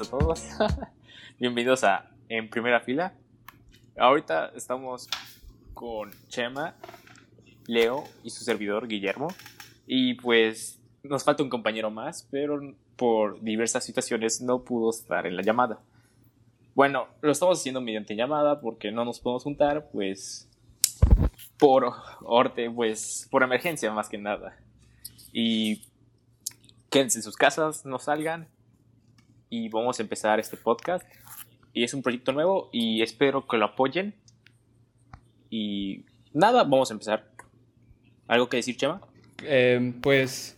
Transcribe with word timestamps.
a 0.00 0.10
todos. 0.10 0.42
Bienvenidos 1.38 1.84
a 1.84 2.10
En 2.28 2.50
Primera 2.50 2.80
Fila. 2.80 3.14
Ahorita 3.96 4.50
estamos 4.56 5.08
con 5.72 6.10
Chema, 6.26 6.74
Leo 7.68 8.02
y 8.24 8.30
su 8.30 8.42
servidor 8.42 8.88
Guillermo. 8.88 9.28
Y 9.86 10.14
pues 10.14 10.80
nos 11.04 11.22
falta 11.22 11.44
un 11.44 11.48
compañero 11.48 11.92
más, 11.92 12.26
pero 12.28 12.74
por 12.96 13.40
diversas 13.40 13.84
situaciones 13.84 14.40
no 14.40 14.64
pudo 14.64 14.90
estar 14.90 15.26
en 15.26 15.36
la 15.36 15.42
llamada. 15.42 15.78
Bueno, 16.74 17.06
lo 17.20 17.30
estamos 17.30 17.60
haciendo 17.60 17.80
mediante 17.80 18.16
llamada 18.16 18.60
porque 18.60 18.90
no 18.90 19.04
nos 19.04 19.20
podemos 19.20 19.44
juntar, 19.44 19.90
pues 19.92 20.48
por 21.56 21.92
orte, 22.22 22.68
pues 22.68 23.28
por 23.30 23.44
emergencia 23.44 23.92
más 23.92 24.08
que 24.08 24.18
nada. 24.18 24.56
Y 25.32 25.84
quédense 26.90 27.18
en 27.18 27.22
sus 27.22 27.36
casas, 27.36 27.84
no 27.86 28.00
salgan 28.00 28.48
y 29.54 29.68
vamos 29.68 30.00
a 30.00 30.02
empezar 30.02 30.40
este 30.40 30.56
podcast. 30.56 31.06
Y 31.72 31.84
es 31.84 31.94
un 31.94 32.02
proyecto 32.02 32.32
nuevo 32.32 32.70
y 32.72 33.02
espero 33.02 33.46
que 33.46 33.56
lo 33.56 33.66
apoyen. 33.66 34.14
Y 35.48 36.04
nada, 36.32 36.64
vamos 36.64 36.90
a 36.90 36.94
empezar. 36.94 37.30
¿Algo 38.26 38.48
que 38.48 38.56
decir, 38.56 38.76
Chema? 38.76 39.00
Eh, 39.44 39.92
pues 40.00 40.56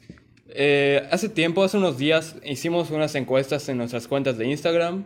eh, 0.49 1.07
hace 1.11 1.29
tiempo, 1.29 1.63
hace 1.63 1.77
unos 1.77 1.99
días, 1.99 2.37
hicimos 2.43 2.91
unas 2.91 3.15
encuestas 3.15 3.69
en 3.69 3.77
nuestras 3.77 4.09
cuentas 4.09 4.39
de 4.39 4.47
Instagram 4.47 5.05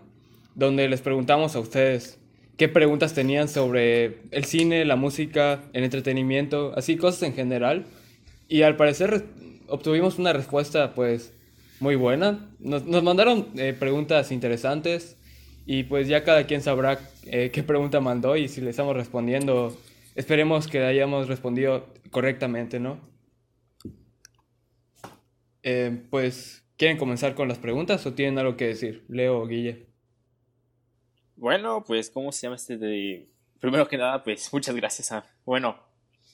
donde 0.54 0.88
les 0.88 1.00
preguntamos 1.00 1.56
a 1.56 1.60
ustedes 1.60 2.18
qué 2.56 2.68
preguntas 2.68 3.14
tenían 3.14 3.48
sobre 3.48 4.20
el 4.30 4.44
cine, 4.44 4.84
la 4.84 4.96
música, 4.96 5.62
el 5.72 5.82
entretenimiento, 5.84 6.72
así 6.76 6.96
cosas 6.96 7.22
en 7.22 7.34
general. 7.34 7.86
Y 8.46 8.62
al 8.62 8.76
parecer 8.76 9.24
obtuvimos 9.66 10.18
una 10.18 10.32
respuesta 10.32 10.94
pues 10.94 11.32
muy 11.80 11.96
buena. 11.96 12.46
Nos, 12.58 12.84
mandaron 13.02 13.48
eh, 13.56 13.74
preguntas 13.76 14.30
interesantes 14.30 15.16
y 15.66 15.84
pues 15.84 16.08
ya 16.08 16.22
cada 16.24 16.46
quien 16.46 16.62
sabrá 16.62 17.00
eh, 17.24 17.50
qué 17.52 17.62
pregunta 17.62 18.00
mandó 18.00 18.36
y 18.36 18.48
si 18.48 18.60
le 18.60 18.70
estamos 18.70 18.94
respondiendo, 18.94 19.76
esperemos 20.14 20.68
que 20.68 20.84
hayamos 20.84 21.26
respondido 21.26 21.86
correctamente, 22.10 22.78
¿no? 22.78 23.00
Eh, 25.62 26.02
pues, 26.10 26.64
¿quieren 26.76 26.98
comenzar 26.98 27.34
con 27.34 27.48
las 27.48 27.58
preguntas 27.58 28.04
o 28.06 28.14
tienen 28.14 28.38
algo 28.38 28.56
que 28.56 28.68
decir? 28.68 29.04
Leo 29.08 29.40
o 29.40 29.46
Guille. 29.46 29.86
Bueno, 31.36 31.84
pues, 31.86 32.10
¿cómo 32.10 32.32
se 32.32 32.42
llama 32.42 32.56
este? 32.56 33.28
Primero 33.58 33.88
que 33.88 33.96
nada, 33.96 34.22
pues, 34.22 34.52
muchas 34.52 34.74
gracias 34.74 35.12
a... 35.12 35.24
Bueno, 35.44 35.76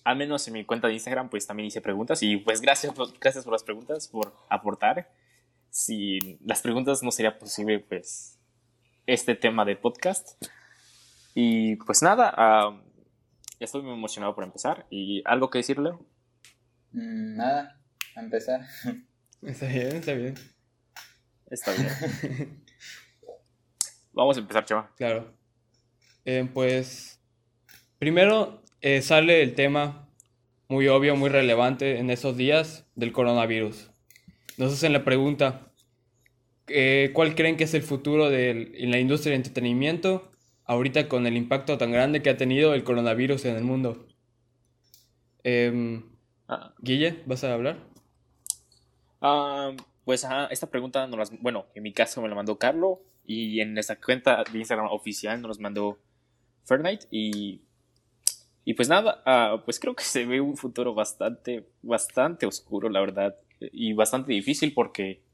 al 0.04 0.16
menos 0.16 0.46
en 0.46 0.54
mi 0.54 0.64
cuenta 0.64 0.88
de 0.88 0.94
Instagram, 0.94 1.28
pues, 1.28 1.46
también 1.46 1.66
hice 1.68 1.80
preguntas 1.80 2.22
y, 2.22 2.36
pues, 2.36 2.60
gracias, 2.60 2.92
gracias 3.20 3.44
por 3.44 3.52
las 3.52 3.64
preguntas, 3.64 4.08
por 4.08 4.32
aportar. 4.48 5.08
Si 5.76 6.38
las 6.42 6.62
preguntas 6.62 7.02
no 7.02 7.10
sería 7.10 7.38
posible, 7.38 7.80
pues, 7.80 8.40
este 9.04 9.34
tema 9.34 9.62
de 9.66 9.76
podcast. 9.76 10.42
Y, 11.34 11.76
pues, 11.76 12.00
nada, 12.00 12.70
uh, 12.70 12.80
estoy 13.60 13.82
muy 13.82 13.92
emocionado 13.92 14.34
por 14.34 14.44
empezar. 14.44 14.86
¿Y 14.88 15.20
algo 15.26 15.50
que 15.50 15.58
decirle? 15.58 15.90
Mm, 16.92 17.36
nada, 17.36 17.78
a 18.16 18.20
empezar. 18.20 18.62
Está 19.42 19.66
bien, 19.66 19.96
está 19.96 20.14
bien. 20.14 20.34
Está 21.50 21.72
bien. 21.72 22.64
Vamos 24.14 24.38
a 24.38 24.40
empezar, 24.40 24.64
Chava. 24.64 24.94
Claro. 24.96 25.36
Eh, 26.24 26.48
pues, 26.54 27.20
primero 27.98 28.62
eh, 28.80 29.02
sale 29.02 29.42
el 29.42 29.54
tema 29.54 30.08
muy 30.68 30.88
obvio, 30.88 31.16
muy 31.16 31.28
relevante 31.28 31.98
en 31.98 32.08
esos 32.08 32.34
días 32.38 32.86
del 32.94 33.12
coronavirus. 33.12 33.90
Nos 34.56 34.72
hacen 34.72 34.94
la 34.94 35.04
pregunta, 35.04 35.65
eh, 36.68 37.10
¿cuál 37.12 37.34
creen 37.34 37.56
que 37.56 37.64
es 37.64 37.74
el 37.74 37.82
futuro 37.82 38.30
de 38.30 38.72
la 38.78 38.98
industria 38.98 39.32
de 39.32 39.36
entretenimiento 39.36 40.30
ahorita 40.64 41.08
con 41.08 41.26
el 41.26 41.36
impacto 41.36 41.78
tan 41.78 41.92
grande 41.92 42.22
que 42.22 42.30
ha 42.30 42.36
tenido 42.36 42.74
el 42.74 42.84
coronavirus 42.84 43.44
en 43.46 43.56
el 43.56 43.64
mundo? 43.64 44.06
Em, 45.44 46.04
ah. 46.48 46.74
Guille, 46.80 47.22
¿vas 47.26 47.44
a 47.44 47.54
hablar? 47.54 47.78
Ah, 49.20 49.72
pues 50.04 50.26
esta 50.50 50.70
pregunta, 50.70 51.06
nos 51.06 51.18
las, 51.18 51.40
bueno, 51.40 51.66
en 51.74 51.82
mi 51.82 51.92
caso 51.92 52.20
me 52.22 52.28
la 52.28 52.34
mandó 52.34 52.58
Carlo 52.58 53.00
y 53.24 53.60
en 53.60 53.76
esta 53.78 53.96
cuenta 53.96 54.42
de 54.44 54.58
Instagram 54.58 54.88
oficial 54.90 55.40
nos 55.42 55.58
mandó 55.58 55.98
Fernite 56.64 57.06
y, 57.10 57.60
y 58.64 58.74
pues 58.74 58.88
nada, 58.88 59.22
ah, 59.24 59.62
pues 59.64 59.78
creo 59.78 59.94
que 59.94 60.04
se 60.04 60.26
ve 60.26 60.40
un 60.40 60.56
futuro 60.56 60.94
bastante, 60.94 61.68
bastante 61.82 62.46
oscuro, 62.46 62.88
la 62.88 63.00
verdad, 63.00 63.36
y 63.60 63.92
bastante 63.92 64.32
difícil 64.32 64.74
porque 64.74 65.25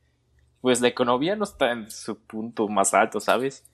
pues 0.63 0.81
la 0.81 0.89
economía 0.89 1.37
no 1.37 1.45
está 1.45 1.73
en 1.73 1.91
su 1.91 2.19
punto 2.19 2.69
más 2.69 2.95
alto, 2.95 3.21
¿sabes? 3.21 3.69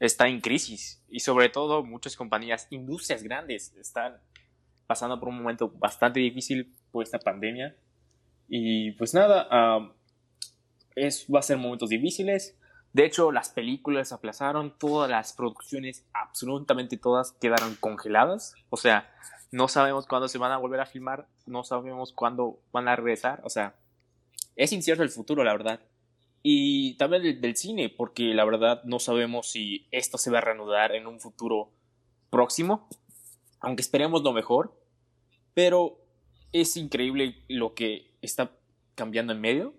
Está 0.00 0.26
en 0.26 0.40
crisis 0.40 1.02
y 1.08 1.20
sobre 1.20 1.48
todo 1.48 1.84
muchas 1.84 2.16
compañías, 2.16 2.66
industrias 2.70 3.22
grandes 3.22 3.72
están 3.76 4.20
pasando 4.88 5.18
por 5.18 5.28
un 5.28 5.38
momento 5.38 5.70
bastante 5.70 6.18
difícil 6.18 6.74
por 6.90 7.04
esta 7.04 7.20
pandemia. 7.20 7.76
Y 8.48 8.90
pues 8.92 9.14
nada, 9.14 9.46
ah, 9.50 9.92
es, 10.96 11.26
va 11.32 11.38
a 11.38 11.42
ser 11.42 11.58
momentos 11.58 11.88
difíciles. 11.88 12.58
De 12.92 13.06
hecho, 13.06 13.30
las 13.30 13.50
películas 13.50 14.08
se 14.08 14.14
aplazaron, 14.14 14.76
todas 14.76 15.08
las 15.08 15.32
producciones, 15.32 16.04
absolutamente 16.12 16.96
todas, 16.96 17.32
quedaron 17.40 17.76
congeladas. 17.76 18.54
O 18.68 18.76
sea, 18.76 19.10
no 19.52 19.68
sabemos 19.68 20.06
cuándo 20.08 20.26
se 20.26 20.38
van 20.38 20.50
a 20.50 20.58
volver 20.58 20.80
a 20.80 20.86
filmar, 20.86 21.28
no 21.46 21.62
sabemos 21.62 22.12
cuándo 22.12 22.58
van 22.72 22.88
a 22.88 22.96
regresar. 22.96 23.40
O 23.44 23.48
sea, 23.48 23.76
es 24.56 24.72
incierto 24.72 25.04
el 25.04 25.08
futuro, 25.08 25.44
la 25.44 25.52
verdad. 25.52 25.80
Y 26.42 26.94
también 26.94 27.40
del, 27.40 27.56
cine, 27.56 27.88
porque 27.88 28.34
la 28.34 28.44
verdad 28.44 28.82
no 28.84 28.98
sabemos 28.98 29.50
si 29.50 29.86
esto 29.92 30.18
se 30.18 30.30
va 30.30 30.38
a 30.38 30.42
reanudar 30.42 30.92
en 30.92 31.06
un 31.06 31.20
futuro 31.20 31.70
próximo, 32.30 32.88
aunque 33.60 33.82
esperemos 33.82 34.22
lo 34.22 34.32
mejor. 34.32 34.76
Pero 35.54 35.98
es 36.52 36.76
increíble 36.76 37.44
lo 37.48 37.74
que 37.74 38.16
está 38.22 38.50
cambiando 38.94 39.32
en 39.32 39.40
medio. 39.40 39.74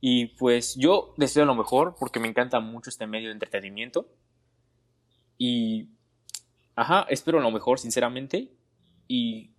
Y 0.00 0.26
pues 0.36 0.74
yo 0.76 1.14
deseo 1.16 1.46
lo 1.46 1.54
mejor 1.54 1.96
porque 1.98 2.20
me 2.20 2.28
encanta 2.28 2.60
mucho 2.60 2.90
este 2.90 3.06
medio 3.06 3.28
de 3.28 3.34
entretenimiento. 3.34 4.06
Y, 5.38 5.88
ajá, 6.76 7.06
espero 7.08 7.40
lo 7.40 7.50
mejor, 7.50 7.78
sinceramente. 7.78 8.52
Y 9.08 9.54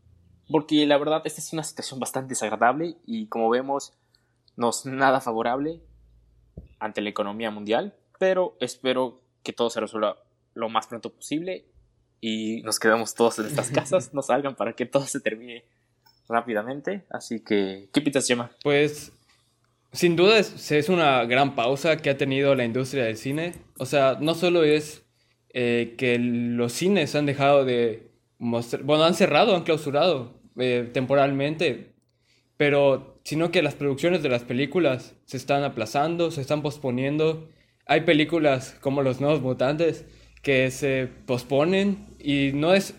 porque 0.52 0.86
la 0.86 1.00
verdad 1.00 1.24
esta 1.26 1.42
es 1.42 1.52
una 1.54 1.64
situación 1.64 2.00
bastante 2.00 2.30
desagradable 2.30 2.98
y 3.06 3.28
como 3.28 3.50
vemos 3.50 3.94
no 4.56 4.70
es 4.70 4.86
nada 4.86 5.20
favorable 5.20 5.82
ante 6.80 7.02
la 7.02 7.10
economía 7.10 7.52
mundial. 7.52 7.96
Pero 8.20 8.56
espero 8.60 9.22
que 9.44 9.54
todo 9.54 9.70
se 9.70 9.80
resuelva 9.80 10.18
lo 10.54 10.70
más 10.70 10.88
pronto 10.88 11.14
posible 11.14 11.66
y 12.22 12.62
nos 12.64 12.80
quedemos 12.80 13.14
todos 13.14 13.40
en 13.40 13.48
estas 13.48 13.70
casas, 13.72 14.14
no 14.14 14.22
salgan 14.22 14.56
para 14.56 14.74
que 14.74 14.86
todo 14.86 15.06
se 15.06 15.20
termine 15.20 15.66
rápidamente. 16.28 17.06
Así 17.10 17.44
que, 17.44 17.90
¿qué 17.94 18.02
piensas, 18.02 18.28
Gemma? 18.28 18.52
Pues 18.64 19.12
sin 19.96 20.16
duda 20.18 20.40
es, 20.40 20.90
una 20.90 21.24
gran 21.26 21.56
pausa 21.56 21.98
que 21.98 22.10
ha 22.10 22.18
tenido 22.18 22.54
la 22.56 22.66
industria 22.66 23.06
del 23.06 23.16
cine. 23.16 23.54
O 23.78 23.86
sea, 23.86 24.18
no 24.20 24.36
solo 24.36 24.64
es 24.64 25.06
eh, 25.54 25.96
que 25.98 26.20
los 26.20 26.74
cines 26.74 27.16
han 27.16 27.26
dejado 27.26 27.64
de 27.64 28.12
mostrar, 28.38 28.84
bueno, 28.84 29.06
han 29.06 29.14
cerrado, 29.14 29.56
han 29.56 29.64
clausurado 29.64 30.34
eh, 30.58 30.90
temporalmente, 30.94 31.94
pero 32.58 33.15
sino 33.26 33.52
que 33.52 33.64
las 33.64 33.74
producciones 33.74 34.22
de 34.24 34.30
las 34.30 34.44
películas 34.44 35.16
se 35.26 35.36
están 35.36 35.64
aplazando, 35.64 36.30
se 36.30 36.42
están 36.42 36.62
posponiendo. 36.62 37.50
Hay 37.88 38.02
películas 38.02 38.78
como 38.82 39.02
Los 39.02 39.20
Nuevos 39.20 39.42
Mutantes 39.42 40.06
que 40.44 40.70
se 40.70 41.10
posponen 41.26 42.16
y 42.20 42.52
no 42.54 42.76
es 42.76 42.94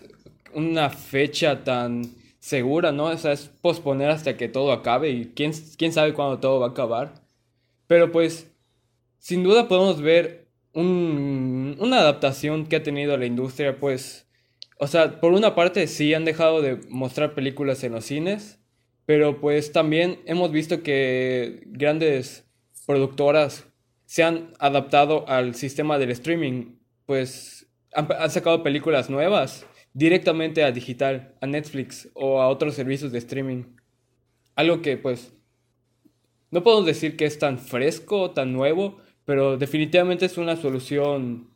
una 0.53 0.89
fecha 0.89 1.63
tan 1.63 2.03
segura, 2.39 2.91
¿no? 2.91 3.05
O 3.05 3.17
sea, 3.17 3.31
es 3.31 3.49
posponer 3.61 4.09
hasta 4.09 4.35
que 4.35 4.49
todo 4.49 4.73
acabe 4.73 5.09
y 5.11 5.31
quién, 5.33 5.53
quién 5.77 5.93
sabe 5.93 6.13
cuándo 6.13 6.39
todo 6.39 6.59
va 6.59 6.67
a 6.67 6.71
acabar. 6.71 7.13
Pero 7.87 8.11
pues, 8.11 8.51
sin 9.19 9.43
duda 9.43 9.69
podemos 9.69 10.01
ver 10.01 10.49
una 10.73 11.99
adaptación 11.99 12.67
que 12.67 12.75
ha 12.75 12.83
tenido 12.83 13.17
la 13.17 13.25
industria, 13.25 13.79
pues, 13.79 14.27
o 14.77 14.87
sea, 14.87 15.21
por 15.21 15.31
una 15.31 15.55
parte 15.55 15.87
sí 15.87 16.13
han 16.13 16.25
dejado 16.25 16.61
de 16.61 16.81
mostrar 16.89 17.33
películas 17.33 17.83
en 17.83 17.93
los 17.93 18.05
cines, 18.05 18.56
pero 19.07 19.39
pues 19.39 19.71
también 19.71 20.19
hemos 20.25 20.51
visto 20.51 20.83
que 20.83 21.63
grandes 21.67 22.45
productoras 22.85 23.65
se 24.05 24.21
han 24.23 24.51
adaptado 24.59 25.27
al 25.29 25.55
sistema 25.55 25.97
del 25.97 26.11
streaming, 26.11 26.75
pues 27.05 27.69
han 27.93 28.29
sacado 28.29 28.63
películas 28.63 29.09
nuevas 29.09 29.65
directamente 29.93 30.61
a 30.65 30.73
digital, 30.73 31.35
a 31.39 31.47
Netflix 31.47 32.09
o 32.15 32.41
a 32.41 32.49
otros 32.49 32.75
servicios 32.75 33.13
de 33.13 33.19
streaming. 33.19 33.63
Algo 34.55 34.81
que 34.81 34.97
pues 34.97 35.31
no 36.51 36.61
podemos 36.61 36.85
decir 36.85 37.15
que 37.15 37.25
es 37.25 37.39
tan 37.39 37.59
fresco 37.59 38.31
tan 38.31 38.51
nuevo, 38.51 38.97
pero 39.23 39.57
definitivamente 39.57 40.25
es 40.25 40.37
una 40.37 40.57
solución 40.57 41.49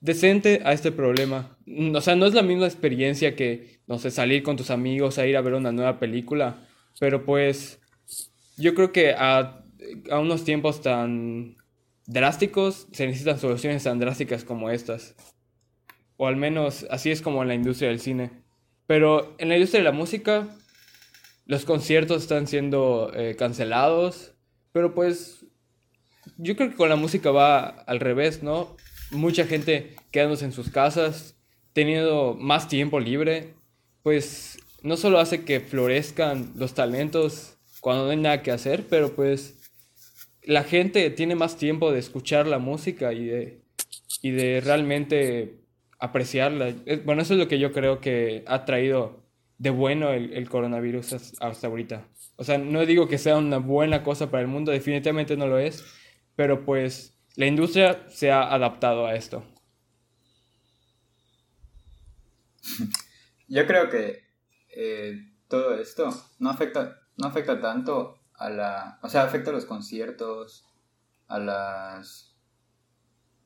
decente 0.00 0.60
a 0.64 0.72
este 0.72 0.90
problema. 0.90 1.56
O 1.94 2.00
sea, 2.00 2.16
no 2.16 2.26
es 2.26 2.34
la 2.34 2.42
misma 2.42 2.66
experiencia 2.66 3.36
que, 3.36 3.78
no 3.86 4.00
sé, 4.00 4.10
salir 4.10 4.42
con 4.42 4.56
tus 4.56 4.70
amigos 4.70 5.18
a 5.18 5.26
ir 5.26 5.36
a 5.36 5.40
ver 5.40 5.54
una 5.54 5.70
nueva 5.70 6.00
película, 6.00 6.65
pero 6.98 7.24
pues 7.24 7.80
yo 8.56 8.74
creo 8.74 8.92
que 8.92 9.12
a, 9.12 9.64
a 10.10 10.18
unos 10.18 10.44
tiempos 10.44 10.82
tan 10.82 11.56
drásticos, 12.06 12.86
se 12.92 13.06
necesitan 13.06 13.38
soluciones 13.38 13.84
tan 13.84 13.98
drásticas 13.98 14.44
como 14.44 14.70
estas. 14.70 15.14
O 16.16 16.26
al 16.26 16.36
menos 16.36 16.86
así 16.90 17.10
es 17.10 17.20
como 17.20 17.42
en 17.42 17.48
la 17.48 17.54
industria 17.54 17.90
del 17.90 18.00
cine. 18.00 18.30
Pero 18.86 19.34
en 19.38 19.48
la 19.48 19.56
industria 19.56 19.80
de 19.80 19.90
la 19.90 19.92
música, 19.92 20.48
los 21.44 21.64
conciertos 21.64 22.22
están 22.22 22.46
siendo 22.46 23.12
eh, 23.14 23.36
cancelados. 23.36 24.32
Pero 24.72 24.94
pues 24.94 25.44
yo 26.38 26.56
creo 26.56 26.70
que 26.70 26.76
con 26.76 26.88
la 26.88 26.96
música 26.96 27.30
va 27.30 27.66
al 27.66 28.00
revés, 28.00 28.42
¿no? 28.42 28.76
Mucha 29.10 29.46
gente 29.46 29.96
quedándose 30.10 30.44
en 30.44 30.52
sus 30.52 30.70
casas, 30.70 31.36
teniendo 31.72 32.36
más 32.38 32.68
tiempo 32.68 33.00
libre, 33.00 33.54
pues 34.02 34.55
no 34.86 34.96
solo 34.96 35.18
hace 35.18 35.44
que 35.44 35.58
florezcan 35.58 36.52
los 36.54 36.74
talentos 36.74 37.56
cuando 37.80 38.04
no 38.04 38.10
hay 38.10 38.16
nada 38.16 38.42
que 38.42 38.52
hacer, 38.52 38.86
pero 38.88 39.16
pues 39.16 39.58
la 40.44 40.62
gente 40.62 41.10
tiene 41.10 41.34
más 41.34 41.56
tiempo 41.56 41.90
de 41.90 41.98
escuchar 41.98 42.46
la 42.46 42.60
música 42.60 43.12
y 43.12 43.26
de, 43.26 43.62
y 44.22 44.30
de 44.30 44.60
realmente 44.60 45.56
apreciarla. 45.98 46.72
Bueno, 47.04 47.22
eso 47.22 47.34
es 47.34 47.40
lo 47.40 47.48
que 47.48 47.58
yo 47.58 47.72
creo 47.72 48.00
que 48.00 48.44
ha 48.46 48.64
traído 48.64 49.24
de 49.58 49.70
bueno 49.70 50.10
el, 50.12 50.48
coronavirus 50.48 51.34
hasta 51.40 51.66
ahorita. 51.66 52.06
O 52.36 52.44
sea, 52.44 52.56
no 52.56 52.86
digo 52.86 53.08
que 53.08 53.18
sea 53.18 53.38
una 53.38 53.58
buena 53.58 54.04
cosa 54.04 54.30
para 54.30 54.42
el 54.42 54.48
mundo, 54.48 54.70
definitivamente 54.70 55.36
no 55.36 55.48
lo 55.48 55.58
es, 55.58 55.84
pero 56.36 56.64
pues 56.64 57.18
la 57.34 57.46
industria 57.46 58.04
se 58.08 58.30
ha 58.30 58.54
adaptado 58.54 59.06
a 59.06 59.16
esto. 59.16 59.42
Yo 63.48 63.66
creo 63.66 63.90
que 63.90 64.25
eh, 64.76 65.32
todo 65.48 65.74
esto 65.74 66.10
no 66.38 66.50
afecta, 66.50 67.00
no 67.16 67.26
afecta 67.26 67.60
tanto 67.60 68.20
a 68.34 68.50
la... 68.50 68.98
O 69.02 69.08
sea, 69.08 69.22
afecta 69.22 69.50
a 69.50 69.54
los 69.54 69.64
conciertos, 69.64 70.66
a 71.28 71.38
las... 71.38 72.36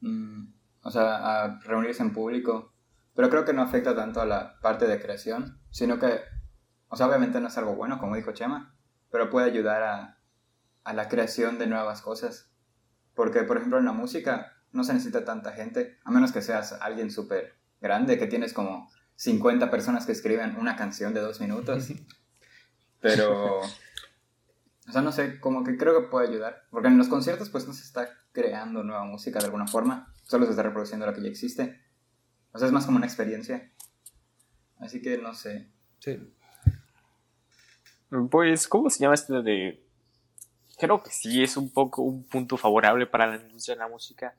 Mm, 0.00 0.52
o 0.82 0.90
sea, 0.90 1.44
a 1.44 1.60
reunirse 1.60 2.02
en 2.02 2.12
público, 2.12 2.72
pero 3.14 3.30
creo 3.30 3.44
que 3.44 3.52
no 3.52 3.62
afecta 3.62 3.94
tanto 3.94 4.20
a 4.20 4.26
la 4.26 4.58
parte 4.60 4.86
de 4.86 5.00
creación, 5.00 5.60
sino 5.70 5.98
que, 5.98 6.20
o 6.88 6.96
sea, 6.96 7.06
obviamente 7.06 7.40
no 7.40 7.48
es 7.48 7.58
algo 7.58 7.76
bueno, 7.76 7.98
como 7.98 8.16
dijo 8.16 8.32
Chema, 8.32 8.74
pero 9.10 9.30
puede 9.30 9.46
ayudar 9.50 9.82
a, 9.82 10.18
a 10.82 10.92
la 10.94 11.08
creación 11.08 11.58
de 11.58 11.68
nuevas 11.68 12.02
cosas. 12.02 12.50
Porque, 13.14 13.42
por 13.44 13.58
ejemplo, 13.58 13.78
en 13.78 13.84
la 13.84 13.92
música 13.92 14.56
no 14.72 14.82
se 14.82 14.94
necesita 14.94 15.24
tanta 15.24 15.52
gente, 15.52 15.98
a 16.02 16.10
menos 16.10 16.32
que 16.32 16.42
seas 16.42 16.72
alguien 16.72 17.10
súper 17.10 17.54
grande, 17.80 18.18
que 18.18 18.26
tienes 18.26 18.52
como 18.52 18.90
50 19.20 19.70
personas 19.70 20.06
que 20.06 20.12
escriben 20.12 20.56
una 20.56 20.76
canción 20.76 21.12
de 21.12 21.20
dos 21.20 21.42
minutos. 21.42 21.88
Pero, 23.00 23.60
o 23.60 24.90
sea, 24.90 25.02
no 25.02 25.12
sé, 25.12 25.38
como 25.40 25.62
que 25.62 25.76
creo 25.76 26.00
que 26.00 26.08
puede 26.08 26.28
ayudar. 26.28 26.62
Porque 26.70 26.88
en 26.88 26.96
los 26.96 27.08
conciertos 27.08 27.50
pues 27.50 27.66
no 27.66 27.74
se 27.74 27.82
está 27.82 28.08
creando 28.32 28.82
nueva 28.82 29.04
música 29.04 29.38
de 29.38 29.44
alguna 29.44 29.66
forma, 29.66 30.14
solo 30.22 30.46
se 30.46 30.52
está 30.52 30.62
reproduciendo 30.62 31.04
lo 31.04 31.12
que 31.12 31.20
ya 31.20 31.28
existe. 31.28 31.82
O 32.52 32.58
sea, 32.58 32.66
es 32.66 32.72
más 32.72 32.86
como 32.86 32.96
una 32.96 33.04
experiencia. 33.04 33.70
Así 34.78 35.02
que 35.02 35.18
no 35.18 35.34
sé. 35.34 35.68
Sí. 35.98 36.18
Pues, 38.30 38.68
¿cómo 38.68 38.88
se 38.88 39.00
llama 39.00 39.16
este 39.16 39.42
de...? 39.42 39.84
Creo 40.78 41.02
que 41.02 41.10
sí 41.10 41.42
es 41.42 41.58
un 41.58 41.70
poco 41.70 42.00
un 42.00 42.24
punto 42.24 42.56
favorable 42.56 43.06
para 43.06 43.26
la 43.26 43.36
industria 43.36 43.74
de 43.74 43.80
la 43.80 43.88
música. 43.88 44.34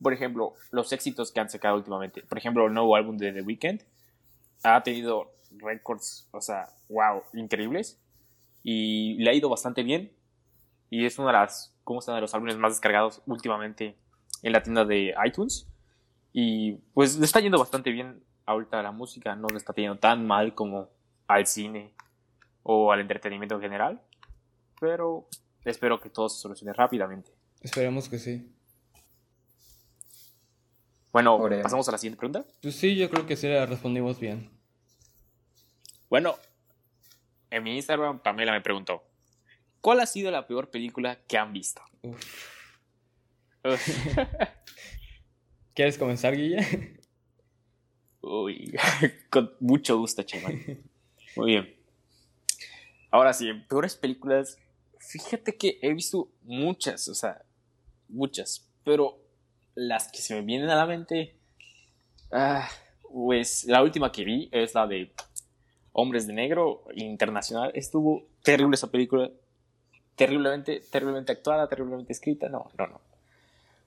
Por 0.00 0.14
ejemplo, 0.14 0.54
los 0.70 0.90
éxitos 0.94 1.32
que 1.32 1.40
han 1.40 1.50
sacado 1.50 1.76
últimamente. 1.76 2.22
Por 2.22 2.38
ejemplo, 2.38 2.66
el 2.66 2.72
nuevo 2.72 2.96
álbum 2.96 3.18
de 3.18 3.30
The 3.34 3.42
Weeknd 3.42 3.82
ha 4.62 4.82
tenido 4.82 5.32
récords, 5.50 6.28
o 6.32 6.40
sea, 6.40 6.68
wow, 6.88 7.22
increíbles. 7.34 8.00
Y 8.62 9.14
le 9.14 9.30
ha 9.30 9.34
ido 9.34 9.48
bastante 9.48 9.82
bien. 9.82 10.12
Y 10.90 11.04
es 11.06 11.18
uno 11.18 11.28
de 11.28 11.34
las, 11.34 11.74
¿cómo 11.84 12.00
de 12.00 12.20
los 12.20 12.34
álbumes 12.34 12.56
más 12.56 12.72
descargados 12.72 13.22
últimamente 13.26 13.96
en 14.42 14.52
la 14.52 14.62
tienda 14.62 14.84
de 14.84 15.14
iTunes. 15.24 15.66
Y 16.32 16.72
pues 16.94 17.18
le 17.18 17.24
está 17.24 17.40
yendo 17.40 17.58
bastante 17.58 17.90
bien 17.90 18.22
ahorita 18.44 18.82
la 18.82 18.92
música, 18.92 19.34
no 19.34 19.48
le 19.48 19.56
está 19.56 19.74
yendo 19.74 19.98
tan 19.98 20.26
mal 20.26 20.54
como 20.54 20.88
al 21.26 21.46
cine 21.46 21.94
o 22.62 22.92
al 22.92 23.00
entretenimiento 23.00 23.56
en 23.56 23.60
general. 23.60 24.02
Pero 24.80 25.28
espero 25.64 26.00
que 26.00 26.10
todo 26.10 26.28
se 26.28 26.40
solucione 26.40 26.72
rápidamente. 26.72 27.32
Esperemos 27.60 28.08
que 28.08 28.18
sí. 28.18 28.52
Bueno, 31.16 31.40
pasamos 31.62 31.88
a 31.88 31.92
la 31.92 31.96
siguiente 31.96 32.18
pregunta. 32.18 32.44
Pues 32.60 32.76
sí, 32.76 32.94
yo 32.94 33.08
creo 33.08 33.24
que 33.24 33.36
sí 33.36 33.48
la 33.48 33.64
respondimos 33.64 34.20
bien. 34.20 34.50
Bueno, 36.10 36.36
en 37.48 37.62
mi 37.62 37.74
Instagram 37.74 38.18
Pamela 38.18 38.52
me 38.52 38.60
preguntó, 38.60 39.02
¿cuál 39.80 40.00
ha 40.00 40.06
sido 40.06 40.30
la 40.30 40.46
peor 40.46 40.70
película 40.70 41.18
que 41.26 41.38
han 41.38 41.54
visto? 41.54 41.80
¿Quieres 45.74 45.96
comenzar, 45.96 46.36
Guilla? 46.36 46.66
Uy, 48.20 48.76
con 49.30 49.54
mucho 49.60 49.96
gusto, 49.96 50.22
chaval. 50.22 50.84
Muy 51.34 51.52
bien. 51.52 51.76
Ahora 53.10 53.32
sí, 53.32 53.48
en 53.48 53.66
peores 53.66 53.96
películas, 53.96 54.58
fíjate 54.98 55.56
que 55.56 55.78
he 55.80 55.94
visto 55.94 56.30
muchas, 56.42 57.08
o 57.08 57.14
sea, 57.14 57.42
muchas, 58.06 58.68
pero 58.84 59.25
las 59.76 60.10
que 60.10 60.18
se 60.18 60.34
me 60.34 60.40
vienen 60.40 60.70
a 60.70 60.74
la 60.74 60.86
mente, 60.86 61.36
ah, 62.32 62.68
pues 63.02 63.64
la 63.64 63.82
última 63.82 64.10
que 64.10 64.24
vi 64.24 64.48
es 64.50 64.74
la 64.74 64.86
de 64.86 65.12
Hombres 65.92 66.26
de 66.26 66.32
Negro 66.32 66.84
Internacional. 66.94 67.70
Estuvo 67.74 68.26
terrible 68.42 68.74
esa 68.74 68.90
película, 68.90 69.30
terriblemente, 70.16 70.82
terriblemente 70.90 71.32
actuada, 71.32 71.68
terriblemente 71.68 72.12
escrita. 72.12 72.48
No, 72.48 72.70
no, 72.76 72.86
no. 72.88 73.00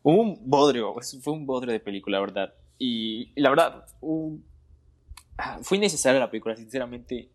Un 0.03 0.39
bodrio, 0.45 0.95
fue 1.21 1.33
un 1.33 1.45
bodrio 1.45 1.73
de 1.73 1.79
película, 1.79 2.17
la 2.17 2.21
verdad. 2.21 2.53
Y, 2.77 3.31
la 3.35 3.49
verdad, 3.49 3.85
ah, 5.37 5.59
fue 5.61 5.77
innecesaria 5.77 6.19
la 6.19 6.31
película, 6.31 6.55
sinceramente. 6.55 7.29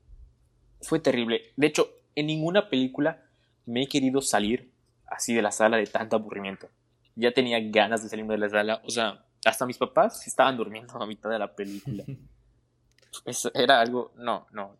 Fue 0.80 1.00
terrible. 1.00 1.42
De 1.56 1.66
hecho, 1.66 1.88
en 2.14 2.26
ninguna 2.26 2.68
película 2.68 3.22
me 3.66 3.82
he 3.82 3.88
querido 3.88 4.20
salir 4.20 4.70
así 5.06 5.34
de 5.34 5.42
la 5.42 5.50
sala 5.50 5.76
de 5.76 5.86
tanto 5.86 6.16
aburrimiento 6.16 6.68
ya 7.16 7.32
tenía 7.32 7.60
ganas 7.60 8.02
de 8.02 8.08
salirme 8.08 8.34
de 8.34 8.38
la 8.38 8.48
sala. 8.48 8.82
O 8.84 8.90
sea, 8.90 9.24
hasta 9.44 9.66
mis 9.66 9.78
papás 9.78 10.26
estaban 10.26 10.56
durmiendo 10.56 10.94
a 11.00 11.06
mitad 11.06 11.30
de 11.30 11.38
la 11.38 11.54
película. 11.54 12.04
Eso 13.24 13.50
era 13.54 13.80
algo. 13.80 14.12
No, 14.16 14.46
no. 14.52 14.76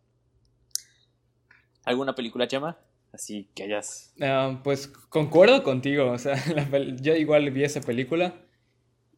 ¿Alguna 1.85 2.15
película, 2.15 2.47
llama 2.47 2.77
Así 3.13 3.49
que 3.55 3.63
hayas. 3.63 4.13
Ah, 4.21 4.59
pues 4.63 4.87
concuerdo 4.87 5.63
contigo. 5.63 6.11
O 6.11 6.17
sea, 6.17 6.35
yo 7.01 7.15
igual 7.15 7.49
vi 7.51 7.63
esa 7.63 7.81
película. 7.81 8.35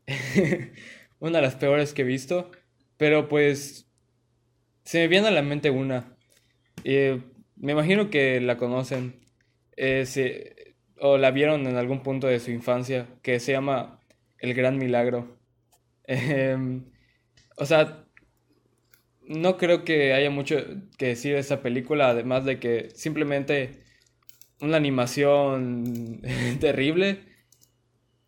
una 1.19 1.39
de 1.39 1.41
las 1.41 1.55
peores 1.55 1.93
que 1.93 2.03
he 2.03 2.05
visto. 2.05 2.51
Pero 2.97 3.27
pues. 3.27 3.89
Se 4.83 4.99
me 4.99 5.07
viene 5.07 5.27
a 5.27 5.31
la 5.31 5.41
mente 5.41 5.69
una. 5.69 6.15
Eh, 6.83 7.21
me 7.55 7.71
imagino 7.71 8.09
que 8.09 8.39
la 8.39 8.57
conocen. 8.57 9.19
Eh, 9.75 10.05
o 10.99 11.17
la 11.17 11.31
vieron 11.31 11.67
en 11.67 11.75
algún 11.77 12.03
punto 12.03 12.27
de 12.27 12.39
su 12.39 12.51
infancia, 12.51 13.07
que 13.21 13.39
se 13.39 13.51
llama 13.51 13.99
El 14.39 14.53
Gran 14.53 14.77
Milagro. 14.77 15.37
Em, 16.09 16.85
o 17.57 17.65
sea, 17.65 18.05
no 19.27 19.57
creo 19.57 19.83
que 19.83 20.13
haya 20.13 20.29
mucho 20.29 20.55
que 20.97 21.07
decir 21.07 21.33
de 21.33 21.39
esa 21.39 21.61
película, 21.61 22.09
además 22.09 22.45
de 22.45 22.59
que 22.59 22.91
simplemente 22.95 23.83
una 24.61 24.77
animación 24.77 26.21
terrible. 26.59 27.19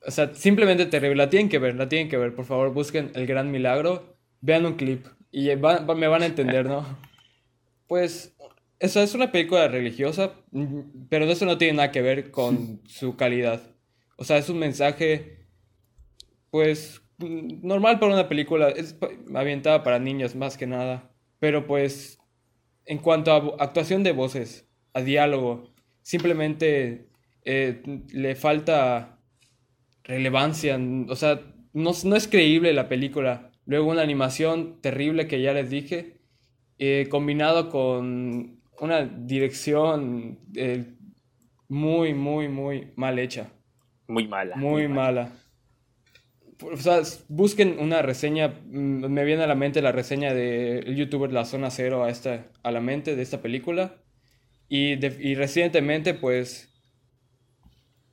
O 0.05 0.11
sea, 0.11 0.33
simplemente 0.35 0.85
terrible. 0.85 1.15
La 1.15 1.29
tienen 1.29 1.49
que 1.49 1.59
ver, 1.59 1.75
la 1.75 1.89
tienen 1.89 2.09
que 2.09 2.17
ver. 2.17 2.35
Por 2.35 2.45
favor, 2.45 2.73
busquen 2.73 3.11
El 3.15 3.27
Gran 3.27 3.51
Milagro, 3.51 4.17
vean 4.41 4.65
un 4.65 4.75
clip 4.75 5.05
y 5.31 5.47
me 5.47 6.07
van 6.07 6.21
a 6.21 6.25
entender, 6.25 6.65
¿no? 6.65 6.85
Pues 7.87 8.35
eso 8.79 9.01
es 9.01 9.13
una 9.13 9.31
película 9.31 9.67
religiosa, 9.67 10.33
pero 11.09 11.25
eso 11.25 11.45
no 11.45 11.57
tiene 11.57 11.73
nada 11.77 11.91
que 11.91 12.01
ver 12.01 12.31
con 12.31 12.81
su 12.85 13.17
calidad. 13.17 13.61
O 14.15 14.23
sea, 14.23 14.37
es 14.37 14.49
un 14.49 14.59
mensaje, 14.59 15.45
pues, 16.49 17.01
normal 17.17 17.99
para 17.99 18.13
una 18.13 18.29
película, 18.29 18.69
es 18.69 18.97
avientada 19.35 19.83
para 19.83 19.99
niños 19.99 20.35
más 20.35 20.57
que 20.57 20.65
nada. 20.65 21.11
Pero 21.39 21.67
pues, 21.67 22.19
en 22.85 22.99
cuanto 22.99 23.31
a 23.31 23.63
actuación 23.63 24.03
de 24.03 24.13
voces, 24.13 24.67
a 24.93 25.01
diálogo, 25.01 25.73
simplemente 26.01 27.09
eh, 27.43 27.81
le 28.11 28.35
falta 28.35 29.19
relevancia. 30.03 30.79
O 31.07 31.15
sea, 31.15 31.41
no, 31.73 31.91
no, 32.03 32.15
es 32.15 32.27
creíble 32.27 32.73
la 32.73 32.89
película. 32.89 33.51
Luego 33.65 33.89
una 33.89 34.01
animación 34.01 34.81
terrible 34.81 35.27
que 35.27 35.41
ya 35.41 35.53
les 35.53 35.69
dije, 35.69 36.21
eh, 36.77 37.07
combinado 37.09 37.69
con 37.69 38.58
una 38.79 39.03
dirección 39.03 40.39
eh, 40.55 40.93
muy, 41.67 42.13
muy, 42.13 42.47
muy 42.47 42.91
mal 42.95 43.19
hecha. 43.19 43.51
Muy 44.07 44.27
mala. 44.27 44.55
Muy, 44.55 44.87
mala. 44.87 45.31
O 46.61 46.77
sea, 46.77 47.01
busquen 47.27 47.77
una 47.79 48.01
reseña, 48.01 48.59
mm, 48.65 49.05
me 49.07 49.23
viene 49.23 49.43
a 49.43 49.47
la 49.47 49.55
mente 49.55 49.81
la 49.81 49.91
reseña 49.91 50.33
del 50.33 50.95
youtuber 50.95 51.31
La 51.31 51.45
Zona 51.45 51.69
Cero 51.69 52.03
a, 52.03 52.09
esta, 52.09 52.47
a 52.63 52.71
la 52.71 52.81
mente 52.81 53.15
de 53.15 53.21
esta 53.21 53.41
película. 53.41 53.95
Y, 54.67 55.03
y 55.05 55.35
recientemente, 55.35 56.13
pues, 56.13 56.69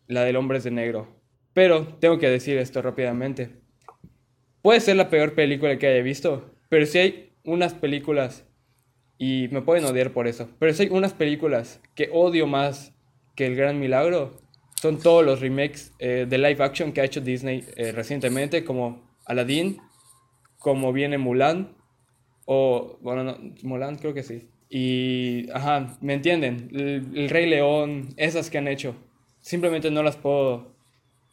la 0.07 0.25
del 0.25 0.37
Hombres 0.37 0.65
de 0.65 0.71
Negro. 0.71 1.17
Pero 1.53 1.87
tengo 1.99 2.19
que 2.19 2.29
decir 2.29 2.59
esto 2.59 2.83
rápidamente. 2.83 3.51
Puede 4.63 4.81
ser 4.81 4.97
la 4.97 5.11
peor 5.11 5.35
película 5.35 5.79
que 5.79 5.87
haya 5.87 6.03
visto, 6.03 6.53
pero 6.69 6.87
si 6.87 6.99
hay 6.99 7.33
unas 7.45 7.73
películas, 7.73 8.45
y 9.19 9.49
me 9.51 9.63
pueden 9.63 9.85
odiar 9.85 10.13
por 10.13 10.27
eso, 10.27 10.49
pero 10.59 10.73
si 10.73 10.85
hay 10.85 10.89
unas 10.91 11.15
películas 11.15 11.81
que 11.95 12.11
odio 12.13 12.47
más 12.47 12.93
que 13.35 13.47
El 13.47 13.57
Gran 13.57 13.79
Milagro, 13.79 14.39
son 14.81 14.99
todos 14.99 15.25
los 15.25 15.41
remakes 15.41 15.93
eh, 15.99 16.27
de 16.29 16.39
live 16.39 16.63
action 16.63 16.93
que 16.93 17.01
ha 17.01 17.05
hecho 17.05 17.21
Disney 17.21 17.65
eh, 17.77 17.93
recientemente, 17.93 18.65
como 18.65 19.03
Aladdin, 19.25 19.79
como 20.59 20.93
viene 20.93 21.19
Mulan, 21.19 21.75
o, 22.45 22.99
bueno, 23.01 23.25
no, 23.25 23.39
Mulan 23.63 23.97
creo 23.97 24.15
que 24.15 24.23
sí. 24.23 24.49
Y, 24.69 25.49
ajá, 25.53 25.97
¿me 26.01 26.15
entienden? 26.15 26.71
El, 26.73 27.29
Rey 27.29 27.49
León, 27.49 28.09
esas 28.17 28.51
que 28.51 28.59
han 28.59 28.69
hecho, 28.69 28.95
simplemente 29.41 29.91
no 29.91 30.03
las 30.03 30.17
puedo, 30.17 30.75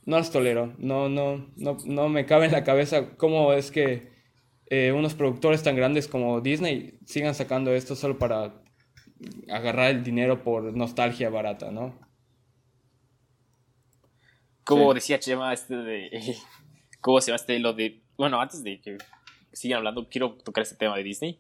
no 0.06 0.18
las 0.18 0.32
tolero. 0.32 0.74
No, 0.78 1.10
no, 1.10 1.50
no, 1.56 1.78
no 1.86 2.10
me 2.10 2.26
cabe 2.26 2.46
en 2.46 2.52
la 2.52 2.64
cabeza 2.64 3.16
cómo 3.18 3.54
es 3.54 3.72
que 3.72 4.13
eh, 4.76 4.92
unos 4.92 5.14
productores 5.14 5.62
tan 5.62 5.76
grandes 5.76 6.08
como 6.08 6.42
Disney 6.42 6.98
sigan 7.06 7.36
sacando 7.36 7.76
esto 7.76 7.96
solo 7.96 8.18
para 8.18 8.56
agarrar 9.48 9.92
el 9.92 10.04
dinero 10.04 10.44
por 10.44 10.76
nostalgia 10.76 11.30
barata, 11.30 11.70
¿no? 11.70 11.94
Como 14.64 14.92
decía 14.96 15.20
Chema, 15.20 15.54
este 15.54 15.76
de. 15.76 16.36
¿Cómo 17.02 17.22
se 17.22 17.28
llama 17.28 17.36
este? 17.36 17.60
Lo 17.60 17.74
de. 17.74 18.02
Bueno, 18.18 18.42
antes 18.42 18.64
de 18.64 18.82
que 18.82 18.98
sigan 19.52 19.78
hablando, 19.78 20.10
quiero 20.10 20.40
tocar 20.44 20.64
este 20.64 20.76
tema 20.76 20.98
de 20.98 21.04
Disney. 21.04 21.40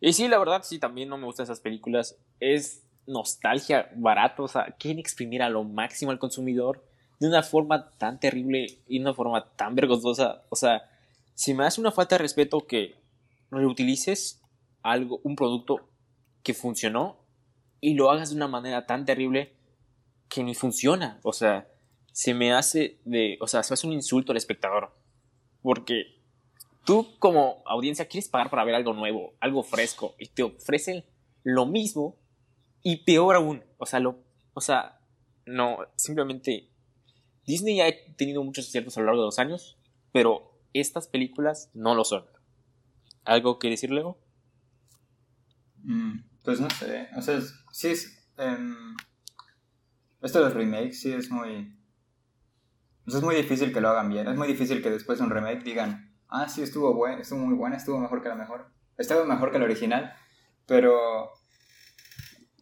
Y 0.00 0.12
sí, 0.12 0.26
la 0.26 0.40
verdad, 0.40 0.62
sí, 0.64 0.80
también 0.80 1.08
no 1.08 1.18
me 1.18 1.26
gustan 1.26 1.44
esas 1.44 1.60
películas. 1.60 2.18
Es 2.40 2.84
nostalgia 3.06 3.90
barato, 3.94 4.42
o 4.42 4.48
sea, 4.48 4.74
quieren 4.76 4.98
exprimir 4.98 5.40
a 5.40 5.50
lo 5.50 5.62
máximo 5.62 6.10
al 6.10 6.18
consumidor 6.18 6.84
de 7.20 7.28
una 7.28 7.44
forma 7.44 7.90
tan 7.90 8.18
terrible 8.18 8.66
y 8.88 8.98
de 8.98 9.04
una 9.04 9.14
forma 9.14 9.52
tan 9.54 9.76
vergonzosa. 9.76 10.42
O 10.48 10.56
sea, 10.56 10.90
si 11.36 11.52
me 11.52 11.64
hace 11.64 11.80
una 11.82 11.92
falta 11.92 12.14
de 12.14 12.22
respeto 12.22 12.66
que 12.66 12.96
reutilices 13.50 14.42
algo, 14.82 15.20
un 15.22 15.36
producto 15.36 15.90
que 16.42 16.54
funcionó 16.54 17.24
y 17.78 17.92
lo 17.92 18.10
hagas 18.10 18.30
de 18.30 18.36
una 18.36 18.48
manera 18.48 18.86
tan 18.86 19.04
terrible 19.04 19.54
que 20.28 20.42
ni 20.42 20.54
funciona. 20.54 21.20
O 21.22 21.34
sea, 21.34 21.68
se 22.10 22.32
me 22.32 22.54
hace 22.54 23.00
de, 23.04 23.36
o 23.42 23.46
sea, 23.46 23.62
se 23.62 23.74
hace 23.74 23.86
un 23.86 23.92
insulto 23.92 24.32
al 24.32 24.38
espectador. 24.38 24.96
Porque 25.60 26.22
tú 26.86 27.18
como 27.18 27.62
audiencia 27.66 28.08
quieres 28.08 28.30
pagar 28.30 28.48
para 28.48 28.64
ver 28.64 28.74
algo 28.74 28.94
nuevo, 28.94 29.34
algo 29.38 29.62
fresco, 29.62 30.14
y 30.18 30.28
te 30.28 30.42
ofrecen 30.42 31.04
lo 31.42 31.66
mismo 31.66 32.16
y 32.82 33.04
peor 33.04 33.36
aún. 33.36 33.62
O 33.76 33.84
sea, 33.84 34.00
lo, 34.00 34.24
o 34.54 34.62
sea, 34.62 35.00
no, 35.44 35.80
simplemente 35.96 36.70
Disney 37.44 37.82
ha 37.82 37.92
tenido 38.16 38.42
muchos 38.42 38.68
aciertos 38.68 38.96
a 38.96 39.00
lo 39.00 39.06
largo 39.06 39.20
de 39.20 39.26
los 39.26 39.38
años, 39.38 39.76
pero 40.12 40.55
estas 40.80 41.08
películas 41.08 41.70
no 41.74 41.94
lo 41.94 42.04
son. 42.04 42.24
¿Algo 43.24 43.58
que 43.58 43.70
decir, 43.70 43.90
Leo? 43.90 44.18
Mm, 45.82 46.20
pues 46.42 46.60
no 46.60 46.70
sé, 46.70 47.08
o 47.16 47.22
sea, 47.22 47.40
sí 47.72 47.88
es... 47.88 48.28
Em, 48.36 48.96
esto 50.22 50.38
de 50.38 50.44
los 50.46 50.54
remakes 50.54 51.00
sí 51.00 51.12
es 51.12 51.30
muy... 51.30 51.76
es 53.06 53.22
muy 53.22 53.36
difícil 53.36 53.72
que 53.72 53.80
lo 53.80 53.88
hagan 53.88 54.08
bien, 54.08 54.26
es 54.28 54.36
muy 54.36 54.48
difícil 54.48 54.82
que 54.82 54.90
después 54.90 55.18
de 55.18 55.24
un 55.24 55.30
remake 55.30 55.62
digan, 55.62 56.14
ah, 56.28 56.48
sí, 56.48 56.62
estuvo 56.62 56.94
bueno, 56.94 57.22
estuvo 57.22 57.40
muy 57.40 57.54
buena, 57.54 57.76
estuvo 57.76 57.98
mejor 57.98 58.22
que 58.22 58.28
la 58.28 58.34
mejor. 58.34 58.70
Estaba 58.98 59.24
mejor 59.24 59.52
que 59.52 59.58
la 59.58 59.64
original, 59.64 60.14
pero... 60.66 61.30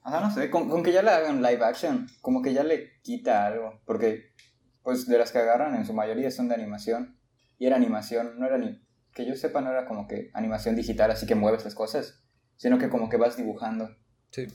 Ah, 0.02 0.20
no 0.20 0.30
sé, 0.30 0.50
con, 0.50 0.82
que 0.82 0.92
ya 0.92 1.02
le 1.02 1.10
hagan 1.10 1.40
live 1.40 1.64
action, 1.64 2.06
como 2.20 2.42
que 2.42 2.52
ya 2.52 2.62
le 2.62 3.00
quita 3.00 3.46
algo, 3.46 3.80
porque 3.86 4.34
pues 4.82 5.06
de 5.06 5.16
las 5.16 5.32
que 5.32 5.38
agarran 5.38 5.74
en 5.74 5.86
su 5.86 5.94
mayoría 5.94 6.30
son 6.30 6.48
de 6.48 6.54
animación, 6.54 7.18
y 7.58 7.66
era 7.66 7.76
animación, 7.76 8.38
no 8.38 8.46
era 8.46 8.58
ni... 8.58 8.82
Que 9.12 9.24
yo 9.26 9.36
sepa, 9.36 9.60
no 9.60 9.70
era 9.70 9.86
como 9.86 10.08
que 10.08 10.30
animación 10.34 10.74
digital, 10.74 11.10
así 11.10 11.26
que 11.26 11.36
mueves 11.36 11.64
las 11.64 11.74
cosas, 11.74 12.24
sino 12.56 12.78
que 12.78 12.88
como 12.88 13.08
que 13.08 13.16
vas 13.16 13.36
dibujando. 13.36 13.96
Sí. 14.30 14.46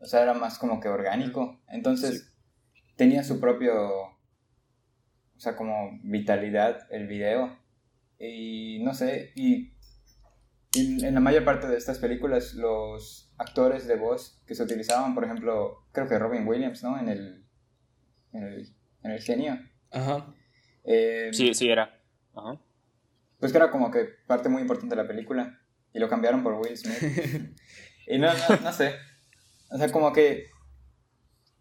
O 0.00 0.04
sea, 0.04 0.22
era 0.22 0.34
más 0.34 0.58
como 0.58 0.80
que 0.80 0.88
orgánico. 0.88 1.60
Entonces, 1.68 2.34
tenía 2.96 3.24
su 3.24 3.40
propio, 3.40 3.74
o 4.02 4.18
sea, 5.38 5.56
como 5.56 5.98
vitalidad 6.02 6.86
el 6.90 7.06
video. 7.06 7.58
Y 8.18 8.80
no 8.82 8.92
sé, 8.94 9.32
y, 9.34 9.72
en 10.74 11.14
la 11.14 11.20
mayor 11.20 11.44
parte 11.44 11.66
de 11.66 11.76
estas 11.76 11.98
películas 11.98 12.52
los 12.54 13.32
actores 13.38 13.86
de 13.86 13.96
voz 13.96 14.42
que 14.46 14.54
se 14.54 14.62
utilizaban, 14.62 15.14
por 15.14 15.24
ejemplo, 15.24 15.86
creo 15.92 16.08
que 16.08 16.18
Robin 16.18 16.46
Williams, 16.46 16.82
¿no? 16.82 16.98
En 16.98 17.08
el, 17.08 17.46
en 18.32 18.42
el, 18.42 18.68
en 19.02 19.10
el 19.10 19.20
genio. 19.22 19.58
Ajá. 19.90 20.34
Eh, 20.84 21.30
sí, 21.32 21.54
sí, 21.54 21.68
era. 21.68 21.97
Ajá. 22.38 22.60
Pues 23.38 23.52
que 23.52 23.58
era 23.58 23.70
como 23.70 23.90
que 23.90 24.08
parte 24.26 24.48
muy 24.48 24.62
importante 24.62 24.94
de 24.94 25.02
la 25.02 25.08
película. 25.08 25.60
Y 25.92 25.98
lo 25.98 26.08
cambiaron 26.08 26.42
por 26.42 26.54
Will 26.54 26.76
Smith. 26.76 26.96
y 28.06 28.18
no, 28.18 28.32
no, 28.32 28.56
no 28.62 28.72
sé. 28.72 28.94
O 29.70 29.78
sea, 29.78 29.90
como 29.90 30.12
que... 30.12 30.46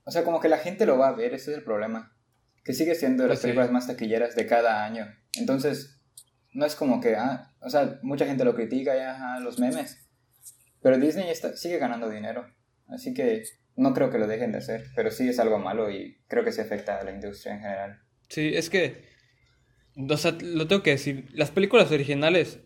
O 0.03 0.11
sea, 0.11 0.23
como 0.23 0.39
que 0.39 0.49
la 0.49 0.57
gente 0.57 0.85
lo 0.85 0.97
va 0.97 1.09
a 1.09 1.13
ver, 1.13 1.33
ese 1.33 1.51
es 1.51 1.57
el 1.57 1.63
problema. 1.63 2.15
Que 2.63 2.73
sigue 2.73 2.95
siendo 2.95 3.23
de 3.23 3.29
las 3.29 3.37
pues 3.37 3.43
películas 3.43 3.71
más 3.71 3.87
taquilleras 3.87 4.35
de 4.35 4.45
cada 4.45 4.85
año. 4.85 5.07
Entonces, 5.33 5.97
no 6.57 6.65
es 6.65 6.75
como 6.75 6.99
que, 6.99 7.15
ah, 7.15 7.53
o 7.61 7.69
sea, 7.69 7.99
mucha 8.01 8.25
gente 8.25 8.43
lo 8.43 8.55
critica 8.55 8.95
ya, 8.95 9.39
los 9.39 9.59
memes, 9.59 10.09
pero 10.81 10.97
Disney 10.97 11.29
está, 11.29 11.55
sigue 11.55 11.77
ganando 11.77 12.09
dinero, 12.09 12.47
así 12.87 13.13
que 13.13 13.43
no 13.75 13.93
creo 13.93 14.09
que 14.09 14.17
lo 14.17 14.27
dejen 14.27 14.51
de 14.51 14.57
hacer, 14.57 14.85
pero 14.95 15.11
sí 15.11 15.29
es 15.29 15.39
algo 15.39 15.59
malo 15.59 15.91
y 15.91 16.17
creo 16.27 16.43
que 16.43 16.51
se 16.51 16.61
afecta 16.61 16.99
a 16.99 17.03
la 17.03 17.11
industria 17.11 17.53
en 17.53 17.61
general. 17.61 17.99
Sí, 18.29 18.51
es 18.55 18.71
que, 18.71 19.05
o 19.97 20.17
sea, 20.17 20.37
lo 20.41 20.67
tengo 20.67 20.83
que 20.83 20.91
decir, 20.91 21.27
las 21.33 21.51
películas 21.51 21.91
originales, 21.91 22.59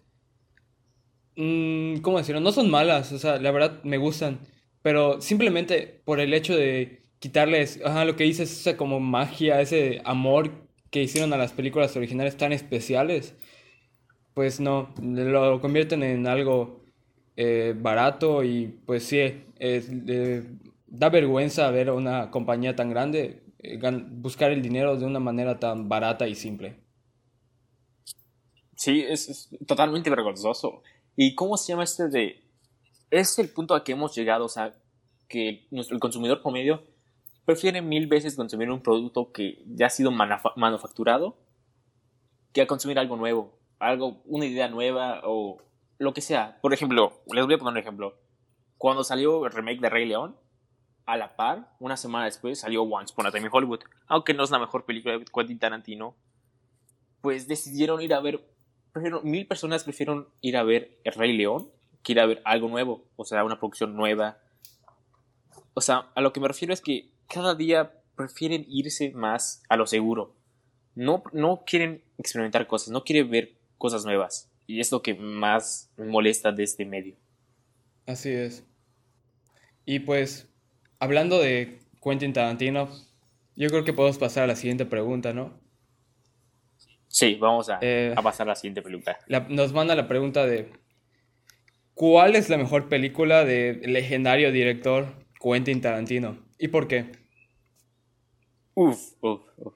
mmm, 1.36 1.98
¿cómo 2.02 2.18
decirlo? 2.18 2.42
No 2.42 2.52
son 2.52 2.70
malas, 2.70 3.12
o 3.12 3.20
sea, 3.20 3.38
la 3.40 3.52
verdad 3.52 3.84
me 3.84 3.98
gustan, 3.98 4.40
pero 4.82 5.22
simplemente 5.22 6.02
por 6.06 6.20
el 6.20 6.34
hecho 6.34 6.56
de 6.56 7.04
quitarles, 7.20 7.80
ajá, 7.86 8.06
lo 8.06 8.16
que 8.16 8.24
dices, 8.24 8.52
esa 8.52 8.78
como 8.78 9.00
magia, 9.00 9.62
ese 9.62 10.02
amor 10.06 10.52
que 10.90 11.04
hicieron 11.04 11.34
a 11.34 11.38
las 11.38 11.54
películas 11.54 11.96
originales 11.96 12.38
tan 12.38 12.52
especiales, 12.52 13.36
pues 14.34 14.60
no, 14.60 14.94
lo 15.02 15.62
convierten 15.62 16.04
en 16.04 16.28
algo 16.28 16.82
eh, 17.38 17.76
barato 17.78 18.44
y 18.44 18.68
pues 18.86 19.04
sí, 19.04 19.44
da 20.88 21.10
vergüenza 21.10 21.70
ver 21.72 21.92
una 21.92 22.32
compañía 22.32 22.76
tan 22.76 22.90
grande 22.90 23.44
eh, 23.60 23.80
buscar 24.12 24.52
el 24.52 24.62
dinero 24.62 24.98
de 24.98 25.06
una 25.06 25.20
manera 25.20 25.60
tan 25.60 25.88
barata 25.90 26.28
y 26.28 26.36
simple. 26.36 26.76
Sí, 28.82 29.06
es, 29.08 29.50
totalmente 29.68 30.10
vergonzoso. 30.10 30.82
¿Y 31.16 31.36
cómo 31.36 31.56
se 31.56 31.72
llama 31.72 31.84
este 31.84 32.08
de...? 32.08 32.44
Es 33.12 33.38
el 33.38 33.50
punto 33.50 33.76
a 33.76 33.84
que 33.84 33.92
hemos 33.92 34.16
llegado, 34.16 34.46
o 34.46 34.50
sea, 34.50 34.74
que 35.28 35.68
nuestro, 35.70 35.96
el 35.96 36.00
consumidor 36.00 36.42
promedio 36.42 36.84
prefiere 37.46 37.82
mil 37.82 38.08
veces 38.08 38.36
consumir 38.36 38.72
un 38.72 38.82
producto 38.82 39.32
que 39.32 39.64
ya 39.68 39.88
ha 39.88 39.90
sido 39.90 40.12
manufacturado 40.12 41.38
que 42.54 42.62
a 42.62 42.68
consumir 42.68 42.98
algo 42.98 43.18
nuevo 43.18 43.62
algo, 43.82 44.22
una 44.26 44.46
idea 44.46 44.68
nueva 44.68 45.22
o 45.26 45.62
lo 45.98 46.14
que 46.14 46.22
sea. 46.22 46.60
Por 46.62 46.74
ejemplo, 46.74 47.22
les 47.34 47.46
voy 47.46 47.56
a 47.56 47.58
poner 47.58 47.74
un 47.74 47.78
ejemplo. 47.80 48.16
Cuando 48.78 49.04
salió 49.04 49.46
el 49.46 49.52
remake 49.52 49.82
de 49.82 49.90
Rey 49.90 50.08
León, 50.08 50.38
a 51.06 51.18
la 51.18 51.36
par, 51.36 51.76
una 51.80 51.98
semana 51.98 52.26
después 52.26 52.60
salió 52.60 52.84
Once 52.84 53.12
Upon 53.14 53.26
a 53.28 53.32
Time 53.32 53.46
in 53.46 53.52
Hollywood. 53.52 53.82
Aunque 54.08 54.34
no 54.34 54.44
es 54.44 54.52
la 54.52 54.60
mejor 54.60 54.86
película 54.86 55.18
de 55.18 55.26
Quentin 55.26 55.60
Tarantino, 55.60 56.16
pues 57.22 57.48
decidieron 57.48 58.02
ir 58.02 58.14
a 58.14 58.20
ver, 58.20 58.48
mil 59.24 59.48
personas 59.48 59.84
prefieren 59.84 60.26
ir 60.42 60.58
a 60.58 60.64
ver 60.64 61.00
el 61.04 61.14
Rey 61.14 61.36
León 61.36 61.70
que 62.04 62.14
ir 62.14 62.20
a 62.20 62.26
ver 62.26 62.42
algo 62.46 62.68
nuevo, 62.68 63.06
o 63.16 63.26
sea, 63.26 63.44
una 63.44 63.60
producción 63.60 63.96
nueva. 63.96 64.40
O 65.74 65.82
sea, 65.82 66.10
a 66.16 66.22
lo 66.22 66.34
que 66.34 66.40
me 66.40 66.48
refiero 66.48 66.74
es 66.74 66.82
que 66.82 67.12
cada 67.28 67.56
día 67.56 67.94
prefieren 68.16 68.66
irse 68.68 69.12
más 69.12 69.64
a 69.70 69.78
lo 69.78 69.86
seguro. 69.86 70.36
No, 70.96 71.24
no 71.32 71.64
quieren 71.66 72.04
experimentar 72.18 72.68
cosas, 72.68 72.90
no 72.90 73.04
quieren 73.04 73.30
ver 73.30 73.54
cosas 73.78 74.06
nuevas. 74.06 74.52
Y 74.68 74.80
es 74.80 74.92
lo 74.92 75.02
que 75.02 75.16
más 75.16 75.92
me 75.98 76.06
molesta 76.06 76.52
de 76.52 76.64
este 76.64 76.86
medio. 76.86 77.16
Así 78.06 78.30
es. 78.30 78.66
Y 79.86 80.00
pues, 80.00 80.50
hablando 81.00 81.40
de 81.40 81.80
Quentin 82.04 82.34
Tarantino, 82.34 82.90
yo 83.56 83.70
creo 83.70 83.84
que 83.84 83.94
podemos 83.94 84.18
pasar 84.18 84.44
a 84.44 84.48
la 84.48 84.56
siguiente 84.56 84.86
pregunta, 84.86 85.34
¿no? 85.34 85.60
Sí, 87.12 87.36
vamos 87.36 87.70
a, 87.70 87.77
eh, 87.82 88.15
pasar 88.24 88.48
a 88.48 88.51
la 88.51 88.56
siguiente 88.56 88.82
pregunta. 88.82 89.18
nos 89.50 89.74
manda 89.74 89.96
la 89.96 90.08
pregunta 90.08 90.46
de, 90.46 90.72
¿cuál 91.94 92.38
es 92.38 92.50
la 92.50 92.58
mejor 92.58 92.88
película 92.88 93.44
del 93.44 93.82
legendario 93.91 94.51
director 94.51 95.08
Quentin 95.41 95.82
Tarantino? 95.82 96.38
¿Y 96.58 96.70
por 96.70 96.88
qué? 96.88 97.12
Uf, 98.75 98.98
uf, 99.20 99.41
uf. 99.58 99.74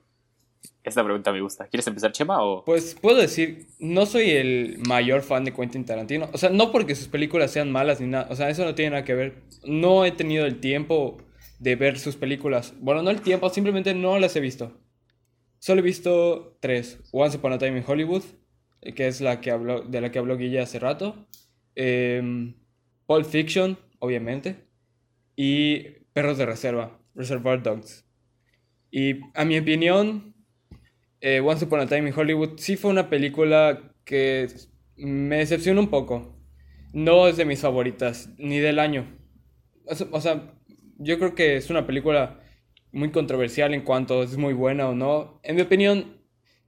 Esta 0.82 1.04
pregunta 1.04 1.34
me 1.34 1.42
gusta. 1.42 1.68
¿Quieres 1.68 1.86
empezar, 1.88 2.12
Chema? 2.14 2.42
O? 2.42 2.64
Pues 2.64 2.96
puedo 2.96 3.18
decir, 3.18 3.68
no 3.80 4.06
soy 4.06 4.30
el 4.30 4.78
mayor 4.88 5.22
fan 5.22 5.44
de 5.44 5.52
Quentin 5.52 5.84
Tarantino. 5.84 6.30
O 6.32 6.38
sea, 6.38 6.52
no 6.52 6.72
porque 6.72 6.96
sus 6.96 7.08
películas 7.08 7.52
sean 7.52 7.72
malas 7.72 8.00
ni 8.00 8.08
nada. 8.08 8.28
O 8.30 8.36
sea, 8.36 8.50
eso 8.50 8.64
no 8.64 8.76
tiene 8.76 8.92
nada 8.92 9.04
que 9.04 9.16
ver. 9.16 9.42
No 9.66 10.06
he 10.06 10.12
tenido 10.12 10.46
el 10.46 10.60
tiempo 10.60 11.18
de 11.60 11.76
ver 11.76 12.00
sus 12.00 12.16
películas. 12.16 12.76
Bueno, 12.80 13.02
no 13.02 13.10
el 13.10 13.22
tiempo, 13.22 13.50
simplemente 13.50 13.94
no 13.94 14.20
las 14.20 14.36
he 14.36 14.40
visto. 14.40 14.72
Solo 15.60 15.82
he 15.82 15.84
visto 15.84 16.58
tres. 16.60 17.00
Once 17.12 17.38
Upon 17.38 17.54
a 17.54 17.58
Time 17.58 17.78
in 17.78 17.84
Hollywood, 17.86 18.24
eh, 18.82 18.94
que 18.94 19.08
es 19.08 19.22
la 19.22 19.42
que 19.42 19.52
habló, 19.52 19.82
de 19.82 20.02
la 20.02 20.12
que 20.12 20.20
habló 20.20 20.38
Guilla 20.38 20.64
hace 20.64 20.80
rato. 20.80 21.28
Eh, 21.76 22.54
Pulp 23.06 23.26
Fiction, 23.26 23.78
obviamente. 24.00 24.68
Y 25.36 25.84
Perros 26.14 26.38
de 26.38 26.46
Reserva, 26.46 27.00
Reservoir 27.14 27.62
Dogs. 27.62 28.06
Y 28.92 29.20
a 29.34 29.44
mi 29.44 29.58
opinión, 29.58 30.36
eh, 31.20 31.42
Once 31.42 31.66
Upon 31.66 31.82
a 31.82 31.88
Time 31.88 32.10
in 32.10 32.14
Hollywood 32.16 32.58
sí 32.58 32.78
fue 32.78 32.92
una 32.92 33.10
película 33.10 33.94
que 34.06 34.48
me 34.96 35.38
decepcionó 35.38 35.82
un 35.82 35.90
poco. 35.90 36.38
No 36.94 37.28
es 37.28 37.36
de 37.38 37.46
mis 37.46 37.60
favoritas, 37.60 38.30
ni 38.38 38.60
del 38.60 38.80
año. 38.80 39.06
O 40.12 40.22
sea, 40.22 40.54
yo 40.98 41.20
creo 41.20 41.36
que 41.36 41.58
es 41.58 41.70
una 41.70 41.86
película 41.86 42.40
muy 42.96 43.12
controversial 43.12 43.74
en 43.74 43.82
cuanto 43.82 44.24
es 44.24 44.38
muy 44.38 44.54
buena 44.54 44.88
o 44.88 44.96
no. 44.96 45.40
En 45.44 45.58
mi 45.58 45.62
opinión, 45.62 46.18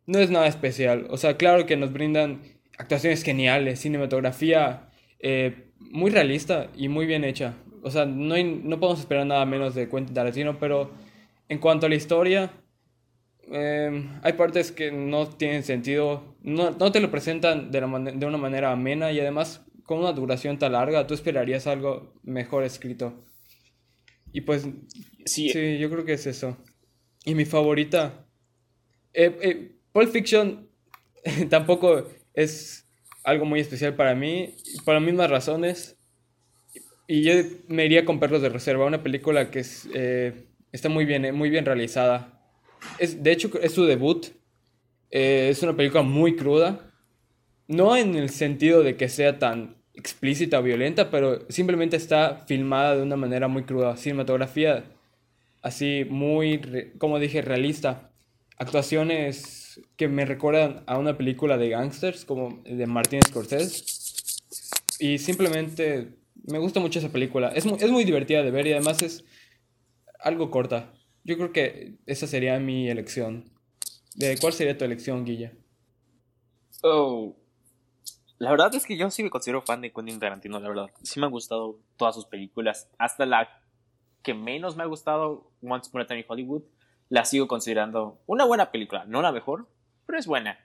no 0.06 0.20
es 0.20 0.30
nada 0.30 0.48
especial. 0.48 1.08
O 1.10 1.18
sea, 1.18 1.38
claro 1.38 1.66
que 1.66 1.78
nos 1.78 1.94
brindan 1.94 2.42
actuaciones 2.78 3.24
geniales, 3.24 3.80
cinematografía 3.80 4.90
eh, 5.20 5.72
muy 5.80 6.12
realista 6.12 6.70
y 6.76 6.90
muy 6.90 7.06
bien 7.06 7.24
hecha. 7.24 7.56
O 7.82 7.90
sea, 7.90 8.06
no, 8.06 8.36
no 8.44 8.80
podemos 8.80 9.00
esperar 9.00 9.26
nada 9.26 9.46
menos 9.46 9.74
de 9.74 9.88
Quentin 9.88 10.14
Tarantino, 10.14 10.60
pero 10.60 10.92
en 11.48 11.60
cuanto 11.60 11.86
a 11.86 11.90
la 11.90 11.96
historia, 11.96 12.52
eh, 13.50 14.10
hay 14.22 14.34
partes 14.34 14.74
que 14.74 14.92
no 14.92 15.28
tienen 15.28 15.64
sentido, 15.64 16.36
no, 16.42 16.72
no 16.72 16.92
te 16.92 17.00
lo 17.00 17.10
presentan 17.10 17.72
de, 17.72 17.80
de 18.16 18.26
una 18.26 18.38
manera 18.38 18.74
amena 18.74 19.14
y 19.14 19.20
además 19.22 19.66
con 19.84 20.00
una 20.00 20.12
duración 20.12 20.60
tan 20.60 20.74
larga, 20.74 21.08
tú 21.08 21.14
esperarías 21.14 21.68
algo 21.68 22.14
mejor 22.24 22.66
escrito. 22.66 23.14
Y 24.34 24.42
pues, 24.42 24.68
sí, 25.28 25.50
sí 25.50 25.78
yo 25.78 25.90
creo 25.90 26.06
que 26.06 26.14
es 26.14 26.26
eso. 26.28 26.58
Y 27.28 27.36
mi 27.36 27.44
favorita, 27.46 28.26
eh, 29.14 29.38
eh, 29.42 29.72
Pulp 29.92 30.12
Fiction 30.12 30.70
tampoco 31.50 32.08
es 32.34 32.88
algo 33.24 33.46
muy 33.46 33.60
especial 33.60 33.96
para 33.96 34.16
mí, 34.16 34.56
por 34.86 34.94
las 34.94 35.04
mismas 35.04 35.30
razones. 35.30 35.98
Y 37.06 37.24
yo 37.24 37.34
me 37.68 37.86
iría 37.86 38.06
con 38.06 38.20
Perros 38.20 38.42
de 38.42 38.50
Reserva, 38.50 38.86
una 38.86 39.04
película 39.04 39.52
que 39.52 39.60
es, 39.60 39.90
eh, 39.94 40.46
está 40.72 40.88
muy 40.88 41.06
bien, 41.06 41.36
muy 41.36 41.50
bien 41.50 41.66
realizada. 41.66 42.42
Es, 43.00 43.22
de 43.24 43.32
hecho, 43.32 43.52
es 43.62 43.74
su 43.74 43.86
debut. 43.86 44.28
es 45.10 45.64
una 45.64 45.76
película 45.76 46.04
muy 46.04 46.36
cruda. 46.36 46.94
No 47.68 47.98
en 47.98 48.16
el 48.16 48.30
sentido 48.30 48.84
de 48.84 48.96
que 48.96 49.10
sea 49.10 49.40
tan 49.40 49.78
explícita 49.94 50.60
o 50.60 50.64
violenta, 50.64 51.10
pero 51.10 51.46
simplemente 51.50 51.98
está 51.98 52.46
filmada 52.48 52.96
de 52.96 53.02
una 53.02 53.18
manera 53.18 53.48
muy 53.48 53.64
cruda. 53.64 53.98
Cinematografía 53.98 54.86
así 55.62 56.06
muy, 56.10 56.62
como 56.98 57.20
dije, 57.20 57.42
realista. 57.42 58.12
Actuaciones 58.58 59.82
que 59.96 60.08
me 60.08 60.26
recuerdan 60.26 60.84
a 60.88 60.98
una 60.98 61.18
película 61.18 61.58
de 61.58 61.70
gangsters 61.70 62.26
como 62.26 62.62
de 62.64 62.86
Martin 62.88 63.22
Scorsese. 63.22 63.84
Y 65.00 65.20
simplemente 65.20 66.18
me 66.44 66.58
gusta 66.58 66.80
mucho 66.80 67.00
esa 67.00 67.10
película. 67.10 67.50
Es 67.50 67.66
muy, 67.66 67.78
es 67.80 67.92
muy 67.92 68.04
divertida 68.04 68.42
de 68.42 68.52
ver 68.52 68.68
y 68.68 68.74
además 68.74 69.02
es 69.04 69.26
algo 70.20 70.50
corta. 70.50 70.94
Yo 71.24 71.36
creo 71.36 71.52
que 71.52 71.98
esa 72.06 72.26
sería 72.26 72.60
mi 72.60 72.90
elección. 72.90 73.52
¿De 74.16 74.38
cuál 74.40 74.54
sería 74.54 74.78
tu 74.78 74.86
elección, 74.86 75.26
Guilla? 75.26 75.54
Oh, 76.82 77.36
la 78.40 78.52
verdad 78.52 78.74
es 78.76 78.86
que 78.86 78.98
yo 78.98 79.10
sí 79.10 79.24
me 79.24 79.30
considero 79.30 79.62
fan 79.62 79.82
de 79.82 79.92
Quentin 79.92 80.20
Tarantino, 80.20 80.60
la 80.60 80.70
verdad. 80.70 80.92
Sí 81.02 81.20
me 81.20 81.26
han 81.26 81.32
gustado 81.32 81.80
todas 81.98 82.16
sus 82.16 82.26
películas. 82.26 82.90
Hasta 83.00 83.26
la 83.26 83.62
que 84.24 84.34
menos 84.34 84.76
me 84.76 84.84
ha 84.84 84.88
gustado, 84.88 85.52
Once 85.62 85.90
Upon 85.90 86.02
a 86.02 86.08
Time 86.08 86.20
in 86.20 86.26
Hollywood, 86.28 86.64
la 87.10 87.26
sigo 87.26 87.48
considerando 87.48 88.20
una 88.28 88.46
buena 88.46 88.72
película. 88.72 89.06
No 89.06 89.22
la 89.22 89.32
mejor, 89.32 89.68
pero 90.06 90.20
es 90.20 90.28
buena. 90.28 90.60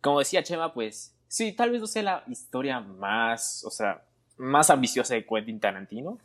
Como 0.00 0.18
decía 0.18 0.42
Chema, 0.42 0.72
pues 0.72 1.16
sí, 1.28 1.52
tal 1.52 1.70
vez 1.70 1.80
no 1.80 1.86
sea 1.86 2.02
la 2.02 2.24
historia 2.28 2.80
más, 2.80 3.64
o 3.64 3.70
sea, 3.70 4.04
más 4.36 4.70
ambiciosa 4.70 5.14
de 5.14 5.26
Quentin 5.26 5.60
Tarantino. 5.60 6.18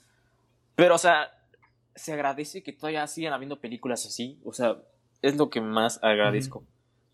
Pero, 0.75 0.95
o 0.95 0.97
sea, 0.99 1.31
se 1.95 2.13
agradece 2.13 2.61
que 2.63 2.73
todavía 2.73 3.07
sigan 3.07 3.33
habiendo 3.33 3.59
películas 3.59 4.05
así. 4.05 4.39
O 4.43 4.53
sea, 4.53 4.77
es 5.21 5.37
lo 5.37 5.49
que 5.49 5.61
más 5.61 6.03
agradezco. 6.03 6.63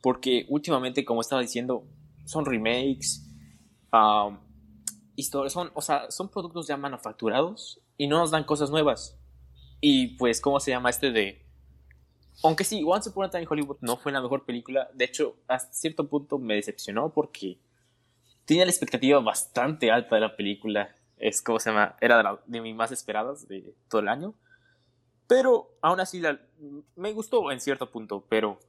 Porque 0.01 0.45
últimamente, 0.49 1.05
como 1.05 1.21
estaba 1.21 1.41
diciendo, 1.41 1.85
son 2.25 2.45
remakes 2.45 3.29
historias, 5.15 5.53
son, 5.53 5.71
o 5.75 5.81
sea, 5.81 6.09
son 6.11 6.29
productos 6.29 6.67
ya 6.67 6.75
manufacturados 6.75 7.79
y 7.97 8.07
no 8.07 8.17
nos 8.17 8.31
dan 8.31 8.43
cosas 8.43 8.69
nuevas. 8.69 9.17
Y 9.85 10.15
pues, 10.15 10.39
¿cómo 10.39 10.61
se 10.61 10.71
llama 10.71 10.89
este 10.91 11.11
de... 11.11 11.41
Aunque 12.41 12.63
sí, 12.63 12.81
Once 12.85 13.09
Upon 13.09 13.25
a 13.25 13.29
Time 13.29 13.43
in 13.43 13.49
Hollywood 13.51 13.79
no 13.81 13.97
fue 13.97 14.13
la 14.13 14.21
mejor 14.21 14.45
película, 14.45 14.89
de 14.93 15.03
hecho, 15.03 15.35
hasta 15.45 15.73
cierto 15.73 16.07
punto 16.07 16.39
me 16.39 16.55
decepcionó 16.55 17.11
porque 17.11 17.59
tenía 18.45 18.63
la 18.63 18.71
expectativa 18.71 19.19
bastante 19.19 19.91
alta 19.91 20.15
de 20.15 20.21
la 20.21 20.37
película. 20.37 20.95
Es 21.17 21.41
como 21.41 21.59
se 21.59 21.69
llama, 21.69 21.97
era 21.99 22.17
de, 22.17 22.37
de 22.45 22.61
mis 22.61 22.73
más 22.73 22.93
esperadas 22.93 23.45
de 23.49 23.75
todo 23.89 23.99
el 23.99 24.07
año. 24.07 24.33
Pero 25.27 25.75
aún 25.81 25.99
así 25.99 26.21
la, 26.21 26.39
me 26.95 27.11
gustó 27.11 27.51
en 27.51 27.59
cierto 27.59 27.91
punto, 27.91 28.25
pero 28.29 28.59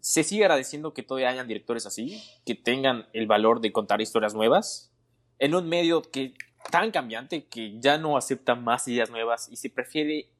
se 0.00 0.24
sigue 0.24 0.42
agradeciendo 0.42 0.94
que 0.94 1.04
todavía 1.04 1.28
hayan 1.28 1.46
directores 1.46 1.86
así, 1.86 2.20
que 2.44 2.56
tengan 2.56 3.06
el 3.12 3.28
valor 3.28 3.60
de 3.60 3.70
contar 3.70 4.00
historias 4.00 4.34
nuevas, 4.34 4.92
en 5.38 5.54
un 5.54 5.68
medio 5.68 6.02
que 6.02 6.34
tan 6.70 6.90
cambiante 6.90 7.44
que 7.44 7.78
ya 7.80 7.98
no 7.98 8.16
acepta 8.16 8.54
más 8.54 8.86
ideas 8.88 9.10
nuevas 9.10 9.48
y 9.50 9.56
se 9.56 9.70
prefiere 9.70 10.30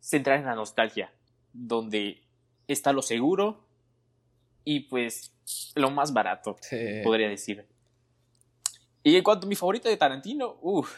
centrar 0.00 0.38
en 0.38 0.46
la 0.46 0.54
nostalgia, 0.54 1.12
donde 1.52 2.22
está 2.66 2.92
lo 2.92 3.02
seguro 3.02 3.66
y 4.64 4.80
pues 4.80 5.34
lo 5.74 5.90
más 5.90 6.12
barato, 6.12 6.56
podría 7.04 7.28
decir. 7.28 7.66
Y 9.02 9.16
en 9.16 9.22
cuanto 9.22 9.46
a 9.46 9.48
mi 9.48 9.56
favorito 9.56 9.88
de 9.88 9.96
Tarantino, 9.96 10.58
uff, 10.60 10.94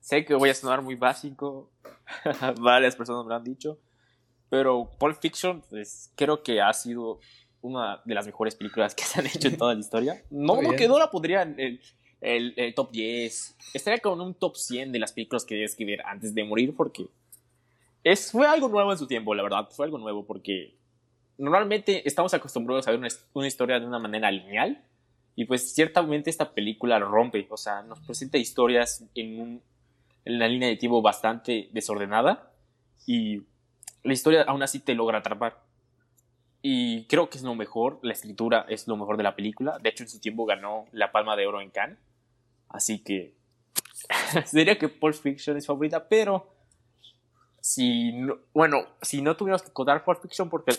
sé 0.00 0.24
que 0.24 0.34
voy 0.34 0.50
a 0.50 0.54
sonar 0.54 0.82
muy 0.82 0.94
básico, 0.94 1.70
varias 2.60 2.96
personas 2.96 3.24
me 3.24 3.30
lo 3.30 3.36
han 3.36 3.44
dicho, 3.44 3.78
pero 4.48 4.90
Pulp 4.98 5.18
Fiction, 5.20 5.62
pues 5.68 6.12
creo 6.14 6.42
que 6.42 6.60
ha 6.60 6.72
sido 6.72 7.20
una 7.60 8.02
de 8.04 8.14
las 8.14 8.26
mejores 8.26 8.54
películas 8.54 8.94
que 8.94 9.04
se 9.04 9.20
han 9.20 9.26
hecho 9.26 9.48
en 9.48 9.56
toda 9.56 9.74
la 9.74 9.80
historia. 9.80 10.22
No, 10.30 10.60
no 10.60 10.72
que 10.72 10.88
no 10.88 10.98
la 10.98 11.10
pondría 11.10 11.42
en 11.42 11.80
el, 12.22 12.74
top 12.74 12.90
10. 12.92 13.56
Estaría 13.74 14.00
con 14.00 14.20
un 14.20 14.34
top 14.34 14.56
100 14.56 14.92
de 14.92 14.98
las 14.98 15.12
películas 15.12 15.44
que 15.44 15.66
que 15.76 15.84
ver 15.84 16.02
antes 16.06 16.34
de 16.34 16.44
morir 16.44 16.74
porque 16.74 17.08
es, 18.04 18.30
fue 18.30 18.46
algo 18.46 18.68
nuevo 18.68 18.92
en 18.92 18.98
su 18.98 19.06
tiempo, 19.06 19.34
la 19.34 19.42
verdad. 19.42 19.68
Fue 19.70 19.84
algo 19.86 19.98
nuevo 19.98 20.24
porque 20.24 20.76
normalmente 21.38 22.06
estamos 22.06 22.32
acostumbrados 22.34 22.86
a 22.86 22.92
ver 22.92 23.00
una, 23.34 23.46
historia 23.46 23.80
de 23.80 23.86
una 23.86 23.98
manera 23.98 24.30
lineal 24.30 24.84
y 25.34 25.44
pues 25.44 25.74
ciertamente 25.74 26.30
esta 26.30 26.52
película 26.52 26.98
rompe. 26.98 27.46
O 27.50 27.56
sea, 27.56 27.82
nos 27.82 28.00
presenta 28.00 28.38
historias 28.38 29.04
en, 29.14 29.40
un, 29.40 29.62
en 30.24 30.36
una 30.36 30.48
línea 30.48 30.68
de 30.68 30.76
tiempo 30.76 31.02
bastante 31.02 31.68
desordenada 31.72 32.52
y 33.06 33.42
la 34.04 34.12
historia 34.12 34.42
aún 34.42 34.62
así 34.62 34.78
te 34.80 34.94
logra 34.94 35.18
atrapar. 35.18 35.60
Y 36.64 37.06
creo 37.06 37.28
que 37.28 37.38
es 37.38 37.44
lo 37.44 37.56
mejor, 37.56 37.98
la 38.02 38.12
escritura 38.12 38.64
es 38.68 38.86
lo 38.86 38.96
mejor 38.96 39.16
de 39.16 39.24
la 39.24 39.34
película. 39.34 39.78
De 39.80 39.88
hecho, 39.88 40.04
en 40.04 40.08
su 40.08 40.20
tiempo 40.20 40.46
ganó 40.46 40.86
la 40.92 41.10
Palma 41.10 41.34
de 41.34 41.46
Oro 41.46 41.60
en 41.60 41.70
Cannes. 41.70 41.98
Así 42.72 42.98
que 42.98 43.34
diría 44.52 44.78
que 44.78 44.88
Pulp 44.88 45.14
Fiction 45.14 45.56
es 45.56 45.66
favorita, 45.66 46.08
pero 46.08 46.52
si 47.60 48.12
no, 48.12 48.38
bueno, 48.52 48.86
si 49.00 49.22
no 49.22 49.36
tuviéramos 49.36 49.62
que 49.62 49.72
contar 49.72 50.04
Pulp 50.04 50.20
Fiction, 50.22 50.50
porque 50.50 50.72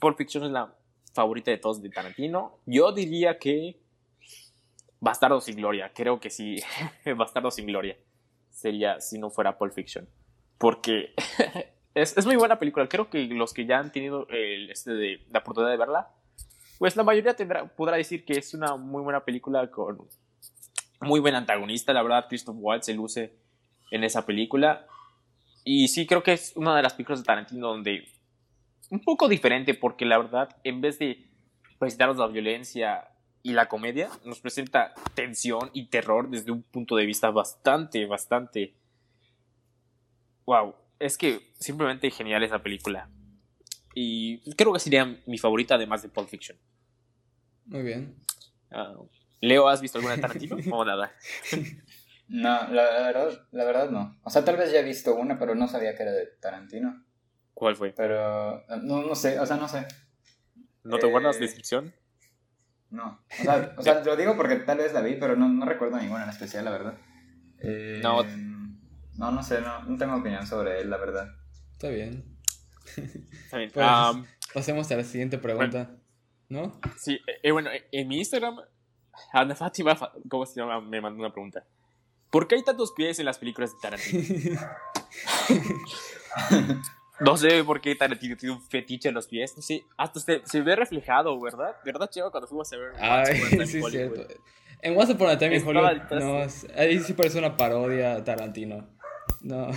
Pulp 0.00 0.16
Fiction 0.16 0.44
es 0.44 0.50
la 0.50 0.74
favorita 1.12 1.50
de 1.50 1.58
todos 1.58 1.82
de 1.82 1.90
Tarantino, 1.90 2.58
yo 2.66 2.92
diría 2.92 3.38
que 3.38 3.78
Bastardo 5.00 5.40
sin 5.40 5.56
Gloria. 5.56 5.92
Creo 5.94 6.20
que 6.20 6.30
sí, 6.30 6.62
Bastardo 7.16 7.50
sin 7.50 7.66
Gloria 7.66 7.96
sería 8.50 9.00
si 9.00 9.18
no 9.18 9.30
fuera 9.30 9.58
Pulp 9.58 9.72
Fiction. 9.72 10.08
Porque 10.56 11.14
Es, 11.94 12.16
es, 12.16 12.24
muy 12.24 12.36
buena 12.36 12.58
película. 12.58 12.88
Creo 12.88 13.10
que 13.10 13.24
los 13.26 13.52
que 13.52 13.66
ya 13.66 13.78
han 13.78 13.90
tenido 13.90 14.26
el, 14.28 14.70
este 14.70 14.92
de, 14.92 15.26
la 15.30 15.40
oportunidad 15.40 15.72
de 15.72 15.76
verla, 15.76 16.08
pues 16.78 16.96
la 16.96 17.02
mayoría 17.02 17.34
tendrá, 17.34 17.66
podrá 17.66 17.96
decir 17.96 18.24
que 18.24 18.34
es 18.34 18.54
una 18.54 18.76
muy 18.76 19.02
buena 19.02 19.24
película 19.24 19.68
con 19.70 20.08
muy 21.00 21.20
buen 21.20 21.34
antagonista. 21.34 21.92
La 21.92 22.02
verdad, 22.02 22.26
Christoph 22.28 22.56
Waltz 22.58 22.86
se 22.86 22.94
luce 22.94 23.34
en 23.90 24.04
esa 24.04 24.26
película. 24.26 24.86
Y 25.64 25.88
sí, 25.88 26.06
creo 26.06 26.22
que 26.22 26.32
es 26.32 26.52
una 26.56 26.76
de 26.76 26.82
las 26.82 26.94
películas 26.94 27.20
de 27.20 27.24
Tarantino 27.24 27.68
donde 27.68 28.08
un 28.90 29.00
poco 29.00 29.28
diferente, 29.28 29.74
porque 29.74 30.04
la 30.04 30.18
verdad, 30.18 30.56
en 30.64 30.80
vez 30.80 30.98
de 30.98 31.26
presentarnos 31.78 32.18
la 32.18 32.26
violencia 32.26 33.08
y 33.42 33.52
la 33.52 33.68
comedia, 33.68 34.10
nos 34.24 34.40
presenta 34.40 34.92
tensión 35.14 35.70
y 35.72 35.86
terror 35.86 36.28
desde 36.28 36.50
un 36.50 36.62
punto 36.62 36.96
de 36.96 37.06
vista 37.06 37.30
bastante, 37.30 38.04
bastante. 38.06 38.74
Wow, 40.44 40.74
es 40.98 41.16
que 41.16 41.52
simplemente 41.58 42.10
genial 42.10 42.42
esa 42.42 42.62
película. 42.62 43.08
Y 43.94 44.38
creo 44.54 44.72
que 44.72 44.80
sería 44.80 45.04
mi 45.26 45.38
favorita 45.38 45.74
además 45.76 46.02
de 46.02 46.08
Pulp 46.08 46.28
Fiction. 46.28 46.58
Muy 47.66 47.82
bien. 47.82 48.16
Ah, 48.70 48.94
Leo, 49.40 49.68
¿has 49.68 49.80
visto 49.80 49.98
alguna 49.98 50.16
de 50.16 50.22
Tarantino 50.22 50.56
o 50.76 50.84
nada? 50.84 51.12
No, 52.28 52.68
la, 52.68 52.82
verdad, 53.06 53.46
la 53.50 53.64
verdad 53.64 53.90
no. 53.90 54.18
O 54.22 54.30
sea, 54.30 54.44
tal 54.44 54.56
vez 54.56 54.72
ya 54.72 54.80
he 54.80 54.84
visto 54.84 55.14
una, 55.14 55.38
pero 55.38 55.54
no 55.54 55.66
sabía 55.68 55.94
que 55.96 56.02
era 56.02 56.12
de 56.12 56.26
Tarantino. 56.40 57.04
¿Cuál 57.54 57.76
fue? 57.76 57.92
Pero 57.92 58.58
eh, 58.60 58.80
no, 58.82 59.02
no 59.02 59.14
sé, 59.14 59.38
o 59.40 59.46
sea, 59.46 59.56
no 59.56 59.68
sé. 59.68 59.86
¿No 60.84 60.98
te 60.98 61.06
guardas 61.06 61.36
Eh, 61.36 61.40
descripción? 61.40 61.94
No. 62.90 63.20
O 63.40 63.42
sea, 63.42 63.74
o 63.76 63.82
sea, 63.82 64.04
lo 64.04 64.16
digo 64.16 64.36
porque 64.36 64.56
tal 64.56 64.78
vez 64.78 64.92
la 64.92 65.00
vi, 65.00 65.14
pero 65.16 65.36
no, 65.36 65.48
no 65.48 65.64
recuerdo 65.66 65.96
ninguna 65.98 66.24
en 66.24 66.30
especial, 66.30 66.64
la 66.64 66.70
verdad. 66.70 66.98
Eh, 67.60 68.00
No. 68.02 68.22
No, 69.16 69.30
no 69.32 69.42
sé, 69.42 69.60
no, 69.60 69.82
no 69.84 69.98
tengo 69.98 70.16
opinión 70.16 70.46
sobre 70.46 70.80
él, 70.80 70.88
la 70.88 70.96
verdad. 70.96 71.28
Está 71.72 71.88
bien. 71.88 72.24
Está 72.96 73.58
bien. 73.58 73.70
Pues- 73.74 73.86
Pasemos 74.54 74.90
a 74.90 74.96
la 74.96 75.04
siguiente 75.04 75.38
pregunta. 75.38 75.90
¿No? 76.48 76.80
sí, 76.98 77.20
eh, 77.42 77.52
bueno, 77.52 77.70
en 77.92 78.08
mi 78.08 78.18
Instagram, 78.18 78.56
Ana 79.32 79.54
Fátima, 79.54 79.96
¿cómo 80.28 80.46
se 80.46 80.60
llama? 80.60 80.80
Me 80.80 81.00
mandó 81.00 81.20
una 81.20 81.32
pregunta. 81.32 81.64
¿Por 82.30 82.46
qué 82.46 82.56
hay 82.56 82.62
tantos 82.62 82.92
pies 82.92 83.18
en 83.18 83.26
las 83.26 83.38
películas 83.38 83.72
de 83.72 83.78
Tarantino? 83.80 84.60
No 87.20 87.36
sé 87.36 87.62
por 87.64 87.82
qué 87.82 87.94
Tarantino 87.94 88.34
tiene 88.34 88.54
un 88.54 88.62
fetiche 88.62 89.10
en 89.10 89.14
los 89.14 89.28
pies. 89.28 89.54
No 89.54 89.62
sé, 89.62 89.84
hasta 89.98 90.20
se, 90.20 90.40
se 90.46 90.62
ve 90.62 90.74
reflejado, 90.74 91.38
¿verdad? 91.38 91.76
¿Verdad, 91.84 92.08
Cheva? 92.08 92.30
Cuando 92.30 92.48
fuimos 92.48 92.72
a 92.72 92.76
ver 92.78 92.92
Ay, 92.98 93.36
sí, 93.66 93.78
es 93.78 93.90
cierto. 93.90 94.26
En 94.80 94.98
Once 94.98 95.12
Upon 95.12 95.28
a 95.28 95.36
Time 95.36 95.56
in 95.56 95.66
Hollywood, 95.66 96.00
no, 96.12 96.38
ahí 96.74 96.98
sí 97.00 97.12
parece 97.12 97.38
una 97.38 97.54
parodia 97.54 98.14
a 98.14 98.24
Tarantino. 98.24 98.88
No. 99.42 99.68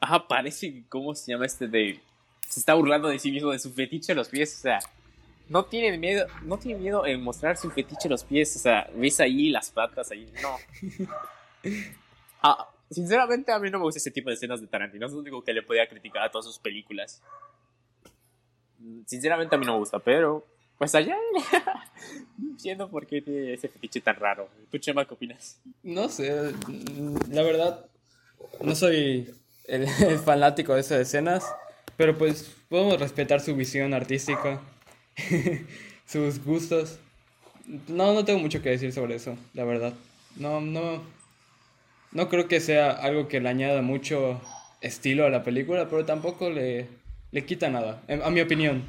Ajá, 0.00 0.26
parece, 0.26 0.84
¿cómo 0.88 1.14
se 1.14 1.32
llama 1.32 1.44
este 1.44 1.68
de...? 1.68 2.00
Se 2.48 2.58
está 2.58 2.72
burlando 2.72 3.08
de 3.08 3.18
sí 3.18 3.30
mismo, 3.30 3.50
de 3.50 3.58
su 3.58 3.70
fetiche 3.70 4.12
en 4.12 4.18
los 4.18 4.28
pies, 4.28 4.56
o 4.56 4.60
sea... 4.62 4.78
No 5.50 5.64
tiene 5.64 5.98
miedo, 5.98 6.28
no 6.44 6.58
tiene 6.60 6.80
miedo 6.80 7.04
en 7.04 7.20
mostrar 7.24 7.56
su 7.56 7.72
fetiche 7.72 8.02
en 8.04 8.12
los 8.12 8.22
pies, 8.22 8.54
o 8.54 8.60
sea, 8.60 8.88
ves 8.94 9.18
ahí 9.18 9.50
las 9.50 9.72
patas 9.72 10.10
ahí, 10.12 10.32
no. 10.40 10.56
Ah, 12.42 12.70
sinceramente 12.88 13.52
a 13.52 13.58
mí 13.58 13.68
no 13.68 13.78
me 13.78 13.84
gusta 13.84 13.98
ese 13.98 14.12
tipo 14.12 14.30
de 14.30 14.36
escenas 14.36 14.62
de 14.62 14.66
Tarantino, 14.68 15.06
es 15.06 15.12
lo 15.12 15.18
único 15.18 15.42
que 15.42 15.52
le 15.52 15.62
podía 15.62 15.86
criticar 15.86 16.22
a 16.22 16.30
todas 16.30 16.46
sus 16.46 16.58
películas. 16.58 17.20
Sinceramente 19.04 19.56
a 19.56 19.58
mí 19.58 19.66
no 19.66 19.72
me 19.72 19.78
gusta, 19.80 19.98
pero... 19.98 20.46
Pues 20.78 20.94
allá... 20.94 21.16
no 22.38 22.50
entiendo 22.52 22.88
por 22.88 23.06
qué 23.06 23.20
tiene 23.20 23.52
ese 23.52 23.68
fetiche 23.68 24.00
tan 24.00 24.16
raro. 24.16 24.48
¿Tú, 24.70 24.78
Chema, 24.78 25.04
qué 25.04 25.12
opinas? 25.12 25.60
No 25.82 26.08
sé, 26.08 26.54
mm, 26.66 27.32
la 27.32 27.42
verdad, 27.42 27.86
no 28.62 28.74
soy 28.74 29.34
el, 29.64 29.82
el 30.08 30.18
fanático 30.20 30.74
de 30.74 30.80
esas 30.80 31.00
escenas, 31.00 31.44
pero 31.96 32.16
pues 32.16 32.56
podemos 32.68 32.98
respetar 32.98 33.40
su 33.40 33.54
visión 33.54 33.92
artística, 33.92 34.62
sus 36.06 36.44
gustos. 36.44 36.98
No, 37.88 38.14
no 38.14 38.24
tengo 38.24 38.40
mucho 38.40 38.62
que 38.62 38.70
decir 38.70 38.92
sobre 38.92 39.16
eso, 39.16 39.36
la 39.54 39.64
verdad. 39.64 39.94
No, 40.36 40.60
no, 40.60 41.02
no 42.12 42.28
creo 42.28 42.48
que 42.48 42.60
sea 42.60 42.90
algo 42.90 43.28
que 43.28 43.40
le 43.40 43.48
añada 43.48 43.82
mucho 43.82 44.40
estilo 44.80 45.26
a 45.26 45.30
la 45.30 45.44
película, 45.44 45.88
pero 45.88 46.04
tampoco 46.04 46.50
le, 46.50 46.88
le 47.30 47.46
quita 47.46 47.68
nada, 47.68 48.02
a 48.08 48.30
mi 48.30 48.40
opinión. 48.40 48.82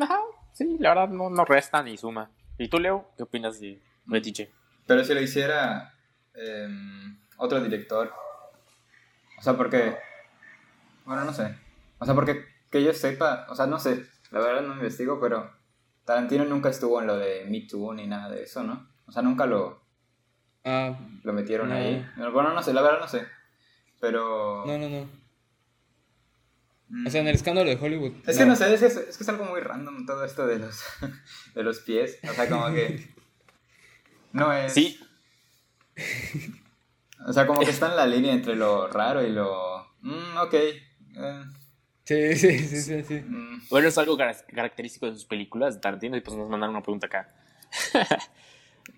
Ajá, 0.00 0.18
sí, 0.52 0.76
la 0.78 0.90
verdad 0.90 1.08
no, 1.08 1.28
no 1.28 1.44
resta 1.44 1.82
ni 1.82 1.96
suma. 1.98 2.30
¿Y 2.58 2.68
tú, 2.68 2.78
Leo, 2.78 3.10
qué 3.16 3.24
opinas 3.24 3.60
de 3.60 3.80
fetiche? 4.08 4.50
Pero 4.86 5.04
si 5.04 5.14
lo 5.14 5.20
hiciera 5.20 5.94
em, 6.34 7.16
otro 7.36 7.60
director. 7.62 8.12
O 9.38 9.42
sea, 9.42 9.54
porque. 9.54 9.96
Bueno, 11.04 11.24
no 11.24 11.32
sé. 11.32 11.54
O 11.98 12.04
sea, 12.04 12.14
porque 12.14 12.44
que 12.70 12.82
yo 12.82 12.92
sepa. 12.92 13.46
O 13.50 13.54
sea, 13.54 13.66
no 13.66 13.78
sé. 13.78 14.06
La 14.32 14.40
verdad 14.40 14.62
no 14.62 14.74
investigo, 14.74 15.20
pero. 15.20 15.50
Tarantino 16.04 16.44
nunca 16.44 16.68
estuvo 16.70 17.00
en 17.00 17.06
lo 17.06 17.16
de 17.16 17.44
Me 17.48 17.60
Too 17.60 17.94
ni 17.94 18.06
nada 18.08 18.28
de 18.28 18.42
eso, 18.42 18.64
¿no? 18.64 18.88
O 19.06 19.12
sea, 19.12 19.22
nunca 19.22 19.46
lo, 19.46 19.80
Ah, 20.64 20.96
lo 21.22 21.32
metieron 21.32 21.68
No. 21.68 21.74
ahí. 21.76 22.04
Bueno, 22.32 22.52
no 22.52 22.62
sé, 22.62 22.72
la 22.72 22.82
verdad 22.82 23.00
no 23.00 23.08
sé. 23.08 23.24
Pero. 24.00 24.64
no, 24.66 24.78
no, 24.78 24.88
no. 24.88 25.08
mm, 26.88 27.06
O 27.06 27.10
sea, 27.10 27.20
en 27.20 27.28
el 27.28 27.34
escándalo 27.36 27.70
de 27.70 27.76
Hollywood. 27.76 28.12
Es 28.26 28.36
que 28.36 28.46
no 28.46 28.56
sé, 28.56 28.74
es 28.74 28.80
que 28.80 28.86
es, 28.86 28.96
es 28.96 29.16
que 29.16 29.22
es 29.22 29.28
algo 29.28 29.44
muy 29.44 29.60
random 29.60 30.04
todo 30.06 30.24
esto 30.24 30.46
de 30.46 30.58
los, 30.58 30.82
de 31.54 31.62
los 31.62 31.78
pies. 31.80 32.18
O 32.28 32.32
sea, 32.32 32.48
como 32.48 32.66
que. 32.74 33.08
No 34.32 34.52
es. 34.52 34.72
Sí, 34.72 34.98
O 37.26 37.32
sea, 37.32 37.46
como 37.46 37.60
que 37.60 37.70
está 37.70 37.88
en 37.90 37.96
la 37.96 38.06
línea 38.06 38.32
entre 38.32 38.56
lo 38.56 38.88
raro 38.88 39.22
y 39.24 39.30
lo. 39.30 39.86
Mm, 40.00 40.36
ok. 40.38 40.54
eh, 40.54 41.44
Sí, 42.04 42.34
sí, 42.36 42.58
sí, 42.58 42.80
sí, 42.80 43.04
sí. 43.04 43.14
mm, 43.20 43.62
bueno, 43.70 43.88
es 43.88 43.96
algo 43.98 44.16
cara- 44.16 44.36
característico 44.54 45.06
de 45.06 45.12
sus 45.14 45.24
películas 45.24 45.74
de 45.76 45.80
Tarantino 45.80 46.16
y 46.16 46.20
pues 46.20 46.36
nos 46.36 46.48
mandaron 46.48 46.74
una 46.74 46.82
pregunta 46.82 47.06
acá. 47.06 47.28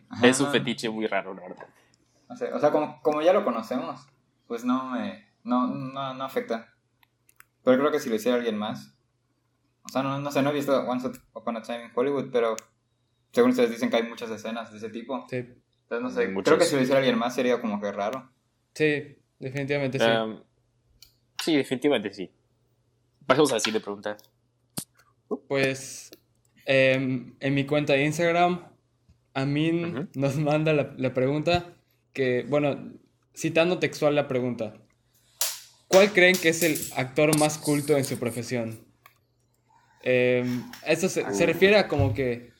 ajá. 0.08 0.26
Es 0.26 0.40
un 0.40 0.50
fetiche 0.50 0.88
muy 0.88 1.06
raro, 1.06 1.34
la 1.34 1.42
verdad. 1.42 1.66
No 2.28 2.36
sé, 2.36 2.52
o 2.52 2.58
sea, 2.58 2.70
como, 2.70 3.00
como 3.02 3.20
ya 3.22 3.32
lo 3.32 3.44
conocemos, 3.44 4.06
pues 4.46 4.64
no 4.64 4.90
me. 4.90 5.28
No, 5.44 5.66
no, 5.66 6.14
no 6.14 6.24
afecta. 6.24 6.72
Pero 7.62 7.78
creo 7.78 7.90
que 7.92 8.00
si 8.00 8.08
lo 8.08 8.14
hiciera 8.16 8.36
alguien 8.38 8.56
más. 8.56 8.94
O 9.82 9.88
sea, 9.90 10.02
no, 10.02 10.18
no 10.18 10.30
sé, 10.30 10.40
no 10.42 10.50
he 10.50 10.54
visto 10.54 10.74
Once 10.86 11.06
Upon 11.34 11.56
a 11.58 11.62
Time 11.62 11.84
in 11.84 11.90
Hollywood, 11.94 12.30
pero. 12.32 12.56
Según 13.32 13.50
ustedes 13.50 13.70
dicen 13.70 13.90
que 13.90 13.96
hay 13.96 14.04
muchas 14.04 14.30
escenas 14.30 14.70
de 14.70 14.78
ese 14.78 14.88
tipo. 14.90 15.26
Sí, 15.28 15.36
Entonces, 15.36 16.00
no 16.02 16.10
sé, 16.10 16.28
Muchas. 16.28 16.44
creo 16.52 16.58
que 16.58 16.64
si 16.64 16.76
lo 16.76 16.82
hiciera 16.82 16.98
alguien 17.00 17.18
más 17.18 17.34
sería 17.34 17.60
como 17.60 17.80
que 17.80 17.90
raro. 17.92 18.30
sí, 18.72 19.18
definitivamente 19.40 19.98
sí. 19.98 20.04
Um, 20.06 20.40
sí, 21.42 21.56
definitivamente 21.56 22.14
sí. 22.14 22.30
Pasemos 23.26 23.50
a 23.52 23.54
la 23.54 23.60
siguiente 23.60 23.84
pregunta. 23.84 24.16
Pues 25.48 26.10
em, 26.66 27.34
en 27.40 27.54
mi 27.54 27.64
cuenta 27.64 27.94
de 27.94 28.04
Instagram, 28.04 28.66
Amin 29.32 30.08
nos 30.14 30.36
manda 30.36 30.72
la, 30.72 30.94
la 30.96 31.12
pregunta 31.12 31.74
que, 32.12 32.44
bueno, 32.48 32.92
citando 33.34 33.78
textual 33.78 34.14
la 34.14 34.28
pregunta. 34.28 34.74
¿Cuál 35.88 36.12
creen 36.12 36.36
que 36.36 36.50
es 36.50 36.62
el 36.62 36.78
actor 36.96 37.38
más 37.38 37.58
culto 37.58 37.96
en 37.96 38.04
su 38.04 38.18
profesión? 38.18 38.84
Em, 40.02 40.62
eso 40.86 41.08
se, 41.08 41.32
se 41.32 41.46
refiere 41.46 41.76
a 41.78 41.88
como 41.88 42.14
que 42.14 42.52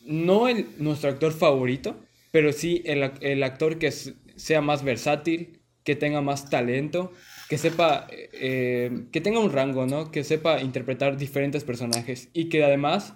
no 0.00 0.48
el, 0.48 0.66
nuestro 0.78 1.10
actor 1.10 1.32
favorito, 1.32 1.96
pero 2.30 2.52
sí 2.52 2.82
el, 2.84 3.12
el 3.20 3.42
actor 3.42 3.78
que 3.78 3.90
sea 3.90 4.60
más 4.60 4.84
versátil, 4.84 5.60
que 5.82 5.96
tenga 5.96 6.20
más 6.20 6.50
talento, 6.50 7.12
que 7.48 7.58
sepa, 7.58 8.06
eh, 8.10 9.06
que 9.12 9.20
tenga 9.20 9.38
un 9.40 9.52
rango, 9.52 9.86
¿no? 9.86 10.10
Que 10.10 10.24
sepa 10.24 10.60
interpretar 10.60 11.16
diferentes 11.16 11.64
personajes 11.64 12.28
y 12.32 12.48
que 12.48 12.64
además 12.64 13.14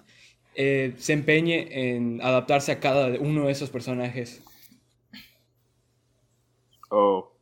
eh, 0.54 0.94
se 0.98 1.12
empeñe 1.12 1.96
en 1.96 2.20
adaptarse 2.22 2.72
a 2.72 2.80
cada 2.80 3.08
uno 3.20 3.46
de 3.46 3.52
esos 3.52 3.70
personajes. 3.70 4.42
Oh. 6.90 7.32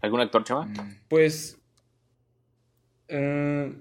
¿Algún 0.00 0.20
actor, 0.20 0.44
Chema? 0.44 0.66
Mm, 0.66 0.98
Pues 1.08 1.58
eh, 3.08 3.72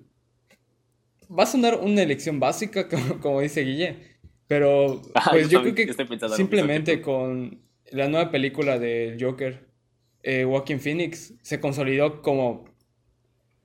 va 1.30 1.43
a 1.43 1.47
sonar 1.47 1.80
una 1.82 2.02
elección 2.02 2.39
básica, 2.39 2.88
como, 2.89 3.19
como 3.19 3.41
dice 3.41 3.62
Guille, 3.62 4.17
pero 4.47 5.02
Ah, 5.15 5.30
pues 5.32 5.50
yo 5.50 5.63
yo 5.63 5.74
creo 5.74 5.88
que 5.88 5.93
simplemente 6.36 7.02
con 7.02 7.62
la 7.91 8.08
nueva 8.08 8.32
película 8.32 8.80
de 8.80 9.17
Joker, 9.19 9.71
eh, 10.24 10.46
Joaquin 10.46 10.80
Phoenix 10.80 11.34
se 11.42 11.60
consolidó 11.60 12.22
como 12.22 12.66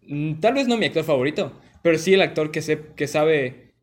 mm, 0.02 0.40
tal 0.40 0.54
vez 0.54 0.68
no 0.68 0.76
mi 0.76 0.86
actor 0.86 1.04
favorito, 1.04 1.52
pero 1.82 1.98
sí 1.98 2.14
el 2.14 2.22
actor 2.22 2.50
que, 2.50 2.62
se, 2.62 2.80
que 2.96 3.06
sabe 3.06 3.74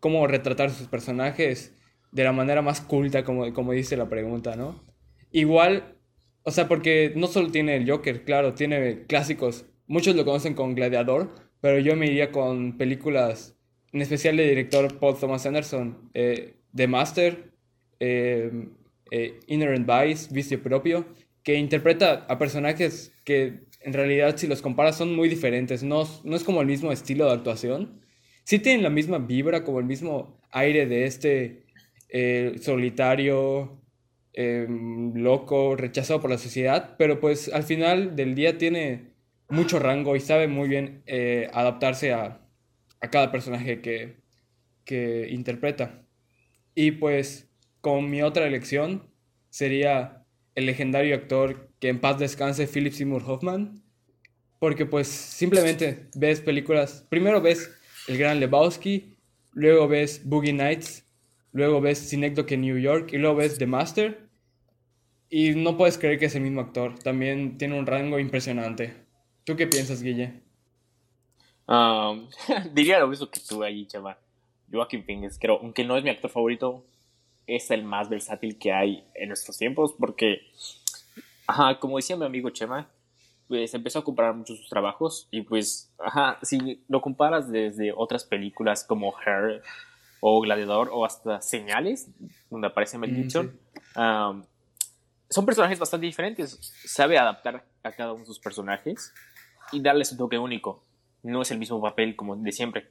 cómo 0.00 0.26
retratar 0.26 0.70
sus 0.70 0.88
personajes 0.88 1.74
de 2.12 2.24
la 2.24 2.32
manera 2.32 2.62
más 2.62 2.80
culta, 2.80 3.24
como, 3.24 3.52
como 3.52 3.72
dice 3.72 3.96
la 3.96 4.08
pregunta, 4.08 4.56
¿no? 4.56 4.82
Igual, 5.32 5.96
o 6.44 6.50
sea, 6.50 6.68
porque 6.68 7.12
no 7.16 7.26
solo 7.26 7.50
tiene 7.50 7.76
el 7.76 7.90
Joker, 7.90 8.24
claro, 8.24 8.54
tiene 8.54 9.04
clásicos. 9.06 9.66
Muchos 9.86 10.14
lo 10.14 10.24
conocen 10.24 10.54
con 10.54 10.74
Gladiador, 10.74 11.34
pero 11.60 11.78
yo 11.78 11.96
me 11.96 12.06
iría 12.06 12.30
con 12.30 12.76
películas, 12.76 13.56
en 13.92 14.02
especial 14.02 14.36
de 14.36 14.48
director 14.48 14.98
Paul 14.98 15.18
Thomas 15.18 15.44
Anderson, 15.44 16.10
eh, 16.14 16.54
The 16.74 16.86
Master, 16.86 17.52
eh, 17.98 18.68
eh, 19.10 19.40
Inherent 19.46 19.88
Vice, 19.88 20.32
Vicio 20.32 20.62
Propio, 20.62 21.06
que 21.44 21.54
interpreta 21.56 22.24
a 22.28 22.38
personajes 22.38 23.14
que 23.24 23.66
en 23.80 23.92
realidad 23.92 24.36
si 24.36 24.46
los 24.46 24.62
comparas 24.62 24.96
son 24.96 25.14
muy 25.14 25.28
diferentes, 25.28 25.82
no, 25.82 26.08
no 26.24 26.36
es 26.36 26.42
como 26.42 26.62
el 26.62 26.66
mismo 26.66 26.90
estilo 26.90 27.26
de 27.26 27.34
actuación. 27.34 28.00
Sí 28.44 28.58
tienen 28.58 28.82
la 28.82 28.90
misma 28.90 29.18
vibra, 29.18 29.62
como 29.62 29.78
el 29.78 29.84
mismo 29.84 30.40
aire 30.50 30.86
de 30.86 31.04
este 31.04 31.66
eh, 32.08 32.56
solitario, 32.60 33.82
eh, 34.32 34.66
loco, 35.14 35.76
rechazado 35.76 36.20
por 36.20 36.30
la 36.30 36.38
sociedad, 36.38 36.96
pero 36.98 37.20
pues 37.20 37.52
al 37.52 37.62
final 37.62 38.16
del 38.16 38.34
día 38.34 38.56
tiene 38.58 39.12
mucho 39.48 39.78
rango 39.78 40.16
y 40.16 40.20
sabe 40.20 40.48
muy 40.48 40.68
bien 40.68 41.02
eh, 41.06 41.48
adaptarse 41.52 42.12
a, 42.12 42.40
a 43.00 43.10
cada 43.10 43.30
personaje 43.30 43.82
que, 43.82 44.16
que 44.84 45.28
interpreta. 45.30 46.06
Y 46.74 46.92
pues 46.92 47.50
con 47.82 48.10
mi 48.10 48.22
otra 48.22 48.46
elección 48.46 49.10
sería 49.50 50.23
el 50.54 50.66
legendario 50.66 51.14
actor 51.14 51.70
que 51.80 51.88
en 51.88 52.00
paz 52.00 52.18
descanse 52.18 52.66
Philip 52.66 52.92
Seymour 52.92 53.22
Hoffman, 53.26 53.82
porque 54.58 54.86
pues 54.86 55.08
simplemente 55.08 56.08
ves 56.14 56.40
películas, 56.40 57.06
primero 57.08 57.40
ves 57.40 57.70
El 58.08 58.18
Gran 58.18 58.40
Lebowski, 58.40 59.16
luego 59.52 59.88
ves 59.88 60.22
Boogie 60.24 60.52
Nights, 60.52 61.06
luego 61.52 61.80
ves 61.80 61.98
Synecdoche 61.98 62.56
New 62.56 62.78
York 62.78 63.12
y 63.12 63.18
luego 63.18 63.36
ves 63.36 63.58
The 63.58 63.66
Master 63.66 64.28
y 65.28 65.50
no 65.54 65.76
puedes 65.76 65.98
creer 65.98 66.18
que 66.18 66.26
es 66.26 66.34
el 66.34 66.42
mismo 66.42 66.60
actor, 66.60 66.98
también 66.98 67.58
tiene 67.58 67.78
un 67.78 67.86
rango 67.86 68.18
impresionante. 68.18 68.94
¿Tú 69.44 69.56
qué 69.56 69.66
piensas, 69.66 70.02
Guille? 70.02 70.40
Um, 71.66 72.28
diría 72.72 72.98
lo 73.00 73.08
mismo 73.08 73.28
que 73.30 73.40
tú 73.40 73.62
ahí, 73.62 73.86
chava. 73.86 74.18
Joaquin 74.72 75.04
Phoenix, 75.04 75.38
creo, 75.38 75.58
aunque 75.60 75.84
no 75.84 75.96
es 75.96 76.04
mi 76.04 76.10
actor 76.10 76.30
favorito, 76.30 76.84
es 77.46 77.70
el 77.70 77.84
más 77.84 78.08
versátil 78.08 78.58
que 78.58 78.72
hay 78.72 79.06
en 79.14 79.28
nuestros 79.28 79.58
tiempos 79.58 79.94
porque, 79.98 80.40
ajá, 81.46 81.78
como 81.78 81.96
decía 81.96 82.16
mi 82.16 82.24
amigo 82.24 82.50
Chema, 82.50 82.88
pues 83.48 83.74
empezó 83.74 83.98
a 83.98 84.04
comparar 84.04 84.34
muchos 84.34 84.58
sus 84.58 84.68
trabajos 84.68 85.28
y 85.30 85.42
pues, 85.42 85.92
ajá, 85.98 86.38
si 86.42 86.82
lo 86.88 87.00
comparas 87.00 87.50
desde 87.50 87.92
otras 87.94 88.24
películas 88.24 88.84
como 88.84 89.14
Her 89.20 89.62
o 90.20 90.40
Gladiador 90.40 90.88
o 90.92 91.04
hasta 91.04 91.40
Señales, 91.42 92.08
donde 92.50 92.68
aparece 92.68 92.96
Mel 92.96 93.14
Gibson, 93.14 93.58
son 95.28 95.46
personajes 95.46 95.78
bastante 95.78 96.06
diferentes. 96.06 96.58
Sabe 96.86 97.18
adaptar 97.18 97.66
a 97.82 97.92
cada 97.92 98.12
uno 98.12 98.20
de 98.20 98.26
sus 98.26 98.38
personajes 98.38 99.12
y 99.72 99.82
darle 99.82 100.04
su 100.04 100.16
toque 100.16 100.38
único. 100.38 100.82
No 101.22 101.42
es 101.42 101.50
el 101.50 101.58
mismo 101.58 101.80
papel 101.80 102.16
como 102.16 102.36
de 102.36 102.52
siempre. 102.52 102.90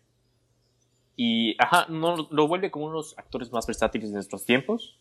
Y, 1.15 1.55
ajá, 1.59 1.85
no, 1.89 2.27
lo 2.31 2.47
vuelve 2.47 2.71
como 2.71 2.85
uno 2.85 2.95
de 2.95 2.99
los 2.99 3.17
actores 3.17 3.51
más 3.51 3.67
versátiles 3.67 4.09
de 4.09 4.15
nuestros 4.15 4.45
tiempos. 4.45 4.99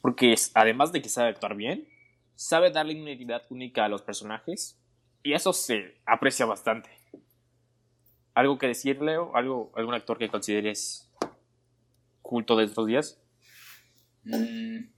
Porque 0.00 0.32
es, 0.32 0.50
además 0.54 0.92
de 0.92 1.02
que 1.02 1.08
sabe 1.08 1.30
actuar 1.30 1.56
bien, 1.56 1.88
sabe 2.34 2.70
darle 2.70 3.00
una 3.00 3.10
identidad 3.10 3.42
única 3.50 3.84
a 3.84 3.88
los 3.88 4.02
personajes. 4.02 4.78
Y 5.22 5.32
eso 5.32 5.52
se 5.52 5.96
aprecia 6.06 6.46
bastante. 6.46 6.90
¿Algo 8.34 8.58
que 8.58 8.68
decir, 8.68 9.00
Leo? 9.00 9.34
¿Algo, 9.34 9.72
¿Algún 9.74 9.94
actor 9.94 10.18
que 10.18 10.28
consideres 10.28 11.10
culto 12.22 12.56
de 12.56 12.64
estos 12.64 12.86
días? 12.86 13.20
Mm, 14.24 14.90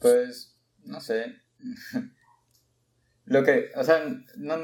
pues, 0.00 0.58
no 0.84 1.00
sé. 1.00 1.40
Lo 3.24 3.44
que, 3.44 3.70
o 3.76 3.84
sea, 3.84 4.04
no, 4.36 4.56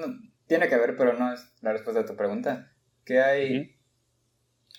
tiene 0.46 0.68
que 0.68 0.76
ver, 0.76 0.96
pero 0.96 1.12
no 1.18 1.32
es 1.32 1.46
la 1.60 1.72
respuesta 1.72 2.00
a 2.00 2.06
tu 2.06 2.16
pregunta. 2.16 2.72
Que 3.04 3.20
hay 3.20 3.76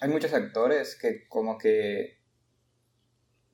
hay 0.02 0.10
muchos 0.10 0.34
actores 0.34 0.98
que 1.00 1.28
como 1.28 1.58
que 1.58 2.20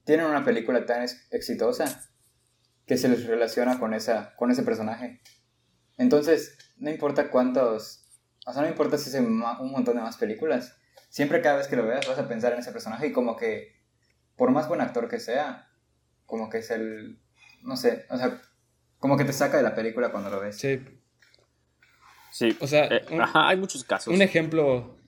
tienen 0.03 0.25
una 0.25 0.43
película 0.43 0.85
tan 0.85 1.05
exitosa 1.31 2.09
que 2.85 2.97
se 2.97 3.07
les 3.07 3.25
relaciona 3.25 3.79
con, 3.79 3.93
esa, 3.93 4.35
con 4.35 4.51
ese 4.51 4.63
personaje. 4.63 5.21
Entonces, 5.97 6.57
no 6.77 6.89
importa 6.89 7.29
cuántos, 7.29 8.09
o 8.45 8.53
sea, 8.53 8.63
no 8.63 8.67
importa 8.67 8.97
si 8.97 9.09
es 9.09 9.15
un 9.15 9.39
montón 9.39 9.95
de 9.95 10.01
más 10.01 10.17
películas, 10.17 10.75
siempre 11.09 11.41
cada 11.41 11.57
vez 11.57 11.67
que 11.67 11.75
lo 11.75 11.85
veas 11.85 12.07
vas 12.07 12.17
a 12.17 12.27
pensar 12.27 12.53
en 12.53 12.59
ese 12.59 12.71
personaje 12.71 13.07
y 13.07 13.11
como 13.11 13.35
que, 13.37 13.79
por 14.35 14.51
más 14.51 14.67
buen 14.67 14.81
actor 14.81 15.07
que 15.07 15.19
sea, 15.19 15.69
como 16.25 16.49
que 16.49 16.59
es 16.59 16.71
el, 16.71 17.21
no 17.61 17.77
sé, 17.77 18.05
o 18.09 18.17
sea, 18.17 18.41
como 18.97 19.17
que 19.17 19.25
te 19.25 19.33
saca 19.33 19.57
de 19.57 19.63
la 19.63 19.75
película 19.75 20.11
cuando 20.11 20.29
lo 20.29 20.39
ves. 20.39 20.57
Sí. 20.57 20.83
Sí. 22.31 22.57
O 22.61 22.67
sea, 22.67 22.85
eh, 22.85 23.05
hay 23.33 23.57
muchos 23.57 23.83
casos. 23.83 24.13
Un 24.13 24.21
ejemplo 24.21 25.00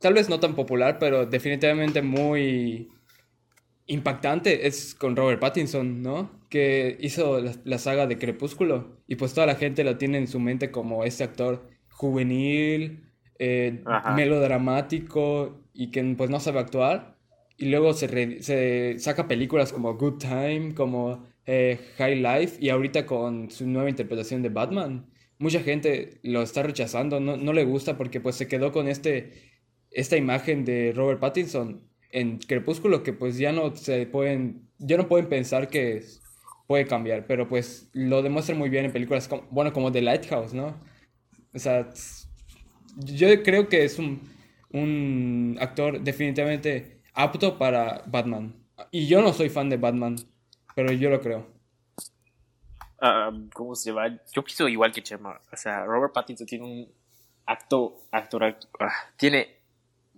tal 0.00 0.14
vez 0.14 0.28
no 0.28 0.40
tan 0.40 0.54
popular, 0.54 0.98
pero 0.98 1.26
definitivamente 1.26 2.02
muy 2.02 2.88
impactante 3.86 4.66
es 4.66 4.94
con 4.94 5.16
Robert 5.16 5.40
Pattinson, 5.40 6.02
¿no? 6.02 6.30
Que 6.48 6.96
hizo 7.00 7.40
la, 7.64 7.78
saga 7.78 8.06
de 8.06 8.18
Crepúsculo 8.18 8.98
y 9.06 9.16
pues 9.16 9.34
toda 9.34 9.46
la 9.46 9.56
gente 9.56 9.84
lo 9.84 9.98
tiene 9.98 10.18
en 10.18 10.26
su 10.26 10.40
mente 10.40 10.70
como 10.70 11.04
este 11.04 11.24
actor 11.24 11.68
juvenil, 11.90 13.04
eh, 13.38 13.82
melodramático 14.16 15.60
y 15.72 15.90
que 15.90 16.02
pues 16.16 16.30
no 16.30 16.40
sabe 16.40 16.60
actuar. 16.60 17.16
Y 17.56 17.66
luego 17.66 17.92
se, 17.92 18.42
se 18.42 18.98
saca 18.98 19.28
películas 19.28 19.72
como 19.72 19.94
Good 19.94 20.18
Time, 20.18 20.74
como 20.74 21.26
eh, 21.44 21.78
High 21.98 22.16
Life 22.16 22.56
y 22.58 22.70
ahorita 22.70 23.04
con 23.04 23.50
su 23.50 23.66
nueva 23.66 23.90
interpretación 23.90 24.40
de 24.42 24.48
Batman. 24.48 25.06
Mucha 25.38 25.60
gente 25.60 26.20
lo 26.22 26.42
está 26.42 26.62
rechazando, 26.62 27.18
no, 27.20 27.36
no 27.36 27.52
le 27.52 27.64
gusta 27.64 27.96
porque 27.96 28.20
pues 28.20 28.36
se 28.36 28.48
quedó 28.48 28.72
con 28.72 28.88
este 28.88 29.49
esta 29.90 30.16
imagen 30.16 30.64
de 30.64 30.92
Robert 30.94 31.20
Pattinson 31.20 31.82
en 32.10 32.38
Crepúsculo 32.38 33.02
que 33.02 33.12
pues 33.12 33.38
ya 33.38 33.52
no 33.52 33.74
se 33.74 34.06
pueden, 34.06 34.68
ya 34.78 34.96
no 34.96 35.08
pueden 35.08 35.28
pensar 35.28 35.68
que 35.68 36.02
puede 36.66 36.86
cambiar, 36.86 37.26
pero 37.26 37.48
pues 37.48 37.88
lo 37.92 38.22
demuestra 38.22 38.54
muy 38.54 38.68
bien 38.68 38.84
en 38.84 38.92
películas 38.92 39.26
como, 39.28 39.42
bueno, 39.50 39.72
como 39.72 39.90
The 39.90 40.02
Lighthouse, 40.02 40.54
¿no? 40.54 40.80
O 41.52 41.58
sea, 41.58 41.90
yo 42.96 43.42
creo 43.42 43.68
que 43.68 43.84
es 43.84 43.98
un, 43.98 44.20
un 44.72 45.56
actor 45.60 46.00
definitivamente 46.00 47.00
apto 47.12 47.58
para 47.58 48.02
Batman. 48.06 48.54
Y 48.90 49.06
yo 49.06 49.20
no 49.20 49.32
soy 49.32 49.48
fan 49.48 49.68
de 49.68 49.76
Batman, 49.76 50.16
pero 50.74 50.92
yo 50.92 51.10
lo 51.10 51.20
creo. 51.20 51.46
Ah, 53.00 53.32
¿Cómo 53.52 53.74
se 53.74 53.90
llama? 53.90 54.20
Yo 54.32 54.44
pienso 54.44 54.68
igual 54.68 54.92
que 54.92 55.02
Chema. 55.02 55.40
O 55.52 55.56
sea, 55.56 55.84
Robert 55.84 56.12
Pattinson 56.12 56.46
tiene 56.46 56.64
un 56.64 56.88
acto, 57.46 58.02
actor, 58.12 58.56
ah, 58.78 58.92
tiene 59.16 59.59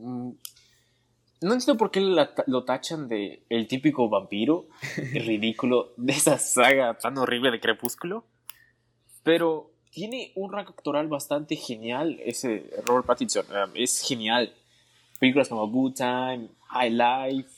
no 0.03 1.53
entiendo 1.53 1.77
por 1.77 1.91
qué 1.91 2.01
lo 2.01 2.65
tachan 2.65 3.09
de 3.09 3.45
el 3.49 3.67
típico 3.67 4.09
vampiro 4.09 4.67
ridículo 5.13 5.93
de 5.97 6.13
esa 6.13 6.39
saga 6.39 6.97
tan 6.99 7.19
horrible 7.19 7.51
de 7.51 7.61
Crepúsculo. 7.61 8.25
Pero 9.23 9.71
tiene 9.91 10.33
un 10.37 10.53
rango 10.53 10.71
actoral 10.71 11.09
bastante 11.09 11.57
genial 11.57 12.19
ese 12.25 12.71
Robert 12.87 13.07
Pattinson. 13.07 13.47
Um, 13.47 13.71
es 13.75 14.01
genial. 14.01 14.55
Películas 15.21 15.49
como 15.49 15.69
Good 15.69 15.95
Time, 15.95 16.49
High 16.69 16.91
Life, 16.91 17.51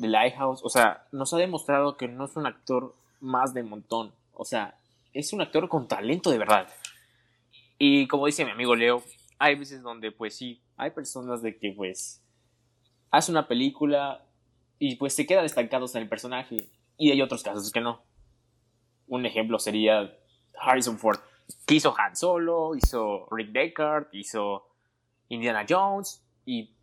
The 0.00 0.08
Lighthouse. 0.08 0.60
O 0.64 0.68
sea, 0.68 1.06
nos 1.12 1.32
ha 1.34 1.36
demostrado 1.36 1.96
que 1.96 2.08
no 2.08 2.24
es 2.24 2.36
un 2.36 2.46
actor 2.46 2.94
más 3.20 3.52
de 3.54 3.62
montón. 3.62 4.12
O 4.32 4.44
sea, 4.44 4.76
es 5.12 5.32
un 5.32 5.40
actor 5.40 5.68
con 5.68 5.86
talento 5.88 6.30
de 6.30 6.38
verdad. 6.38 6.68
Y 7.78 8.06
como 8.06 8.26
dice 8.26 8.44
mi 8.44 8.50
amigo 8.50 8.74
Leo, 8.74 9.02
hay 9.42 9.56
veces 9.56 9.82
donde 9.82 10.12
pues 10.12 10.36
sí, 10.36 10.62
hay 10.76 10.92
personas 10.92 11.42
de 11.42 11.58
que 11.58 11.72
pues 11.72 12.22
hace 13.10 13.32
una 13.32 13.48
película 13.48 14.24
y 14.78 14.94
pues 14.94 15.16
se 15.16 15.26
quedan 15.26 15.44
estancados 15.44 15.96
en 15.96 16.02
el 16.02 16.08
personaje 16.08 16.56
y 16.96 17.10
hay 17.10 17.20
otros 17.20 17.42
casos 17.42 17.72
que 17.72 17.80
no. 17.80 18.04
Un 19.08 19.26
ejemplo 19.26 19.58
sería 19.58 20.16
Harrison 20.56 20.96
Ford, 20.96 21.18
que 21.66 21.74
hizo 21.74 21.92
Han 21.98 22.14
Solo, 22.14 22.76
hizo 22.76 23.26
Rick 23.32 23.50
Deckard, 23.50 24.06
hizo 24.12 24.68
Indiana 25.28 25.66
Jones 25.68 26.22
y 26.46 26.76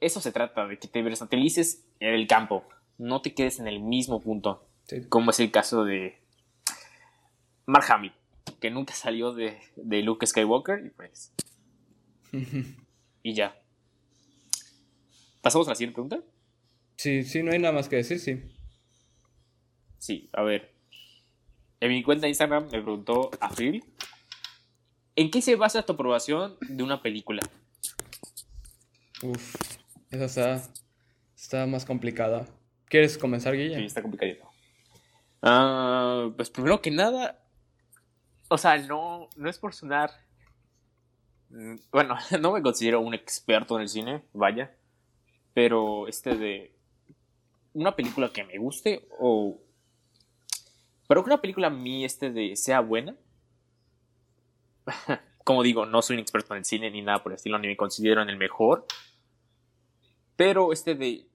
eso 0.00 0.20
se 0.20 0.32
trata 0.32 0.66
de 0.66 0.80
que 0.80 0.88
te 0.88 1.00
versatilices 1.00 1.86
en 2.00 2.12
el 2.12 2.26
campo, 2.26 2.64
no 2.98 3.22
te 3.22 3.34
quedes 3.34 3.60
en 3.60 3.68
el 3.68 3.78
mismo 3.78 4.20
punto, 4.20 4.66
como 5.08 5.30
es 5.30 5.38
el 5.38 5.52
caso 5.52 5.84
de 5.84 6.20
Mark 7.66 7.84
Hamill, 7.88 8.14
que 8.60 8.72
nunca 8.72 8.94
salió 8.94 9.32
de, 9.32 9.60
de 9.76 10.02
Luke 10.02 10.26
Skywalker 10.26 10.86
y 10.86 10.90
pues 10.90 11.32
y 13.22 13.34
ya. 13.34 13.60
¿Pasamos 15.40 15.68
a 15.68 15.70
la 15.70 15.74
siguiente 15.74 15.94
pregunta? 15.94 16.20
Sí, 16.96 17.24
sí, 17.24 17.42
no 17.42 17.52
hay 17.52 17.58
nada 17.58 17.74
más 17.74 17.88
que 17.88 17.96
decir, 17.96 18.18
sí. 18.18 18.42
Sí, 19.98 20.30
a 20.32 20.42
ver. 20.42 20.72
En 21.80 21.90
mi 21.90 22.02
cuenta 22.02 22.26
de 22.26 22.30
Instagram 22.30 22.64
me 22.64 22.80
preguntó 22.82 23.30
Phil 23.56 23.84
¿en 25.16 25.30
qué 25.30 25.42
se 25.42 25.56
basa 25.56 25.84
tu 25.84 25.92
aprobación 25.92 26.56
de 26.60 26.82
una 26.82 27.02
película? 27.02 27.42
Uf, 29.22 29.54
esa 30.10 30.24
está, 30.24 30.72
está 31.36 31.66
más 31.66 31.84
complicada. 31.84 32.46
¿Quieres 32.86 33.18
comenzar, 33.18 33.56
Guilla? 33.56 33.78
Sí, 33.78 33.84
está 33.84 34.02
complicadito. 34.02 34.44
Ah, 35.42 36.30
pues 36.36 36.50
primero 36.50 36.80
que 36.80 36.90
nada, 36.90 37.42
o 38.48 38.58
sea, 38.58 38.78
no, 38.78 39.28
no 39.36 39.48
es 39.48 39.58
por 39.58 39.74
sonar 39.74 40.10
bueno, 41.90 42.16
no 42.40 42.52
me 42.52 42.62
considero 42.62 43.00
un 43.00 43.14
experto 43.14 43.76
en 43.76 43.82
el 43.82 43.88
cine, 43.88 44.22
vaya. 44.32 44.74
Pero 45.54 46.08
este 46.08 46.36
de. 46.36 46.74
Una 47.74 47.96
película 47.96 48.32
que 48.32 48.44
me 48.44 48.58
guste 48.58 49.08
o. 49.18 49.60
Pero 51.08 51.22
que 51.22 51.30
una 51.30 51.40
película 51.40 51.66
a 51.66 51.70
mí 51.70 52.04
este 52.04 52.30
de 52.30 52.56
sea 52.56 52.80
buena. 52.80 53.16
Como 55.44 55.62
digo, 55.62 55.86
no 55.86 56.02
soy 56.02 56.14
un 56.14 56.20
experto 56.20 56.54
en 56.54 56.58
el 56.58 56.64
cine 56.64 56.90
ni 56.90 57.02
nada 57.02 57.22
por 57.22 57.32
el 57.32 57.36
estilo, 57.36 57.58
ni 57.58 57.68
me 57.68 57.76
considero 57.76 58.22
en 58.22 58.28
el 58.30 58.36
mejor. 58.36 58.86
Pero 60.36 60.72
este 60.72 60.94
de. 60.94 61.26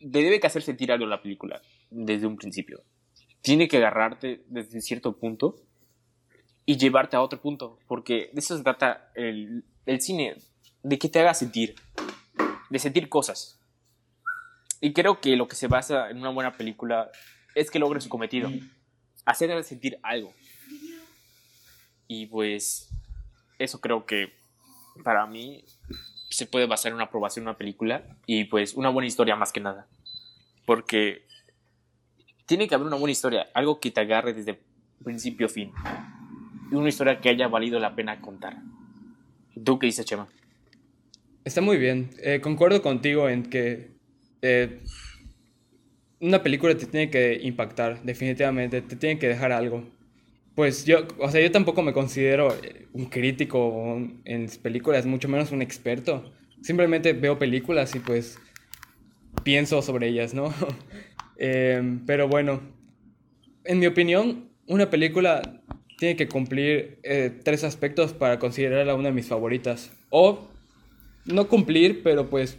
debe 0.00 0.40
que 0.40 0.46
hacer 0.46 0.64
la 1.06 1.22
película 1.22 1.60
desde 1.90 2.26
un 2.26 2.36
principio. 2.36 2.82
Tiene 3.42 3.68
que 3.68 3.78
agarrarte 3.78 4.44
desde 4.48 4.80
cierto 4.80 5.16
punto 5.16 5.56
y 6.70 6.76
llevarte 6.76 7.16
a 7.16 7.20
otro 7.20 7.40
punto, 7.40 7.80
porque 7.88 8.30
de 8.32 8.38
eso 8.38 8.56
se 8.56 8.62
trata 8.62 9.10
el, 9.16 9.64
cine, 9.98 10.36
de 10.84 11.00
que 11.00 11.08
te 11.08 11.18
haga 11.18 11.34
sentir, 11.34 11.74
de 12.68 12.78
sentir 12.78 13.08
cosas. 13.08 13.58
Y 14.80 14.92
creo 14.92 15.20
que 15.20 15.34
lo 15.34 15.48
que 15.48 15.56
se 15.56 15.66
basa 15.66 16.10
en 16.10 16.18
una 16.18 16.28
buena 16.28 16.52
película 16.52 17.10
es 17.56 17.72
que 17.72 17.80
logre 17.80 18.00
su 18.00 18.08
cometido, 18.08 18.48
hacer 19.24 19.64
sentir 19.64 19.98
algo. 20.04 20.32
Y 22.06 22.26
pues 22.26 22.88
eso 23.58 23.80
creo 23.80 24.06
que 24.06 24.32
para 25.02 25.26
mí 25.26 25.64
se 26.28 26.46
puede 26.46 26.66
basar 26.66 26.90
en 26.90 26.94
una 26.94 27.06
aprobación 27.06 27.46
de 27.46 27.50
una 27.50 27.58
película 27.58 28.04
y 28.26 28.44
pues 28.44 28.74
una 28.74 28.90
buena 28.90 29.08
historia 29.08 29.34
más 29.34 29.50
que 29.50 29.58
nada. 29.58 29.88
Porque 30.66 31.26
tiene 32.46 32.68
que 32.68 32.76
haber 32.76 32.86
una 32.86 32.96
buena 32.96 33.10
historia, 33.10 33.48
algo 33.54 33.80
que 33.80 33.90
te 33.90 34.02
agarre 34.02 34.34
desde 34.34 34.60
principio 35.02 35.46
a 35.46 35.48
fin. 35.48 35.72
Una 36.76 36.88
historia 36.88 37.20
que 37.20 37.28
haya 37.28 37.48
valido 37.48 37.78
la 37.78 37.94
pena 37.94 38.20
contar. 38.20 38.58
¿Tú 39.64 39.78
qué 39.78 39.86
dices, 39.86 40.04
Chema? 40.06 40.28
Está 41.44 41.60
muy 41.60 41.78
bien. 41.78 42.10
Eh, 42.22 42.40
concuerdo 42.40 42.82
contigo 42.82 43.28
en 43.28 43.44
que 43.44 43.90
eh, 44.42 44.80
una 46.20 46.42
película 46.42 46.76
te 46.76 46.86
tiene 46.86 47.10
que 47.10 47.40
impactar, 47.42 48.02
definitivamente, 48.02 48.82
te 48.82 48.96
tiene 48.96 49.18
que 49.18 49.28
dejar 49.28 49.52
algo. 49.52 49.84
Pues 50.54 50.84
yo, 50.84 51.06
o 51.18 51.30
sea, 51.30 51.40
yo 51.40 51.50
tampoco 51.50 51.82
me 51.82 51.92
considero 51.92 52.54
eh, 52.62 52.86
un 52.92 53.06
crítico 53.06 53.98
en 54.24 54.48
películas, 54.62 55.06
mucho 55.06 55.28
menos 55.28 55.52
un 55.52 55.62
experto. 55.62 56.32
Simplemente 56.60 57.14
veo 57.14 57.38
películas 57.38 57.94
y 57.94 58.00
pues 58.00 58.38
pienso 59.42 59.80
sobre 59.82 60.08
ellas, 60.08 60.34
¿no? 60.34 60.52
Em, 61.42 62.04
pero 62.04 62.28
bueno, 62.28 62.60
en 63.64 63.78
mi 63.78 63.86
opinión, 63.86 64.50
una 64.66 64.90
película 64.90 65.59
tiene 66.00 66.16
que 66.16 66.28
cumplir 66.28 66.98
eh, 67.02 67.30
tres 67.44 67.62
aspectos 67.62 68.14
para 68.14 68.38
considerarla 68.38 68.94
una 68.94 69.10
de 69.10 69.14
mis 69.14 69.26
favoritas. 69.26 69.92
O 70.08 70.48
no 71.26 71.46
cumplir, 71.46 72.02
pero 72.02 72.30
pues 72.30 72.58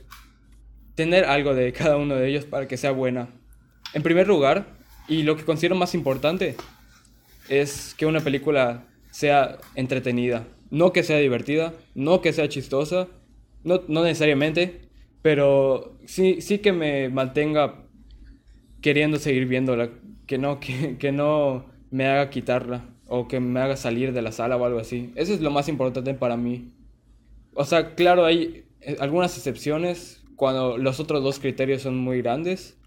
tener 0.93 1.25
algo 1.25 1.55
de 1.55 1.73
cada 1.73 1.97
uno 1.97 2.13
de 2.15 2.29
ellos 2.29 2.45
para 2.45 2.67
que 2.67 2.77
sea 2.77 2.91
buena. 2.91 3.29
En 3.95 4.03
primer 4.03 4.27
lugar, 4.27 4.67
y 5.07 5.23
lo 5.23 5.37
que 5.37 5.43
considero 5.43 5.73
más 5.73 5.95
importante, 5.95 6.55
es 7.49 7.95
que 7.97 8.05
una 8.05 8.19
película 8.19 8.83
sea 9.09 9.57
entretenida. 9.73 10.45
No 10.69 10.93
que 10.93 11.01
sea 11.01 11.17
divertida, 11.17 11.73
no 11.95 12.21
que 12.21 12.33
sea 12.33 12.47
chistosa, 12.47 13.07
no, 13.63 13.81
no 13.87 14.03
necesariamente, 14.03 14.81
pero 15.23 15.97
sí, 16.05 16.41
sí 16.41 16.59
que 16.59 16.73
me 16.73 17.09
mantenga 17.09 17.85
queriendo 18.81 19.17
seguir 19.17 19.47
viéndola, 19.47 19.89
que 20.27 20.37
no, 20.37 20.59
que, 20.59 20.97
que 20.99 21.11
no 21.11 21.65
me 21.89 22.05
haga 22.05 22.29
quitarla 22.29 22.90
o 23.13 23.27
que 23.27 23.41
me 23.41 23.59
haga 23.59 23.75
salir 23.75 24.13
de 24.13 24.21
la 24.21 24.31
sala 24.31 24.55
o 24.55 24.63
algo 24.63 24.79
así. 24.79 25.11
Eso 25.15 25.33
es 25.33 25.41
lo 25.41 25.51
más 25.51 25.67
importante 25.67 26.13
para 26.13 26.37
mí. 26.37 26.71
O 27.53 27.65
sea, 27.65 27.93
claro, 27.93 28.23
hay 28.23 28.63
eh, 28.79 28.95
algunas 29.01 29.35
excepciones 29.35 30.23
cuando 30.37 30.77
los 30.77 31.01
otros 31.01 31.21
dos 31.21 31.37
criterios 31.37 31.81
son 31.81 31.97
muy 31.97 32.21
grandes 32.21 32.77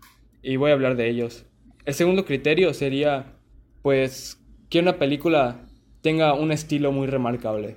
y 0.43 0.57
voy 0.57 0.71
a 0.71 0.75
hablar 0.75 0.97
de 0.97 1.11
ellos. 1.11 1.45
El 1.85 1.93
segundo 1.93 2.25
criterio 2.25 2.73
sería, 2.73 3.35
pues, 3.83 4.41
que 4.71 4.79
una 4.79 4.99
película 4.99 5.67
tenga 6.01 6.33
un 6.33 6.53
estilo 6.53 6.91
muy 6.91 7.07
remarcable. 7.07 7.77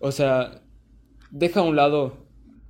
O 0.00 0.10
sea, 0.10 0.62
deja 1.30 1.60
a 1.60 1.62
un 1.62 1.76
lado 1.76 2.16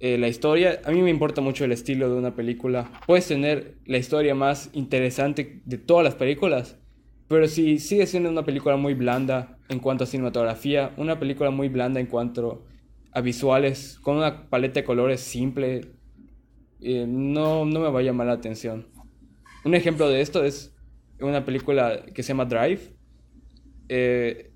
eh, 0.00 0.18
la 0.18 0.28
historia. 0.28 0.82
A 0.84 0.90
mí 0.90 1.00
me 1.00 1.08
importa 1.08 1.40
mucho 1.40 1.64
el 1.64 1.72
estilo 1.72 2.10
de 2.10 2.16
una 2.16 2.34
película. 2.34 2.90
Puedes 3.06 3.26
tener 3.26 3.76
la 3.86 3.96
historia 3.96 4.34
más 4.34 4.68
interesante 4.74 5.62
de 5.64 5.78
todas 5.78 6.04
las 6.04 6.16
películas, 6.16 6.76
pero 7.30 7.46
si 7.46 7.78
sigue 7.78 8.08
siendo 8.08 8.28
una 8.28 8.44
película 8.44 8.74
muy 8.74 8.94
blanda 8.94 9.56
en 9.68 9.78
cuanto 9.78 10.02
a 10.02 10.06
cinematografía, 10.08 10.92
una 10.96 11.20
película 11.20 11.52
muy 11.52 11.68
blanda 11.68 12.00
en 12.00 12.06
cuanto 12.06 12.64
a 13.12 13.20
visuales, 13.20 14.00
con 14.02 14.16
una 14.16 14.50
paleta 14.50 14.80
de 14.80 14.84
colores 14.84 15.20
simple, 15.20 15.92
eh, 16.80 17.06
no, 17.06 17.64
no 17.64 17.78
me 17.78 17.88
va 17.88 18.00
a 18.00 18.02
llamar 18.02 18.26
la 18.26 18.32
atención. 18.32 18.88
Un 19.64 19.76
ejemplo 19.76 20.08
de 20.08 20.22
esto 20.22 20.42
es 20.42 20.74
una 21.20 21.44
película 21.44 22.02
que 22.12 22.24
se 22.24 22.30
llama 22.30 22.46
Drive, 22.46 22.96
eh, 23.88 24.50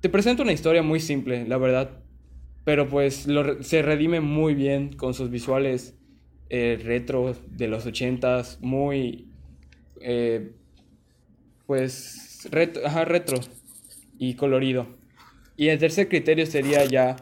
te 0.00 0.08
presenta 0.08 0.42
una 0.42 0.52
historia 0.52 0.82
muy 0.82 1.00
simple, 1.00 1.46
la 1.46 1.58
verdad. 1.58 2.02
Pero 2.64 2.88
pues 2.88 3.28
se 3.60 3.82
redime 3.82 4.20
muy 4.20 4.54
bien 4.54 4.94
con 4.94 5.12
sus 5.12 5.28
visuales 5.28 5.98
eh, 6.48 6.80
retro 6.82 7.36
de 7.50 7.68
los 7.68 7.84
ochentas, 7.84 8.58
muy... 8.62 9.28
pues 11.70 12.48
retro, 12.50 12.82
retro 13.04 13.38
y 14.18 14.34
colorido. 14.34 14.88
Y 15.56 15.68
el 15.68 15.78
tercer 15.78 16.08
criterio 16.08 16.44
sería 16.44 16.84
ya 16.84 17.14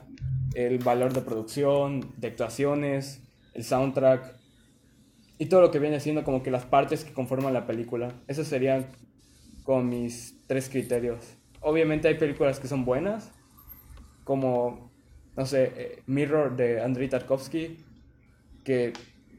el 0.55 0.79
valor 0.79 1.13
de 1.13 1.21
producción, 1.21 2.15
de 2.17 2.29
actuaciones, 2.29 3.21
el 3.53 3.63
soundtrack 3.63 4.39
y 5.37 5.45
todo 5.51 5.61
lo 5.61 5.71
que 5.71 5.79
viene 5.79 6.01
siendo 6.01 6.25
como 6.25 6.43
que 6.43 6.51
las 6.51 6.65
partes 6.65 7.05
que 7.05 7.13
conforman 7.13 7.53
la 7.53 7.67
película. 7.67 8.15
Esos 8.27 8.47
serían 8.49 8.87
con 9.65 9.91
mis 9.91 10.41
tres 10.47 10.71
criterios. 10.71 11.37
Obviamente 11.61 12.09
hay 12.09 12.15
películas 12.15 12.59
que 12.59 12.69
son 12.69 12.87
buenas, 12.87 13.31
como, 14.25 14.91
no 15.37 15.45
sé, 15.45 15.73
eh, 15.77 16.03
Mirror 16.07 16.57
de 16.57 16.81
Andrei 16.81 17.11
Tarkovsky, 17.11 17.85
que 18.65 18.95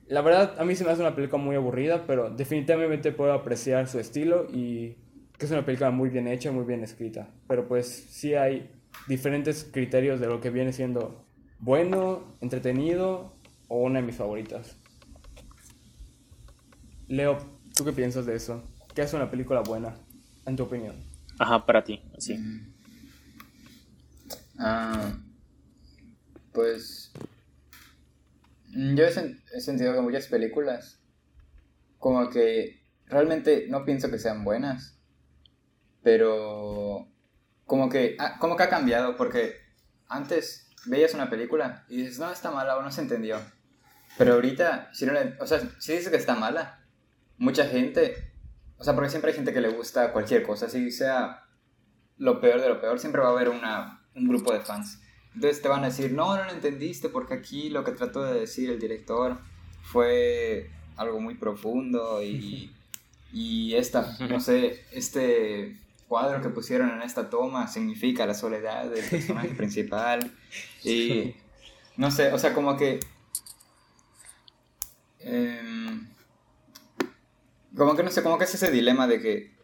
la 0.10 0.22
verdad 0.22 0.60
a 0.60 0.66
mí 0.66 0.76
se 0.76 0.84
me 0.84 0.92
hace 0.92 1.02
una 1.02 1.16
película 1.16 1.42
muy 1.42 1.56
aburrida, 1.56 2.06
pero 2.06 2.30
definitivamente 2.30 3.12
puedo 3.12 3.32
apreciar 3.32 3.88
su 3.88 4.00
estilo 4.00 4.48
y 4.52 4.98
que 5.38 5.46
es 5.46 5.52
una 5.52 5.66
película 5.66 5.92
muy 5.92 6.10
bien 6.10 6.28
hecha, 6.28 6.52
muy 6.52 6.66
bien 6.66 6.84
escrita. 6.84 7.30
Pero 7.48 7.68
pues 7.68 7.88
sí 8.10 8.34
hay 8.34 8.70
diferentes 9.08 9.70
criterios 9.72 10.20
de 10.20 10.28
lo 10.28 10.42
que 10.42 10.50
viene 10.50 10.74
siendo 10.74 11.26
bueno, 11.60 12.36
entretenido 12.42 13.36
o 13.68 13.84
una 13.84 14.02
de 14.02 14.06
mis 14.06 14.16
favoritas. 14.16 14.76
Leo, 17.08 17.38
¿tú 17.76 17.86
qué 17.86 17.94
piensas 17.94 18.26
de 18.26 18.36
eso? 18.36 18.64
¿Qué 18.94 19.02
es 19.04 19.14
una 19.14 19.32
película 19.32 19.62
buena? 19.62 19.96
en 20.50 20.56
tu 20.56 20.64
opinión? 20.64 20.96
Ajá, 21.38 21.66
para 21.66 21.84
ti, 21.84 22.02
sí. 22.18 22.38
Mm. 22.38 22.74
Ah, 24.58 25.14
pues 26.52 27.14
yo 28.70 29.06
he, 29.06 29.62
sentido 29.62 29.94
que 29.94 30.02
muchas 30.02 30.28
películas 30.28 31.02
como 31.98 32.30
que 32.30 32.86
realmente 33.06 33.68
no 33.70 33.86
pienso 33.86 34.10
que 34.10 34.20
sean 34.20 34.44
buenas, 34.44 35.00
pero 36.04 37.08
como 37.66 37.90
que, 37.90 38.16
ah, 38.20 38.38
como 38.40 38.56
que 38.56 38.64
ha 38.64 38.70
cambiado, 38.70 39.16
porque 39.18 39.56
antes 40.08 40.70
veías 40.86 41.14
una 41.14 41.30
película 41.30 41.86
y 41.90 41.98
dices, 41.98 42.20
no, 42.20 42.32
está 42.32 42.52
mala 42.52 42.78
o 42.78 42.82
no 42.82 42.92
se 42.92 43.02
entendió. 43.02 43.38
Pero 44.18 44.34
ahorita, 44.34 44.90
si 44.94 45.06
no 45.06 45.14
o 45.40 45.48
sea, 45.48 45.60
si 45.80 45.94
dices 45.94 46.10
que 46.10 46.18
está 46.18 46.36
mala, 46.36 46.86
mucha 47.38 47.66
gente 47.66 48.30
o 48.80 48.84
sea, 48.86 48.96
porque 48.96 49.10
siempre 49.10 49.32
hay 49.32 49.36
gente 49.36 49.52
que 49.52 49.60
le 49.60 49.70
gusta 49.70 50.14
cualquier 50.14 50.42
cosa, 50.42 50.70
si 50.70 50.90
sea 50.90 51.44
lo 52.18 52.40
peor 52.40 52.62
de 52.62 52.70
lo 52.70 52.80
peor, 52.80 52.98
siempre 52.98 53.22
va 53.22 53.28
a 53.28 53.32
haber 53.32 53.50
una, 53.50 54.06
un 54.16 54.28
grupo 54.28 54.54
de 54.54 54.62
fans. 54.62 55.02
Entonces 55.36 55.62
te 55.62 55.68
van 55.68 55.84
a 55.84 55.88
decir, 55.88 56.12
no, 56.12 56.36
no 56.36 56.44
lo 56.44 56.52
entendiste 56.52 57.10
porque 57.10 57.36
aquí 57.36 57.70
lo 57.70 57.84
que 57.84 57.92
trató 57.92 58.24
de 58.24 58.40
decir 58.40 58.70
el 58.70 58.80
director 58.80 59.38
fue 59.84 60.70
algo 60.98 61.20
muy 61.20 61.36
profundo 61.36 62.22
y, 62.24 62.74
y 63.32 63.76
esta, 63.76 64.18
no 64.20 64.40
sé, 64.40 64.86
este 64.92 65.78
cuadro 66.08 66.42
que 66.42 66.50
pusieron 66.50 66.90
en 66.90 67.04
esta 67.04 67.30
toma 67.30 67.68
significa 67.68 68.26
la 68.26 68.34
soledad 68.34 68.90
del 68.90 69.06
personaje 69.06 69.50
principal 69.50 70.32
y 70.84 71.36
no 71.96 72.12
sé, 72.12 72.34
o 72.34 72.40
sea, 72.40 72.54
como 72.54 72.76
que... 72.76 73.00
Eh, 75.20 76.00
como 77.76 77.96
que 77.96 78.04
no 78.04 78.12
sé, 78.12 78.24
como 78.24 78.38
que 78.38 78.46
es 78.46 78.54
ese 78.56 78.72
dilema 78.72 79.08
de 79.08 79.22
que, 79.22 79.56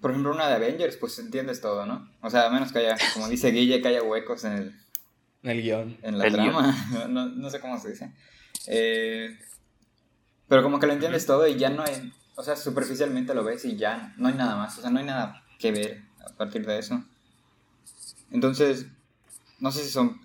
por 0.00 0.10
ejemplo, 0.10 0.32
una 0.32 0.48
de 0.48 0.54
Avengers, 0.54 0.96
pues 0.96 1.18
entiendes 1.18 1.60
todo, 1.60 1.86
¿no? 1.86 2.10
O 2.20 2.30
sea, 2.30 2.46
a 2.46 2.50
menos 2.50 2.72
que 2.72 2.78
haya, 2.78 2.96
como 3.14 3.28
dice 3.28 3.50
Guille, 3.50 3.80
que 3.80 3.88
haya 3.88 4.02
huecos 4.02 4.44
en 4.44 4.52
el, 4.52 4.85
en 5.46 5.56
el 5.56 5.62
guion. 5.62 5.96
En 6.02 6.18
la 6.18 6.30
trama, 6.30 6.74
no, 7.08 7.26
no, 7.26 7.50
sé 7.50 7.60
cómo 7.60 7.78
se 7.78 7.90
dice. 7.90 8.12
Eh, 8.66 9.38
pero 10.48 10.62
como 10.62 10.78
que 10.78 10.86
lo 10.86 10.92
entiendes 10.92 11.26
todo 11.26 11.46
y 11.46 11.56
ya 11.56 11.70
no 11.70 11.82
hay, 11.82 12.12
o 12.34 12.42
sea, 12.42 12.56
superficialmente 12.56 13.34
lo 13.34 13.44
ves 13.44 13.64
y 13.64 13.76
ya 13.76 14.14
no 14.16 14.28
hay 14.28 14.34
nada 14.34 14.56
más, 14.56 14.78
o 14.78 14.80
sea, 14.80 14.90
no 14.90 14.98
hay 14.98 15.04
nada 15.04 15.44
que 15.58 15.72
ver 15.72 16.02
a 16.24 16.32
partir 16.36 16.66
de 16.66 16.78
eso. 16.78 17.02
Entonces, 18.30 18.86
no 19.60 19.70
sé 19.70 19.84
si 19.84 19.90
son... 19.90 20.20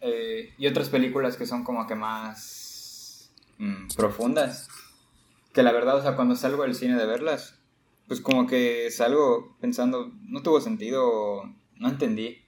Eh, 0.00 0.52
y 0.58 0.66
otras 0.66 0.88
películas 0.88 1.36
que 1.36 1.46
son 1.46 1.62
como 1.62 1.86
que 1.86 1.94
más 1.94 3.30
mm, 3.58 3.88
profundas 3.96 4.68
que 5.52 5.62
la 5.62 5.72
verdad, 5.72 5.96
o 5.96 6.02
sea, 6.02 6.16
cuando 6.16 6.34
salgo 6.34 6.62
del 6.62 6.74
cine 6.74 6.96
de 6.96 7.06
verlas, 7.06 7.58
pues 8.08 8.20
como 8.20 8.46
que 8.46 8.90
salgo 8.90 9.56
pensando, 9.60 10.10
no 10.22 10.42
tuvo 10.42 10.60
sentido, 10.60 11.44
no 11.76 11.88
entendí. 11.88 12.41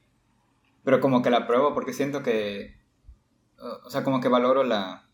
Pero 0.85 1.01
como 1.01 1.23
que 1.23 1.31
la 1.31 1.47
pruebo 1.47 1.75
porque 1.75 1.93
siento 1.93 2.23
que, 2.23 2.77
o 3.59 3.91
sea, 3.91 4.05
como 4.05 4.21
que 4.21 4.29
valoro 4.29 4.65
la, 4.65 5.09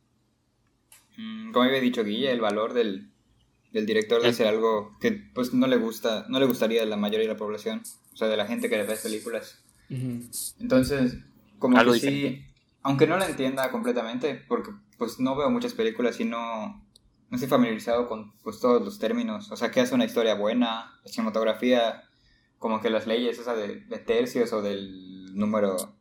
mm, 1.17 1.53
como 1.53 1.65
había 1.65 1.81
dicho 1.81 2.05
Guille, 2.05 2.33
el 2.33 2.41
valor 2.41 2.75
del, 2.75 3.11
del 3.73 3.87
director 3.87 4.21
de 4.21 4.29
hacer 4.29 4.47
algo 4.47 4.97
que 5.01 5.13
pues 5.13 5.55
no 5.55 5.67
le 5.67 5.77
gusta, 5.77 6.27
no 6.29 6.41
le 6.41 6.47
gustaría 6.47 6.83
a 6.83 6.87
la 6.87 6.97
mayoría 6.97 7.27
de 7.27 7.35
la 7.35 7.39
población, 7.39 7.83
o 8.13 8.17
sea, 8.17 8.29
de 8.29 8.37
la 8.37 8.47
gente 8.47 8.69
que 8.69 8.77
le 8.77 8.85
ve 8.85 8.97
películas. 8.97 9.63
Entonces, 10.59 11.19
como 11.59 11.77
que 11.83 11.99
sí, 11.99 12.45
aunque 12.83 13.07
no 13.07 13.17
la 13.17 13.27
entienda 13.27 13.71
completamente, 13.71 14.35
porque 14.49 14.71
pues 14.99 15.21
no 15.21 15.37
veo 15.37 15.51
muchas 15.51 15.75
películas 15.75 16.21
y 16.21 16.25
no, 16.25 16.85
no 17.31 17.37
estoy 17.37 17.49
familiarizado 17.49 18.09
con 18.09 18.33
pues, 18.43 18.61
todos 18.61 18.83
los 18.83 18.99
términos. 18.99 19.51
O 19.51 19.57
sea, 19.57 19.71
¿qué 19.71 19.81
hace 19.81 19.95
una 19.95 20.05
historia 20.05 20.35
buena? 20.35 20.99
La 21.05 21.11
cinematografía, 21.11 22.03
como 22.59 22.81
que 22.81 22.91
las 22.91 23.07
leyes 23.07 23.39
esas 23.39 23.57
de, 23.57 23.77
tercios 23.99 24.53
o 24.53 24.63
del 24.63 25.10
número 25.35 25.97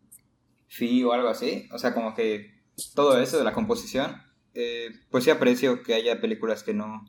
phi 0.67 1.03
o 1.03 1.13
algo 1.13 1.29
así. 1.29 1.67
O 1.71 1.79
sea, 1.79 1.93
como 1.93 2.15
que 2.15 2.59
todo 2.93 3.19
eso 3.19 3.37
de 3.37 3.43
la 3.43 3.53
composición. 3.53 4.21
Eh, 4.53 4.89
pues 5.09 5.23
sí 5.23 5.29
aprecio 5.29 5.83
que 5.83 5.93
haya 5.93 6.19
películas 6.21 6.63
que 6.63 6.73
no... 6.73 7.05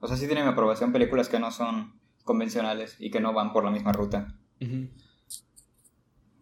O 0.00 0.06
sea, 0.06 0.16
sí 0.16 0.26
tienen 0.26 0.44
mi 0.44 0.52
aprobación 0.52 0.92
películas 0.92 1.28
que 1.28 1.38
no 1.38 1.50
son 1.50 1.98
convencionales 2.24 2.96
y 2.98 3.10
que 3.10 3.20
no 3.20 3.32
van 3.32 3.52
por 3.52 3.64
la 3.64 3.70
misma 3.70 3.92
ruta. 3.92 4.34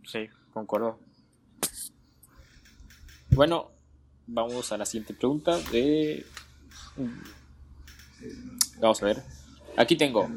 Sí, 0.05 0.29
concuerdo. 0.53 0.99
Bueno, 3.31 3.71
vamos 4.27 4.73
a 4.73 4.79
la 4.79 4.85
siguiente 4.85 5.15
pregunta 5.15 5.59
de... 5.71 6.27
Vamos 8.81 9.03
a 9.03 9.07
ver. 9.07 9.23
Aquí 9.77 9.97
tengo 9.97 10.29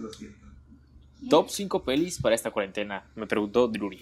top 1.29 1.49
5 1.49 1.83
pelis 1.83 2.21
para 2.21 2.36
esta 2.36 2.51
cuarentena. 2.51 3.03
Me 3.15 3.27
preguntó 3.27 3.67
Drury. 3.67 3.99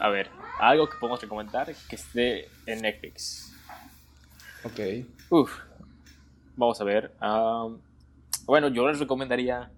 A 0.00 0.08
ver, 0.08 0.30
algo 0.58 0.88
que 0.88 0.96
podemos 0.98 1.20
recomendar 1.20 1.74
que 1.88 1.96
esté 1.96 2.48
en 2.66 2.82
Netflix. 2.82 3.52
Ok. 4.64 5.06
Uf. 5.30 5.52
Vamos 6.56 6.80
a 6.80 6.84
ver. 6.84 7.12
um, 7.22 7.78
bueno, 8.46 8.68
yo 8.68 8.88
les 8.88 8.98
recomendaría 8.98 9.70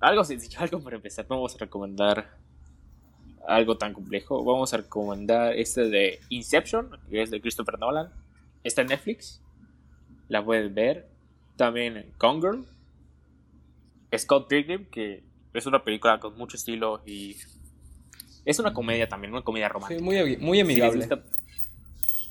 algo 0.00 0.24
sencillo, 0.24 0.58
algo 0.60 0.80
para 0.82 0.96
empezar. 0.96 1.26
No 1.28 1.36
vamos 1.36 1.54
a 1.54 1.58
recomendar 1.58 2.36
algo 3.46 3.76
tan 3.76 3.92
complejo. 3.92 4.42
Vamos 4.44 4.72
a 4.72 4.78
recomendar 4.78 5.54
este 5.54 5.88
de 5.88 6.20
Inception, 6.28 6.90
que 7.10 7.22
es 7.22 7.30
de 7.30 7.40
Christopher 7.40 7.78
Nolan. 7.78 8.10
Está 8.64 8.82
en 8.82 8.88
Netflix. 8.88 9.40
La 10.28 10.44
puedes 10.44 10.72
ver. 10.72 11.08
También 11.56 12.12
Gone 12.18 12.40
Girl. 12.40 12.66
Scott 14.16 14.48
Pilgrim, 14.48 14.86
que 14.86 15.22
es 15.54 15.66
una 15.66 15.82
película 15.82 16.20
con 16.20 16.36
mucho 16.36 16.56
estilo 16.56 17.02
y 17.06 17.36
es 18.44 18.58
una 18.58 18.72
comedia 18.72 19.08
también, 19.08 19.32
una 19.32 19.42
comedia 19.42 19.68
romántica. 19.68 19.98
Sí, 19.98 20.04
muy, 20.04 20.36
muy 20.38 20.60
amigable. 20.60 21.08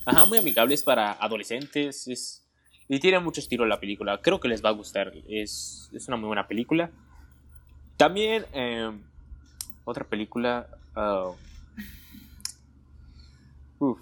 Ajá, 0.06 0.26
muy 0.26 0.38
amigable, 0.38 0.74
es 0.74 0.84
para 0.84 1.14
adolescentes. 1.14 2.08
Es... 2.08 2.46
Y 2.88 3.00
tiene 3.00 3.20
mucho 3.20 3.40
estilo 3.40 3.66
la 3.66 3.80
película. 3.80 4.20
Creo 4.22 4.40
que 4.40 4.48
les 4.48 4.64
va 4.64 4.70
a 4.70 4.74
gustar. 4.74 5.14
Es, 5.30 5.90
es 5.94 6.08
una 6.08 6.18
muy 6.18 6.28
buena 6.28 6.48
película. 6.48 6.92
También, 7.98 8.46
eh, 8.54 8.92
otra 9.86 10.04
película. 10.04 10.68
uf, 13.80 14.00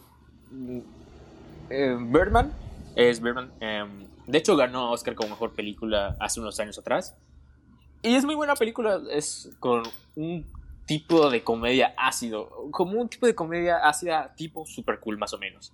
eh, 1.70 1.98
Birdman. 2.00 2.52
Es 2.96 3.22
Birdman. 3.22 3.52
eh, 3.60 3.86
de 4.26 4.38
hecho, 4.38 4.56
ganó 4.56 4.92
Oscar 4.92 5.16
como 5.16 5.32
mejor 5.32 5.54
película 5.54 6.16
hace 6.20 6.40
unos 6.40 6.60
años 6.60 6.78
atrás. 6.78 7.16
Y 8.02 8.16
es 8.16 8.26
muy 8.26 8.36
buena 8.36 8.56
película. 8.56 9.02
Es 9.12 9.50
con 9.60 9.84
un 10.16 10.46
tipo 10.90 11.30
de 11.30 11.44
comedia 11.44 11.94
ácido. 11.96 12.50
Como 12.72 13.00
un 13.00 13.08
tipo 13.08 13.28
de 13.28 13.36
comedia 13.36 13.88
ácida, 13.88 14.34
tipo 14.36 14.66
super 14.66 15.00
cool, 15.00 15.20
más 15.20 15.32
o 15.34 15.38
menos. 15.38 15.72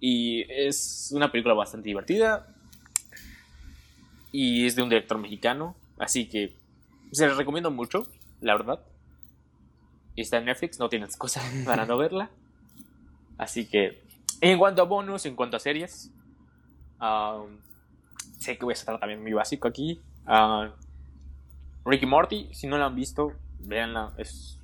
Y 0.00 0.44
es 0.50 1.12
una 1.14 1.30
película 1.30 1.54
bastante 1.54 1.88
divertida. 1.88 2.52
Y 4.32 4.66
es 4.66 4.74
de 4.74 4.82
un 4.82 4.88
director 4.88 5.18
mexicano. 5.18 5.76
Así 5.98 6.28
que 6.28 6.52
se 7.12 7.28
les 7.28 7.36
recomiendo 7.36 7.70
mucho, 7.70 8.08
la 8.40 8.56
verdad. 8.56 8.80
Está 10.16 10.38
en 10.38 10.46
Netflix, 10.46 10.80
no 10.80 10.88
tienes 10.88 11.10
excusa 11.10 11.40
para 11.64 11.86
no 11.86 11.96
verla. 11.96 12.28
Así 13.38 13.66
que, 13.66 14.02
en 14.40 14.58
cuanto 14.58 14.82
a 14.82 14.84
bonus, 14.84 15.26
en 15.26 15.36
cuanto 15.36 15.58
a 15.58 15.60
series, 15.60 16.10
um, 17.00 17.56
sé 18.40 18.58
que 18.58 18.64
voy 18.64 18.72
a 18.72 18.74
estar 18.74 18.98
también 18.98 19.22
muy 19.22 19.32
básico 19.32 19.68
aquí. 19.68 20.00
Ah, 20.26 20.72
Ricky 21.84 22.06
Morty, 22.06 22.48
si 22.52 22.66
no 22.66 22.78
la 22.78 22.86
han 22.86 22.96
visto, 22.96 23.32
véanla. 23.66 24.12
Es, 24.18 24.58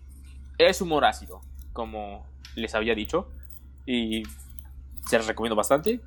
es 0.59 0.81
humor 0.81 1.05
ácido, 1.05 1.41
como 1.73 2.27
les 2.55 2.75
había 2.75 2.95
dicho. 2.95 3.29
Y 3.87 4.23
se 5.09 5.17
las 5.19 5.27
recomiendo 5.27 5.57
bastante. 5.57 6.01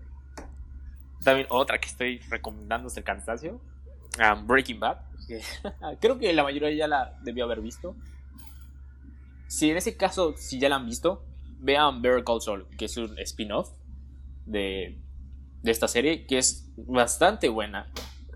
También 1.23 1.47
otra 1.49 1.79
que 1.79 1.87
estoy 1.87 2.19
recomendando 2.29 2.87
es 2.87 2.97
el 2.97 3.03
cansancio. 3.03 3.59
ah, 4.19 4.35
Breaking 4.45 4.79
Bad. 4.79 4.97
Creo 6.01 6.17
que 6.19 6.31
la 6.33 6.43
mayoría 6.43 6.71
ya 6.73 6.87
la 6.87 7.17
debió 7.23 7.45
haber 7.45 7.61
visto. 7.61 7.95
Si 9.47 9.69
en 9.69 9.77
ese 9.77 9.95
caso, 9.97 10.33
si 10.37 10.59
ya 10.59 10.69
la 10.69 10.75
han 10.77 10.85
visto, 10.85 11.23
vean 11.59 12.01
Better 12.01 12.23
Call 12.23 12.41
Saul, 12.41 12.67
que 12.77 12.85
es 12.85 12.97
un 12.97 13.17
spin-off 13.19 13.69
de, 14.45 14.99
de 15.61 15.71
esta 15.71 15.87
serie, 15.87 16.25
que 16.25 16.37
es 16.39 16.69
bastante 16.75 17.49
buena. 17.49 17.89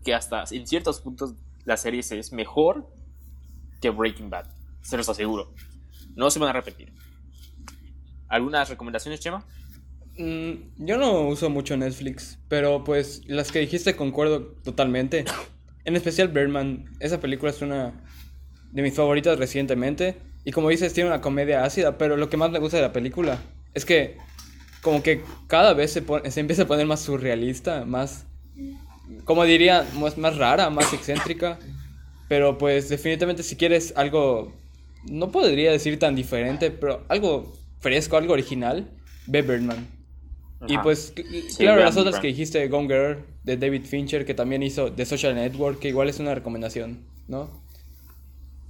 Que 0.06 0.14
hasta 0.14 0.44
en 0.52 0.66
ciertos 0.68 1.02
puntos 1.02 1.34
la 1.66 1.76
serie 1.76 2.04
se- 2.04 2.20
es 2.20 2.32
mejor 2.32 2.88
que 3.82 3.90
Breaking 3.90 4.30
Bad. 4.30 4.46
Se 4.82 4.98
los 4.98 5.08
aseguro. 5.10 5.54
No 6.16 6.30
se 6.32 6.40
van 6.40 6.50
a 6.50 6.54
repetir. 6.54 6.92
¿Algunas 8.28 8.70
recomendaciones, 8.70 9.20
Chema? 9.20 9.46
Mm, 10.18 10.86
yo 10.86 10.98
no 10.98 11.22
uso 11.28 11.50
mucho 11.50 11.78
Netflix, 11.78 12.40
pero 12.48 12.84
pues 12.84 13.22
las 13.28 13.52
que 13.52 13.60
dijiste 13.60 13.96
concuerdo 13.96 14.42
totalmente. 14.64 15.26
En 15.86 15.96
especial 15.96 16.28
Birdman, 16.30 16.86
esa 17.00 17.20
película 17.20 17.52
es 17.52 17.62
una 17.62 17.94
de 18.72 18.82
mis 18.82 18.94
favoritas 18.96 19.38
recientemente. 19.40 20.18
Y 20.44 20.52
como 20.52 20.70
dices, 20.70 20.94
tiene 20.94 21.10
una 21.10 21.22
comedia 21.22 21.64
ácida, 21.64 21.98
pero 21.98 22.18
lo 22.18 22.30
que 22.30 22.38
más 22.38 22.52
me 22.52 22.60
gusta 22.60 22.78
de 22.78 22.84
la 22.84 22.94
película 22.94 23.38
es 23.74 23.86
que 23.86 24.18
como 24.82 25.04
que 25.04 25.22
cada 25.48 25.74
vez 25.74 25.92
se, 25.92 26.02
pone- 26.02 26.30
se 26.32 26.40
empieza 26.40 26.64
a 26.64 26.68
poner 26.68 26.86
más 26.86 27.02
surrealista, 27.02 27.86
más, 27.86 28.26
como 29.26 29.44
diría, 29.44 29.86
más, 29.96 30.18
más 30.18 30.38
rara, 30.38 30.70
más 30.70 30.94
excéntrica. 30.94 31.60
Pero 32.28 32.58
pues 32.58 32.90
definitivamente 32.90 33.44
si 33.44 33.56
quieres 33.56 33.94
algo, 33.96 34.54
no 35.10 35.32
podría 35.32 35.72
decir 35.72 35.98
tan 36.00 36.16
diferente, 36.16 36.72
pero 36.72 37.04
algo 37.08 37.54
fresco, 37.80 38.18
algo 38.18 38.34
original, 38.34 38.90
ve 39.28 39.42
Birdman. 39.42 39.88
Y 40.68 40.78
pues, 40.80 41.14
Sí, 41.16 41.58
claro, 41.58 41.84
las 41.84 41.98
otras 41.98 42.20
que 42.20 42.28
dijiste, 42.28 42.68
Gone 42.68 42.88
Girl, 42.88 43.26
de 43.44 43.58
David 43.58 43.84
Fincher, 43.84 44.26
que 44.26 44.34
también 44.34 44.64
hizo 44.64 44.92
The 44.92 45.06
Social 45.06 45.36
Network, 45.36 45.80
que 45.80 45.90
igual 45.90 46.10
es 46.10 46.20
una 46.20 46.34
recomendación, 46.34 47.06
¿no? 47.28 47.50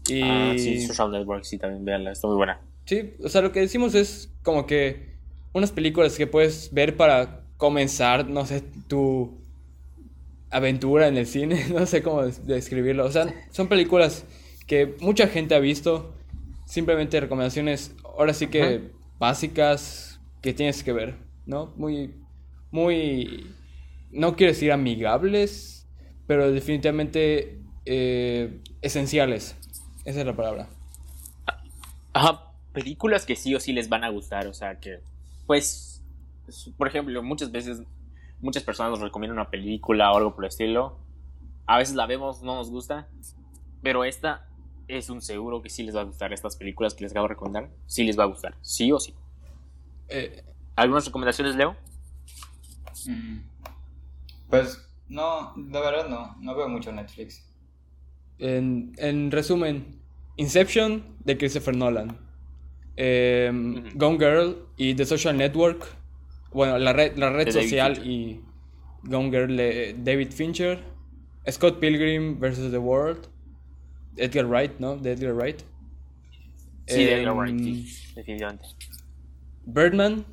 Y... 0.08 0.22
Ah, 0.22 0.54
sí, 0.58 0.86
Social 0.86 1.12
Network, 1.12 1.46
sí, 1.46 1.58
también 1.58 1.86
véanla, 1.86 2.12
está 2.12 2.28
muy 2.28 2.36
buena. 2.36 2.60
Sí, 2.86 3.14
o 3.24 3.30
sea, 3.30 3.42
lo 3.42 3.52
que 3.52 3.62
decimos 3.62 3.96
es 3.96 4.30
como 4.44 4.66
que 4.66 5.16
unas 5.54 5.72
películas 5.72 6.18
que 6.18 6.28
puedes 6.28 6.74
ver 6.74 6.96
para 6.96 7.42
comenzar, 7.58 8.28
no 8.28 8.46
sé, 8.46 8.62
tu 8.88 9.38
aventura 10.50 11.08
en 11.08 11.18
el 11.18 11.26
cine, 11.28 11.66
no 11.74 11.86
sé 11.86 12.02
cómo 12.04 12.24
des- 12.24 12.46
describirlo. 12.46 13.06
O 13.06 13.12
sea, 13.12 13.34
son 13.52 13.68
películas 13.68 14.26
que 14.66 14.96
mucha 15.02 15.28
gente 15.28 15.56
ha 15.56 15.60
visto, 15.60 16.14
simplemente 16.66 17.20
recomendaciones, 17.20 17.96
ahora 18.04 18.34
sí 18.34 18.48
que 18.48 18.62
Ajá. 18.64 18.80
básicas 19.20 20.20
que 20.42 20.54
tienes 20.54 20.84
que 20.84 20.94
ver, 20.94 21.16
¿no? 21.46 21.74
Muy, 21.76 22.14
muy, 22.72 23.48
no 24.12 24.36
quiero 24.36 24.54
decir 24.54 24.72
amigables, 24.72 25.88
pero 26.28 26.52
definitivamente 26.52 27.60
eh, 27.86 28.60
esenciales. 28.82 29.56
Esa 30.06 30.20
es 30.22 30.26
la 30.26 30.36
palabra. 30.36 30.68
Ajá, 32.14 32.52
películas 32.74 33.26
que 33.26 33.36
sí 33.36 33.54
o 33.56 33.60
sí 33.60 33.74
les 33.74 33.90
van 33.90 34.04
a 34.04 34.10
gustar, 34.10 34.48
o 34.48 34.54
sea 34.54 34.80
que, 34.80 35.00
pues, 35.46 36.02
por 36.78 36.88
ejemplo, 36.88 37.22
muchas 37.24 37.52
veces, 37.52 37.82
muchas 38.42 38.64
personas 38.64 38.92
nos 38.92 39.02
recomiendan 39.02 39.38
una 39.38 39.50
película 39.50 40.12
o 40.12 40.18
algo 40.18 40.36
por 40.36 40.46
el 40.46 40.50
estilo. 40.50 40.98
A 41.66 41.78
veces 41.78 41.96
la 41.96 42.06
vemos, 42.06 42.44
no 42.44 42.56
nos 42.56 42.70
gusta, 42.70 43.08
pero 43.82 44.04
esta 44.04 44.48
es 44.88 45.10
un 45.10 45.22
seguro 45.22 45.62
que 45.62 45.70
sí 45.70 45.84
les 45.84 45.96
va 45.96 46.02
a 46.02 46.06
gustar. 46.06 46.32
Estas 46.34 46.56
películas 46.56 46.94
que 46.94 47.04
les 47.04 47.12
acabo 47.12 47.26
de 47.28 47.34
recomendar, 47.34 47.70
sí 47.86 48.04
les 48.04 48.18
va 48.18 48.24
a 48.24 48.28
gustar, 48.28 48.56
sí 48.62 48.92
o 48.92 49.00
sí. 49.00 49.14
Eh, 50.10 50.44
¿Algunas 50.76 51.06
recomendaciones, 51.06 51.56
Leo? 51.56 51.76
Mm. 53.06 53.40
Pues 54.50 54.90
no, 55.10 55.54
la 55.56 55.80
verdad 55.82 56.08
no, 56.08 56.36
no 56.40 56.56
veo 56.56 56.70
mucho 56.70 56.92
Netflix. 56.92 57.44
En, 58.40 58.94
en 58.98 59.32
resumen, 59.32 60.00
Inception 60.38 61.04
de 61.26 61.38
Christopher 61.38 61.76
Nolan, 61.76 62.18
eh, 62.96 63.52
Ujú. 63.52 63.98
Gone 63.98 64.18
Girl 64.18 64.68
y 64.78 64.94
The 64.96 65.06
Social 65.06 65.36
Network, 65.36 65.86
bueno, 66.54 66.78
la 66.80 66.94
red, 66.94 67.18
la 67.18 67.30
red 67.32 67.50
social 67.50 67.96
Fincher. 67.96 68.12
y 68.12 68.42
Gone 69.04 69.30
Girl 69.32 69.56
de 69.58 69.96
David 69.98 70.32
Fincher, 70.32 70.84
Scott 71.50 71.80
Pilgrim 71.80 72.40
vs. 72.40 72.72
The 72.72 72.78
World, 72.78 73.28
Edgar 74.18 74.46
Wright, 74.46 74.80
¿no? 74.80 74.98
De 74.98 75.12
Edgar 75.14 75.34
Wright. 75.34 75.62
Sí, 76.88 77.04
de 77.06 77.14
Em, 77.14 77.20
Edgar 77.22 77.36
Wright, 77.36 77.60
sí, 77.60 77.86
definitivamente. 78.16 78.66
Birdman 79.66 80.26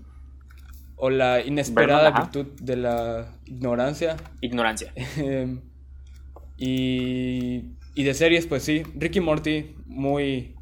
o 0.97 1.11
La 1.11 1.41
inesperada 1.45 2.11
Birdman, 2.11 2.31
virtud 2.33 2.47
de 2.61 2.77
la 2.77 3.39
ignorancia. 3.47 4.17
Ignorancia. 4.41 4.93
Em, 5.17 5.61
y, 6.57 7.77
y 7.95 8.05
de 8.05 8.15
series, 8.15 8.47
pues 8.47 8.63
sí, 8.63 8.83
Ricky 8.95 9.21
Morty, 9.21 9.75
muy 9.87 10.55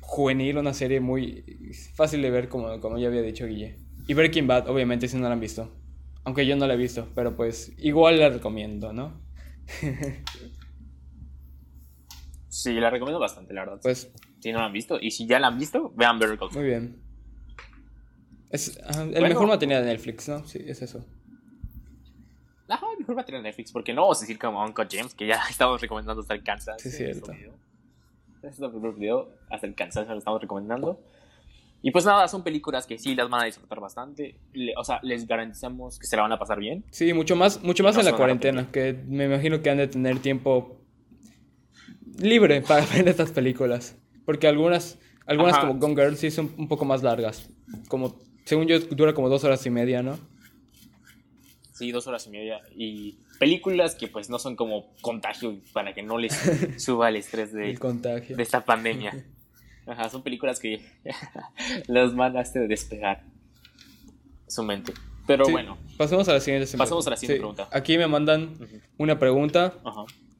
juvenil, 0.00 0.58
una 0.58 0.74
serie 0.74 1.00
muy 1.00 1.44
fácil 1.94 2.22
de 2.22 2.30
ver, 2.30 2.48
como, 2.48 2.80
como 2.80 2.98
ya 2.98 3.08
había 3.08 3.22
dicho 3.22 3.46
Guille. 3.46 3.76
Y 4.06 4.14
Breaking 4.14 4.46
Bad, 4.46 4.68
obviamente, 4.68 5.08
si 5.08 5.16
no 5.16 5.24
la 5.24 5.32
han 5.32 5.40
visto. 5.40 5.70
Aunque 6.24 6.46
yo 6.46 6.56
no 6.56 6.66
la 6.66 6.74
he 6.74 6.76
visto, 6.76 7.08
pero 7.14 7.36
pues 7.36 7.72
igual 7.78 8.18
la 8.18 8.28
recomiendo, 8.28 8.92
¿no? 8.92 9.20
Sí, 12.48 12.72
la 12.74 12.88
recomiendo 12.90 13.20
bastante, 13.20 13.52
la 13.52 13.60
verdad. 13.64 13.80
Pues 13.82 14.10
si 14.40 14.50
no 14.52 14.58
la 14.60 14.66
han 14.66 14.72
visto, 14.72 14.98
y 15.00 15.10
si 15.10 15.26
ya 15.26 15.38
la 15.38 15.48
han 15.48 15.58
visto, 15.58 15.92
vean 15.94 16.18
Better 16.18 16.38
Call 16.38 16.50
Saul. 16.50 16.60
muy 16.62 16.70
bien. 16.70 17.02
Es 18.50 18.78
el 18.78 19.10
Bueno. 19.10 19.28
mejor 19.28 19.46
material 19.48 19.84
de 19.84 19.90
Netflix, 19.90 20.28
¿no? 20.28 20.46
Sí, 20.46 20.60
es 20.66 20.80
eso. 20.80 21.04
Ajá, 22.68 22.86
mejor 22.98 23.16
va 23.18 23.22
a 23.22 23.24
tener 23.26 23.42
Netflix, 23.42 23.70
porque 23.72 23.92
no 23.92 24.02
vamos 24.02 24.18
a 24.18 24.20
decir 24.22 24.38
como 24.38 24.64
Uncle 24.64 24.86
James, 24.90 25.14
que 25.14 25.26
ya 25.26 25.38
estamos 25.50 25.80
recomendando 25.80 26.22
hasta 26.22 26.34
el 26.34 26.42
cansancio. 26.42 26.90
Sí, 26.90 26.96
cierto. 26.96 27.32
este 27.32 28.48
es 28.48 28.58
el 28.60 28.70
primer 28.70 28.92
video, 28.94 29.28
hasta 29.50 29.66
el 29.66 29.74
cansancio 29.74 30.12
lo 30.14 30.18
estamos 30.18 30.40
recomendando. 30.40 30.98
Y 31.86 31.92
pues 31.92 32.04
nada, 32.04 32.26
son 32.26 32.42
películas 32.42 32.84
que 32.84 32.98
sí 32.98 33.14
las 33.14 33.30
van 33.30 33.42
a 33.42 33.44
disfrutar 33.44 33.78
bastante. 33.78 34.40
o 34.76 34.82
sea, 34.82 34.98
les 35.04 35.24
garantizamos 35.24 36.00
que 36.00 36.08
se 36.08 36.16
la 36.16 36.22
van 36.22 36.32
a 36.32 36.36
pasar 36.36 36.58
bien. 36.58 36.84
Sí, 36.90 37.12
mucho 37.12 37.36
más, 37.36 37.62
mucho 37.62 37.84
más 37.84 37.96
en 37.96 38.04
la 38.04 38.16
cuarentena, 38.16 38.68
que 38.72 38.92
me 39.06 39.26
imagino 39.26 39.62
que 39.62 39.70
han 39.70 39.78
de 39.78 39.86
tener 39.86 40.18
tiempo 40.18 40.80
libre 42.18 42.60
para 42.62 42.84
ver 42.92 43.06
estas 43.06 43.30
películas. 43.30 43.96
Porque 44.24 44.48
algunas, 44.48 44.98
algunas 45.26 45.58
como 45.58 45.76
Gone 45.76 45.94
Girl 45.94 46.16
sí 46.16 46.32
son 46.32 46.52
un 46.58 46.66
poco 46.66 46.84
más 46.84 47.04
largas. 47.04 47.50
Como, 47.86 48.18
según 48.44 48.66
yo, 48.66 48.80
dura 48.80 49.14
como 49.14 49.28
dos 49.28 49.44
horas 49.44 49.64
y 49.64 49.70
media, 49.70 50.02
¿no? 50.02 50.18
Sí, 51.72 51.92
dos 51.92 52.08
horas 52.08 52.26
y 52.26 52.30
media. 52.30 52.62
Y 52.74 53.20
películas 53.38 53.94
que 53.94 54.08
pues 54.08 54.28
no 54.28 54.40
son 54.40 54.56
como 54.56 54.92
contagio 55.02 55.60
para 55.72 55.94
que 55.94 56.02
no 56.02 56.18
les 56.18 56.34
suba 56.84 57.10
el 57.10 57.14
estrés 57.14 57.52
de, 57.52 57.78
de 57.78 58.42
esta 58.42 58.64
pandemia. 58.64 59.24
Ajá, 59.86 60.08
son 60.08 60.22
películas 60.22 60.58
que 60.58 60.80
las 61.86 62.14
van 62.14 62.36
a 62.36 62.40
hacer 62.40 62.66
despegar 62.68 63.22
su 64.46 64.62
mente. 64.62 64.92
Pero 65.26 65.48
bueno. 65.48 65.78
Pasemos 65.96 66.28
a 66.28 66.34
la 66.34 66.40
siguiente, 66.40 66.76
pasemos 66.76 67.06
a 67.06 67.10
la 67.10 67.16
siguiente 67.16 67.40
pregunta. 67.40 67.68
Aquí 67.72 67.98
me 67.98 68.06
mandan 68.06 68.54
una 68.96 69.18
pregunta. 69.18 69.74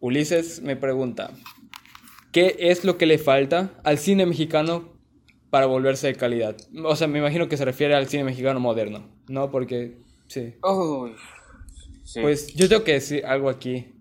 Ulises 0.01 0.61
me 0.63 0.77
pregunta: 0.77 1.31
¿Qué 2.33 2.57
es 2.59 2.85
lo 2.85 2.99
que 2.99 3.07
le 3.07 3.19
falta 3.19 3.73
al 3.83 3.99
cine 3.99 4.27
mexicano 4.27 4.93
para 5.51 5.67
volverse 5.67 6.07
de 6.07 6.15
calidad? 6.15 6.57
O 6.85 6.95
sea, 6.95 7.09
me 7.09 7.19
imagino 7.19 7.49
que 7.49 7.57
se 7.57 7.65
refiere 7.65 7.95
al 7.95 8.07
cine 8.07 8.25
mexicano 8.25 8.61
moderno, 8.61 9.09
¿no? 9.29 9.51
Porque, 9.51 9.99
sí. 10.29 10.55
Pues 12.21 12.55
yo 12.55 12.69
tengo 12.69 12.85
que 12.85 12.93
decir 12.93 13.27
algo 13.27 13.49
aquí. 13.49 13.93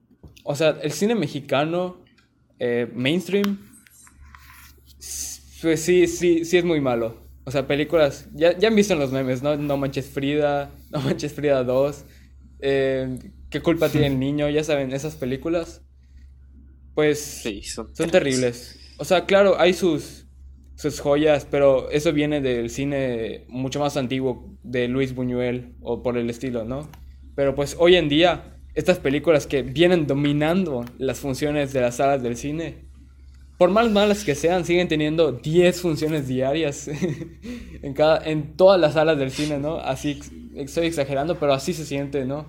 O 0.43 0.55
sea, 0.55 0.77
el 0.81 0.91
cine 0.91 1.15
mexicano 1.15 1.97
eh, 2.59 2.91
mainstream 2.93 3.57
pues 5.65 5.81
sí, 5.81 6.05
sí, 6.05 6.45
sí 6.45 6.57
es 6.57 6.63
muy 6.63 6.79
malo. 6.79 7.17
O 7.43 7.49
sea, 7.49 7.65
películas, 7.65 8.29
ya, 8.35 8.55
ya 8.55 8.67
han 8.67 8.75
visto 8.75 8.93
en 8.93 8.99
los 8.99 9.11
memes, 9.11 9.41
¿no? 9.41 9.57
No 9.57 9.77
Manches 9.77 10.05
Frida, 10.05 10.69
No 10.91 11.01
Manches 11.01 11.33
Frida 11.33 11.63
2, 11.63 12.05
eh, 12.59 13.17
¿Qué 13.49 13.61
culpa 13.61 13.89
tiene 13.89 14.07
el 14.07 14.19
niño? 14.19 14.47
Ya 14.47 14.63
saben, 14.63 14.93
esas 14.93 15.15
películas, 15.15 15.81
pues 16.93 17.19
sí, 17.19 17.63
son, 17.63 17.91
terribles. 18.11 18.79
O 18.99 19.05
sea, 19.05 19.25
claro, 19.25 19.59
hay 19.59 19.73
sus, 19.73 20.27
sus 20.75 20.99
joyas, 20.99 21.47
pero 21.49 21.89
eso 21.89 22.13
viene 22.13 22.41
del 22.41 22.69
cine 22.69 23.45
mucho 23.47 23.79
más 23.79 23.97
antiguo, 23.97 24.55
de 24.61 24.87
Luis 24.87 25.15
Buñuel 25.15 25.73
o 25.81 26.03
por 26.03 26.15
el 26.15 26.29
estilo, 26.29 26.63
¿no? 26.63 26.91
Pero 27.35 27.55
pues 27.55 27.75
hoy 27.79 27.95
en 27.95 28.07
día, 28.07 28.59
estas 28.75 28.99
películas 28.99 29.47
que 29.47 29.63
vienen 29.63 30.05
dominando 30.05 30.85
las 30.99 31.19
funciones 31.19 31.73
de 31.73 31.81
las 31.81 31.95
salas 31.95 32.21
del 32.21 32.37
cine, 32.37 32.84
por 33.57 33.69
más 33.69 33.89
malas 33.89 34.23
que 34.23 34.35
sean, 34.35 34.65
siguen 34.65 34.87
teniendo 34.87 35.31
10 35.31 35.81
funciones 35.81 36.27
diarias 36.27 36.87
en, 37.81 37.93
cada, 37.93 38.23
en 38.25 38.57
todas 38.57 38.79
las 38.79 38.93
salas 38.93 39.17
del 39.17 39.31
cine, 39.31 39.59
¿no? 39.59 39.77
Así, 39.77 40.19
estoy 40.55 40.87
exagerando, 40.87 41.39
pero 41.39 41.53
así 41.53 41.73
se 41.73 41.85
siente, 41.85 42.25
¿no? 42.25 42.45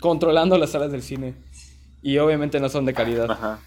Controlando 0.00 0.56
las 0.56 0.70
salas 0.70 0.92
del 0.92 1.02
cine. 1.02 1.34
Y 2.02 2.16
obviamente 2.18 2.58
no 2.60 2.70
son 2.70 2.86
de 2.86 2.94
calidad. 2.94 3.30
Ajá. 3.30 3.60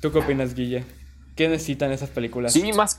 ¿Tú 0.00 0.10
qué 0.10 0.18
opinas, 0.18 0.54
Guille? 0.54 0.84
¿Qué 1.36 1.48
necesitan 1.48 1.92
esas 1.92 2.08
películas? 2.08 2.52
Sí, 2.52 2.72
más... 2.72 2.98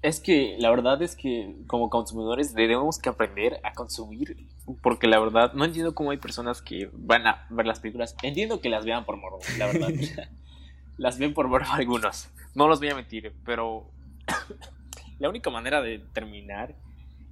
Es 0.00 0.20
que 0.20 0.56
la 0.58 0.68
verdad 0.70 1.00
es 1.02 1.16
que 1.16 1.54
como 1.66 1.88
consumidores 1.88 2.54
debemos 2.54 2.98
que 2.98 3.08
aprender 3.08 3.58
a 3.62 3.72
consumir 3.72 4.36
porque 4.82 5.06
la 5.06 5.18
verdad 5.18 5.52
no 5.54 5.64
entiendo 5.64 5.94
cómo 5.94 6.10
hay 6.10 6.18
personas 6.18 6.62
que 6.62 6.90
van 6.92 7.26
a 7.26 7.46
ver 7.50 7.66
las 7.66 7.80
películas. 7.80 8.16
Entiendo 8.22 8.60
que 8.60 8.68
las 8.68 8.84
vean 8.84 9.04
por 9.04 9.16
morro, 9.16 9.38
la 9.58 9.66
verdad. 9.66 9.88
las 10.96 11.18
ven 11.18 11.34
por 11.34 11.50
ver 11.50 11.62
algunos. 11.70 12.28
No 12.54 12.68
los 12.68 12.78
voy 12.78 12.90
a 12.90 12.94
mentir, 12.94 13.32
pero 13.44 13.90
la 15.18 15.28
única 15.28 15.50
manera 15.50 15.80
de 15.82 15.98
terminar 15.98 16.74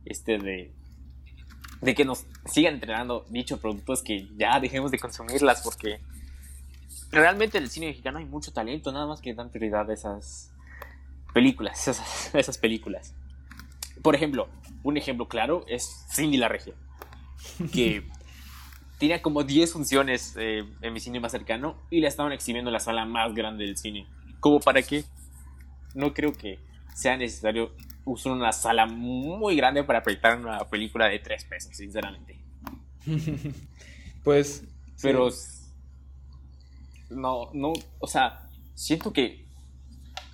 este 0.04 0.38
de 0.38 0.72
de 1.82 1.96
que 1.96 2.04
nos 2.04 2.24
sigan 2.46 2.74
entrenando 2.74 3.26
dicho 3.28 3.60
producto 3.60 3.92
es 3.92 4.02
que 4.02 4.28
ya 4.36 4.60
dejemos 4.60 4.90
de 4.92 4.98
consumirlas 4.98 5.62
porque 5.62 6.00
realmente 7.10 7.58
en 7.58 7.64
el 7.64 7.70
cine 7.70 7.88
mexicano 7.88 8.18
hay 8.18 8.24
mucho 8.24 8.52
talento, 8.52 8.92
nada 8.92 9.06
más 9.06 9.20
que 9.20 9.34
dan 9.34 9.50
prioridad 9.50 9.90
a 9.90 9.92
esas 9.92 10.52
películas, 11.34 11.80
esas, 11.88 12.34
esas 12.34 12.56
películas. 12.56 13.14
Por 14.00 14.14
ejemplo, 14.14 14.48
un 14.84 14.96
ejemplo 14.96 15.28
claro 15.28 15.64
es 15.68 16.06
Cindy 16.14 16.36
la 16.36 16.48
Regia, 16.48 16.74
que 17.72 18.08
tenía 19.02 19.20
como 19.20 19.42
10 19.42 19.72
funciones 19.72 20.36
eh, 20.38 20.62
en 20.80 20.92
mi 20.92 21.00
cine 21.00 21.18
más 21.18 21.32
cercano 21.32 21.74
y 21.90 22.00
la 22.00 22.06
estaban 22.06 22.30
exhibiendo 22.30 22.68
en 22.68 22.74
la 22.74 22.78
sala 22.78 23.04
más 23.04 23.34
grande 23.34 23.64
del 23.64 23.76
cine. 23.76 24.06
¿Cómo 24.38 24.60
para 24.60 24.80
qué? 24.80 25.04
No 25.92 26.14
creo 26.14 26.32
que 26.32 26.60
sea 26.94 27.16
necesario 27.16 27.74
usar 28.04 28.30
una 28.30 28.52
sala 28.52 28.86
muy 28.86 29.56
grande 29.56 29.82
para 29.82 30.04
proyectar 30.04 30.38
una 30.38 30.60
película 30.70 31.08
de 31.08 31.18
3 31.18 31.44
pesos, 31.46 31.76
sinceramente. 31.76 32.38
pues. 34.22 34.68
Pero. 35.02 35.30
No, 37.10 37.50
no. 37.54 37.72
O 37.98 38.06
sea, 38.06 38.48
siento 38.74 39.12
que 39.12 39.48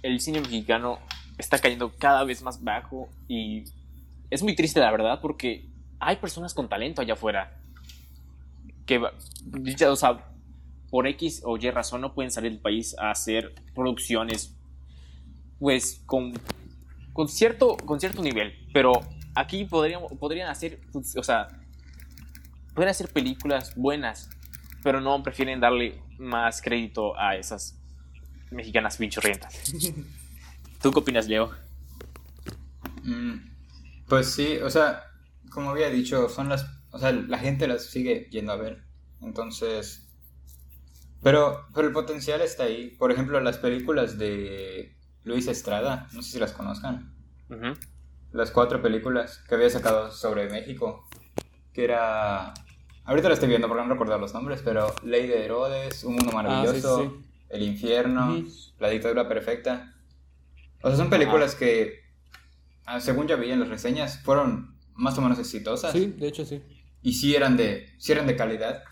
el 0.03 0.21
cine 0.21 0.43
mexicano 0.43 0.99
está 1.39 1.59
cayendo 1.59 1.91
cada 1.97 2.23
vez 2.25 2.43
más 2.43 2.63
bajo 2.63 3.09
y 3.29 3.65
es 4.29 4.43
muy 4.43 4.55
triste, 4.55 4.79
la 4.79 4.91
verdad, 4.91 5.23
porque 5.23 5.71
hay 6.01 6.17
personas 6.17 6.53
con 6.53 6.69
talento 6.69 7.01
allá 7.01 7.15
afuera 7.15 7.58
que, 8.89 8.99
o 9.87 9.97
sea, 9.97 10.33
por 10.91 11.07
X 11.07 11.43
o 11.45 11.59
Y 11.59 11.71
razón 11.71 12.01
no 12.01 12.15
pueden 12.15 12.33
salir 12.33 12.51
del 12.51 12.61
país 12.61 12.97
a 12.99 13.11
hacer 13.11 13.55
producciones, 13.75 14.57
pues, 15.59 16.03
con, 16.07 16.33
con, 17.13 17.29
cierto, 17.29 17.77
con 17.77 18.01
cierto 18.01 18.23
nivel. 18.23 18.55
Pero 18.73 18.93
aquí 19.35 19.67
podrían, 19.67 20.01
podrían 20.19 20.49
hacer, 20.49 20.81
o 20.95 21.23
sea, 21.23 21.49
pueden 22.75 22.91
hacer 22.91 23.13
películas 23.13 23.75
buenas, 23.77 24.31
pero 24.83 25.03
no 25.03 25.23
prefieren 25.23 25.61
darle 25.61 26.03
más 26.19 26.63
crédito 26.63 27.17
a 27.19 27.37
esas 27.37 27.79
mexicanas 28.51 28.97
pinchorrientas. 28.97 29.75
¿Tú 30.83 30.93
qué 30.93 30.99
opinas, 30.99 31.29
Leo? 31.29 31.51
Mm, 33.03 33.37
pues 34.09 34.33
sí, 34.33 34.57
o 34.59 34.71
sea, 34.71 35.03
como 35.51 35.71
había 35.71 35.91
dicho, 35.91 36.31
son 36.31 36.49
las 36.49 36.78
o 36.99 37.01
sea, 37.01 37.13
la 37.13 37.39
gente 37.39 37.69
las 37.69 37.85
sigue 37.85 38.29
yendo 38.29 38.51
a 38.51 38.57
ver. 38.57 38.83
Entonces... 39.23 40.05
Pero, 41.23 41.67
pero 41.73 41.87
el 41.87 41.93
potencial 41.93 42.41
está 42.41 42.65
ahí. 42.65 42.91
Por 42.99 43.13
ejemplo, 43.13 43.41
las 43.41 43.59
películas 43.59 44.19
de 44.19 44.97
Luis 45.23 45.47
Estrada, 45.47 46.09
no 46.13 46.23
sé 46.23 46.33
si 46.33 46.39
las 46.41 46.53
conozcan. 46.53 47.15
Las 48.33 48.51
cuatro 48.51 48.83
películas 48.83 49.45
que 49.49 49.55
había 49.55 49.71
sacado 49.71 50.11
sobre 50.11 50.51
México. 50.51 51.09
Que 51.73 51.85
era... 51.85 52.53
Ahorita 53.05 53.29
la 53.29 53.35
estoy 53.35 53.49
viendo 53.49 53.69
porque 53.69 53.85
no 53.85 53.91
recuerdo 53.91 54.19
los 54.19 54.35
nombres, 54.35 54.61
pero 54.65 54.93
Ley 55.05 55.29
de 55.29 55.45
Herodes, 55.45 56.03
Un 56.03 56.17
Mundo 56.17 56.31
ah, 56.33 56.43
Maravilloso, 56.43 57.23
El 57.49 57.63
Infierno, 57.63 58.43
La 58.81 58.89
Dictadura 58.89 59.29
Perfecta. 59.29 59.95
O 60.83 60.89
sea, 60.89 60.97
son 60.97 61.11
películas 61.11 61.55
que, 61.55 62.01
ah, 62.87 62.99
según 62.99 63.29
ya 63.29 63.37
vi 63.37 63.53
en 63.53 63.61
las 63.61 63.69
reseñas, 63.69 64.21
fueron 64.25 64.77
más 64.95 65.17
o 65.17 65.21
menos 65.21 65.39
exitosas. 65.39 65.93
Sí, 65.93 66.09
de 66.19 66.27
hecho 66.27 66.45
sí 66.45 66.61
y 67.03 67.13
sí 67.15 67.35
eran 67.35 67.57
de, 67.57 67.95
sí 67.99 68.13
eran 68.13 68.27
de 68.27 68.37
calidad. 68.37 68.83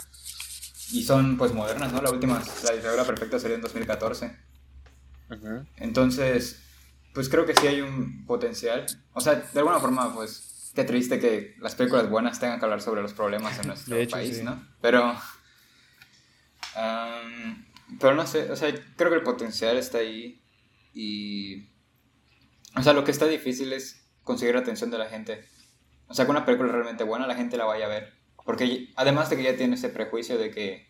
Y 0.92 1.02
son 1.02 1.36
pues 1.36 1.52
modernas, 1.52 1.92
¿no? 1.92 2.00
La 2.00 2.10
última, 2.10 2.42
la 2.64 2.72
dictadura 2.72 3.04
perfecta 3.04 3.38
salió 3.38 3.56
en 3.56 3.62
2014. 3.62 4.36
Entonces, 5.76 6.62
pues 7.12 7.28
creo 7.28 7.46
que 7.46 7.54
sí 7.54 7.66
hay 7.66 7.80
un 7.80 8.24
potencial. 8.26 8.86
O 9.12 9.20
sea, 9.20 9.34
de 9.34 9.58
alguna 9.58 9.80
forma, 9.80 10.14
pues, 10.14 10.70
qué 10.74 10.84
triste 10.84 11.18
que 11.18 11.56
las 11.58 11.74
películas 11.74 12.08
buenas 12.08 12.38
tengan 12.38 12.58
que 12.58 12.64
hablar 12.64 12.82
sobre 12.82 13.02
los 13.02 13.14
problemas 13.14 13.58
en 13.58 13.66
nuestro 13.68 13.96
país, 14.08 14.44
¿no? 14.44 14.64
Pero, 14.80 15.16
pero 17.98 18.14
no 18.14 18.26
sé, 18.26 18.50
o 18.52 18.56
sea, 18.56 18.72
creo 18.96 19.10
que 19.10 19.16
el 19.16 19.22
potencial 19.22 19.76
está 19.76 19.98
ahí. 19.98 20.42
Y, 20.94 21.68
o 22.76 22.82
sea, 22.82 22.92
lo 22.92 23.04
que 23.04 23.10
está 23.10 23.26
difícil 23.26 23.72
es 23.72 24.06
conseguir 24.22 24.54
la 24.54 24.60
atención 24.60 24.90
de 24.90 24.98
la 24.98 25.08
gente. 25.08 25.44
O 26.08 26.14
sea, 26.14 26.24
que 26.24 26.30
una 26.30 26.44
película 26.44 26.72
realmente 26.72 27.04
buena 27.04 27.26
la 27.26 27.34
gente 27.34 27.56
la 27.56 27.64
vaya 27.64 27.86
a 27.86 27.88
ver. 27.88 28.14
Porque 28.44 28.92
además 28.96 29.28
de 29.28 29.36
que 29.36 29.42
ya 29.42 29.56
tiene 29.56 29.74
ese 29.74 29.88
prejuicio 29.88 30.38
de 30.38 30.50
que... 30.50 30.86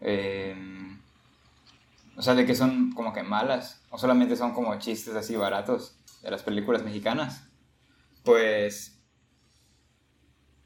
Em, 0.00 1.00
o 2.16 2.22
sea, 2.22 2.34
de 2.34 2.44
que 2.46 2.54
son 2.54 2.92
como 2.92 3.12
que 3.12 3.22
malas. 3.22 3.82
O 3.90 3.98
solamente 3.98 4.36
son 4.36 4.52
como 4.52 4.78
chistes 4.78 5.14
así 5.14 5.36
baratos 5.36 5.98
de 6.22 6.30
las 6.30 6.42
películas 6.42 6.82
mexicanas. 6.82 7.48
Pues... 8.24 9.00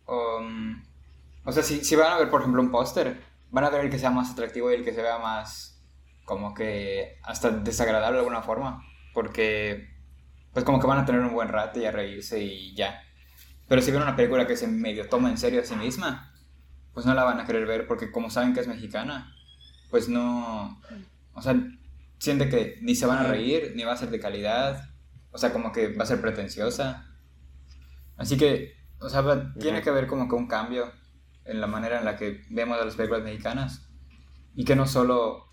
Um, 0.06 0.82
o 1.44 1.52
sea, 1.52 1.62
si, 1.62 1.84
si 1.84 1.94
van 1.94 2.12
a 2.12 2.18
ver, 2.18 2.30
por 2.30 2.40
ejemplo, 2.40 2.62
un 2.62 2.70
póster, 2.70 3.22
van 3.50 3.64
a 3.64 3.70
ver 3.70 3.84
el 3.84 3.90
que 3.90 3.98
sea 3.98 4.10
más 4.10 4.30
atractivo 4.30 4.70
y 4.70 4.74
el 4.74 4.84
que 4.84 4.94
se 4.94 5.02
vea 5.02 5.18
más 5.18 5.82
como 6.24 6.54
que 6.54 7.18
hasta 7.22 7.50
desagradable 7.50 8.16
de 8.16 8.20
alguna 8.20 8.42
forma. 8.42 8.82
Porque 9.12 9.97
pues 10.58 10.64
como 10.64 10.80
que 10.80 10.88
van 10.88 10.98
a 10.98 11.04
tener 11.04 11.20
un 11.20 11.32
buen 11.34 11.46
rato 11.50 11.78
y 11.78 11.84
a 11.84 11.92
reírse 11.92 12.42
y 12.42 12.74
ya. 12.74 13.00
Pero 13.68 13.80
si 13.80 13.92
ven 13.92 14.02
una 14.02 14.16
película 14.16 14.44
que 14.44 14.56
se 14.56 14.66
medio 14.66 15.08
toma 15.08 15.30
en 15.30 15.38
serio 15.38 15.60
a 15.60 15.64
sí 15.64 15.76
misma, 15.76 16.34
pues 16.92 17.06
no 17.06 17.14
la 17.14 17.22
van 17.22 17.38
a 17.38 17.46
querer 17.46 17.64
ver 17.64 17.86
porque 17.86 18.10
como 18.10 18.28
saben 18.28 18.54
que 18.54 18.58
es 18.58 18.66
mexicana, 18.66 19.32
pues 19.88 20.08
no, 20.08 20.82
o 21.32 21.42
sea, 21.42 21.54
siente 22.18 22.48
que 22.48 22.76
ni 22.82 22.96
se 22.96 23.06
van 23.06 23.18
a 23.18 23.28
reír, 23.28 23.74
ni 23.76 23.84
va 23.84 23.92
a 23.92 23.96
ser 23.96 24.10
de 24.10 24.18
calidad, 24.18 24.90
o 25.30 25.38
sea, 25.38 25.52
como 25.52 25.70
que 25.70 25.94
va 25.94 26.02
a 26.02 26.06
ser 26.08 26.20
pretenciosa. 26.20 27.06
Así 28.16 28.36
que, 28.36 28.72
o 28.98 29.08
sea, 29.08 29.20
va- 29.20 29.54
tiene 29.60 29.80
que 29.80 29.90
haber 29.90 30.08
como 30.08 30.28
que 30.28 30.34
un 30.34 30.48
cambio 30.48 30.90
en 31.44 31.60
la 31.60 31.68
manera 31.68 32.00
en 32.00 32.04
la 32.04 32.16
que 32.16 32.42
vemos 32.50 32.76
a 32.80 32.84
las 32.84 32.96
películas 32.96 33.22
mexicanas. 33.22 33.88
Y 34.56 34.64
que 34.64 34.74
no 34.74 34.88
solo... 34.88 35.44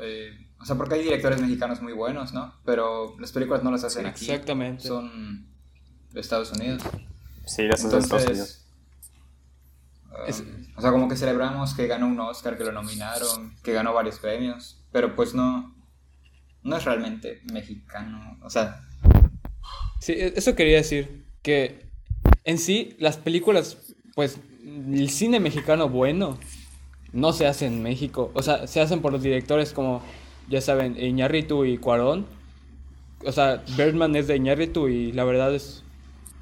eh, 0.00 0.48
o 0.62 0.64
sea, 0.64 0.76
porque 0.76 0.94
hay 0.94 1.02
directores 1.02 1.40
mexicanos 1.40 1.82
muy 1.82 1.92
buenos, 1.92 2.32
¿no? 2.32 2.54
Pero 2.64 3.16
las 3.18 3.32
películas 3.32 3.62
no 3.64 3.70
las 3.70 3.84
hacen 3.84 4.06
aquí. 4.06 4.24
Exactamente. 4.30 4.86
Son 4.86 5.46
de 6.12 6.20
Estados 6.20 6.52
Unidos. 6.52 6.82
Sí, 7.46 7.62
a 7.62 7.70
Estados 7.70 8.10
Unidos. 8.10 8.64
um, 10.10 10.28
Es- 10.28 10.44
o 10.76 10.80
sea, 10.80 10.90
como 10.90 11.08
que 11.08 11.16
celebramos 11.16 11.74
que 11.74 11.86
ganó 11.86 12.06
un 12.06 12.18
Oscar, 12.20 12.56
que 12.56 12.64
lo 12.64 12.72
nominaron, 12.72 13.54
que 13.62 13.72
ganó 13.72 13.92
varios 13.92 14.18
premios, 14.18 14.82
pero 14.92 15.14
pues 15.16 15.34
no, 15.34 15.74
no 16.62 16.76
es 16.76 16.84
realmente 16.84 17.42
mexicano. 17.52 18.38
O 18.42 18.50
sea, 18.50 18.80
Sí, 20.00 20.12
e- 20.12 20.32
eso 20.36 20.54
quería 20.54 20.76
decir, 20.78 21.24
que 21.42 21.86
en 22.44 22.58
sí 22.58 22.96
las 22.98 23.16
películas, 23.16 23.76
pues 24.14 24.38
el 24.64 25.10
cine 25.10 25.38
mexicano 25.40 25.88
bueno 25.88 26.38
no 27.12 27.32
se 27.32 27.46
hace 27.46 27.66
en 27.66 27.82
México, 27.82 28.30
o 28.34 28.42
sea, 28.42 28.66
se 28.66 28.80
hacen 28.80 29.00
por 29.02 29.12
los 29.12 29.22
directores 29.22 29.72
como, 29.72 30.02
ya 30.48 30.60
saben, 30.60 30.96
Iñárritu 31.02 31.64
y 31.64 31.78
Cuarón. 31.78 32.26
O 33.24 33.32
sea, 33.32 33.62
Birdman 33.76 34.16
es 34.16 34.26
de 34.26 34.36
Iñárritu 34.36 34.88
y 34.88 35.12
la 35.12 35.24
verdad 35.24 35.54
es 35.54 35.82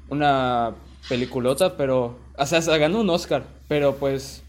una 0.09 0.75
peliculota, 1.07 1.77
pero, 1.77 2.17
o 2.37 2.45
sea, 2.45 2.61
se 2.61 2.77
ganó 2.77 3.01
un 3.01 3.09
Oscar, 3.09 3.45
pero 3.67 3.95
pues 3.95 4.43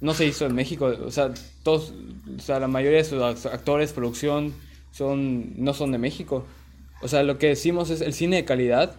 no 0.00 0.14
se 0.14 0.26
hizo 0.26 0.46
en 0.46 0.54
México, 0.54 0.92
o 1.04 1.10
sea, 1.10 1.32
todos, 1.62 1.92
o 2.36 2.40
sea, 2.40 2.60
la 2.60 2.68
mayoría 2.68 2.98
de 2.98 3.04
sus 3.04 3.20
act- 3.20 3.52
actores, 3.52 3.92
producción, 3.92 4.54
son, 4.92 5.54
no 5.62 5.74
son 5.74 5.92
de 5.92 5.98
México. 5.98 6.44
O 7.02 7.08
sea, 7.08 7.22
lo 7.22 7.38
que 7.38 7.48
decimos 7.48 7.90
es 7.90 8.00
el 8.00 8.12
cine 8.12 8.36
de 8.36 8.44
calidad, 8.44 8.94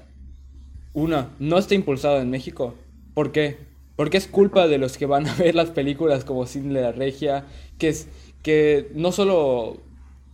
una, 0.93 1.29
no 1.39 1.57
está 1.57 1.75
impulsado 1.75 2.19
en 2.19 2.29
México. 2.29 2.75
¿Por 3.13 3.31
qué? 3.31 3.57
Porque 3.95 4.17
es 4.17 4.27
culpa 4.27 4.67
de 4.67 4.77
los 4.77 4.97
que 4.97 5.05
van 5.05 5.27
a 5.27 5.35
ver 5.37 5.55
las 5.55 5.69
películas 5.69 6.25
como 6.25 6.45
Cine 6.45 6.73
de 6.73 6.81
la 6.81 6.91
Regia, 6.91 7.45
que, 7.77 7.89
es, 7.89 8.07
que 8.43 8.89
no 8.95 9.11
solo 9.11 9.77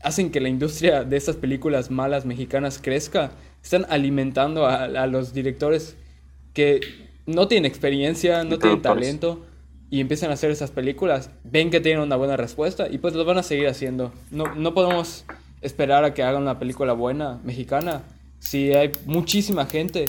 hacen 0.05 0.29
que 0.29 0.39
la 0.39 0.49
industria 0.49 1.03
de 1.03 1.17
estas 1.17 1.35
películas 1.35 1.89
malas 1.89 2.25
mexicanas 2.25 2.79
crezca, 2.81 3.31
están 3.63 3.85
alimentando 3.89 4.67
a, 4.67 4.83
a 4.83 5.07
los 5.07 5.33
directores 5.33 5.97
que 6.53 6.79
no 7.25 7.47
tienen 7.47 7.65
experiencia, 7.65 8.43
no 8.43 8.59
tienen 8.59 8.83
talento 8.83 9.43
y 9.89 9.99
empiezan 9.99 10.29
a 10.29 10.33
hacer 10.33 10.51
esas 10.51 10.69
películas, 10.69 11.31
ven 11.43 11.71
que 11.71 11.81
tienen 11.81 12.03
una 12.03 12.15
buena 12.15 12.37
respuesta 12.37 12.87
y 12.89 12.99
pues 12.99 13.15
lo 13.15 13.25
van 13.25 13.39
a 13.39 13.43
seguir 13.43 13.67
haciendo. 13.67 14.13
No, 14.29 14.53
no 14.53 14.73
podemos 14.75 15.25
esperar 15.61 16.03
a 16.03 16.13
que 16.13 16.21
hagan 16.21 16.43
una 16.43 16.59
película 16.59 16.93
buena 16.93 17.39
mexicana 17.43 18.03
si 18.37 18.73
hay 18.73 18.91
muchísima 19.05 19.65
gente 19.65 20.05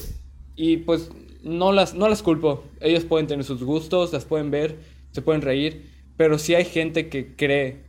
y 0.57 0.79
pues 0.79 1.11
no 1.43 1.73
las, 1.73 1.95
no 1.95 2.09
las 2.09 2.23
culpo. 2.23 2.65
Ellos 2.81 3.05
pueden 3.05 3.27
tener 3.27 3.45
sus 3.45 3.63
gustos, 3.65 4.13
las 4.13 4.27
pueden 4.27 4.51
ver, 4.51 4.77
se 5.13 5.23
pueden 5.23 5.41
reír, 5.41 5.91
pero 6.19 6.39
si 6.39 6.55
hay 6.55 6.67
gente 6.67 7.09
que 7.09 7.35
cree 7.35 7.86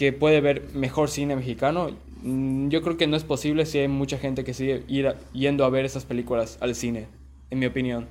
que 0.00 0.14
puede 0.14 0.40
ver 0.40 0.70
mejor 0.72 1.10
cine 1.10 1.36
mexicano, 1.36 1.90
mm, 2.22 2.70
yo 2.70 2.80
creo 2.80 2.96
que 2.96 3.06
no 3.06 3.18
es 3.18 3.24
posible 3.24 3.66
si 3.66 3.80
hay 3.80 3.88
mucha 3.88 4.16
gente 4.16 4.44
que 4.44 4.54
sigue 4.54 4.82
ir 4.88 5.14
yendo 5.34 5.62
a 5.62 5.68
ver 5.68 5.84
esas 5.84 6.06
películas 6.06 6.56
al 6.62 6.74
cine, 6.74 7.06
en 7.50 7.58
mi 7.58 7.66
opinión. 7.66 8.08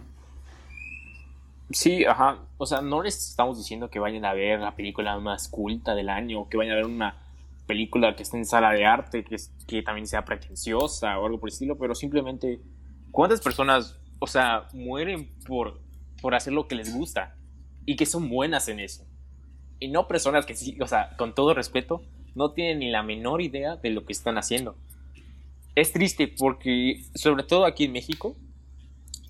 Sí, 1.71 2.05
ajá. 2.05 2.37
O 2.59 2.67
sea, 2.67 2.81
no 2.81 3.01
les 3.01 3.31
estamos 3.31 3.57
diciendo 3.57 3.89
que 3.89 3.97
vayan 3.97 4.23
a 4.23 4.35
ver 4.35 4.59
la 4.59 4.75
película 4.75 5.17
más 5.17 5.47
culta 5.47 5.95
del 5.95 6.09
año, 6.09 6.47
que 6.47 6.57
vayan 6.57 6.73
a 6.73 6.75
ver 6.75 6.85
una 6.85 7.23
película 7.65 8.15
que 8.15 8.21
esté 8.21 8.37
en 8.37 8.45
sala 8.45 8.69
de 8.69 8.85
arte, 8.85 9.23
que, 9.23 9.37
que 9.65 9.81
también 9.81 10.05
sea 10.05 10.23
pretenciosa 10.23 11.17
o 11.17 11.25
algo 11.25 11.39
por 11.39 11.49
el 11.49 11.53
estilo, 11.53 11.75
pero 11.75 11.95
simplemente, 11.95 12.59
¿cuántas 13.09 13.41
personas, 13.41 13.97
o 14.19 14.27
sea, 14.27 14.67
mueren 14.73 15.31
por, 15.47 15.79
por 16.21 16.35
hacer 16.35 16.53
lo 16.53 16.67
que 16.67 16.75
les 16.75 16.93
gusta 16.93 17.35
y 17.87 17.95
que 17.95 18.05
son 18.05 18.29
buenas 18.29 18.67
en 18.67 18.79
eso? 18.79 19.08
Y 19.79 19.87
no 19.89 20.07
personas 20.07 20.45
que 20.45 20.55
sí, 20.55 20.77
o 20.81 20.87
sea, 20.87 21.15
con 21.17 21.33
todo 21.33 21.53
respeto, 21.53 22.01
no 22.35 22.51
tienen 22.51 22.79
ni 22.79 22.89
la 22.89 23.03
menor 23.03 23.41
idea 23.41 23.75
de 23.77 23.89
lo 23.91 24.05
que 24.05 24.13
están 24.13 24.37
haciendo. 24.37 24.75
Es 25.75 25.93
triste 25.93 26.27
porque, 26.27 27.05
sobre 27.15 27.43
todo 27.43 27.65
aquí 27.65 27.85
en 27.85 27.93
México, 27.93 28.35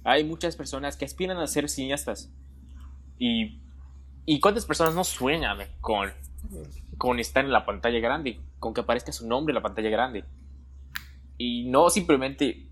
hay 0.03 0.23
muchas 0.23 0.55
personas 0.55 0.97
que 0.97 1.05
aspiran 1.05 1.37
a 1.37 1.47
ser 1.47 1.69
cineastas. 1.69 2.31
Y, 3.19 3.59
y 4.25 4.39
cuántas 4.39 4.65
personas 4.65 4.95
no 4.95 5.03
sueñan 5.03 5.59
con, 5.81 6.09
con 6.97 7.19
estar 7.19 7.45
en 7.45 7.51
la 7.51 7.65
pantalla 7.65 7.99
grande, 7.99 8.39
con 8.59 8.73
que 8.73 8.81
aparezca 8.81 9.11
su 9.11 9.27
nombre 9.27 9.51
en 9.51 9.55
la 9.55 9.61
pantalla 9.61 9.89
grande. 9.89 10.23
Y 11.37 11.65
no 11.65 11.89
simplemente 11.89 12.65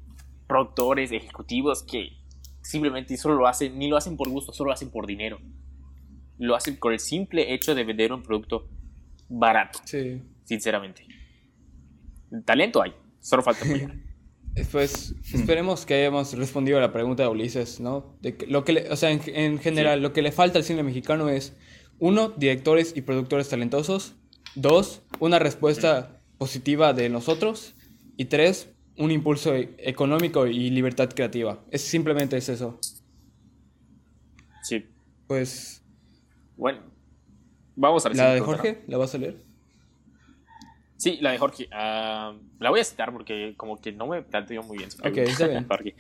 productores, 0.48 1.12
ejecutivos 1.12 1.84
que 1.84 2.14
simplemente 2.62 3.16
solo 3.18 3.36
lo 3.36 3.48
hacen, 3.48 3.78
ni 3.78 3.88
lo 3.88 3.98
hacen 3.98 4.18
por 4.18 4.30
gusto, 4.30 4.54
solo 4.54 4.70
lo 4.70 4.74
hacen 4.74 4.90
por 4.90 5.06
dinero. 5.06 5.40
Lo 6.40 6.56
hacen 6.56 6.76
con 6.78 6.94
el 6.94 7.00
simple 7.00 7.54
hecho 7.54 7.74
de 7.76 7.84
vender 7.84 8.14
un 8.14 8.22
producto 8.24 8.68
barato, 9.30 9.80
Sí. 9.86 10.22
sinceramente. 10.44 11.06
Talento 12.46 12.82
hay, 12.82 12.94
solo 13.20 13.44
falta 13.44 13.66
apoyar. 13.66 13.94
Pues 14.72 15.14
esperemos 15.36 15.86
que 15.86 15.94
hayamos 15.94 16.34
respondido 16.36 16.80
a 16.80 16.82
la 16.82 16.92
pregunta 16.92 17.22
de 17.22 17.30
Ulises, 17.30 17.80
¿no? 17.80 18.18
De 18.22 18.38
que 18.38 18.48
lo 18.48 18.64
que 18.66 18.74
le- 18.74 18.90
o 18.92 18.96
sea, 18.96 19.12
en, 19.12 19.22
en 19.28 19.60
general, 19.60 20.02
lo 20.02 20.14
que 20.14 20.24
le 20.24 20.32
falta 20.32 20.58
al 20.58 20.64
cine 20.64 20.82
mexicano 20.82 21.30
es, 21.30 21.56
uno, 22.00 22.30
directores 22.30 22.94
y 22.98 23.02
productores 23.04 23.50
talentosos, 23.50 24.16
dos, 24.56 25.04
una 25.20 25.38
respuesta 25.38 26.22
positiva 26.40 26.94
de 26.94 27.08
nosotros, 27.10 27.76
y 28.18 28.26
tres, 28.26 28.70
un 28.98 29.12
impulso 29.12 29.54
e- 29.54 29.76
económico 29.78 30.48
y 30.48 30.72
libertad 30.72 31.10
creativa. 31.14 31.64
Es 31.70 31.84
simplemente 31.84 32.36
es 32.38 32.50
eso. 32.50 32.80
Sí. 34.64 34.86
Pues, 35.28 35.84
Bueno, 36.58 36.80
vamos 37.76 38.06
a 38.06 38.10
ver 38.10 38.18
la 38.18 38.30
si 38.30 38.34
de 38.36 38.40
Jorge, 38.42 38.84
¿la 38.88 38.98
vas 38.98 39.14
a 39.16 39.18
leer? 39.20 39.38
Sí, 40.98 41.18
la 41.22 41.32
de 41.32 41.38
Jorge. 41.38 41.70
ah, 41.72 42.34
la 42.60 42.70
voy 42.72 42.80
a 42.80 42.84
citar 42.84 43.14
porque 43.14 43.54
como 43.56 43.80
que 43.80 43.92
no 43.92 44.08
me 44.08 44.24
planteo 44.24 44.64
muy 44.64 44.78
bien 44.80 44.90
su 44.92 45.00
Ok, 45.00 45.18
está 45.18 45.48
bien. 45.48 45.68
Jorge. 45.68 45.96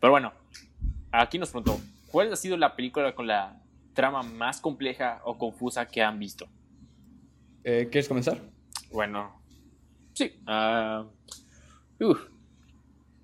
Pero 0.00 0.10
bueno, 0.10 0.32
aquí 1.10 1.38
nos 1.38 1.50
preguntó, 1.50 1.80
¿cuál 2.08 2.32
ha 2.32 2.36
sido 2.36 2.56
la 2.58 2.76
película 2.76 3.14
con 3.14 3.26
la 3.26 3.58
trama 3.94 4.22
más 4.22 4.60
compleja 4.60 5.22
o 5.24 5.38
confusa 5.38 5.86
que 5.86 6.02
han 6.02 6.18
visto? 6.18 6.46
Eh, 7.64 7.88
¿Quieres 7.90 8.08
comenzar? 8.08 8.38
Bueno, 8.92 9.40
sí. 10.12 10.30
uf. 12.00 12.20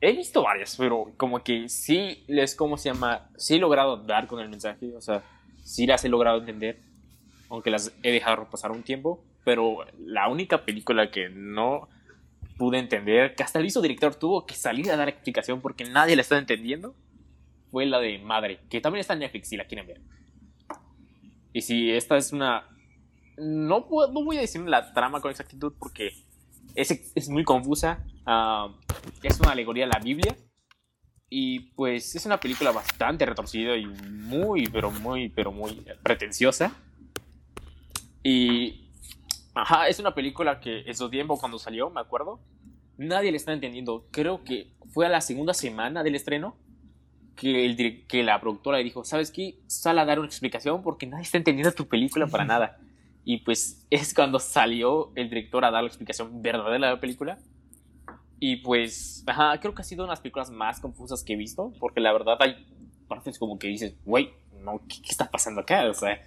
he 0.00 0.12
visto 0.12 0.42
varias, 0.42 0.74
pero 0.76 1.12
como 1.18 1.42
que 1.44 1.68
sí 1.68 2.24
les, 2.26 2.54
¿cómo 2.54 2.78
se 2.78 2.90
llama? 2.90 3.28
Sí 3.36 3.56
he 3.56 3.58
logrado 3.58 3.98
dar 3.98 4.26
con 4.26 4.40
el 4.40 4.48
mensaje, 4.48 4.96
o 4.96 5.00
sea, 5.02 5.22
sí 5.70 5.86
las 5.86 6.04
he 6.04 6.08
logrado 6.08 6.38
entender, 6.38 6.80
aunque 7.48 7.70
las 7.70 7.92
he 8.02 8.10
dejado 8.10 8.50
pasar 8.50 8.72
un 8.72 8.82
tiempo, 8.82 9.24
pero 9.44 9.78
la 9.98 10.28
única 10.28 10.64
película 10.64 11.10
que 11.10 11.28
no 11.30 11.88
pude 12.58 12.78
entender, 12.78 13.34
que 13.36 13.42
hasta 13.42 13.58
el 13.58 13.64
mismo 13.64 13.80
director 13.80 14.14
tuvo 14.14 14.44
que 14.46 14.54
salir 14.54 14.90
a 14.90 14.96
dar 14.96 15.08
explicación 15.08 15.60
porque 15.60 15.84
nadie 15.84 16.16
la 16.16 16.22
estaba 16.22 16.40
entendiendo, 16.40 16.94
fue 17.70 17.86
la 17.86 18.00
de 18.00 18.18
Madre, 18.18 18.58
que 18.68 18.80
también 18.80 19.00
está 19.00 19.12
en 19.14 19.20
Netflix 19.20 19.48
si 19.48 19.56
la 19.56 19.64
quieren 19.64 19.86
ver. 19.86 20.00
Y 21.52 21.62
si 21.62 21.90
esta 21.90 22.16
es 22.16 22.32
una... 22.32 22.64
No, 23.38 23.86
puedo- 23.88 24.12
no 24.12 24.24
voy 24.24 24.36
a 24.38 24.40
decir 24.40 24.60
la 24.62 24.92
trama 24.92 25.20
con 25.20 25.30
exactitud 25.30 25.72
porque 25.78 26.12
es, 26.74 26.90
es 27.14 27.28
muy 27.28 27.44
confusa. 27.44 28.04
ah, 28.26 28.74
es 29.22 29.40
una 29.40 29.52
alegoría 29.52 29.84
a 29.84 29.88
la 29.88 30.00
Biblia. 30.00 30.36
Y 31.32 31.60
pues 31.60 32.16
es 32.16 32.26
una 32.26 32.40
película 32.40 32.72
bastante 32.72 33.24
retorcida 33.24 33.76
y 33.76 33.86
muy, 33.86 34.66
pero 34.66 34.90
muy, 34.90 35.28
pero 35.28 35.52
muy 35.52 35.80
pretenciosa. 36.02 36.74
Y. 38.24 38.88
Ajá, 39.54 39.88
es 39.88 39.98
una 40.00 40.14
película 40.14 40.60
que 40.60 40.80
en 40.80 40.94
su 40.94 41.08
tiempo 41.08 41.38
cuando 41.38 41.58
salió, 41.58 41.90
me 41.90 42.00
acuerdo, 42.00 42.40
nadie 42.98 43.30
le 43.30 43.36
está 43.36 43.52
entendiendo. 43.52 44.06
Creo 44.10 44.42
que 44.42 44.72
fue 44.92 45.06
a 45.06 45.08
la 45.08 45.20
segunda 45.20 45.54
semana 45.54 46.02
del 46.02 46.16
estreno 46.16 46.56
que, 47.36 47.64
el, 47.64 48.06
que 48.06 48.24
la 48.24 48.40
productora 48.40 48.78
le 48.78 48.84
dijo: 48.84 49.04
¿Sabes 49.04 49.30
qué? 49.30 49.60
Sal 49.68 50.00
a 50.00 50.04
dar 50.04 50.18
una 50.18 50.26
explicación 50.26 50.82
porque 50.82 51.06
nadie 51.06 51.22
está 51.22 51.38
entendiendo 51.38 51.72
tu 51.72 51.86
película 51.86 52.26
para 52.26 52.44
nada. 52.44 52.78
Y 53.24 53.38
pues 53.38 53.86
es 53.90 54.14
cuando 54.14 54.40
salió 54.40 55.12
el 55.14 55.28
director 55.28 55.64
a 55.64 55.70
dar 55.70 55.84
la 55.84 55.88
explicación 55.88 56.42
verdadera 56.42 56.88
de 56.88 56.94
la 56.94 57.00
película. 57.00 57.38
Y 58.41 58.57
pues, 58.57 59.22
ajá, 59.26 59.61
creo 59.61 59.74
que 59.74 59.82
ha 59.82 59.84
sido 59.84 60.03
una 60.05 60.12
de 60.12 60.16
las 60.16 60.20
películas 60.20 60.51
más 60.51 60.80
confusas 60.80 61.22
que 61.22 61.34
he 61.34 61.36
visto, 61.36 61.72
porque 61.78 62.01
la 62.01 62.12
verdad 62.12 62.36
hay 62.41 62.66
partes 63.07 63.38
como 63.38 63.59
que 63.59 63.68
dices, 63.68 63.95
güey, 64.05 64.30
no, 64.64 64.80
¿qué, 64.88 64.97
qué 65.03 65.11
está 65.11 65.30
pasando 65.30 65.61
acá? 65.61 65.86
O 65.88 65.95
sea, 65.95 66.20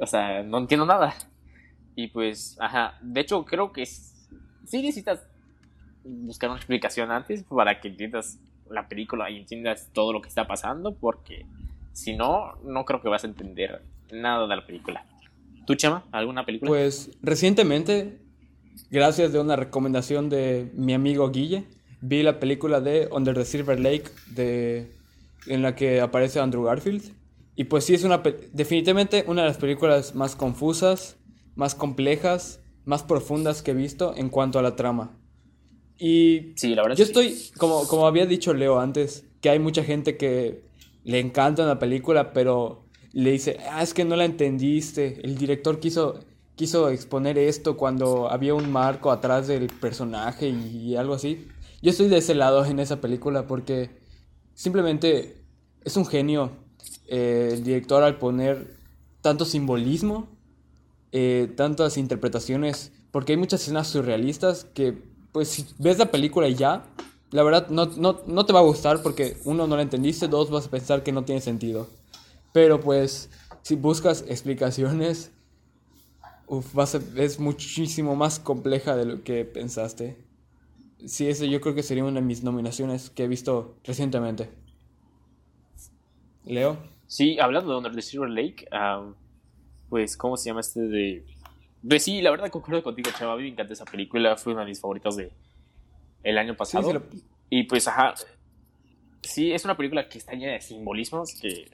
o 0.00 0.06
sea, 0.06 0.42
no 0.42 0.58
entiendo 0.58 0.86
nada. 0.86 1.14
Y 1.94 2.08
pues, 2.08 2.56
ajá, 2.60 2.98
de 3.02 3.20
hecho 3.20 3.44
creo 3.44 3.72
que 3.72 3.82
es- 3.82 4.26
sí 4.66 4.78
necesitas 4.78 5.26
buscar 6.02 6.50
una 6.50 6.58
explicación 6.58 7.10
antes 7.10 7.42
para 7.44 7.80
que 7.80 7.88
entiendas 7.88 8.38
la 8.70 8.88
película 8.88 9.30
y 9.30 9.36
entiendas 9.38 9.90
todo 9.92 10.12
lo 10.12 10.22
que 10.22 10.28
está 10.28 10.46
pasando, 10.46 10.94
porque 10.94 11.44
si 11.92 12.16
no, 12.16 12.54
no 12.64 12.84
creo 12.84 13.00
que 13.02 13.08
vas 13.08 13.24
a 13.24 13.26
entender 13.26 13.82
nada 14.10 14.46
de 14.46 14.56
la 14.56 14.66
película. 14.66 15.04
¿Tú, 15.66 15.74
Chema? 15.74 16.04
¿Alguna 16.10 16.44
película? 16.44 16.68
Pues 16.70 17.10
recientemente 17.22 18.18
gracias 18.90 19.32
de 19.32 19.40
una 19.40 19.56
recomendación 19.56 20.28
de 20.28 20.70
mi 20.74 20.94
amigo 20.94 21.30
Guille, 21.30 21.64
vi 22.00 22.22
la 22.22 22.40
película 22.40 22.80
de 22.80 23.08
Under 23.10 23.34
the 23.34 23.44
Silver 23.44 23.78
Lake 23.80 24.04
de, 24.28 24.96
en 25.46 25.62
la 25.62 25.74
que 25.74 26.00
aparece 26.00 26.40
Andrew 26.40 26.64
Garfield. 26.64 27.12
Y 27.56 27.64
pues 27.64 27.84
sí, 27.84 27.94
es 27.94 28.04
una 28.04 28.22
definitivamente 28.52 29.24
una 29.26 29.42
de 29.42 29.48
las 29.48 29.58
películas 29.58 30.14
más 30.14 30.36
confusas, 30.36 31.16
más 31.54 31.74
complejas, 31.74 32.60
más 32.84 33.02
profundas 33.02 33.62
que 33.62 33.70
he 33.70 33.74
visto 33.74 34.14
en 34.16 34.28
cuanto 34.28 34.58
a 34.58 34.62
la 34.62 34.76
trama. 34.76 35.16
Y 35.98 36.52
sí, 36.56 36.74
la 36.74 36.82
verdad 36.82 36.96
yo 36.96 37.04
estoy, 37.04 37.36
como, 37.56 37.86
como 37.86 38.06
había 38.06 38.26
dicho 38.26 38.52
Leo 38.52 38.80
antes, 38.80 39.24
que 39.40 39.50
hay 39.50 39.58
mucha 39.58 39.84
gente 39.84 40.16
que 40.16 40.64
le 41.04 41.20
encanta 41.20 41.64
la 41.64 41.78
película, 41.78 42.32
pero 42.32 42.84
le 43.12 43.30
dice, 43.30 43.58
ah, 43.70 43.82
es 43.82 43.94
que 43.94 44.04
no 44.04 44.16
la 44.16 44.24
entendiste, 44.24 45.20
el 45.22 45.38
director 45.38 45.78
quiso, 45.78 46.20
quiso 46.56 46.88
exponer 46.90 47.38
esto 47.38 47.76
cuando 47.76 48.30
había 48.30 48.54
un 48.54 48.70
marco 48.70 49.10
atrás 49.10 49.46
del 49.46 49.66
personaje 49.68 50.48
y, 50.48 50.96
algo 50.96 51.14
así. 51.14 51.48
Yo 51.82 51.90
estoy 51.90 52.08
de 52.08 52.18
ese 52.18 52.34
lado 52.34 52.64
en 52.64 52.78
esa 52.78 53.00
película 53.00 53.46
porque 53.46 53.90
simplemente 54.54 55.42
es 55.84 55.96
un 55.96 56.06
genio 56.06 56.52
eh, 57.08 57.50
el 57.52 57.64
director 57.64 58.02
al 58.02 58.18
poner 58.18 58.76
tanto 59.20 59.44
simbolismo, 59.44 60.28
eh, 61.12 61.52
tantas 61.56 61.96
interpretaciones, 61.96 62.92
porque 63.10 63.32
hay 63.32 63.38
muchas 63.38 63.62
escenas 63.62 63.88
surrealistas 63.88 64.64
que, 64.64 64.96
pues, 65.32 65.48
si 65.48 65.66
ves 65.78 65.98
la 65.98 66.10
película 66.10 66.48
y 66.48 66.54
ya, 66.54 66.84
la 67.30 67.42
verdad 67.42 67.68
no, 67.68 67.86
no, 67.86 68.20
no 68.26 68.46
te 68.46 68.52
va 68.52 68.60
a 68.60 68.64
gustar 68.64 69.02
porque 69.02 69.36
uno 69.44 69.66
no 69.66 69.76
la 69.76 69.82
entendiste, 69.82 70.28
dos 70.28 70.50
vas 70.50 70.66
a 70.66 70.70
pensar 70.70 71.02
que 71.02 71.12
no 71.12 71.24
tiene 71.24 71.40
sentido. 71.40 71.88
Pero 72.52 72.80
pues, 72.80 73.30
si 73.62 73.74
buscas 73.74 74.24
explicaciones, 74.28 75.32
uf, 76.46 76.74
es 77.16 77.38
muchísimo 77.38 78.16
más 78.16 78.38
compleja 78.38 78.96
de 78.96 79.06
lo 79.06 79.22
que 79.22 79.44
pensaste. 79.44 80.16
Sí, 81.06 81.28
ese 81.28 81.48
yo 81.48 81.60
creo 81.60 81.74
que 81.74 81.82
sería 81.82 82.04
una 82.04 82.20
de 82.20 82.26
mis 82.26 82.42
nominaciones 82.42 83.10
que 83.10 83.24
he 83.24 83.28
visto 83.28 83.76
recientemente. 83.84 84.50
Leo. 86.44 86.78
Sí, 87.06 87.38
hablando 87.38 87.70
de 87.70 87.78
Under 87.78 87.94
the 87.94 88.02
Silver 88.02 88.30
Lake, 88.30 88.66
pues, 89.88 90.16
¿cómo 90.16 90.36
se 90.36 90.50
llama 90.50 90.60
este 90.60 90.80
de...? 90.80 91.24
Pues 91.86 92.02
sí, 92.02 92.22
la 92.22 92.30
verdad 92.30 92.50
concuerdo 92.50 92.82
contigo, 92.82 93.10
Chava, 93.18 93.34
a 93.34 93.36
mí 93.36 93.42
me 93.42 93.48
encanta 93.50 93.74
esa 93.74 93.84
película, 93.84 94.36
fue 94.36 94.54
una 94.54 94.62
de 94.62 94.68
mis 94.68 94.80
favoritas 94.80 95.16
de 95.16 95.30
el 96.22 96.38
año 96.38 96.56
pasado. 96.56 97.02
Y 97.50 97.64
pues, 97.64 97.86
ajá, 97.86 98.14
sí, 99.22 99.52
es 99.52 99.64
una 99.64 99.76
película 99.76 100.08
que 100.08 100.16
está 100.16 100.32
llena 100.32 100.52
de 100.52 100.60
simbolismos 100.62 101.34
que 101.40 101.66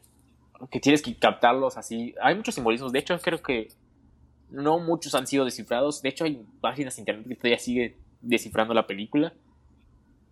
que 0.69 0.81
tienes 0.81 1.03
que 1.03 1.17
captarlos 1.17 1.77
así. 1.77 2.15
Hay 2.21 2.35
muchos 2.35 2.55
simbolismos, 2.55 2.93
de 2.93 2.99
hecho 2.99 3.19
creo 3.21 3.41
que 3.41 3.69
no 4.51 4.79
muchos 4.79 5.15
han 5.15 5.27
sido 5.27 5.45
descifrados, 5.45 6.03
de 6.03 6.09
hecho 6.09 6.25
hay 6.25 6.45
páginas 6.61 6.97
de 6.97 7.03
internet 7.03 7.29
que 7.29 7.37
todavía 7.37 7.59
sigue 7.59 7.97
descifrando 8.21 8.75
la 8.75 8.87
película. 8.87 9.33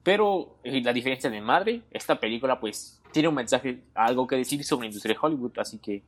Pero 0.03 0.59
eh, 0.65 0.81
la 0.83 0.93
diferencia 0.93 1.29
de 1.29 1.41
madre, 1.41 1.83
esta 1.91 2.19
película 2.19 2.61
pues 2.61 3.01
tiene 3.13 3.29
un 3.29 3.35
mensaje, 3.35 3.83
algo 3.95 4.27
que 4.27 4.37
decir 4.37 4.63
sobre 4.65 4.85
la 4.85 4.87
industria 4.87 5.15
de 5.15 5.21
Hollywood, 5.21 5.59
así 5.59 5.79
que... 5.79 6.03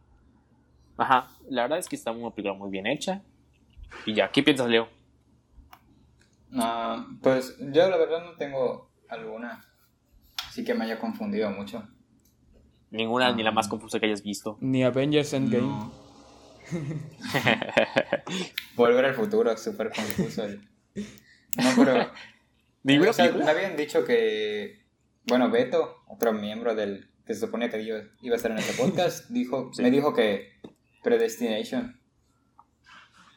Ajá, 0.97 1.29
la 1.49 1.63
verdad 1.63 1.79
es 1.79 1.89
que 1.89 1.97
está 1.97 2.11
una 2.11 2.31
película 2.31 2.59
muy 2.59 2.71
bien 2.71 2.87
hecha. 2.87 3.23
Y 4.07 4.15
ya, 4.15 4.31
¿qué 4.31 4.43
piensas, 4.43 4.69
Leo? 4.69 4.89
Ah, 6.55 7.07
pues 7.23 7.57
yo 7.59 7.89
la 7.89 7.97
verdad 7.97 8.25
no 8.25 8.37
tengo 8.37 8.91
alguna, 9.09 9.65
así 10.49 10.65
que 10.65 10.75
me 10.75 10.85
haya 10.85 10.99
confundido 10.99 11.51
mucho. 11.51 11.83
Ninguna, 12.91 13.33
ni 13.33 13.43
la 13.43 13.53
más 13.53 13.69
confusa 13.69 14.01
que 14.01 14.07
hayas 14.07 14.23
visto. 14.23 14.59
Ni 14.61 14.83
Avengers 14.83 15.33
Endgame. 15.33 15.67
No. 15.67 16.10
Volver 18.77 19.05
al 19.05 19.15
futuro, 19.15 19.57
súper 19.57 19.91
confuso. 19.91 20.47
No, 20.47 21.71
pero. 21.77 22.11
me 22.83 23.51
habían 23.51 23.77
dicho 23.77 24.05
que. 24.05 24.81
Bueno, 25.27 25.51
Beto, 25.51 26.03
otro 26.09 26.33
miembro 26.33 26.75
del. 26.75 27.09
que 27.27 27.35
se 27.35 27.41
suponía 27.41 27.71
que 27.71 27.83
iba 27.83 28.35
a 28.35 28.37
estar 28.37 28.51
en 28.51 28.59
este 28.59 28.75
podcast, 28.75 29.29
dijo, 29.31 29.71
me 29.79 29.91
dijo 29.91 30.15
que 30.15 30.61
Predestination 31.03 32.01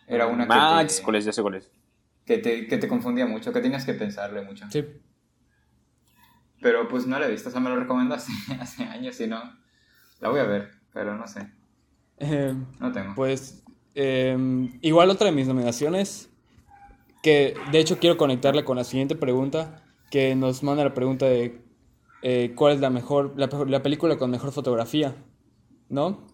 era 0.07 0.27
una 0.27 0.45
Max, 0.45 0.97
que. 0.97 1.03
¿cuál 1.03 1.17
es? 1.17 1.25
Ya 1.25 1.34
sé 1.34 1.41
cuál 1.41 1.55
es. 1.55 1.71
Que 2.25 2.38
te, 2.38 2.67
que 2.67 2.77
te 2.77 2.88
confundía 2.88 3.25
mucho, 3.25 3.51
que 3.51 3.59
tenías 3.59 3.86
que 3.86 3.93
pensarle 3.93 4.41
mucho. 4.41 4.65
Sí. 4.69 4.86
Pero 6.61 6.88
pues 6.88 7.05
no 7.05 7.19
la 7.19 7.27
he 7.27 7.31
visto, 7.31 7.49
o 7.49 7.51
sea, 7.51 7.59
me 7.59 7.69
lo 7.69 7.75
recomendaste 7.75 8.31
hace 8.59 8.86
años 8.86 9.19
y 9.19 9.27
no. 9.27 9.41
La 10.19 10.29
voy 10.29 10.39
a 10.39 10.45
ver, 10.45 10.71
pero 10.93 11.17
no 11.17 11.27
sé. 11.27 11.51
Em, 12.24 12.65
no 12.80 12.91
tengo. 12.91 13.15
Pues 13.15 13.63
em, 13.95 14.80
igual 14.82 15.09
otra 15.09 15.28
de 15.28 15.34
mis 15.34 15.47
nominaciones, 15.47 16.30
que 17.21 17.55
de 17.71 17.80
hecho 17.80 17.99
quiero 17.99 18.17
conectarla 18.17 18.65
con 18.65 18.78
la 18.78 18.84
siguiente 18.84 19.15
pregunta, 19.15 19.84
que 20.09 20.36
nos 20.36 20.63
manda 20.63 20.84
la 20.84 20.93
pregunta 20.93 21.26
de 21.26 21.61
eh, 22.21 22.53
cuál 22.55 22.74
es 22.74 22.80
la 22.80 22.89
mejor, 22.89 23.34
la, 23.38 23.84
película 23.84 24.17
con 24.17 24.32
mejor 24.32 24.51
fotografía, 24.51 25.15
¿no? 25.89 26.28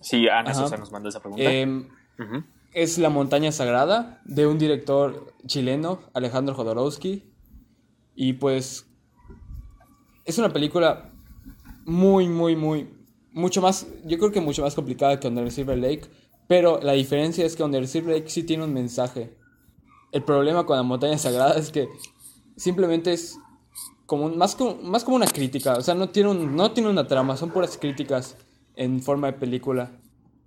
Sí, 0.00 0.28
Ana 0.28 0.54
Sosa 0.54 0.76
nos 0.76 0.92
mandó 0.92 1.08
esa 1.08 1.20
pregunta. 1.20 1.50
Em, 1.50 1.88
es 2.72 2.98
La 2.98 3.08
montaña 3.08 3.50
sagrada, 3.50 4.20
de 4.24 4.46
un 4.46 4.58
director 4.58 5.34
chileno, 5.46 6.00
Alejandro 6.12 6.54
Jodorowsky. 6.54 7.24
Y 8.14 8.34
pues 8.34 8.88
es 10.24 10.38
una 10.38 10.52
película 10.52 11.10
muy, 11.86 12.28
muy, 12.28 12.54
muy, 12.54 12.97
mucho 13.32 13.60
más, 13.60 13.86
yo 14.04 14.18
creo 14.18 14.32
que 14.32 14.40
mucho 14.40 14.62
más 14.62 14.74
complicada 14.74 15.18
que 15.20 15.28
Under 15.28 15.50
Silver 15.50 15.78
Lake, 15.78 16.02
pero 16.46 16.80
la 16.82 16.92
diferencia 16.92 17.44
es 17.44 17.56
que 17.56 17.62
Under 17.62 17.86
Silver 17.86 18.16
Lake 18.16 18.30
sí 18.30 18.42
tiene 18.42 18.64
un 18.64 18.72
mensaje. 18.72 19.36
El 20.12 20.22
problema 20.22 20.64
con 20.64 20.76
la 20.76 20.82
montaña 20.82 21.18
sagrada 21.18 21.58
es 21.58 21.70
que 21.70 21.88
simplemente 22.56 23.12
es 23.12 23.38
como 24.06 24.30
más, 24.30 24.54
como, 24.54 24.76
más 24.82 25.04
como 25.04 25.16
una 25.16 25.26
crítica, 25.26 25.74
o 25.74 25.82
sea, 25.82 25.94
no 25.94 26.08
tiene, 26.08 26.34
no 26.34 26.72
tiene 26.72 26.88
una 26.88 27.06
trama, 27.06 27.36
son 27.36 27.50
puras 27.50 27.76
críticas 27.76 28.36
en 28.74 29.02
forma 29.02 29.26
de 29.26 29.34
película. 29.34 29.92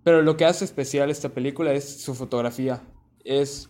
Pero 0.04 0.24
lo 0.24 0.36
que 0.36 0.46
hace 0.46 0.66
especial 0.66 1.12
esta 1.12 1.30
película 1.30 1.74
es 1.74 2.02
su 2.02 2.16
fotografía. 2.16 2.82
Es 3.24 3.70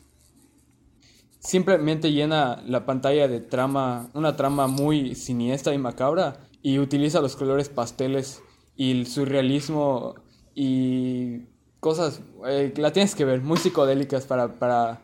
simplemente 1.40 2.14
llena 2.14 2.64
la 2.66 2.86
pantalla 2.86 3.28
de 3.28 3.42
trama, 3.42 4.10
una 4.14 4.38
trama 4.38 4.68
muy 4.68 5.16
siniestra 5.16 5.74
y 5.74 5.78
macabra 5.78 6.40
y 6.62 6.80
utiliza 6.80 7.20
los 7.20 7.36
colores 7.36 7.68
pasteles 7.68 8.42
y 8.76 8.92
el 8.92 9.08
surrealismo 9.08 10.16
y 10.56 11.42
cosas, 11.80 12.22
eh, 12.48 12.74
la 12.78 12.92
tienes 12.94 13.16
que 13.16 13.26
ver, 13.26 13.42
muy 13.42 13.58
psicodélicas 13.58 14.26
para, 14.26 14.60
para 14.60 15.02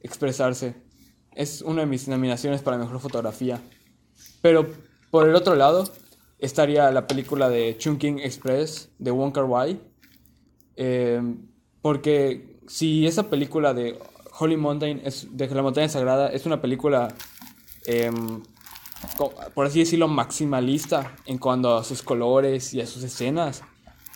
expresarse. 0.00 0.74
Es 1.34 1.62
una 1.62 1.82
de 1.82 1.86
mis 1.86 2.08
nominaciones 2.08 2.62
para 2.62 2.78
mejor 2.78 3.00
fotografía. 3.00 3.60
Pero 4.42 4.66
por 5.10 5.28
el 5.28 5.34
otro 5.34 5.54
lado 5.54 5.84
estaría 6.38 6.90
la 6.90 7.06
película 7.06 7.48
de 7.48 7.76
Chungking 7.78 8.18
Express 8.20 8.90
de 8.98 9.10
Wong 9.10 9.32
Kar 9.32 9.44
Wai. 9.44 9.80
Eh, 10.76 11.20
porque 11.82 12.60
si 12.68 13.06
esa 13.06 13.30
película 13.30 13.74
de 13.74 13.98
Holy 14.38 14.56
Mountain, 14.56 15.00
es, 15.04 15.28
de 15.36 15.48
la 15.48 15.62
montaña 15.62 15.88
sagrada, 15.88 16.28
es 16.28 16.46
una 16.46 16.60
película, 16.60 17.08
em, 17.86 18.42
por 19.54 19.66
así 19.66 19.80
decirlo, 19.80 20.08
maximalista 20.08 21.16
en 21.26 21.38
cuanto 21.38 21.76
a 21.76 21.84
sus 21.84 22.02
colores 22.02 22.74
y 22.74 22.80
a 22.80 22.86
sus 22.86 23.02
escenas. 23.02 23.62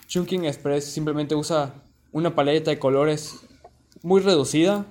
Chunking 0.07 0.45
Express 0.45 0.85
simplemente 0.85 1.35
usa 1.35 1.75
una 2.13 2.35
paleta 2.35 2.71
de 2.71 2.79
colores 2.79 3.41
muy 4.03 4.21
reducida, 4.21 4.87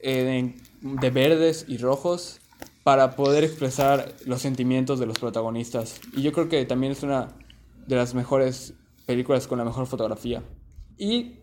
eh, 0.00 0.54
de 0.80 1.10
verdes 1.10 1.64
y 1.68 1.78
rojos, 1.78 2.40
para 2.82 3.16
poder 3.16 3.44
expresar 3.44 4.14
los 4.24 4.40
sentimientos 4.40 4.98
de 4.98 5.06
los 5.06 5.18
protagonistas. 5.18 6.00
Y 6.14 6.22
yo 6.22 6.32
creo 6.32 6.48
que 6.48 6.64
también 6.64 6.92
es 6.92 7.02
una 7.02 7.28
de 7.86 7.96
las 7.96 8.14
mejores 8.14 8.74
películas 9.06 9.46
con 9.46 9.58
la 9.58 9.64
mejor 9.64 9.86
fotografía. 9.86 10.42
Y 10.96 11.36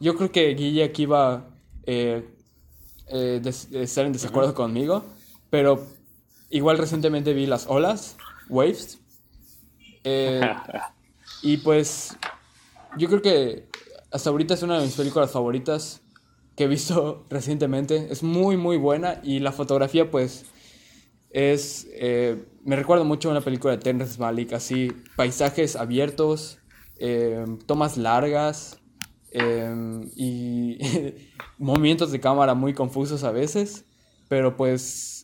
yo 0.00 0.16
creo 0.16 0.32
que 0.32 0.54
Guille 0.54 0.84
aquí 0.84 1.06
va 1.06 1.50
eh, 1.84 2.28
eh, 3.08 3.40
estar 3.72 4.06
en 4.06 4.12
desacuerdo 4.12 4.54
conmigo, 4.54 5.04
pero 5.50 5.86
igual 6.50 6.78
recientemente 6.78 7.32
vi 7.34 7.46
Las 7.46 7.66
Olas, 7.66 8.16
Waves, 8.48 8.98
eh, 10.04 10.40
y 11.42 11.58
pues 11.58 12.16
yo 12.96 13.08
creo 13.08 13.22
que 13.22 13.68
hasta 14.10 14.30
ahorita 14.30 14.54
es 14.54 14.62
una 14.62 14.78
de 14.78 14.86
mis 14.86 14.96
películas 14.96 15.30
favoritas 15.30 16.02
que 16.56 16.64
he 16.64 16.68
visto 16.68 17.26
recientemente. 17.30 18.08
Es 18.10 18.22
muy, 18.22 18.56
muy 18.56 18.76
buena 18.76 19.20
y 19.22 19.40
la 19.40 19.52
fotografía 19.52 20.10
pues 20.10 20.46
es... 21.30 21.86
Eh, 21.92 22.44
me 22.64 22.76
recuerda 22.76 23.04
mucho 23.04 23.28
a 23.28 23.32
una 23.32 23.40
película 23.40 23.76
de 23.76 23.78
Terrence 23.78 24.18
Malick, 24.18 24.52
así 24.52 24.92
paisajes 25.16 25.74
abiertos, 25.74 26.58
eh, 26.98 27.44
tomas 27.66 27.96
largas, 27.96 28.78
Em, 29.30 30.10
y 30.16 30.78
movimientos 31.58 32.10
de 32.12 32.20
cámara 32.20 32.54
muy 32.54 32.72
confusos 32.72 33.24
a 33.24 33.30
veces, 33.30 33.84
pero 34.28 34.56
pues 34.56 35.17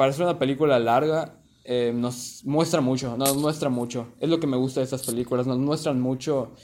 para 0.00 0.14
ser 0.14 0.24
una 0.24 0.38
película 0.38 0.78
larga 0.78 1.34
em, 1.62 2.00
nos 2.00 2.42
muestra 2.46 2.80
mucho, 2.80 3.18
nos 3.18 3.36
muestra 3.36 3.68
mucho. 3.68 4.14
Es 4.18 4.30
lo 4.30 4.40
que 4.40 4.46
me 4.46 4.56
gusta 4.56 4.80
de 4.80 4.84
estas 4.84 5.04
películas, 5.04 5.46
nos 5.46 5.58
muestran 5.58 6.00
mucho 6.00 6.54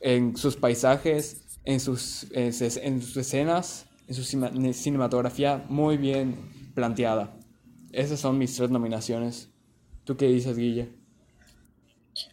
en 0.00 0.38
sus 0.38 0.56
paisajes, 0.56 1.60
en 1.66 1.80
sus, 1.80 2.26
en 2.32 2.50
sus 3.02 3.14
escenas 3.18 3.84
en 4.06 4.14
su 4.14 4.22
cinematografía 4.22 5.66
muy 5.68 5.98
bien 5.98 6.70
planteada. 6.74 7.36
Esas 7.92 8.20
son 8.20 8.38
mis 8.38 8.56
tres 8.56 8.70
nominaciones. 8.70 9.52
¿Tú 10.04 10.16
qué 10.16 10.24
dices, 10.24 10.56
Guille? 10.56 10.88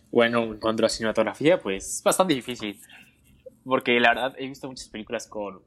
Bueno, 0.09 0.41
en 0.43 0.57
cuanto 0.61 0.83
a 0.83 0.85
la 0.85 0.89
cinematografía, 0.89 1.59
pues 1.59 2.01
bastante 2.01 2.33
difícil. 2.33 2.79
Porque 3.65 3.99
la 3.99 4.13
verdad 4.13 4.35
he 4.37 4.47
visto 4.47 4.69
muchas 4.69 4.87
películas 4.87 5.27
con 5.27 5.61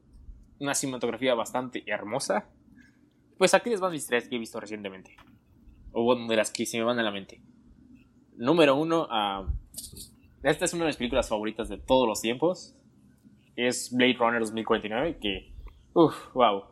una 0.57 0.73
cinematografía 0.73 1.35
bastante 1.35 1.83
hermosa. 1.85 2.47
Pues 3.39 3.53
aquí 3.53 3.69
les 3.69 3.79
van 3.79 3.93
mis 3.93 4.05
tres 4.05 4.27
que 4.27 4.35
he 4.35 4.37
visto 4.37 4.59
recientemente. 4.59 5.15
O 5.93 6.03
bueno, 6.03 6.27
de 6.27 6.35
las 6.35 6.51
que 6.51 6.65
se 6.65 6.77
me 6.77 6.83
van 6.83 6.99
a 6.99 7.03
la 7.03 7.09
mente. 7.09 7.41
Número 8.35 8.75
uno, 8.75 9.03
uh, 9.07 9.49
esta 10.43 10.65
es 10.65 10.73
una 10.73 10.83
de 10.83 10.89
mis 10.89 10.97
películas 10.97 11.29
favoritas 11.29 11.69
de 11.69 11.77
todos 11.77 12.05
los 12.05 12.19
tiempos. 12.19 12.75
Es 13.55 13.95
Blade 13.95 14.17
Runner 14.19 14.41
2049, 14.41 15.19
que, 15.21 15.53
uff, 15.93 16.33
wow. 16.33 16.65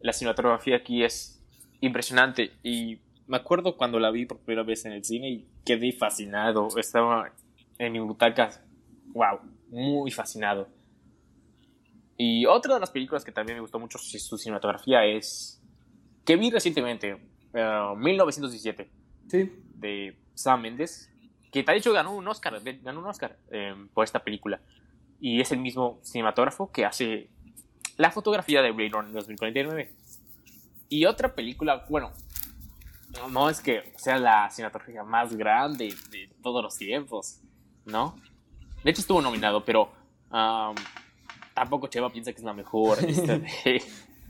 La 0.00 0.12
cinematografía 0.12 0.76
aquí 0.76 1.02
es 1.02 1.42
impresionante 1.80 2.52
y 2.62 2.98
me 3.26 3.38
acuerdo 3.38 3.78
cuando 3.78 3.98
la 3.98 4.10
vi 4.10 4.26
por 4.26 4.38
primera 4.40 4.64
vez 4.64 4.84
en 4.84 4.92
el 4.92 5.02
cine 5.02 5.30
y 5.30 5.48
quedé 5.64 5.92
fascinado. 5.92 6.68
Estaba 6.76 7.32
en 7.78 7.92
mi 7.92 8.00
butaca, 8.00 8.50
wow, 9.14 9.40
muy 9.70 10.10
fascinado. 10.10 10.68
Y 12.18 12.44
otra 12.44 12.74
de 12.74 12.80
las 12.80 12.90
películas 12.90 13.24
que 13.24 13.32
también 13.32 13.56
me 13.56 13.62
gustó 13.62 13.78
mucho 13.78 13.96
su 13.96 14.36
cinematografía 14.36 15.06
es 15.06 15.62
que 16.26 16.36
vi 16.36 16.50
recientemente, 16.50 17.16
1917, 17.54 18.82
uh, 18.82 19.30
¿Sí? 19.30 19.52
de 19.76 20.18
Sam 20.34 20.60
Mendes, 20.60 21.10
que 21.50 21.62
de 21.62 21.76
hecho 21.76 21.92
ganó 21.92 22.14
un 22.14 22.26
Oscar, 22.28 22.60
ganó 22.82 23.00
un 23.00 23.06
Oscar 23.06 23.38
em, 23.50 23.88
por 23.88 24.04
esta 24.04 24.22
película. 24.22 24.60
Y 25.20 25.40
es 25.40 25.52
el 25.52 25.60
mismo 25.60 26.00
cinematógrafo 26.04 26.70
que 26.70 26.84
hace 26.84 27.30
la 27.96 28.10
fotografía 28.10 28.60
de 28.60 28.72
Blade 28.72 28.90
Runner 28.90 29.12
2049. 29.12 29.94
Y 30.88 31.06
otra 31.06 31.34
película, 31.34 31.86
bueno, 31.88 32.12
no 33.30 33.48
es 33.48 33.60
que 33.60 33.94
sea 33.96 34.18
la 34.18 34.50
cinematografía 34.50 35.02
más 35.04 35.34
grande 35.34 35.94
de 36.10 36.28
todos 36.42 36.62
los 36.62 36.76
tiempos, 36.76 37.40
¿no? 37.86 38.16
De 38.84 38.90
hecho 38.90 39.00
estuvo 39.00 39.22
nominado, 39.22 39.64
pero 39.64 39.90
tampoco 41.54 41.86
Cheva 41.86 42.10
piensa 42.10 42.32
que 42.32 42.38
es 42.38 42.44
la 42.44 42.52
mejor. 42.52 42.98
Este, 43.02 43.80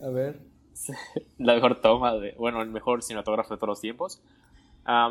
A 0.02 0.08
ver. 0.10 0.55
La 1.38 1.54
mejor 1.54 1.80
toma, 1.80 2.14
de, 2.14 2.34
bueno, 2.38 2.62
el 2.62 2.68
mejor 2.68 3.02
cinematógrafo 3.02 3.54
de 3.54 3.58
todos 3.58 3.68
los 3.68 3.80
tiempos. 3.80 4.20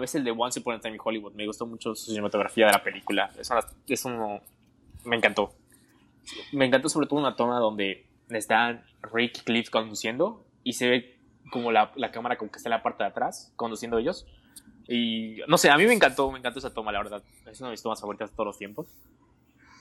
es 0.01 0.16
el 0.16 0.24
de 0.24 0.32
Once 0.32 0.59
Upon 0.59 0.76
a 0.76 0.80
Time 0.80 0.95
in 0.95 1.01
Hollywood. 1.03 1.34
Me 1.34 1.45
gustó 1.45 1.66
mucho 1.66 1.95
su 1.95 2.11
cinematografía 2.11 2.68
de 2.68 2.72
la 2.72 2.84
película. 2.84 3.32
Es, 3.88 4.05
uno, 4.05 4.41
me 5.03 5.16
encantó. 5.16 5.53
Me 6.51 6.66
encantó 6.66 6.89
sobre 6.89 7.07
todo 7.07 7.20
una 7.20 7.36
toma 7.36 7.59
donde 7.59 8.07
están 8.30 8.84
Rick 9.13 9.39
y 9.39 9.41
Cliff 9.41 9.70
conduciendo 9.70 10.45
y 10.63 10.74
se 10.74 10.89
ve 10.89 11.20
como 11.51 11.72
la, 11.72 11.91
la, 11.95 12.11
cámara 12.11 12.38
como 12.38 12.51
que 12.51 12.57
está 12.57 12.70
en 12.70 12.72
la 12.72 12.82
parte 12.82 13.03
de 13.03 13.09
atrás, 13.09 13.53
conduciendo 13.55 13.99
ellos. 13.99 14.26
Y 14.88 15.38
no 15.47 15.57
sé, 15.57 15.70
a 15.70 15.78
mí 15.78 15.86
me 15.86 15.93
encantó, 15.93 16.32
me 16.32 16.39
encantó 16.39 16.59
esa 16.59 16.74
toma, 16.74 16.91
la 16.91 16.99
verdad. 16.99 17.24
Es 17.45 17.59
una 17.59 17.70
de 17.70 17.74
mis 17.74 17.84
tomas 17.84 17.99
favoritas 17.99 18.32
de 18.32 18.36
todos 18.36 18.47
los 18.47 18.57
tiempos. 18.57 18.88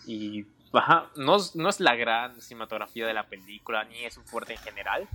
Y, 0.06 0.44
ajá, 0.72 1.10
no, 1.16 1.36
no 1.54 1.68
es 1.68 1.80
la 1.80 1.94
gran 1.94 2.40
cinematografía 2.40 3.06
de 3.06 3.14
la 3.14 3.26
película, 3.26 3.84
ni 3.84 4.04
es 4.04 4.16
un 4.18 4.24
fuerte 4.24 4.52
en 4.54 4.58
general, 4.58 5.08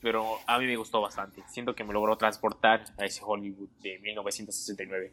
pero 0.00 0.38
a 0.46 0.58
mí 0.58 0.66
me 0.66 0.76
gustó 0.76 1.00
bastante. 1.00 1.42
Siento 1.48 1.74
que 1.74 1.84
me 1.84 1.92
logró 1.92 2.16
transportar 2.16 2.84
a 2.98 3.04
ese 3.04 3.22
Hollywood 3.24 3.68
de 3.82 3.98
1969. 3.98 5.12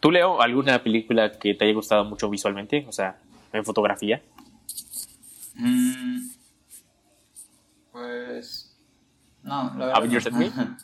¿Tú, 0.00 0.10
Leo, 0.10 0.40
alguna 0.40 0.82
película 0.82 1.32
que 1.32 1.54
te 1.54 1.64
haya 1.64 1.74
gustado 1.74 2.04
mucho 2.04 2.28
visualmente? 2.28 2.84
O 2.88 2.92
sea, 2.92 3.18
en 3.52 3.64
fotografía. 3.64 4.22
Mm, 5.54 6.28
pues 7.92 8.76
no, 9.42 9.72
la 9.76 9.86
verdad. 9.86 9.96
Avengers 9.96 10.32
no. 10.32 10.38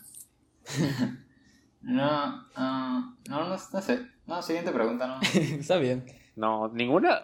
no, 1.82 2.46
uh, 2.56 3.00
no, 3.28 3.28
no, 3.28 3.48
no 3.48 3.58
sé. 3.58 4.06
No, 4.26 4.42
siguiente 4.42 4.70
pregunta, 4.70 5.06
¿no? 5.06 5.20
Está 5.34 5.78
bien. 5.78 6.04
No, 6.36 6.68
ninguna. 6.68 7.22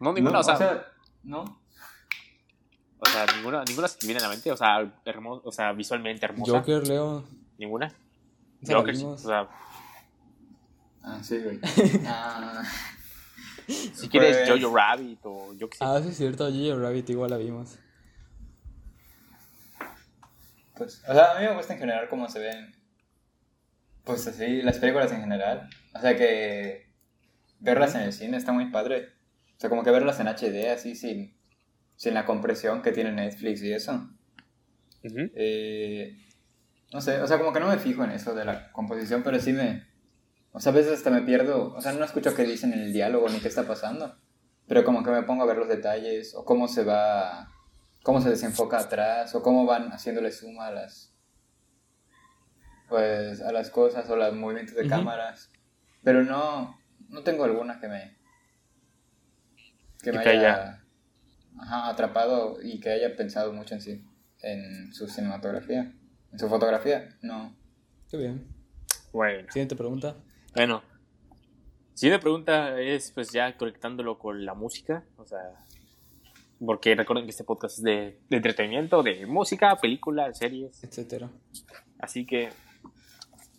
No, 0.00 0.12
ninguna, 0.12 0.32
no, 0.32 0.40
o, 0.40 0.42
sea, 0.42 0.54
o 0.54 0.58
sea, 0.58 0.86
no. 1.22 1.57
O 3.00 3.06
sea, 3.06 3.26
ninguna, 3.36 3.62
ninguna 3.64 3.86
se 3.88 3.98
te 3.98 4.06
viene 4.06 4.18
a 4.20 4.24
la 4.24 4.28
mente, 4.30 4.50
o 4.50 4.56
sea, 4.56 4.90
hermoso, 5.04 5.42
o 5.44 5.52
sea, 5.52 5.72
visualmente 5.72 6.24
hermosa. 6.26 6.52
Joker, 6.58 6.86
Leo. 6.86 7.24
¿Ninguna? 7.58 7.92
La 8.62 8.74
Joker, 8.76 8.96
sí, 8.96 9.04
o 9.04 9.16
sea, 9.18 9.48
Ah, 11.02 11.18
sí, 11.22 11.38
güey. 11.38 11.58
Ah, 12.06 12.62
si 13.66 14.08
quieres 14.08 14.36
Pues- 14.48 14.62
Jojo 14.62 14.76
Rabbit 14.76 15.20
o 15.24 15.54
yo 15.54 15.68
qué 15.70 15.78
sé. 15.78 15.84
Ah, 15.84 16.00
sí 16.02 16.08
es 16.08 16.16
cierto, 16.16 16.44
Jojo 16.50 16.78
Rabbit 16.80 17.08
igual 17.10 17.30
la 17.30 17.36
vimos. 17.36 17.78
pues, 20.76 21.02
o 21.08 21.12
sea, 21.12 21.32
a 21.32 21.40
mí 21.40 21.46
me 21.46 21.54
gusta 21.56 21.72
en 21.74 21.78
general 21.80 22.08
cómo 22.08 22.28
se 22.28 22.38
ven, 22.38 22.74
pues 24.04 24.26
así, 24.26 24.62
las 24.62 24.78
películas 24.78 25.10
en 25.12 25.20
general. 25.20 25.68
O 25.94 26.00
sea 26.00 26.16
que 26.16 26.88
verlas 27.60 27.94
en 27.94 28.02
el 28.02 28.12
cine 28.12 28.36
está 28.36 28.52
muy 28.52 28.70
padre. 28.70 29.08
O 29.56 29.60
sea, 29.60 29.70
como 29.70 29.82
que 29.82 29.90
verlas 29.90 30.20
en 30.20 30.28
HD, 30.28 30.70
así, 30.70 30.94
sin, 30.94 31.36
sin 31.98 32.14
la 32.14 32.24
compresión 32.24 32.80
que 32.80 32.92
tiene 32.92 33.10
Netflix 33.10 33.60
y 33.62 33.72
eso. 33.72 34.08
Ujú. 35.02 35.30
Eh, 35.34 36.16
no 36.92 37.00
sé, 37.00 37.20
o 37.20 37.26
sea, 37.26 37.38
como 37.38 37.52
que 37.52 37.58
no 37.60 37.66
me 37.66 37.78
fijo 37.78 38.04
en 38.04 38.12
eso 38.12 38.34
de 38.34 38.44
la 38.44 38.70
composición, 38.72 39.22
pero 39.24 39.38
sí 39.40 39.52
me... 39.52 39.84
O 40.52 40.60
sea, 40.60 40.70
a 40.72 40.74
veces 40.76 40.92
hasta 40.92 41.10
me 41.10 41.22
pierdo, 41.22 41.74
o 41.74 41.80
sea, 41.82 41.92
no 41.92 42.04
escucho 42.04 42.34
qué 42.34 42.44
dicen 42.44 42.72
en 42.72 42.80
el 42.80 42.92
diálogo 42.92 43.28
ni 43.28 43.40
qué 43.40 43.48
está 43.48 43.64
pasando, 43.66 44.16
pero 44.68 44.84
como 44.84 45.02
que 45.02 45.10
me 45.10 45.22
pongo 45.24 45.42
a 45.42 45.46
ver 45.46 45.56
los 45.56 45.68
detalles 45.68 46.34
o 46.36 46.44
cómo 46.44 46.68
se 46.68 46.84
va, 46.84 47.52
cómo 48.04 48.20
se 48.20 48.30
desenfoca 48.30 48.78
atrás 48.78 49.34
o 49.34 49.42
cómo 49.42 49.66
van 49.66 49.90
haciéndole 49.92 50.30
suma 50.30 50.68
a 50.68 50.70
las, 50.70 51.12
pues, 52.88 53.42
a 53.42 53.50
las 53.52 53.70
cosas 53.70 54.08
o 54.08 54.16
los 54.16 54.34
movimientos 54.34 54.74
de 54.76 54.82
Ujú. 54.82 54.90
cámaras, 54.90 55.50
pero 56.04 56.22
no, 56.22 56.78
no 57.08 57.22
tengo 57.24 57.44
alguna 57.44 57.80
que 57.80 57.88
me, 57.88 58.16
que 60.02 60.12
me 60.12 60.18
haya- 60.20 60.77
ajá, 61.60 61.88
atrapado 61.88 62.58
y 62.62 62.80
que 62.80 62.90
haya 62.90 63.14
pensado 63.16 63.52
mucho 63.52 63.74
en 63.74 63.80
sí, 63.80 64.02
en 64.42 64.92
su 64.92 65.08
cinematografía, 65.08 65.92
en 66.32 66.38
su 66.38 66.48
fotografía, 66.48 67.08
no. 67.22 67.54
Qué 68.10 68.16
bien. 68.16 68.46
Bueno, 69.12 69.48
Siguiente 69.52 69.76
pregunta. 69.76 70.16
bueno. 70.54 70.82
Si 71.94 72.08
me 72.08 72.20
pregunta 72.20 72.80
es 72.80 73.10
pues 73.10 73.32
ya 73.32 73.56
conectándolo 73.56 74.18
con 74.18 74.44
la 74.44 74.54
música, 74.54 75.04
o 75.16 75.26
sea, 75.26 75.66
porque 76.64 76.94
recuerden 76.94 77.24
que 77.24 77.30
este 77.32 77.42
podcast 77.42 77.78
es 77.78 77.82
de, 77.84 78.20
de 78.28 78.36
entretenimiento, 78.36 79.02
de 79.02 79.26
música, 79.26 79.74
películas, 79.80 80.38
series, 80.38 80.82
Etcétera. 80.84 81.28
así 81.98 82.24
que 82.24 82.50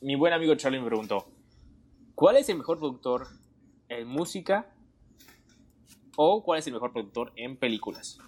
mi 0.01 0.15
buen 0.15 0.31
amigo 0.31 0.55
Charlie 0.55 0.79
me 0.79 0.85
preguntó, 0.85 1.27
¿cuál 2.15 2.37
es 2.37 2.47
el 2.47 2.57
mejor 2.59 2.79
productor 2.79 3.27
en 3.89 4.07
música 4.07 4.67
o 6.15 6.43
cuál 6.43 6.59
es 6.59 6.67
el 6.67 6.73
mejor 6.73 6.93
productor 6.93 7.31
en 7.35 7.57
películas? 7.57 8.19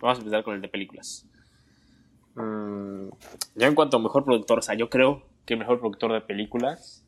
Vamos 0.00 0.18
a 0.18 0.20
empezar 0.20 0.44
con 0.44 0.54
el 0.54 0.62
de 0.62 0.68
películas. 0.68 1.26
Mm, 2.34 3.08
en 3.56 3.74
cuanto 3.74 3.96
a 3.96 4.00
mejor 4.00 4.24
productor, 4.24 4.58
o 4.58 4.62
sea, 4.62 4.74
yo 4.74 4.90
creo 4.90 5.26
que 5.44 5.54
el 5.54 5.60
mejor 5.60 5.80
productor 5.80 6.12
de 6.12 6.20
películas 6.20 7.06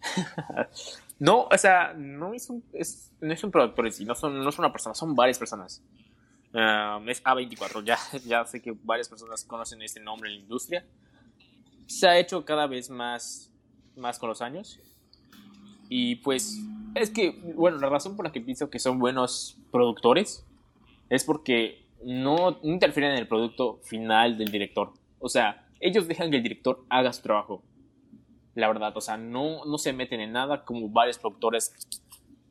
no, 1.18 1.48
o 1.50 1.58
sea, 1.58 1.94
no 1.94 2.34
es 2.34 2.48
un, 2.50 2.64
es, 2.72 3.12
no 3.20 3.32
es 3.32 3.42
un 3.42 3.50
productor 3.50 3.90
sí, 3.92 4.04
no, 4.04 4.14
son, 4.14 4.38
no 4.38 4.48
es 4.48 4.58
una 4.58 4.72
persona, 4.72 4.94
son 4.94 5.14
varias 5.14 5.38
personas. 5.38 5.82
Um, 6.52 7.08
es 7.08 7.22
A24, 7.24 7.84
ya, 7.84 7.98
ya 8.24 8.44
sé 8.46 8.62
que 8.62 8.74
varias 8.82 9.08
personas 9.08 9.44
conocen 9.44 9.82
este 9.82 10.00
nombre 10.00 10.30
en 10.30 10.36
la 10.36 10.42
industria. 10.42 10.86
Se 11.86 12.08
ha 12.08 12.18
hecho 12.18 12.44
cada 12.44 12.66
vez 12.66 12.90
más, 12.90 13.50
más 13.96 14.18
con 14.18 14.28
los 14.28 14.42
años. 14.42 14.78
Y 15.88 16.16
pues, 16.16 16.58
es 16.94 17.10
que, 17.10 17.30
bueno, 17.54 17.78
la 17.78 17.88
razón 17.88 18.16
por 18.16 18.24
la 18.24 18.32
que 18.32 18.40
pienso 18.40 18.70
que 18.70 18.78
son 18.78 18.98
buenos 18.98 19.58
productores 19.70 20.46
es 21.10 21.24
porque 21.24 21.84
no, 22.04 22.58
interfieren 22.62 23.12
en 23.12 23.18
el 23.18 23.28
producto 23.28 23.80
final 23.82 24.38
del 24.38 24.50
director. 24.50 24.92
O 25.18 25.28
sea, 25.28 25.66
ellos 25.80 26.08
dejan 26.08 26.30
que 26.30 26.36
el 26.36 26.42
director 26.42 26.84
haga 26.88 27.12
su 27.12 27.22
trabajo 27.22 27.62
la 28.58 28.68
verdad. 28.68 28.96
O 28.96 29.00
sea, 29.00 29.16
no, 29.16 29.64
no 29.64 29.78
se 29.78 29.92
meten 29.92 30.20
en 30.20 30.32
nada 30.32 30.64
como 30.64 30.88
varios 30.88 31.18
productores 31.18 31.72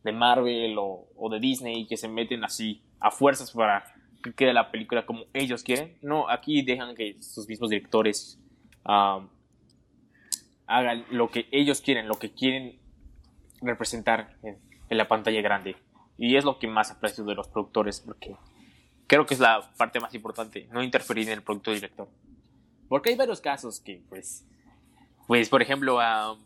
de 0.03 0.11
Marvel 0.13 0.77
o, 0.77 1.07
o 1.15 1.29
de 1.29 1.39
Disney 1.39 1.85
que 1.85 1.97
se 1.97 2.07
meten 2.07 2.43
así 2.43 2.81
a 2.99 3.11
fuerzas 3.11 3.51
para 3.51 3.83
que 4.23 4.33
quede 4.33 4.53
la 4.53 4.71
película 4.71 5.05
como 5.05 5.25
ellos 5.33 5.63
quieren. 5.63 5.97
No, 6.01 6.29
aquí 6.29 6.61
dejan 6.61 6.95
que 6.95 7.21
sus 7.21 7.47
mismos 7.47 7.69
directores 7.69 8.39
um, 8.85 9.27
hagan 10.65 11.05
lo 11.11 11.29
que 11.29 11.47
ellos 11.51 11.81
quieren, 11.81 12.07
lo 12.07 12.15
que 12.15 12.31
quieren 12.31 12.79
representar 13.61 14.35
en, 14.43 14.57
en 14.89 14.97
la 14.97 15.07
pantalla 15.07 15.41
grande. 15.41 15.75
Y 16.17 16.35
es 16.35 16.43
lo 16.43 16.57
que 16.59 16.67
más 16.67 16.91
aprecio 16.91 17.23
de 17.23 17.35
los 17.35 17.47
productores 17.47 17.99
porque 18.01 18.35
creo 19.07 19.25
que 19.25 19.33
es 19.35 19.39
la 19.39 19.71
parte 19.77 19.99
más 19.99 20.13
importante, 20.15 20.67
no 20.71 20.81
interferir 20.83 21.27
en 21.27 21.33
el 21.35 21.43
producto 21.43 21.71
director. 21.71 22.09
Porque 22.89 23.09
hay 23.09 23.15
varios 23.15 23.41
casos 23.41 23.79
que, 23.79 24.01
pues, 24.09 24.45
pues 25.27 25.49
por 25.49 25.61
ejemplo, 25.61 25.99
a 25.99 26.37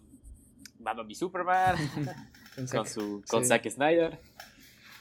Batman 0.80 1.06
v 1.06 1.16
Superman, 1.16 1.76
Con 2.56 2.68
con, 2.68 2.68
Zack. 2.68 2.88
su, 2.88 3.24
con 3.30 3.44
Sí. 3.44 3.48
Zack 3.48 3.70
Snyder, 3.70 4.20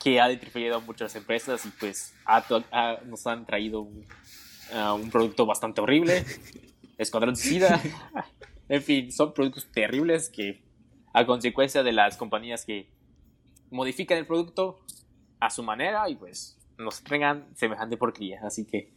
que 0.03 0.21
ha 0.21 0.31
interferido 0.31 0.77
a 0.77 0.81
muchas 0.81 1.15
empresas 1.17 1.67
y 1.67 1.71
pues 1.71 2.15
ha 2.25 2.43
to- 2.43 2.63
ha- 2.71 2.99
nos 3.07 3.27
han 3.27 3.45
traído 3.45 3.81
un, 3.81 4.07
un 4.95 5.11
producto 5.11 5.47
bastante 5.47 5.81
horrible. 5.81 6.25
Escuadrón 6.99 7.35
Suicida. 7.37 7.81
en 8.69 8.83
fin, 8.83 9.11
son 9.11 9.33
productos 9.35 9.67
terribles 9.73 10.29
que, 10.29 10.63
a 11.13 11.27
consecuencia 11.27 11.83
de 11.83 11.93
las 11.93 12.17
compañías 12.17 12.65
que 12.65 12.89
modifican 13.71 14.19
el 14.19 14.27
producto 14.27 14.79
a 15.41 15.51
su 15.51 15.63
manera 15.63 16.09
y 16.09 16.17
pues 16.17 16.59
nos 16.79 16.99
entregan 16.99 17.47
semejante 17.55 17.97
porquería. 17.97 18.41
Así 18.45 18.65
que 18.65 18.93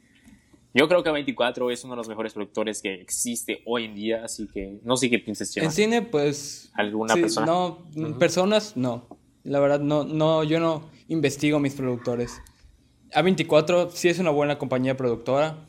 yo 0.74 0.88
creo 0.88 1.04
que 1.04 1.12
24 1.12 1.70
es 1.70 1.84
uno 1.84 1.94
de 1.94 1.98
los 1.98 2.08
mejores 2.08 2.34
productores 2.34 2.82
que 2.82 2.96
existe 2.96 3.62
hoy 3.66 3.86
en 3.86 3.96
día, 3.96 4.26
así 4.26 4.48
que 4.48 4.80
no 4.84 4.98
sé 4.98 5.10
qué 5.10 5.20
piensas, 5.20 5.56
En 5.58 5.72
cine, 5.72 6.02
pues... 6.02 6.72
¿Alguna 6.74 7.14
sí, 7.14 7.22
persona? 7.22 7.46
No, 7.46 7.78
personas, 8.18 8.76
no. 8.76 9.08
La 9.44 9.60
verdad, 9.60 9.80
no, 9.80 10.04
no, 10.04 10.44
yo 10.44 10.60
no 10.60 10.90
investigo 11.10 11.60
mis 11.60 11.76
productores. 11.76 12.42
A24 13.14 13.92
sí 13.92 14.10
es 14.10 14.18
una 14.18 14.32
buena 14.32 14.58
compañía 14.58 14.98
productora. 14.98 15.68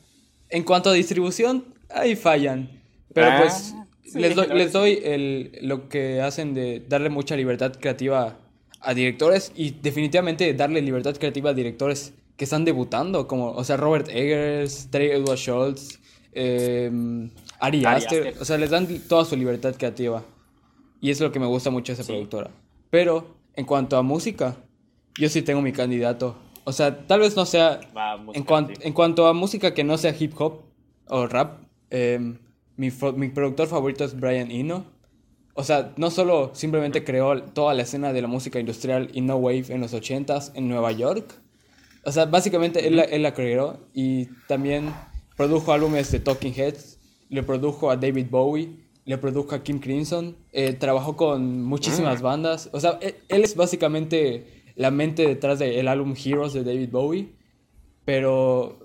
En 0.49 0.63
cuanto 0.63 0.89
a 0.91 0.93
distribución, 0.95 1.75
ahí 1.91 2.17
fallan. 2.17 2.71
Pero 3.13 3.27
Ah, 3.27 3.41
pues 3.43 3.75
sí, 4.05 4.19
les 4.21 4.35
doy, 4.35 4.47
les 4.49 4.73
doy 4.73 5.01
el, 5.03 5.59
lo 5.63 5.89
que 5.89 6.21
hacen 6.21 6.55
de 6.55 6.83
darle 6.89 7.11
mucha 7.11 7.37
libertad 7.37 7.73
creativa 7.81 8.39
a 8.81 8.95
directores 8.95 9.53
y 9.57 9.71
definitivamente 9.71 10.53
darle 10.55 10.83
libertad 10.83 11.17
creativa 11.17 11.51
a 11.51 11.55
directores 11.55 12.13
que 12.37 12.45
están 12.45 12.65
debutando, 12.65 13.27
como, 13.27 13.51
o 13.53 13.65
sea, 13.65 13.77
Robert 13.77 14.09
Eggers, 14.11 14.89
Terry 14.91 15.11
Edward 15.13 15.39
Schultz, 15.39 16.01
eh, 16.33 16.91
Ari 17.61 17.85
Ari 17.85 17.97
Aster, 17.97 18.27
Aster. 18.29 18.43
o 18.43 18.45
sea, 18.45 18.59
les 18.59 18.71
dan 18.71 18.87
toda 19.09 19.25
su 19.25 19.37
libertad 19.37 19.75
creativa. 19.77 20.23
Y 21.01 21.11
es 21.11 21.21
lo 21.21 21.31
que 21.33 21.39
me 21.39 21.47
gusta 21.47 21.71
mucho 21.71 21.93
de 21.93 21.95
esa 21.95 22.03
Sí. 22.03 22.13
productora. 22.13 22.51
Pero 22.91 23.37
en 23.57 23.65
cuanto 23.67 23.97
a 23.97 24.03
música, 24.03 24.57
yo 25.19 25.29
sí 25.29 25.43
tengo 25.43 25.63
mi 25.63 25.73
candidato. 25.73 26.37
O 26.65 26.73
sea, 26.73 27.07
tal 27.07 27.21
vez 27.21 27.37
no 27.37 27.45
sea 27.47 27.81
Vamos, 27.93 28.35
en, 28.37 28.43
cuan- 28.45 28.69
sí. 28.69 28.75
en 28.81 28.93
cuanto 28.95 29.27
a 29.27 29.33
música 29.33 29.75
que 29.75 29.85
no 29.85 29.97
sea 29.99 30.15
hip 30.19 30.33
hop 30.41 30.63
o 31.09 31.27
rap, 31.27 31.61
eh, 31.91 32.35
mi, 32.77 32.91
mi 33.17 33.29
productor 33.29 33.67
favorito 33.69 34.05
es 34.05 34.19
Brian 34.19 34.51
Eno. 34.51 34.87
O 35.55 35.63
sea, 35.63 35.93
no 35.97 36.11
solo 36.11 36.51
simplemente 36.55 37.05
creó 37.05 37.41
toda 37.43 37.75
la 37.75 37.83
escena 37.83 38.13
de 38.13 38.21
la 38.23 38.29
música 38.29 38.59
industrial 38.59 39.11
y 39.13 39.21
no 39.21 39.37
wave 39.37 39.67
en 39.69 39.81
los 39.81 39.95
80s 39.95 40.51
en 40.55 40.69
Nueva 40.69 40.91
York. 40.93 41.33
O 42.05 42.11
sea, 42.13 42.25
básicamente 42.27 42.87
él, 42.89 42.97
la- 42.97 43.05
él 43.05 43.23
la 43.23 43.35
creó 43.35 43.79
y 43.95 44.27
también 44.49 44.93
produjo 45.37 45.73
álbumes 45.73 46.11
de 46.11 46.19
Talking 46.21 46.53
Heads, 46.55 46.99
le 47.29 47.43
produjo 47.43 47.91
a 47.91 47.97
David 47.97 48.27
Bowie, 48.31 48.69
le 49.05 49.17
produjo 49.19 49.55
a 49.55 49.63
Kim 49.63 49.79
Crimson, 49.81 50.37
eh, 50.53 50.73
trabajó 50.73 51.17
con 51.17 51.63
muchísimas 51.63 52.21
bandas. 52.23 52.69
O 52.73 52.81
sea, 52.81 52.99
él, 53.01 53.15
él 53.29 53.45
es 53.45 53.55
básicamente 53.55 54.65
la 54.77 54.91
mente 54.91 55.27
detrás 55.27 55.59
del 55.61 55.87
álbum 55.89 56.15
Heroes 56.23 56.53
de 56.53 56.65
David 56.65 56.89
Bowie. 56.91 57.29
Pero 58.05 58.79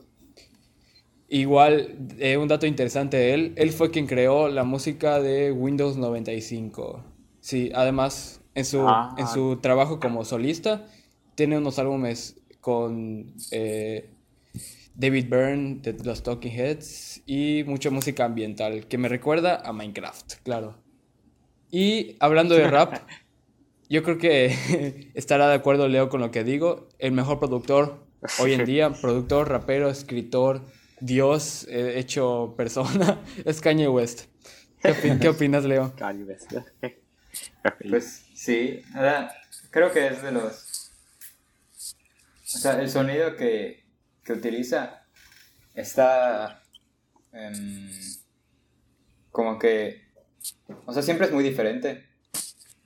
igual, 1.30 1.95
eh, 2.17 2.38
un 2.38 2.47
dato 2.47 2.65
interesante 2.65 3.17
de 3.17 3.34
él, 3.34 3.53
él 3.55 3.71
fue 3.71 3.91
quien 3.91 4.07
creó 4.07 4.47
la 4.49 4.63
música 4.63 5.19
de 5.21 5.51
Windows 5.51 5.97
95. 5.97 7.03
Sí, 7.39 7.71
además, 7.73 8.41
en 8.55 8.65
su, 8.65 8.82
Ah. 8.88 9.15
en 9.17 9.27
su 9.27 9.57
trabajo 9.57 9.99
como 9.99 10.25
solista, 10.25 10.86
tiene 11.36 11.57
unos 11.57 11.80
álbumes 11.80 12.36
con 12.59 13.34
eh, 13.51 14.09
David 14.95 15.27
Byrne 15.30 15.80
de 15.82 15.93
los 16.03 16.23
Talking 16.23 16.51
Heads 16.51 17.21
y 17.25 17.63
mucha 17.65 17.89
música 17.89 18.25
ambiental 18.25 18.88
que 18.88 18.97
me 18.97 19.07
recuerda 19.07 19.61
a 19.63 19.71
Minecraft, 19.71 20.34
claro. 20.43 20.75
Y 21.71 22.17
hablando 22.19 22.55
de 22.55 22.67
rap, 22.67 22.93
yo 23.89 24.03
creo 24.03 24.17
que 24.17 25.11
estará 25.13 25.47
de 25.47 25.55
acuerdo 25.55 25.88
Leo 25.88 26.09
con 26.09 26.19
lo 26.19 26.32
que 26.32 26.43
digo. 26.43 26.89
El 26.97 27.13
mejor 27.13 27.39
productor 27.39 28.03
hoy 28.39 28.53
en 28.53 28.65
día, 28.65 28.89
productor, 28.91 29.47
rapero, 29.47 29.89
escritor, 29.89 30.65
Dios 31.01 31.65
eh, 31.69 31.99
hecho 31.99 32.53
persona, 32.57 33.19
es 33.45 33.61
Kanye 33.61 33.87
West. 33.87 34.25
¿Qué, 34.81 34.89
opi- 34.93 35.19
qué 35.19 35.29
opinas, 35.29 35.65
Leo? 35.65 35.93
Kanye 35.97 36.23
West. 36.23 36.53
Pues 37.87 38.25
sí, 38.33 38.81
sea, 38.93 39.31
creo 39.69 39.91
que 39.91 40.07
es 40.07 40.23
de 40.23 40.31
los... 40.31 40.91
O 42.55 42.57
sea, 42.57 42.81
el 42.81 42.89
sonido 42.89 43.35
que, 43.35 43.85
que 44.23 44.33
utiliza 44.33 45.05
está 45.75 46.63
em, 47.33 47.89
como 49.29 49.59
que... 49.59 50.07
O 50.85 50.93
sea, 50.93 51.03
siempre 51.03 51.27
es 51.27 51.33
muy 51.33 51.43
diferente. 51.43 52.07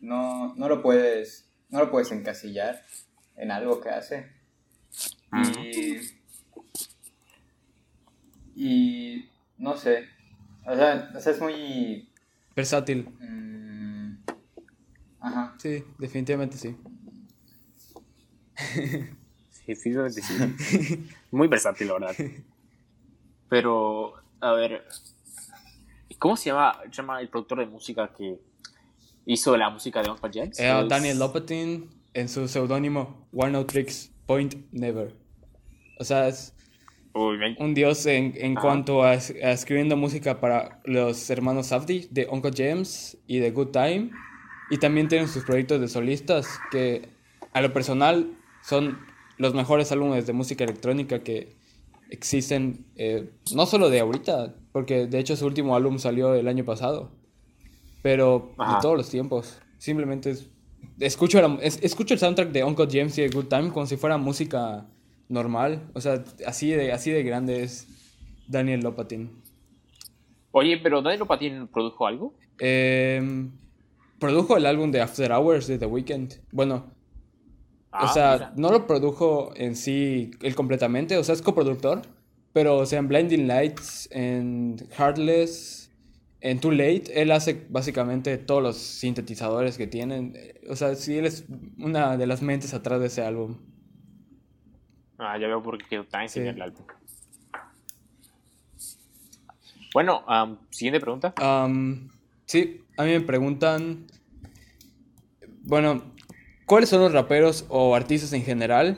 No, 0.02 0.54
no 0.56 0.68
lo 0.68 0.82
puedes... 0.82 1.48
No 1.70 1.80
lo 1.80 1.90
puedes 1.90 2.12
encasillar 2.12 2.84
en 3.38 3.52
algo 3.52 3.80
que 3.80 3.90
hace. 3.90 4.30
Y... 5.58 5.98
Y... 8.56 9.30
No 9.58 9.76
sé. 9.78 10.06
O 10.66 10.76
sea, 10.76 11.12
o 11.16 11.20
sea, 11.20 11.32
es 11.32 11.42
muy... 11.42 12.10
Versátil. 12.56 13.08
mm, 13.20 14.18
ajá. 15.20 15.56
Sí, 15.58 15.84
definitivamente 15.98 16.58
sí. 16.58 16.76
Sí, 19.66 19.76
sí. 19.76 21.10
Muy 21.32 21.48
versátil, 21.48 21.88
la 21.88 21.94
verdad. 21.94 22.16
Pero, 23.50 24.14
a 24.42 24.52
ver, 24.54 24.84
¿cómo 26.20 26.36
se 26.38 26.50
llama, 26.50 26.78
se 26.84 26.90
llama 26.92 27.22
el 27.22 27.30
productor 27.30 27.60
de 27.60 27.66
música 27.68 28.12
que 28.16 28.40
hizo 29.26 29.56
la 29.58 29.70
música 29.70 30.02
de 30.02 30.10
Uncle 30.10 30.30
James? 30.34 30.60
Eh, 30.60 30.82
Es- 30.82 30.90
Daniel 30.90 31.20
Lopatin 31.20 31.90
en 32.14 32.30
su 32.30 32.48
seudónimo 32.48 33.28
One 33.34 33.52
No 33.52 33.66
Tricks 33.66 34.12
Point 34.26 34.56
Never. 34.72 35.16
O 36.00 36.04
sea, 36.04 36.28
es 36.28 36.53
un 37.60 37.74
dios 37.74 38.06
en, 38.06 38.34
en 38.38 38.56
cuanto 38.56 39.04
a, 39.04 39.12
a 39.12 39.16
escribiendo 39.52 39.96
música 39.98 40.40
para 40.40 40.80
los 40.86 41.30
hermanos 41.30 41.68
Safdie 41.68 42.08
de 42.12 42.28
Uncle 42.30 42.52
James 42.56 43.18
y 43.28 43.38
de 43.40 43.52
Good 43.52 43.68
Time. 43.70 44.10
Y 44.72 44.78
también 44.78 45.08
tienen 45.08 45.28
sus 45.28 45.44
proyectos 45.44 45.80
de 45.80 45.88
solistas 45.88 46.48
que 46.72 47.10
a 47.52 47.62
lo 47.62 47.72
personal 47.74 48.32
son 48.64 48.98
los 49.38 49.54
mejores 49.54 49.92
álbumes 49.92 50.26
de 50.26 50.34
música 50.34 50.64
electrónica 50.64 51.20
que 51.20 51.56
existen, 52.10 52.86
eh, 52.96 53.30
no 53.54 53.66
solo 53.66 53.90
de 53.90 54.00
ahorita, 54.00 54.56
porque 54.72 55.06
de 55.08 55.20
hecho 55.20 55.36
su 55.36 55.46
último 55.46 55.76
álbum 55.76 56.00
salió 56.00 56.34
el 56.36 56.48
año 56.48 56.64
pasado, 56.64 57.12
pero 58.02 58.54
Ajá. 58.58 58.76
de 58.76 58.82
todos 58.82 58.98
los 58.98 59.10
tiempos. 59.10 59.60
Simplemente 59.78 60.32
es- 60.32 60.50
escucho, 61.00 61.42
la- 61.42 61.58
es- 61.62 61.80
escucho 61.84 62.14
el 62.14 62.20
soundtrack 62.20 62.52
de 62.52 62.64
Uncle 62.64 62.88
James 62.90 63.18
y 63.18 63.24
de 63.24 63.30
Good 63.30 63.46
Time 63.48 63.70
como 63.72 63.86
si 63.86 63.98
fuera 63.98 64.18
música 64.18 64.86
normal. 65.30 65.90
O 65.94 66.02
sea, 66.02 66.24
así 66.46 66.70
de, 66.72 66.92
así 66.92 67.12
de 67.12 67.24
grande 67.24 67.64
es 67.64 67.88
Daniel 68.48 68.82
Lopatin. 68.82 69.32
Oye, 70.52 70.78
pero 70.78 71.02
Daniel 71.02 71.20
Lopatin 71.22 71.68
produjo 71.68 72.06
algo. 72.08 72.34
Em, 72.60 73.52
produjo 74.20 74.58
el 74.58 74.66
álbum 74.66 74.92
de 74.92 75.02
After 75.02 75.32
Hours 75.32 75.68
de 75.68 75.78
The 75.78 75.86
Weeknd. 75.86 76.34
Bueno, 76.52 76.92
Ah, 77.96 78.06
o 78.06 78.14
sea, 78.14 78.34
mira. 78.34 78.54
no 78.56 78.72
lo 78.72 78.88
produjo 78.88 79.52
en 79.56 79.76
sí 79.76 80.32
él 80.42 80.56
completamente, 80.56 81.16
o 81.18 81.24
sea, 81.24 81.36
es 81.36 81.44
coproductor, 81.44 82.02
pero 82.52 82.78
o 82.78 82.86
sea, 82.88 82.98
en 82.98 83.08
Blinding 83.08 83.48
Lights, 83.48 84.10
en 84.12 84.78
Heartless, 84.98 85.92
en 86.42 86.60
Too 86.60 86.72
Late, 86.72 87.22
él 87.22 87.32
hace 87.32 87.68
básicamente 87.70 88.40
todos 88.40 88.64
los 88.64 88.78
sintetizadores 88.78 89.78
que 89.78 89.86
tienen. 89.86 90.34
O 90.70 90.76
sea, 90.76 90.96
sí, 90.96 91.18
él 91.20 91.28
es 91.28 91.46
una 91.78 92.18
de 92.18 92.26
las 92.26 92.42
mentes 92.42 92.74
atrás 92.74 93.00
de 93.00 93.06
ese 93.08 93.22
álbum. 93.22 93.58
Ah, 95.18 95.38
ya 95.38 95.48
veo 95.48 95.62
por 95.62 95.78
qué 95.78 95.86
quedó 95.90 96.04
tan 96.06 96.28
Sí. 96.30 96.40
el 96.40 96.62
álbum. 96.62 96.86
Bueno, 99.94 100.24
am, 100.28 100.58
siguiente 100.72 101.00
pregunta. 101.00 101.34
Sí, 102.46 102.82
a 102.98 103.04
mí 103.04 103.12
me 103.12 103.22
preguntan, 103.22 104.06
bueno, 105.64 106.04
¿cuáles 106.66 106.90
son 106.90 107.02
los 107.02 107.14
raperos 107.14 107.66
o 107.70 107.96
artistas 107.96 108.34
en 108.34 108.44
general 108.44 108.98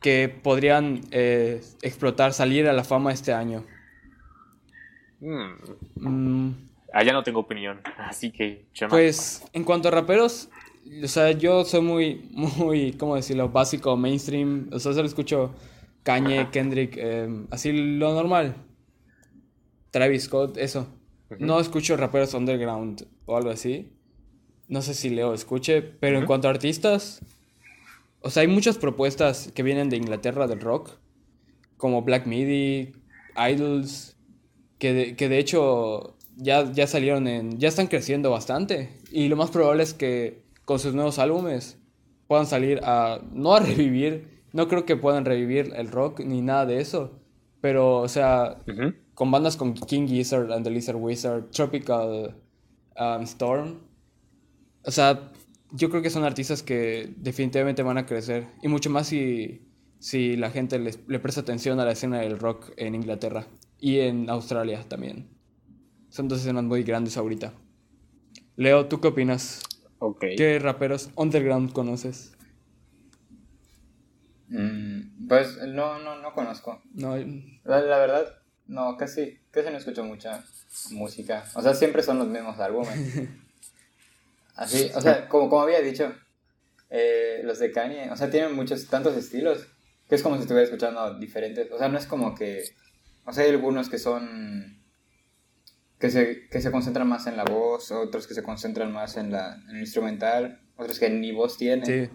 que 0.00 0.28
podrían 0.28 1.00
eh, 1.10 1.62
explotar, 1.82 2.32
salir 2.34 2.68
a 2.68 2.72
la 2.72 2.84
fama 2.84 3.12
este 3.12 3.32
año? 3.32 3.64
Hmm, 5.20 5.54
Mm, 5.96 6.52
ah, 6.92 7.02
ya 7.02 7.12
no 7.12 7.24
tengo 7.24 7.40
opinión, 7.40 7.80
así 7.96 8.30
que 8.30 8.66
Chema. 8.72 8.90
Pues 8.90 9.44
en 9.52 9.64
cuanto 9.64 9.88
a 9.88 9.90
raperos, 9.90 10.48
o 11.02 11.08
sea, 11.08 11.32
yo 11.32 11.64
soy 11.64 11.80
muy, 11.80 12.30
muy, 12.32 12.92
¿cómo 12.92 13.16
decirlo? 13.16 13.48
Básico, 13.48 13.96
mainstream. 13.96 14.68
O 14.72 14.78
sea, 14.78 14.92
solo 14.92 15.06
escucho 15.06 15.54
Kanye, 16.02 16.48
Kendrick, 16.50 16.96
eh, 16.96 17.28
así 17.50 17.72
lo 17.72 18.14
normal. 18.14 18.56
Travis 19.90 20.24
Scott, 20.24 20.56
eso. 20.56 20.86
No 21.38 21.60
escucho 21.60 21.96
raperos 21.96 22.34
underground 22.34 23.06
o 23.26 23.36
algo 23.36 23.50
así. 23.50 23.92
No 24.68 24.82
sé 24.82 24.94
si 24.94 25.10
Leo 25.10 25.34
escuche, 25.34 25.82
pero 25.82 26.18
en 26.18 26.26
cuanto 26.26 26.48
a 26.48 26.50
artistas, 26.50 27.20
o 28.20 28.30
sea, 28.30 28.42
hay 28.42 28.48
muchas 28.48 28.78
propuestas 28.78 29.50
que 29.54 29.62
vienen 29.62 29.88
de 29.88 29.96
Inglaterra 29.96 30.46
del 30.46 30.60
rock, 30.60 30.90
como 31.76 32.02
Black 32.02 32.26
Midi, 32.26 32.92
Idols, 33.36 34.16
que 34.78 34.92
de, 34.92 35.16
que 35.16 35.28
de 35.28 35.38
hecho 35.38 36.16
ya, 36.36 36.70
ya 36.72 36.86
salieron 36.86 37.26
en. 37.28 37.58
ya 37.58 37.68
están 37.68 37.86
creciendo 37.86 38.30
bastante. 38.30 38.90
Y 39.10 39.28
lo 39.28 39.36
más 39.36 39.50
probable 39.50 39.82
es 39.82 39.94
que 39.94 40.42
con 40.68 40.78
sus 40.78 40.92
nuevos 40.92 41.18
álbumes 41.18 41.78
puedan 42.26 42.44
salir 42.44 42.80
a. 42.84 43.22
no 43.32 43.54
a 43.54 43.60
revivir. 43.60 44.42
No 44.52 44.68
creo 44.68 44.84
que 44.84 44.96
puedan 44.96 45.24
revivir 45.24 45.72
el 45.74 45.90
rock 45.90 46.20
ni 46.20 46.42
nada 46.42 46.66
de 46.66 46.78
eso. 46.82 47.20
Pero, 47.62 48.00
o 48.00 48.08
sea, 48.08 48.62
con 49.14 49.30
bandas 49.30 49.56
con 49.56 49.72
King 49.72 50.06
Gizzard 50.06 50.52
and 50.52 50.64
the 50.64 50.70
Lizard 50.70 50.96
Wizard, 50.96 51.50
Tropical 51.52 52.34
um, 53.00 53.22
Storm. 53.22 53.78
O 54.84 54.90
sea, 54.90 55.32
yo 55.72 55.88
creo 55.88 56.02
que 56.02 56.10
son 56.10 56.24
artistas 56.24 56.62
que 56.62 57.14
definitivamente 57.16 57.82
van 57.82 57.96
a 57.96 58.04
crecer. 58.04 58.46
Y 58.62 58.68
mucho 58.68 58.90
más 58.90 59.06
si, 59.06 59.62
si 59.98 60.36
la 60.36 60.50
gente 60.50 60.78
les- 60.78 61.00
le 61.08 61.18
presta 61.18 61.40
atención 61.40 61.80
a 61.80 61.86
la 61.86 61.92
escena 61.92 62.18
del 62.20 62.38
rock 62.38 62.72
en 62.76 62.94
Inglaterra 62.94 63.46
y 63.80 64.00
en 64.00 64.28
Australia 64.28 64.84
también. 64.86 65.28
Son 66.10 66.28
dos 66.28 66.40
escenas 66.40 66.64
muy 66.64 66.82
grandes 66.82 67.16
ahorita. 67.16 67.54
Leo, 68.56 68.86
¿tú 68.86 69.00
qué 69.00 69.08
opinas? 69.08 69.62
Ok. 69.98 70.24
¿Qué 70.36 70.58
raperos 70.58 71.10
underground 71.16 71.72
conoces? 71.72 72.32
Mm, 74.48 75.28
pues 75.28 75.58
no, 75.66 75.98
no, 75.98 76.20
no 76.20 76.32
conozco. 76.32 76.82
No, 76.94 77.16
La, 77.64 77.80
la 77.80 77.98
verdad, 77.98 78.38
no, 78.66 78.96
casi, 78.96 79.38
casi 79.50 79.70
no 79.70 79.78
escucho 79.78 80.04
mucha 80.04 80.44
música. 80.90 81.44
O 81.54 81.62
sea, 81.62 81.74
siempre 81.74 82.02
son 82.02 82.18
los 82.18 82.28
mismos 82.28 82.58
álbumes. 82.58 82.94
Así, 84.54 84.90
o 84.94 85.00
sea, 85.00 85.28
como, 85.28 85.48
como 85.48 85.62
había 85.62 85.80
dicho, 85.80 86.12
eh, 86.90 87.42
los 87.44 87.58
de 87.58 87.70
Kanye, 87.70 88.10
o 88.10 88.16
sea, 88.16 88.30
tienen 88.30 88.54
muchos, 88.54 88.86
tantos 88.88 89.16
estilos, 89.16 89.68
que 90.08 90.14
es 90.14 90.22
como 90.22 90.36
si 90.36 90.42
estuviera 90.42 90.64
escuchando 90.64 91.18
diferentes. 91.18 91.70
O 91.70 91.78
sea, 91.78 91.88
no 91.88 91.98
es 91.98 92.06
como 92.06 92.34
que, 92.34 92.64
o 93.24 93.32
sea, 93.32 93.44
hay 93.44 93.50
algunos 93.50 93.88
que 93.88 93.98
son, 93.98 94.77
que 95.98 96.10
se, 96.10 96.48
que 96.48 96.60
se 96.60 96.70
concentran 96.70 97.08
más 97.08 97.26
en 97.26 97.36
la 97.36 97.44
voz, 97.44 97.90
otros 97.90 98.26
que 98.26 98.34
se 98.34 98.42
concentran 98.42 98.92
más 98.92 99.16
en, 99.16 99.32
la, 99.32 99.54
en 99.68 99.76
el 99.76 99.80
instrumental, 99.80 100.60
otros 100.76 100.98
que 100.98 101.10
ni 101.10 101.32
voz 101.32 101.56
tienen. 101.56 101.86
sí. 101.86 102.10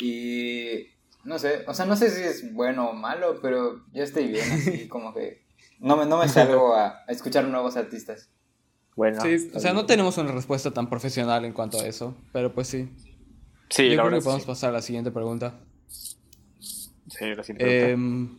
Y 0.00 0.86
no 1.24 1.38
sé, 1.40 1.64
o 1.66 1.74
sea, 1.74 1.84
no 1.84 1.96
sé 1.96 2.10
si 2.10 2.22
es 2.22 2.54
bueno 2.54 2.90
o 2.90 2.92
malo, 2.92 3.40
pero 3.42 3.84
yo 3.92 4.02
estoy 4.04 4.28
bien 4.28 4.48
así, 4.52 4.86
como 4.88 5.12
que 5.12 5.42
no 5.80 5.96
me, 5.96 6.06
no 6.06 6.18
me 6.18 6.28
salgo 6.28 6.74
a, 6.74 7.00
a 7.06 7.06
escuchar 7.08 7.44
nuevos 7.44 7.76
artistas. 7.76 8.30
Bueno. 8.96 9.20
Sí, 9.20 9.50
o 9.54 9.60
sea, 9.60 9.72
no 9.72 9.86
tenemos 9.86 10.16
una 10.18 10.32
respuesta 10.32 10.70
tan 10.72 10.88
profesional 10.88 11.44
en 11.44 11.52
cuanto 11.52 11.80
a 11.80 11.86
eso, 11.86 12.16
pero 12.32 12.52
pues 12.52 12.68
sí. 12.68 12.90
Sí, 13.70 13.90
Yo 13.90 13.96
la 13.96 14.02
creo 14.02 14.04
verdad 14.04 14.18
que 14.18 14.24
podemos 14.24 14.42
sí. 14.42 14.46
pasar 14.48 14.70
a 14.70 14.72
la 14.72 14.82
siguiente 14.82 15.10
pregunta. 15.10 15.60
Sí, 15.88 17.34
la 17.34 17.42
siguiente 17.42 17.64
pregunta. 17.64 17.90
Em, 17.90 18.38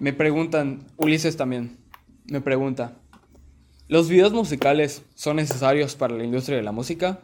me 0.00 0.12
preguntan, 0.12 0.86
Ulises 0.96 1.36
también, 1.36 1.78
me 2.26 2.40
pregunta, 2.40 2.96
¿los 3.88 4.08
videos 4.08 4.32
musicales 4.32 5.02
son 5.14 5.36
necesarios 5.36 5.94
para 5.94 6.14
la 6.14 6.24
industria 6.24 6.56
de 6.56 6.62
la 6.62 6.72
música? 6.72 7.20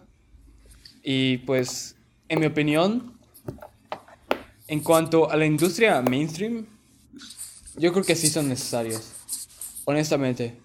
Y 1.02 1.38
pues, 1.38 1.96
en 2.28 2.40
mi 2.40 2.46
opinión, 2.46 3.14
en 4.68 4.80
cuanto 4.80 5.30
a 5.30 5.36
la 5.36 5.46
industria 5.46 6.02
mainstream, 6.02 6.66
yo 7.76 7.92
creo 7.92 8.04
que 8.04 8.14
sí 8.14 8.28
son 8.28 8.48
necesarios, 8.48 9.12
honestamente. 9.84 10.58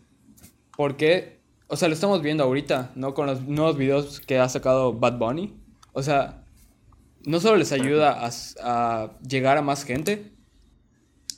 Porque, 0.76 1.40
o 1.68 1.78
sea, 1.78 1.88
lo 1.88 1.94
estamos 1.94 2.22
viendo 2.22 2.44
ahorita, 2.44 2.92
¿no? 2.96 3.14
Con 3.14 3.28
los 3.28 3.44
nuevos 3.44 3.78
videos 3.78 4.20
que 4.20 4.38
ha 4.38 4.50
sacado 4.50 4.94
Bad 4.94 5.18
Bunny. 5.18 5.56
O 5.94 6.04
sea, 6.04 6.44
no 7.26 7.40
solo 7.40 7.58
les 7.58 7.72
ayuda 7.72 8.26
a, 8.26 8.30
a 8.64 9.12
llegar 9.22 9.58
a 9.58 9.62
más 9.62 9.84
gente, 9.86 10.35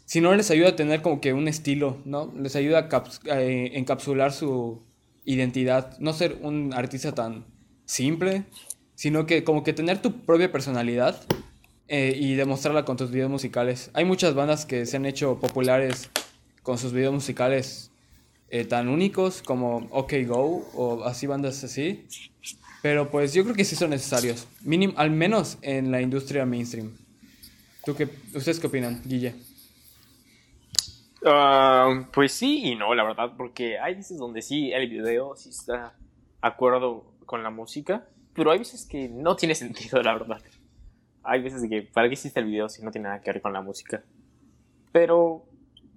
sino 0.08 0.34
les 0.34 0.50
ayuda 0.52 0.70
a 0.70 0.76
tener 0.78 1.02
como 1.02 1.20
que 1.20 1.34
un 1.34 1.50
estilo, 1.50 1.98
¿no? 2.06 2.34
Les 2.40 2.56
ayuda 2.56 2.88
a, 2.90 3.42
eh, 3.42 3.78
encapsular 3.78 4.32
su 4.32 4.82
identidad, 5.26 6.00
no 6.00 6.14
ser 6.14 6.40
un 6.42 6.74
artista 6.74 7.14
tan 7.14 7.46
simple, 7.84 8.46
sino 8.96 9.26
que 9.26 9.44
como 9.44 9.66
que 9.66 9.74
tener 9.74 10.02
tu 10.02 10.22
propia 10.22 10.50
personalidad 10.50 11.22
eh, 11.90 12.16
y 12.18 12.36
demostrarla 12.36 12.86
con 12.86 12.96
tus 12.96 13.12
videos 13.12 13.30
musicales. 13.30 13.92
Hay 13.94 14.06
muchas 14.06 14.34
bandas 14.34 14.66
que 14.66 14.86
se 14.86 14.96
han 14.96 15.06
hecho 15.06 15.42
populares 15.42 16.10
con 16.64 16.78
sus 16.78 16.94
videos 16.94 17.14
musicales 17.14 17.92
eh, 18.50 18.64
tan 18.64 18.88
únicos 18.88 19.42
como 19.42 19.90
OK 19.92 20.14
Go 20.26 20.70
o 20.74 21.04
así 21.04 21.28
bandas 21.28 21.66
así. 21.66 22.06
Pero 22.82 23.12
pues 23.12 23.34
yo 23.34 23.44
creo 23.44 23.56
que 23.56 23.66
sí 23.66 23.76
son 23.76 23.90
necesarios. 23.90 24.48
Minim, 24.62 24.94
al 24.96 25.12
menos 25.12 25.58
en 25.62 25.92
la 25.92 26.02
industria 26.02 26.46
mainstream. 26.46 26.96
¿Tú 27.84 27.94
qué, 27.94 28.08
¿Ustedes 28.34 28.62
qué 28.62 28.68
opinan, 28.68 29.02
Guille? 29.04 29.36
Ah, 31.30 32.08
pues 32.14 32.32
sí 32.32 32.72
y 32.72 32.76
no, 32.76 32.94
la 32.96 33.04
verdad, 33.04 33.34
porque 33.36 33.78
hay 33.80 33.96
veces 33.96 34.18
donde 34.18 34.42
sí 34.42 34.72
el 34.72 34.90
video 34.90 35.36
sí 35.36 35.50
está 35.50 35.94
acuerdo 36.42 37.14
con 37.26 37.44
la 37.44 37.50
música, 37.50 38.08
pero 38.34 38.52
hay 38.52 38.60
veces 38.60 38.86
que 38.86 39.10
no 39.10 39.36
tiene 39.36 39.56
sentido, 39.56 40.02
la 40.02 40.14
verdad. 40.14 40.42
Hay 41.24 41.42
veces 41.42 41.68
que, 41.70 41.82
¿para 41.82 42.08
qué 42.08 42.14
existe 42.14 42.40
el 42.40 42.46
video 42.46 42.70
si 42.70 42.84
no 42.84 42.92
tiene 42.92 43.10
nada 43.10 43.22
que 43.22 43.32
ver 43.32 43.42
con 43.42 43.52
la 43.52 43.62
música? 43.62 44.04
Pero 44.94 45.46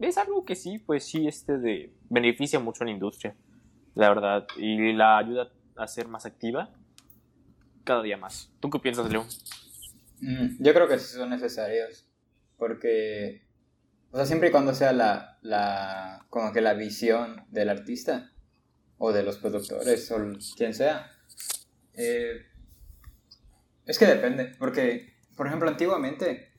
es 0.01 0.19
algo 0.19 0.45
que 0.45 0.57
sí, 0.57 0.79
pues 0.79 1.05
sí, 1.05 1.29
este 1.29 1.59
de 1.59 1.93
beneficia 2.09 2.59
mucho 2.59 2.83
a 2.83 2.87
la 2.87 2.93
industria, 2.93 3.37
la 3.95 4.09
verdad, 4.09 4.47
y 4.57 4.93
la 4.93 5.19
ayuda 5.19 5.53
a 5.77 5.87
ser 5.87 6.09
más 6.09 6.27
activa 6.27 6.71
cada 7.85 8.03
día 8.03 8.17
más. 8.17 8.53
¿Tú 8.61 8.71
qué 8.71 8.79
piensas, 8.79 9.11
Leo? 9.11 9.25
Mm, 10.21 10.63
yo 10.63 10.75
creo 10.75 10.89
que 10.89 10.99
sí 10.99 11.15
son 11.15 11.31
necesarios, 11.31 12.07
porque, 12.57 13.43
o 14.13 14.17
sea, 14.17 14.27
siempre 14.27 14.49
y 14.49 14.53
cuando 14.53 14.75
sea 14.75 14.93
la, 14.93 15.39
la, 15.43 16.27
como 16.31 16.53
que 16.53 16.61
la 16.61 16.75
visión 16.75 17.45
del 17.49 17.69
artista, 17.69 18.33
o 18.99 19.13
de 19.13 19.23
los 19.23 19.39
productores, 19.39 20.11
o 20.11 20.17
quien 20.57 20.75
sea, 20.75 21.11
eh, 21.95 22.47
es 23.87 23.99
que 23.99 24.07
depende, 24.07 24.55
porque, 24.59 25.15
por 25.37 25.47
ejemplo, 25.47 25.69
antiguamente, 25.69 26.51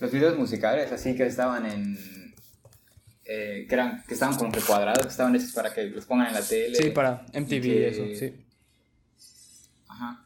los 0.00 0.10
videos 0.10 0.38
musicales, 0.38 0.90
así 0.92 1.14
que 1.14 1.26
estaban 1.26 1.66
en, 1.66 2.34
eh, 3.26 3.66
que, 3.68 3.74
eran, 3.74 4.02
que 4.06 4.14
estaban 4.14 4.36
como 4.36 4.50
que 4.50 4.60
cuadrados, 4.60 5.04
que 5.04 5.10
estaban 5.10 5.34
hechos 5.36 5.52
para 5.52 5.72
que 5.74 5.84
los 5.84 6.06
pongan 6.06 6.28
en 6.28 6.34
la 6.34 6.42
tele. 6.42 6.76
Sí, 6.76 6.90
para 6.90 7.26
MTV 7.32 7.54
y 7.56 7.60
que- 7.60 7.88
eso, 7.88 8.04
sí. 8.18 8.46
Ajá. 9.88 10.24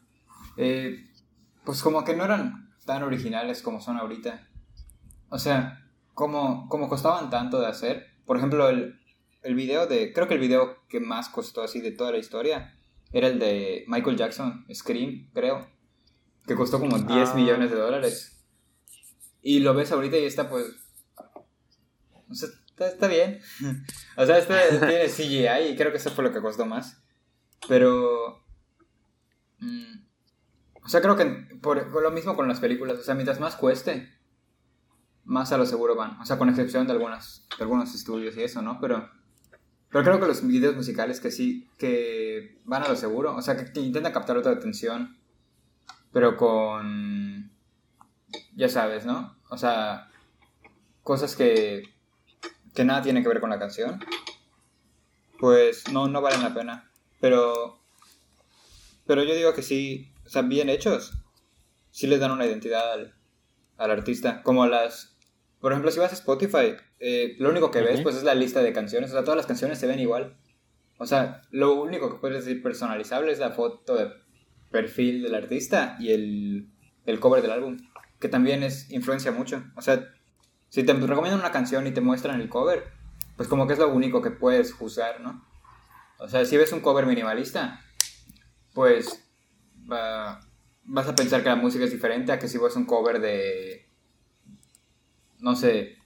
Eh, 0.57 1.05
pues 1.63 1.81
como 1.81 2.03
que 2.03 2.15
no 2.15 2.25
eran 2.25 2.69
tan 2.85 3.03
originales 3.03 3.61
como 3.61 3.81
son 3.81 3.97
ahorita. 3.97 4.47
O 5.29 5.37
sea, 5.37 5.78
como, 6.19 6.67
como 6.67 6.89
costaban 6.89 7.29
tanto 7.29 7.61
de 7.61 7.67
hacer. 7.67 8.05
Por 8.25 8.35
ejemplo, 8.35 8.67
el, 8.67 8.99
el 9.41 9.55
video 9.55 9.87
de... 9.87 10.11
Creo 10.11 10.27
que 10.27 10.33
el 10.33 10.41
video 10.41 10.85
que 10.89 10.99
más 10.99 11.29
costó 11.29 11.61
así 11.63 11.79
de 11.79 11.91
toda 11.93 12.11
la 12.11 12.17
historia 12.17 12.75
era 13.13 13.27
el 13.27 13.39
de 13.39 13.85
Michael 13.87 14.17
Jackson, 14.17 14.65
Scream, 14.69 15.29
creo. 15.33 15.69
Que 16.45 16.55
costó 16.55 16.77
como 16.77 16.99
10 16.99 17.29
Ah. 17.29 17.33
millones 17.35 17.71
de 17.71 17.77
dólares. 17.77 18.45
Y 19.41 19.61
lo 19.61 19.73
ves 19.73 19.93
ahorita 19.93 20.17
y 20.17 20.25
está 20.25 20.49
pues... 20.49 20.65
O 22.29 22.33
sea, 22.33 22.49
está, 22.67 22.89
está 22.89 23.07
bien. 23.07 23.39
o 24.17 24.25
sea, 24.25 24.39
este 24.39 24.55
tiene 24.77 25.07
CGI 25.07 25.71
y 25.71 25.75
creo 25.77 25.91
que 25.91 25.99
eso 25.99 26.11
fue 26.11 26.25
lo 26.25 26.33
que 26.33 26.41
costó 26.41 26.65
más. 26.65 27.01
Pero... 27.69 28.43
mm, 29.59 29.99
o 30.83 30.89
sea, 30.89 30.99
creo 30.99 31.15
que 31.15 31.25
por, 31.61 31.89
por 31.93 32.03
lo 32.03 32.11
mismo 32.11 32.35
con 32.35 32.49
las 32.49 32.59
películas. 32.59 32.99
O 32.99 33.03
sea, 33.03 33.15
mientras 33.15 33.39
más 33.39 33.55
cueste, 33.55 34.18
más 35.29 35.51
a 35.51 35.57
lo 35.57 35.65
seguro 35.67 35.95
van. 35.95 36.19
O 36.19 36.25
sea, 36.25 36.39
con 36.39 36.49
excepción 36.49 36.87
de, 36.87 36.93
algunas, 36.93 37.45
de 37.55 37.63
algunos 37.63 37.93
estudios 37.93 38.35
y 38.35 38.41
eso, 38.41 38.63
¿no? 38.63 38.79
Pero, 38.81 39.07
pero 39.89 40.03
creo 40.03 40.19
que 40.19 40.25
los 40.25 40.45
videos 40.45 40.75
musicales 40.75 41.19
que 41.19 41.29
sí, 41.29 41.69
que 41.77 42.59
van 42.65 42.81
a 42.81 42.89
lo 42.89 42.95
seguro. 42.95 43.35
O 43.35 43.41
sea, 43.43 43.55
que, 43.55 43.71
que 43.71 43.79
intentan 43.79 44.11
captar 44.11 44.37
otra 44.37 44.53
atención. 44.53 45.17
Pero 46.11 46.35
con... 46.35 47.51
Ya 48.55 48.69
sabes, 48.69 49.05
¿no? 49.05 49.37
O 49.49 49.57
sea, 49.57 50.09
cosas 51.03 51.35
que, 51.35 51.83
que 52.73 52.83
nada 52.83 53.03
tienen 53.03 53.21
que 53.21 53.29
ver 53.29 53.39
con 53.39 53.51
la 53.51 53.59
canción. 53.59 53.99
Pues 55.39 55.91
no, 55.91 56.07
no 56.07 56.21
valen 56.21 56.41
la 56.41 56.55
pena. 56.55 56.91
Pero... 57.21 57.79
Pero 59.05 59.23
yo 59.23 59.35
digo 59.35 59.53
que 59.53 59.61
sí, 59.61 60.11
o 60.25 60.29
sea, 60.29 60.41
bien 60.41 60.69
hechos, 60.69 61.13
sí 61.91 62.05
les 62.07 62.19
dan 62.19 62.31
una 62.31 62.45
identidad 62.45 62.93
al, 62.93 63.15
al 63.77 63.91
artista. 63.91 64.41
Como 64.41 64.65
las... 64.65 65.18
Por 65.59 65.71
ejemplo, 65.71 65.91
si 65.91 65.99
vas 65.99 66.11
a 66.11 66.15
Spotify, 66.15 66.75
eh, 66.99 67.35
lo 67.39 67.49
único 67.49 67.69
que 67.71 67.81
ves 67.81 68.01
pues 68.01 68.15
es 68.15 68.23
la 68.23 68.35
lista 68.35 68.61
de 68.61 68.71
canciones. 68.73 69.09
O 69.11 69.13
sea, 69.13 69.23
todas 69.23 69.37
las 69.37 69.45
canciones 69.45 69.77
se 69.79 69.87
ven 69.87 69.99
igual. 69.99 70.37
O 70.97 71.05
sea, 71.05 71.41
lo 71.51 71.73
único 71.73 72.09
que 72.09 72.19
puedes 72.19 72.45
decir 72.45 72.61
personalizable 72.63 73.31
es 73.31 73.39
la 73.39 73.51
foto 73.51 73.95
de 73.95 74.11
perfil 74.71 75.23
del 75.23 75.35
artista 75.35 75.97
y 75.99 76.11
el, 76.11 76.69
el 77.05 77.19
cover 77.19 77.41
del 77.41 77.51
álbum. 77.51 77.77
Que 78.19 78.29
también 78.29 78.63
es 78.63 78.89
influencia 78.91 79.31
mucho. 79.31 79.63
O 79.75 79.81
sea, 79.81 80.09
si 80.69 80.83
te 80.83 80.93
recomiendan 80.93 81.39
una 81.39 81.51
canción 81.51 81.87
y 81.87 81.91
te 81.91 82.01
muestran 82.01 82.39
el 82.39 82.49
cover, 82.49 82.85
pues 83.35 83.47
como 83.49 83.65
que 83.67 83.73
es 83.73 83.79
lo 83.79 83.89
único 83.89 84.21
que 84.21 84.31
puedes 84.31 84.73
juzgar, 84.73 85.19
¿no? 85.21 85.45
O 86.19 86.27
sea, 86.27 86.43
si 86.45 86.57
ves 86.57 86.71
un 86.73 86.81
cover 86.81 87.05
minimalista, 87.05 87.81
pues 88.73 89.25
va- 89.91 90.39
vas 90.83 91.07
a 91.07 91.15
pensar 91.15 91.43
que 91.43 91.49
la 91.49 91.55
música 91.55 91.85
es 91.85 91.91
diferente 91.91 92.31
a 92.31 92.39
que 92.39 92.47
si 92.47 92.57
ves 92.57 92.75
un 92.75 92.85
cover 92.85 93.19
de, 93.19 93.88
no 95.39 95.55
sé, 95.55 95.97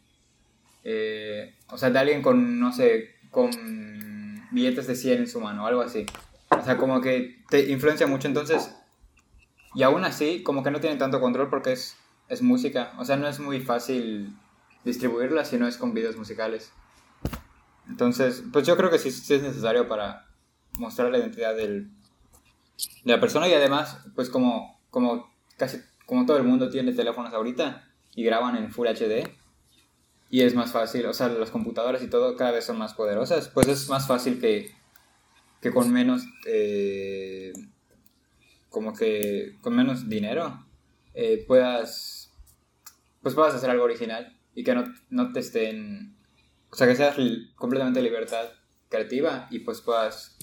eh, 0.83 1.55
o 1.69 1.77
sea, 1.77 1.89
de 1.89 1.99
alguien 1.99 2.21
con, 2.21 2.59
no 2.59 2.71
sé, 2.71 3.15
con 3.31 3.49
billetes 4.51 4.87
de 4.87 4.95
100 4.95 5.19
en 5.19 5.27
su 5.27 5.39
mano, 5.39 5.65
algo 5.65 5.81
así. 5.81 6.05
O 6.49 6.63
sea, 6.63 6.77
como 6.77 7.01
que 7.01 7.41
te 7.49 7.71
influencia 7.71 8.07
mucho, 8.07 8.27
entonces, 8.27 8.75
y 9.73 9.83
aún 9.83 10.03
así, 10.05 10.43
como 10.43 10.63
que 10.63 10.71
no 10.71 10.79
tienen 10.79 10.99
tanto 10.99 11.19
control 11.19 11.49
porque 11.49 11.73
es, 11.73 11.97
es 12.29 12.41
música, 12.41 12.93
o 12.97 13.05
sea, 13.05 13.17
no 13.17 13.27
es 13.27 13.39
muy 13.39 13.59
fácil 13.59 14.35
distribuirla 14.83 15.45
si 15.45 15.57
no 15.57 15.67
es 15.67 15.77
con 15.77 15.93
videos 15.93 16.17
musicales. 16.17 16.71
Entonces, 17.87 18.43
pues 18.51 18.65
yo 18.65 18.77
creo 18.77 18.89
que 18.89 18.99
sí, 18.99 19.11
sí 19.11 19.33
es 19.33 19.41
necesario 19.41 19.87
para 19.87 20.27
mostrar 20.77 21.11
la 21.11 21.17
identidad 21.17 21.55
del, 21.55 21.89
de 23.03 23.11
la 23.11 23.19
persona 23.19 23.47
y 23.47 23.53
además, 23.53 23.99
pues 24.15 24.29
como, 24.29 24.79
como 24.89 25.31
casi 25.57 25.81
como 26.05 26.25
todo 26.25 26.37
el 26.37 26.43
mundo 26.43 26.69
tiene 26.69 26.93
teléfonos 26.93 27.33
ahorita 27.33 27.87
y 28.15 28.23
graban 28.23 28.55
en 28.55 28.71
Full 28.71 28.87
HD 28.87 29.29
y 30.29 30.41
es 30.41 30.55
más 30.55 30.71
fácil, 30.71 31.05
o 31.05 31.13
sea, 31.13 31.29
las 31.29 31.51
computadoras 31.51 32.01
y 32.01 32.09
todo 32.09 32.35
cada 32.35 32.51
vez 32.51 32.65
son 32.65 32.77
más 32.79 32.95
poderosas, 32.95 33.49
pues 33.49 33.67
es 33.67 33.87
más 33.89 34.07
fácil 34.07 34.39
que, 34.39 34.71
que 35.61 35.71
con 35.71 35.91
menos, 35.91 36.23
eh, 36.47 37.53
como 38.69 38.93
que 38.93 39.57
con 39.61 39.75
menos 39.75 40.09
dinero 40.09 40.65
eh, 41.13 41.43
puedas, 41.47 42.31
pues 43.21 43.35
puedas 43.35 43.53
hacer 43.53 43.69
algo 43.69 43.83
original 43.83 44.35
y 44.55 44.63
que 44.63 44.73
no, 44.73 44.91
no 45.11 45.31
te 45.31 45.39
estén, 45.39 46.17
o 46.71 46.75
sea, 46.75 46.87
que 46.87 46.95
seas 46.95 47.15
completamente 47.55 48.01
libertad 48.01 48.49
creativa 48.89 49.47
y 49.51 49.59
pues 49.59 49.81
puedas, 49.81 50.35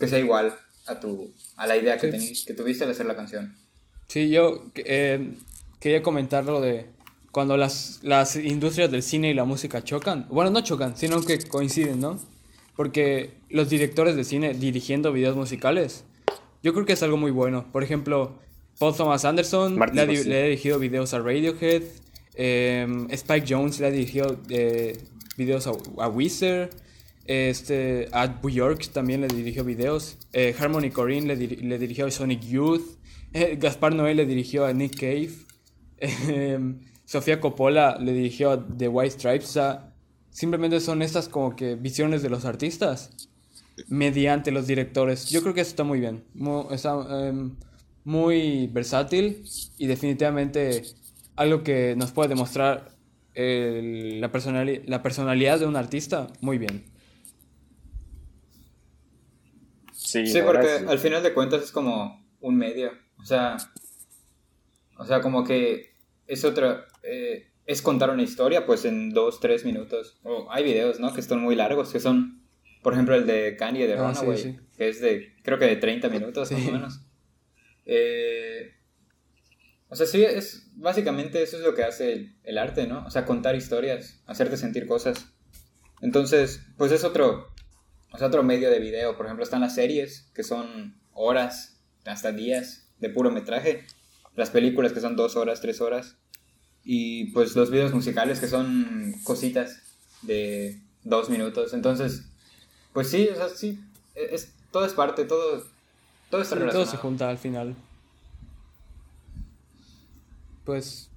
que 0.00 0.08
sea 0.08 0.18
igual 0.18 0.56
a 0.86 0.98
tu, 0.98 1.32
a 1.56 1.68
la 1.68 1.76
idea 1.76 1.98
que, 1.98 2.10
que 2.10 2.54
tuviste 2.54 2.82
al 2.82 2.90
hacer 2.90 3.06
la 3.06 3.14
canción. 3.14 3.56
Sí, 4.08 4.28
yo 4.28 4.72
eh, 4.74 5.36
quería 5.82 6.00
comentar 6.00 6.44
lo 6.44 6.60
de 6.60 6.86
cuando 7.32 7.56
las, 7.56 7.98
las 8.02 8.36
industrias 8.36 8.90
del 8.90 9.02
cine 9.02 9.30
y 9.30 9.34
la 9.34 9.44
música 9.44 9.82
chocan. 9.82 10.26
Bueno, 10.30 10.50
no 10.50 10.60
chocan, 10.60 10.96
sino 10.96 11.20
que 11.22 11.38
coinciden, 11.40 11.98
¿no? 12.00 12.20
Porque 12.76 13.32
los 13.50 13.68
directores 13.68 14.14
de 14.14 14.22
cine 14.22 14.54
dirigiendo 14.54 15.12
videos 15.12 15.34
musicales, 15.34 16.04
yo 16.62 16.72
creo 16.72 16.86
que 16.86 16.92
es 16.92 17.02
algo 17.02 17.16
muy 17.16 17.32
bueno. 17.32 17.66
Por 17.72 17.82
ejemplo, 17.82 18.38
Paul 18.78 18.94
Thomas 18.94 19.24
Anderson 19.24 19.76
le 19.92 20.00
ha, 20.00 20.06
dirigido 20.06 20.78
videos 20.78 21.14
a 21.14 21.18
Radiohead. 21.18 21.82
Em, 22.34 23.10
Spike 23.10 23.46
Jones 23.48 23.80
le 23.80 23.86
ha 23.88 23.90
dirigido 23.90 24.38
eh, 24.50 24.96
videos 25.36 25.66
a, 25.66 25.72
a 25.98 26.08
Weezer. 26.08 26.70
Este, 27.24 28.08
a 28.12 28.26
Bjork 28.26 28.88
también 28.92 29.22
le 29.22 29.28
dirigió 29.28 29.64
videos. 29.64 30.16
Eh, 30.32 30.54
Harmony 30.56 30.90
Corrine 30.90 31.34
le, 31.34 31.46
le 31.48 31.78
dirigió 31.78 32.06
a 32.06 32.10
Sonic 32.12 32.42
Youth. 32.42 32.98
Gaspar 33.56 33.94
Noé 33.94 34.14
le 34.14 34.26
dirigió 34.26 34.64
a 34.64 34.72
Nick 34.72 34.94
Cave. 35.00 35.30
Em, 36.02 36.80
Sofía 37.04 37.40
Coppola 37.40 37.96
le 38.00 38.12
dirigió 38.12 38.50
a 38.50 38.66
The 38.66 38.88
White 38.88 39.18
Stripes. 39.18 39.48
O 39.50 39.52
sea, 39.52 39.94
simplemente 40.30 40.80
son 40.80 41.02
estas 41.02 41.28
como 41.28 41.54
que 41.54 41.76
visiones 41.76 42.22
de 42.22 42.30
los 42.30 42.44
artistas 42.44 43.10
mediante 43.88 44.50
los 44.50 44.66
directores. 44.66 45.28
Yo 45.30 45.42
creo 45.42 45.54
que 45.54 45.60
eso 45.60 45.70
está 45.70 45.84
muy 45.84 46.00
bien. 46.00 46.24
Muy, 46.34 46.64
está 46.72 47.28
em, 47.28 47.56
muy 48.04 48.66
versátil 48.68 49.44
y 49.78 49.86
definitivamente 49.86 50.82
algo 51.36 51.62
que 51.62 51.94
nos 51.96 52.12
puede 52.12 52.30
demostrar 52.30 52.90
la, 53.34 54.30
la 54.86 55.02
personalidad 55.02 55.58
de 55.60 55.66
un 55.66 55.76
artista 55.76 56.26
muy 56.40 56.58
bien. 56.58 56.84
Sí, 59.94 60.26
sí 60.26 60.40
porque 60.44 60.68
al 60.86 60.98
final 60.98 61.22
de 61.22 61.32
cuentas 61.32 61.62
es 61.62 61.72
como 61.72 62.22
un 62.40 62.56
medio. 62.56 62.90
O 63.18 63.24
sea, 63.24 63.56
o 64.98 65.06
sea, 65.06 65.20
como 65.20 65.44
que 65.44 65.91
es 66.26 66.44
otra, 66.44 66.86
eh, 67.02 67.48
es 67.66 67.82
contar 67.82 68.10
una 68.10 68.22
historia 68.22 68.66
pues 68.66 68.84
en 68.84 69.10
dos, 69.10 69.40
tres 69.40 69.64
minutos. 69.64 70.18
O 70.22 70.50
hay 70.50 70.64
videos, 70.64 71.00
¿no? 71.00 71.12
Que 71.12 71.20
están 71.20 71.40
muy 71.40 71.54
largos, 71.54 71.92
que 71.92 72.00
son, 72.00 72.42
por 72.82 72.94
ejemplo, 72.94 73.14
el 73.14 73.26
de 73.26 73.56
Kanye 73.56 73.86
de 73.86 73.94
ah, 73.94 74.08
Runaway, 74.08 74.58
que 74.76 74.88
es 74.88 75.00
de, 75.00 75.34
creo 75.42 75.58
que 75.58 75.66
de 75.66 75.76
30 75.76 76.08
minutos 76.08 76.50
más 76.50 76.68
o 76.68 76.72
menos. 76.72 77.00
Eh, 77.84 78.74
o 79.88 79.94
sea, 79.94 80.06
sí, 80.06 80.24
es, 80.24 80.70
básicamente 80.74 81.42
eso 81.42 81.58
es 81.58 81.62
lo 81.62 81.74
que 81.74 81.84
hace 81.84 82.34
el, 82.44 82.58
arte, 82.58 82.86
¿no? 82.86 83.04
O 83.04 83.10
sea, 83.10 83.26
contar 83.26 83.54
historias, 83.56 84.22
hacerte 84.26 84.56
sentir 84.56 84.86
cosas. 84.86 85.26
Entonces, 86.00 86.62
pues 86.78 86.92
es 86.92 87.04
otro, 87.04 87.52
sea, 88.16 88.28
otro 88.28 88.42
medio 88.42 88.70
de 88.70 88.78
video. 88.78 89.16
Por 89.16 89.26
ejemplo, 89.26 89.44
están 89.44 89.60
las 89.60 89.74
series, 89.74 90.30
que 90.34 90.44
son 90.44 90.98
horas, 91.12 91.80
hasta 92.06 92.32
días 92.32 92.90
de 93.00 93.10
puro 93.10 93.30
metraje. 93.30 93.84
Las 94.34 94.50
películas 94.50 94.92
que 94.92 95.00
son 95.00 95.16
dos 95.16 95.36
horas, 95.36 95.60
tres 95.60 95.80
horas. 95.80 96.16
Y 96.84 97.26
pues 97.32 97.54
los 97.54 97.70
videos 97.70 97.92
musicales 97.92 98.40
que 98.40 98.48
son 98.48 99.14
cositas 99.24 99.82
de 100.22 100.80
dos 101.04 101.30
minutos. 101.30 101.74
Entonces, 101.74 102.24
pues 102.92 103.10
sí, 103.10 103.28
o 103.28 103.36
sea, 103.36 103.48
sí, 103.48 103.80
e-, 104.14 104.34
es, 104.34 104.52
todo 104.70 104.84
es 104.84 104.92
parte, 104.92 105.24
todo, 105.24 105.64
todo 106.30 106.42
está 106.42 106.54
relacionado. 106.54 106.84
Todo 106.84 106.90
se 106.90 106.96
junta 106.96 107.28
al 107.28 107.38
final. 107.38 107.76
Pues 110.64 111.10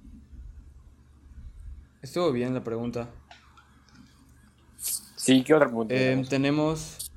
estuvo 2.02 2.32
bien 2.32 2.54
la 2.54 2.64
pregunta. 2.64 3.08
Sí, 5.16 5.42
¿qué 5.42 5.54
otra 5.54 5.66
pregunta? 5.66 5.94
Eh, 5.94 6.24
tenemos, 6.28 7.10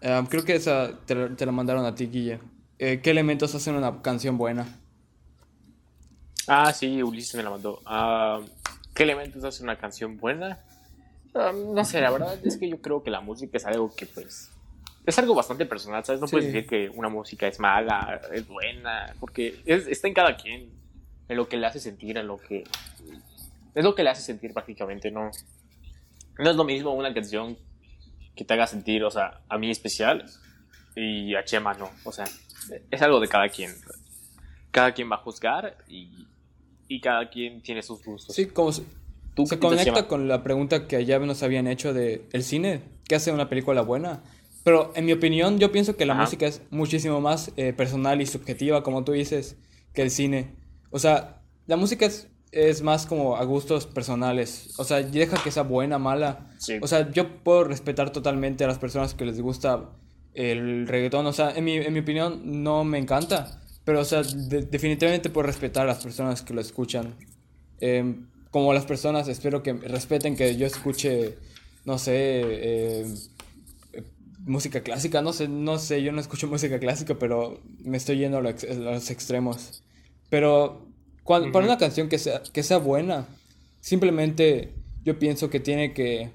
eh, 0.00 0.22
creo 0.28 0.44
que 0.44 0.54
esa 0.54 0.98
te, 1.04 1.30
te, 1.30 1.46
la 1.46 1.52
mandaron 1.52 1.84
a 1.84 1.94
ti, 1.94 2.06
Guille. 2.06 2.40
Eh, 2.78 3.00
¿qué 3.02 3.10
elementos 3.10 3.54
hacen 3.54 3.74
una 3.74 4.00
canción 4.00 4.38
buena? 4.38 4.66
Ah, 6.52 6.72
sí, 6.72 7.00
Ulises 7.00 7.36
me 7.36 7.44
la 7.44 7.50
mandó. 7.50 7.80
Ah, 7.86 8.40
¿Qué 8.92 9.04
elementos 9.04 9.44
hacen 9.44 9.66
una 9.66 9.76
canción 9.76 10.16
buena? 10.16 10.58
Ah, 11.32 11.52
no 11.54 11.84
sé, 11.84 12.00
la 12.00 12.10
verdad 12.10 12.36
es 12.44 12.56
que 12.56 12.68
yo 12.68 12.82
creo 12.82 13.04
que 13.04 13.10
la 13.12 13.20
música 13.20 13.56
es 13.56 13.64
algo 13.66 13.94
que, 13.94 14.06
pues, 14.06 14.50
es 15.06 15.18
algo 15.20 15.36
bastante 15.36 15.64
personal, 15.64 16.04
¿sabes? 16.04 16.20
No 16.20 16.26
puedes 16.26 16.52
decir 16.52 16.68
que 16.68 16.88
una 16.88 17.08
música 17.08 17.46
es 17.46 17.60
mala, 17.60 18.20
es 18.32 18.48
buena, 18.48 19.14
porque 19.20 19.62
está 19.64 20.08
en 20.08 20.14
cada 20.14 20.36
quien, 20.36 20.72
en 21.28 21.36
lo 21.36 21.48
que 21.48 21.56
le 21.56 21.68
hace 21.68 21.78
sentir, 21.78 22.18
en 22.18 22.26
lo 22.26 22.38
que... 22.38 22.64
Es 23.76 23.84
lo 23.84 23.94
que 23.94 24.02
le 24.02 24.10
hace 24.10 24.22
sentir 24.22 24.52
prácticamente, 24.52 25.12
¿no? 25.12 25.30
No 26.36 26.50
es 26.50 26.56
lo 26.56 26.64
mismo 26.64 26.92
una 26.94 27.14
canción 27.14 27.56
que 28.34 28.44
te 28.44 28.54
haga 28.54 28.66
sentir, 28.66 29.04
o 29.04 29.10
sea, 29.12 29.40
a 29.48 29.56
mí 29.56 29.70
especial 29.70 30.26
y 30.96 31.32
a 31.36 31.44
Chema 31.44 31.74
no, 31.74 31.92
o 32.02 32.10
sea, 32.10 32.24
es 32.90 33.02
algo 33.02 33.20
de 33.20 33.28
cada 33.28 33.48
quien. 33.48 33.72
Cada 34.72 34.92
quien 34.92 35.08
va 35.08 35.16
a 35.16 35.18
juzgar 35.18 35.76
y, 35.86 36.26
y 36.90 37.00
cada 37.00 37.30
quien 37.30 37.62
tiene 37.62 37.82
sus 37.82 38.04
gustos. 38.04 38.34
Sí, 38.34 38.46
como 38.46 38.72
se, 38.72 38.82
se 39.46 39.58
conecta 39.60 40.08
con 40.08 40.26
la 40.26 40.42
pregunta 40.42 40.88
que 40.88 41.04
ya 41.04 41.20
nos 41.20 41.44
habían 41.44 41.68
hecho 41.68 41.94
de 41.94 42.26
el 42.32 42.42
cine, 42.42 42.82
¿qué 43.06 43.14
hace 43.14 43.30
una 43.30 43.48
película 43.48 43.82
buena? 43.82 44.24
Pero 44.64 44.92
en 44.96 45.06
mi 45.06 45.12
opinión, 45.12 45.60
yo 45.60 45.70
pienso 45.70 45.96
que 45.96 46.04
la 46.04 46.14
música 46.14 46.46
es 46.46 46.62
muchísimo 46.70 47.20
más 47.20 47.52
eh, 47.56 47.72
personal 47.72 48.20
y 48.20 48.26
subjetiva, 48.26 48.82
como 48.82 49.04
tú 49.04 49.12
dices, 49.12 49.56
que 49.94 50.02
el 50.02 50.10
cine. 50.10 50.50
O 50.90 50.98
sea, 50.98 51.40
la 51.68 51.76
música 51.76 52.06
es, 52.06 52.28
es 52.50 52.82
más 52.82 53.06
como 53.06 53.36
a 53.36 53.44
gustos 53.44 53.86
personales. 53.86 54.74
O 54.76 54.82
sea, 54.82 55.00
deja 55.00 55.40
que 55.42 55.52
sea 55.52 55.62
buena, 55.62 55.98
mala. 55.98 56.50
O 56.82 56.88
sea, 56.88 57.10
yo 57.12 57.42
puedo 57.44 57.62
respetar 57.62 58.10
totalmente 58.10 58.64
a 58.64 58.66
las 58.66 58.80
personas 58.80 59.14
que 59.14 59.24
les 59.24 59.40
gusta 59.40 59.90
el 60.34 60.88
reggaetón, 60.88 61.26
o 61.26 61.32
sea, 61.32 61.52
en 61.52 61.64
mi, 61.64 61.76
en 61.76 61.92
mi 61.92 62.00
opinión 62.00 62.62
no 62.62 62.84
me 62.84 62.98
encanta, 62.98 63.59
pero 63.84 64.00
o 64.00 64.04
sea, 64.04 64.22
definitivamente 64.22 65.30
puedo 65.30 65.46
respetar 65.46 65.84
a 65.84 65.86
las 65.86 66.02
personas 66.02 66.42
que 66.42 66.54
lo 66.54 66.60
escuchan. 66.60 67.14
Em, 67.80 68.26
como 68.50 68.72
las 68.74 68.84
personas 68.84 69.28
espero 69.28 69.62
que 69.62 69.72
respeten 69.72 70.36
que 70.36 70.56
yo 70.56 70.66
escuche, 70.66 71.38
no 71.84 71.98
sé, 71.98 73.02
em, 73.02 73.16
música 74.44 74.82
clásica, 74.82 75.22
no 75.22 75.32
sé, 75.32 75.48
no 75.48 75.78
sé, 75.78 76.02
yo 76.02 76.12
no 76.12 76.20
escucho 76.20 76.46
música 76.48 76.78
clásica, 76.78 77.18
pero 77.18 77.60
me 77.82 77.96
estoy 77.96 78.18
yendo 78.18 78.38
a, 78.38 78.42
los, 78.42 79.10
extremos. 79.10 79.82
Pero 80.28 80.86
cuando, 81.24 81.52
para 81.52 81.66
una 81.66 81.78
canción 81.78 82.08
que 82.08 82.18
sea, 82.18 82.42
que 82.52 82.62
sea 82.62 82.78
buena, 82.78 83.26
simplemente 83.80 84.74
yo 85.04 85.18
pienso 85.18 85.50
que 85.50 85.60
tiene 85.60 85.94
que 85.94 86.30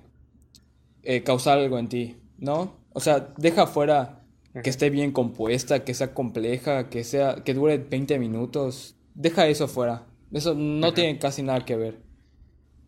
eh, 1.03 1.23
causar 1.23 1.59
algo 1.59 1.77
en 1.77 1.89
ti, 1.89 2.15
¿no? 2.37 2.75
O 2.93 2.99
sea, 2.99 3.33
deja 3.37 3.67
fuera 3.67 4.24
que 4.63 4.69
esté 4.69 4.89
bien 4.89 5.11
compuesta, 5.11 5.83
que 5.83 5.93
sea 5.93 6.13
compleja, 6.13 6.89
que 6.89 7.03
sea 7.03 7.43
que 7.43 7.53
dure 7.53 7.77
20 7.77 8.19
minutos. 8.19 8.95
Deja 9.13 9.47
eso 9.47 9.67
fuera. 9.67 10.07
Eso 10.31 10.53
no 10.53 10.93
tiene 10.93 11.19
casi 11.19 11.43
nada 11.43 11.65
que 11.65 11.75
ver. 11.75 12.01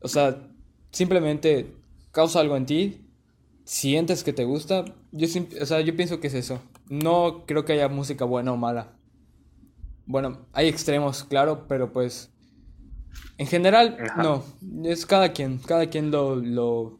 O 0.02 0.07
sea, 0.07 0.49
simplemente 0.91 1.76
causa 2.11 2.39
algo 2.39 2.56
en 2.56 2.65
ti, 2.65 3.06
sientes 3.64 4.23
que 4.23 4.34
te 4.34 4.45
gusta. 4.45 4.85
Yo, 5.11 5.27
o 5.61 5.65
sea, 5.65 5.81
yo 5.81 5.95
pienso 5.95 6.19
que 6.19 6.27
es 6.27 6.34
eso. 6.34 6.61
No 6.89 7.45
creo 7.45 7.65
que 7.65 7.73
haya 7.73 7.89
música 7.89 8.26
buena 8.26 8.53
o 8.53 8.57
mala. 8.57 8.94
Bueno, 10.06 10.48
hay 10.53 10.68
extremos, 10.68 11.26
claro, 11.26 11.65
pero 11.68 11.91
pues 11.91 12.31
en 13.38 13.48
general 13.48 13.98
no. 14.18 14.44
Es 14.85 15.06
cada 15.06 15.34
quien, 15.34 15.57
cada 15.57 15.89
quien 15.89 16.11
lo, 16.11 16.38
lo, 16.38 16.99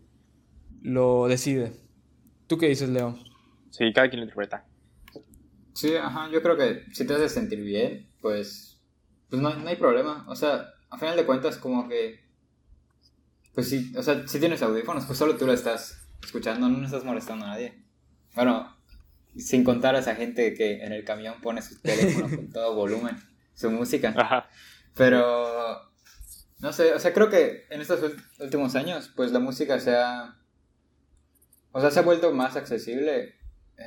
lo 0.82 1.28
decide. 1.28 1.72
¿Tú 2.48 2.58
qué 2.58 2.68
dices, 2.68 2.90
Leo? 2.90 3.18
Sí, 3.70 3.92
cada 3.94 4.10
quien 4.10 4.22
lo 4.22 4.26
interpreta. 4.26 4.66
Sí, 5.74 5.96
ajá, 5.96 6.30
yo 6.32 6.42
creo 6.42 6.58
que 6.58 6.86
si 6.92 7.06
te 7.06 7.14
hace 7.14 7.30
sentir 7.30 7.62
bien, 7.62 8.10
pues, 8.22 8.82
pues 9.30 9.42
no, 9.42 9.54
no 9.54 9.70
hay 9.70 9.76
problema. 9.76 10.26
O 10.28 10.36
sea, 10.36 10.74
a 10.90 10.98
final 10.98 11.16
de 11.16 11.26
cuentas, 11.26 11.58
como 11.58 11.88
que, 11.88 12.26
pues 13.54 13.70
sí, 13.70 13.94
o 13.96 14.02
sea, 14.02 14.28
si 14.28 14.40
tienes 14.40 14.62
audífonos, 14.62 15.06
pues 15.06 15.20
solo 15.20 15.38
tú 15.38 15.46
lo 15.46 15.54
estás 15.54 16.08
escuchando, 16.24 16.68
no 16.68 16.86
estás 16.86 17.04
molestando 17.04 17.46
a 17.46 17.50
nadie. 17.50 17.84
Bueno, 18.36 18.76
sin 19.38 19.64
contar 19.64 19.96
a 19.96 20.00
esa 20.00 20.16
gente 20.16 20.54
que 20.54 20.84
en 20.84 20.94
el 20.94 21.04
camión 21.04 21.42
pone 21.42 21.62
su 21.62 21.80
teléfono 21.80 22.28
con 22.36 22.50
todo 22.50 22.76
volumen, 22.76 23.16
su 23.54 23.70
música. 23.70 24.14
Ajá. 24.18 24.50
Pero, 24.96 25.92
no 26.60 26.74
sé, 26.74 26.94
o 26.94 27.00
sea, 27.00 27.14
creo 27.14 27.30
que 27.30 27.66
en 27.70 27.82
estos 27.82 28.00
últimos 28.40 28.76
años, 28.76 29.12
pues 29.16 29.32
la 29.32 29.40
música 29.40 29.80
se 29.80 29.96
ha, 29.96 30.40
o 31.72 31.82
sea, 31.82 31.92
se 31.92 32.00
ha 32.00 32.04
vuelto 32.04 32.32
más 32.34 32.56
accesible, 32.56 33.36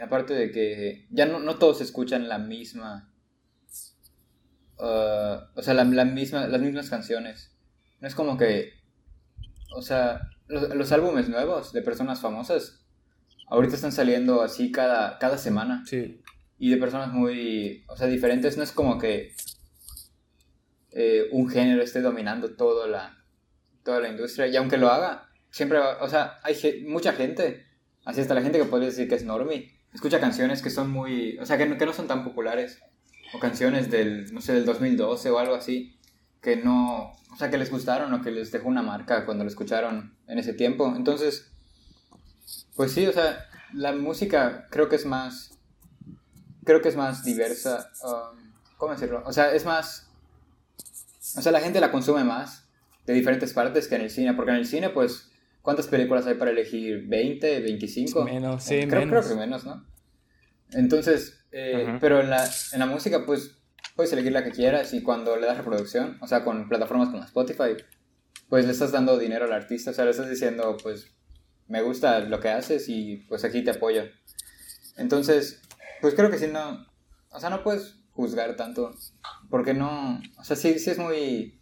aparte 0.03 0.35
de 0.35 0.51
que 0.51 1.07
ya 1.11 1.27
no, 1.27 1.41
no 1.41 1.57
todos 1.57 1.81
escuchan 1.81 2.29
la 2.29 2.39
misma, 2.39 3.13
uh, 4.79 5.41
o 5.55 5.63
sea, 5.63 5.75
la, 5.75 5.85
misma, 5.85 6.47
las 6.47 6.61
mismas 6.61 6.91
canciones. 6.91 7.57
No 8.01 8.09
es 8.09 8.15
como 8.15 8.37
que, 8.37 8.73
o 9.75 9.83
sea, 9.83 10.31
los, 10.47 10.93
álbumes 10.93 11.29
nuevos 11.29 11.73
de 11.73 11.83
personas 11.83 12.21
famosas 12.21 12.87
ahorita 13.49 13.75
están 13.75 13.93
saliendo 13.93 14.43
así 14.43 14.73
cada, 14.73 15.19
cada 15.19 15.39
semana. 15.39 15.85
Sí. 15.87 16.23
Y 16.59 16.71
de 16.71 16.77
personas 16.77 17.13
muy, 17.13 17.85
o 17.89 17.97
sea, 17.97 18.07
diferentes. 18.07 18.57
No 18.57 18.63
es 18.63 18.73
como 18.73 18.99
que 18.99 19.35
eh, 20.93 21.29
un 21.33 21.49
género 21.49 21.83
esté 21.83 22.01
dominando 22.01 22.55
toda 22.55 22.87
la, 22.87 23.25
toda 23.83 24.01
la 24.01 24.09
industria. 24.09 24.47
Y 24.47 24.57
aunque 24.57 24.77
lo 24.77 24.89
haga, 24.91 25.29
siempre 25.51 25.79
va, 25.79 26.03
o 26.03 26.09
sea, 26.09 26.39
hay 26.43 26.85
mucha 26.87 27.13
gente, 27.13 27.67
así 28.05 28.21
hasta 28.21 28.35
la 28.35 28.43
gente 28.43 28.59
que 28.59 28.65
puede 28.65 28.87
decir 28.87 29.09
que 29.09 29.15
es 29.15 29.25
normie, 29.25 29.80
escucha 29.93 30.21
canciones 30.21 30.63
que 30.63 30.71
son 30.71 30.91
muy, 30.91 31.39
o 31.39 31.47
sea, 31.47 31.59
que 31.59 31.67
no, 31.67 31.77
que 31.77 31.87
no 31.87 31.93
son 31.93 32.07
tan 32.07 32.25
populares. 32.25 32.81
O 33.33 33.39
canciones 33.39 33.91
del, 33.91 34.33
no 34.35 34.41
sé, 34.41 34.55
del 34.55 34.65
2012 34.65 35.31
o 35.31 35.39
algo 35.39 35.55
así, 35.55 35.97
que 36.41 36.57
no, 36.57 37.13
o 37.33 37.37
sea, 37.39 37.49
que 37.49 37.59
les 37.59 37.71
gustaron 37.71 38.13
o 38.13 38.23
que 38.23 38.33
les 38.33 38.51
dejó 38.51 38.69
una 38.69 38.83
marca 38.83 39.25
cuando 39.25 39.45
lo 39.45 39.51
escucharon 39.51 40.17
en 40.27 40.39
ese 40.39 40.53
tiempo. 40.53 40.93
Entonces, 40.97 41.53
pues 42.75 42.93
sí, 42.93 43.07
o 43.07 43.13
sea, 43.13 43.47
la 43.73 43.93
música 43.93 44.67
creo 44.71 44.89
que 44.89 44.97
es 44.97 45.07
más, 45.07 45.59
creo 46.65 46.83
que 46.83 46.89
es 46.89 46.97
más 46.97 47.23
diversa, 47.25 47.91
um, 48.03 48.39
¿cómo 48.77 48.93
decirlo? 48.93 49.23
O 49.27 49.33
sea, 49.33 49.55
es 49.55 49.65
más, 49.65 50.11
o 51.37 51.43
sea, 51.43 51.53
la 51.53 51.61
gente 51.61 51.81
la 51.81 51.93
consume 51.93 52.25
más 52.25 52.69
de 53.07 53.13
diferentes 53.13 53.53
partes 53.53 53.87
que 53.87 53.95
en 53.95 54.03
el 54.03 54.11
cine, 54.11 54.35
porque 54.35 54.51
en 54.51 54.57
el 54.57 54.67
cine, 54.67 54.91
pues, 54.91 55.30
¿cuántas 55.63 55.87
películas 55.87 56.27
hay 56.27 56.35
para 56.35 56.51
elegir? 56.51 57.09
¿20, 57.09 57.41
25? 57.41 58.25
Menos, 58.25 58.63
sí, 58.63 58.87
creo, 58.87 59.01
menos. 59.07 59.27
Creo 59.27 59.37
que 59.37 59.41
menos, 59.41 59.65
¿no? 59.65 59.87
Entonces, 60.73 61.45
eh, 61.53 61.99
pero 62.01 62.21
en 62.21 62.31
la, 62.31 62.49
en 62.73 62.79
la 62.79 62.87
música, 62.87 63.25
pues, 63.27 63.59
puedes 63.97 64.13
elegir 64.13 64.33
la 64.33 64.45
que 64.45 64.53
quieras 64.53 64.95
y 64.95 65.03
cuando 65.03 65.37
le 65.37 65.47
das 65.47 65.59
reproducción, 65.59 66.19
o 66.21 66.27
sea, 66.27 66.45
con 66.45 66.69
plataformas 66.69 67.09
como 67.09 67.25
Spotify, 67.25 67.77
pues 68.49 68.67
le 68.67 68.73
estás 68.73 68.93
dando 68.93 69.19
dinero 69.19 69.45
al 69.45 69.53
artista, 69.53 69.91
o 69.91 69.95
sea, 69.95 70.05
le 70.05 70.11
estás 70.13 70.29
diciendo, 70.29 70.77
pues, 70.83 71.13
me 71.69 71.83
gusta 71.83 72.21
lo 72.21 72.41
que 72.41 72.49
haces 72.49 72.89
y 72.89 73.19
pues 73.29 73.45
aquí 73.45 73.63
te 73.63 73.71
apoyo. 73.71 74.03
Entonces, 74.97 75.63
pues 76.01 76.15
creo 76.15 76.31
que 76.31 76.39
si 76.39 76.49
no, 76.49 76.87
o 77.31 77.41
sea, 77.41 77.49
no 77.49 77.63
puedes 77.63 77.95
juzgar 78.11 78.57
tanto, 78.57 78.91
porque 79.49 79.73
no, 79.73 80.21
o 80.37 80.45
sea, 80.45 80.57
sí, 80.57 80.79
sí 80.81 80.91
es 80.91 80.99
muy, 80.99 81.61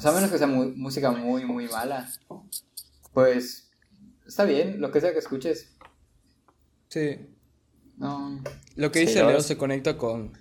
o 0.00 0.02
sea, 0.02 0.12
a 0.12 0.14
menos 0.14 0.30
que 0.30 0.38
sea 0.38 0.46
música 0.46 1.10
muy, 1.10 1.44
muy 1.44 1.68
mala, 1.68 2.10
pues 3.12 3.70
está 4.26 4.44
bien, 4.44 4.80
lo 4.80 4.90
que 4.90 5.02
sea 5.02 5.12
que 5.12 5.18
escuches. 5.18 5.76
Sí. 6.88 7.18
No. 7.98 8.42
Lo 8.76 8.90
que 8.90 9.00
dice 9.00 9.22
Leo 9.22 9.42
se 9.42 9.58
conecta 9.58 9.98
con, 9.98 10.32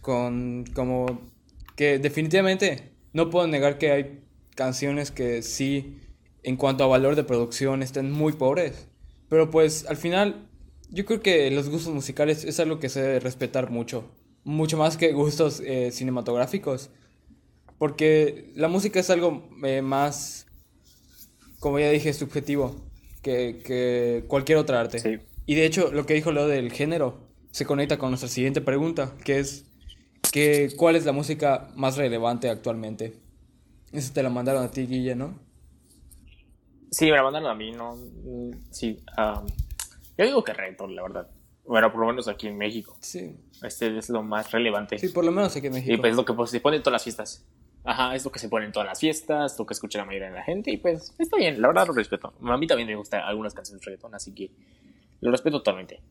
con 0.00 0.64
como 0.74 1.30
que 1.76 1.98
definitivamente 1.98 2.90
no 3.12 3.28
puedo 3.28 3.46
negar 3.46 3.76
que 3.76 3.90
hay 3.90 4.24
canciones 4.54 5.10
que 5.10 5.42
sí, 5.42 6.00
en 6.42 6.56
cuanto 6.56 6.82
a 6.82 6.86
valor 6.86 7.16
de 7.16 7.24
producción, 7.24 7.82
estén 7.82 8.10
muy 8.10 8.32
pobres. 8.32 8.88
Pero 9.28 9.50
pues 9.50 9.84
al 9.90 9.98
final 9.98 10.48
yo 10.88 11.04
creo 11.04 11.20
que 11.20 11.50
los 11.50 11.68
gustos 11.68 11.92
musicales 11.92 12.44
es 12.44 12.58
algo 12.60 12.80
que 12.80 12.88
se 12.88 13.02
debe 13.02 13.20
respetar 13.20 13.68
mucho. 13.68 14.10
Mucho 14.42 14.78
más 14.78 14.96
que 14.96 15.12
gustos 15.12 15.60
eh, 15.60 15.90
cinematográficos. 15.92 16.88
Porque 17.78 18.52
la 18.54 18.68
música 18.68 19.00
es 19.00 19.10
algo 19.10 19.48
eh, 19.64 19.82
más, 19.82 20.46
como 21.60 21.78
ya 21.78 21.90
dije, 21.90 22.12
subjetivo 22.12 22.74
que, 23.22 23.60
que 23.64 24.24
cualquier 24.28 24.58
otra 24.58 24.80
arte. 24.80 24.98
Sí. 24.98 25.18
Y 25.46 25.54
de 25.54 25.66
hecho, 25.66 25.92
lo 25.92 26.06
que 26.06 26.14
dijo 26.14 26.32
lo 26.32 26.48
del 26.48 26.72
género 26.72 27.26
se 27.50 27.64
conecta 27.64 27.98
con 27.98 28.10
nuestra 28.10 28.28
siguiente 28.28 28.60
pregunta, 28.60 29.14
que 29.24 29.38
es 29.38 29.64
que, 30.32 30.70
¿cuál 30.76 30.96
es 30.96 31.04
la 31.04 31.12
música 31.12 31.68
más 31.74 31.96
relevante 31.96 32.50
actualmente? 32.50 33.18
Eso 33.92 34.12
te 34.12 34.22
la 34.22 34.30
mandaron 34.30 34.64
a 34.64 34.70
ti, 34.70 34.86
Guille, 34.86 35.14
¿no? 35.14 35.38
Sí, 36.90 37.06
me 37.06 37.12
la 37.12 37.22
mandaron 37.22 37.48
a 37.48 37.54
mí, 37.54 37.72
¿no? 37.72 37.96
Sí. 38.70 38.98
yo 40.18 40.24
digo 40.24 40.44
que 40.44 40.52
reggaeton, 40.52 40.94
la 40.94 41.02
verdad. 41.02 41.30
Bueno, 41.64 41.90
por 41.90 42.00
lo 42.00 42.06
menos 42.08 42.28
aquí 42.28 42.46
en 42.46 42.58
México. 42.58 42.96
Sí. 43.00 43.36
Este 43.62 43.96
es 43.98 44.08
lo 44.08 44.22
más 44.22 44.52
relevante. 44.52 44.98
Sí, 44.98 45.08
por 45.08 45.24
lo 45.24 45.32
menos 45.32 45.56
aquí 45.56 45.66
en 45.66 45.72
México. 45.72 45.94
Y 45.94 45.96
pues 45.96 46.14
lo 46.14 46.24
que 46.24 46.32
pues, 46.32 46.50
se 46.50 46.60
pone 46.60 46.76
en 46.76 46.82
todas 46.82 46.94
las 46.94 47.04
fiestas. 47.04 47.44
Ajá, 47.86 48.16
es 48.16 48.24
lo 48.24 48.32
que 48.32 48.40
se 48.40 48.48
pone 48.48 48.66
en 48.66 48.72
todas 48.72 48.86
las 48.86 48.98
fiestas, 48.98 49.56
lo 49.58 49.64
que 49.64 49.74
escucha 49.74 49.98
la 49.98 50.04
mayoría 50.04 50.28
de 50.28 50.34
la 50.34 50.42
gente 50.42 50.72
y 50.72 50.76
pues 50.76 51.14
está 51.18 51.36
bien, 51.36 51.62
la 51.62 51.68
verdad 51.68 51.86
lo 51.86 51.92
respeto. 51.92 52.34
A 52.42 52.56
mí 52.56 52.66
también 52.66 52.88
me 52.88 52.96
gustan 52.96 53.22
algunas 53.22 53.54
canciones 53.54 53.80
de 53.80 53.86
reggaeton, 53.86 54.14
así 54.14 54.34
que 54.34 54.50
lo 55.20 55.30
respeto 55.30 55.58
totalmente. 55.58 56.02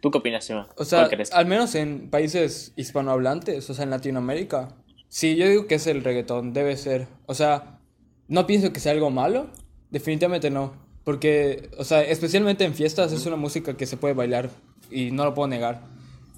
¿Tú 0.00 0.10
qué 0.10 0.18
opinas, 0.18 0.48
Emma? 0.48 0.66
O 0.76 0.84
sea, 0.84 1.08
al 1.32 1.46
menos 1.46 1.74
en 1.74 2.08
países 2.08 2.72
hispanohablantes, 2.76 3.68
o 3.68 3.74
sea, 3.74 3.84
en 3.84 3.90
Latinoamérica. 3.90 4.74
Sí, 5.08 5.36
yo 5.36 5.46
digo 5.46 5.66
que 5.66 5.74
es 5.74 5.86
el 5.86 6.02
reggaetón, 6.02 6.54
debe 6.54 6.76
ser. 6.78 7.06
O 7.26 7.34
sea, 7.34 7.80
no 8.26 8.46
pienso 8.46 8.72
que 8.72 8.80
sea 8.80 8.92
algo 8.92 9.10
malo, 9.10 9.48
definitivamente 9.90 10.48
no. 10.48 10.72
Porque, 11.04 11.70
o 11.76 11.84
sea, 11.84 12.02
especialmente 12.02 12.64
en 12.64 12.74
fiestas 12.74 13.12
es 13.12 13.26
una 13.26 13.36
música 13.36 13.76
que 13.76 13.86
se 13.86 13.98
puede 13.98 14.14
bailar 14.14 14.48
y 14.90 15.10
no 15.10 15.24
lo 15.24 15.34
puedo 15.34 15.48
negar. 15.48 15.82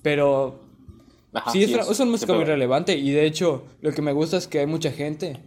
Pero 0.02 0.60
sí, 1.52 1.64
es, 1.64 1.70
es, 1.70 2.00
una, 2.00 2.10
música 2.10 2.32
muy 2.34 2.44
relevante 2.44 2.96
y 2.96 3.10
de 3.10 3.26
hecho 3.26 3.64
lo 3.80 3.92
que 3.92 4.02
me 4.02 4.12
gusta 4.12 4.36
es 4.36 4.48
que 4.48 4.60
hay 4.60 4.66
mucha 4.66 4.90
gente 4.90 5.40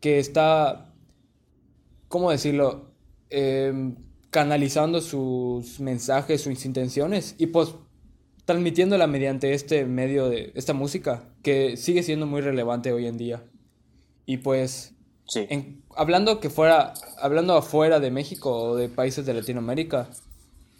que 0.00 0.18
está, 0.18 0.92
¿cómo 2.08 2.30
decirlo? 2.30 2.90
Eh, 3.30 3.94
canalizando 4.30 5.00
sus 5.00 5.80
mensajes, 5.80 6.42
sus 6.42 6.64
intenciones 6.64 7.34
y 7.38 7.46
pues 7.46 7.74
transmitiéndola 8.44 9.06
mediante 9.06 9.52
este 9.54 9.84
medio 9.84 10.28
de 10.28 10.52
esta 10.54 10.72
música 10.72 11.24
que 11.42 11.76
sigue 11.76 12.02
siendo 12.02 12.26
muy 12.26 12.40
relevante 12.40 12.92
hoy 12.92 13.06
en 13.06 13.16
día. 13.16 13.44
Y 14.26 14.38
pues 14.38 14.94
sí. 15.28 15.46
hablando 15.96 16.40
que 16.40 16.50
fuera 16.50 16.94
hablando 17.20 17.54
afuera 17.56 18.00
de 18.00 18.10
México 18.10 18.56
o 18.56 18.76
de 18.76 18.88
países 18.88 19.26
de 19.26 19.34
Latinoamérica, 19.34 20.10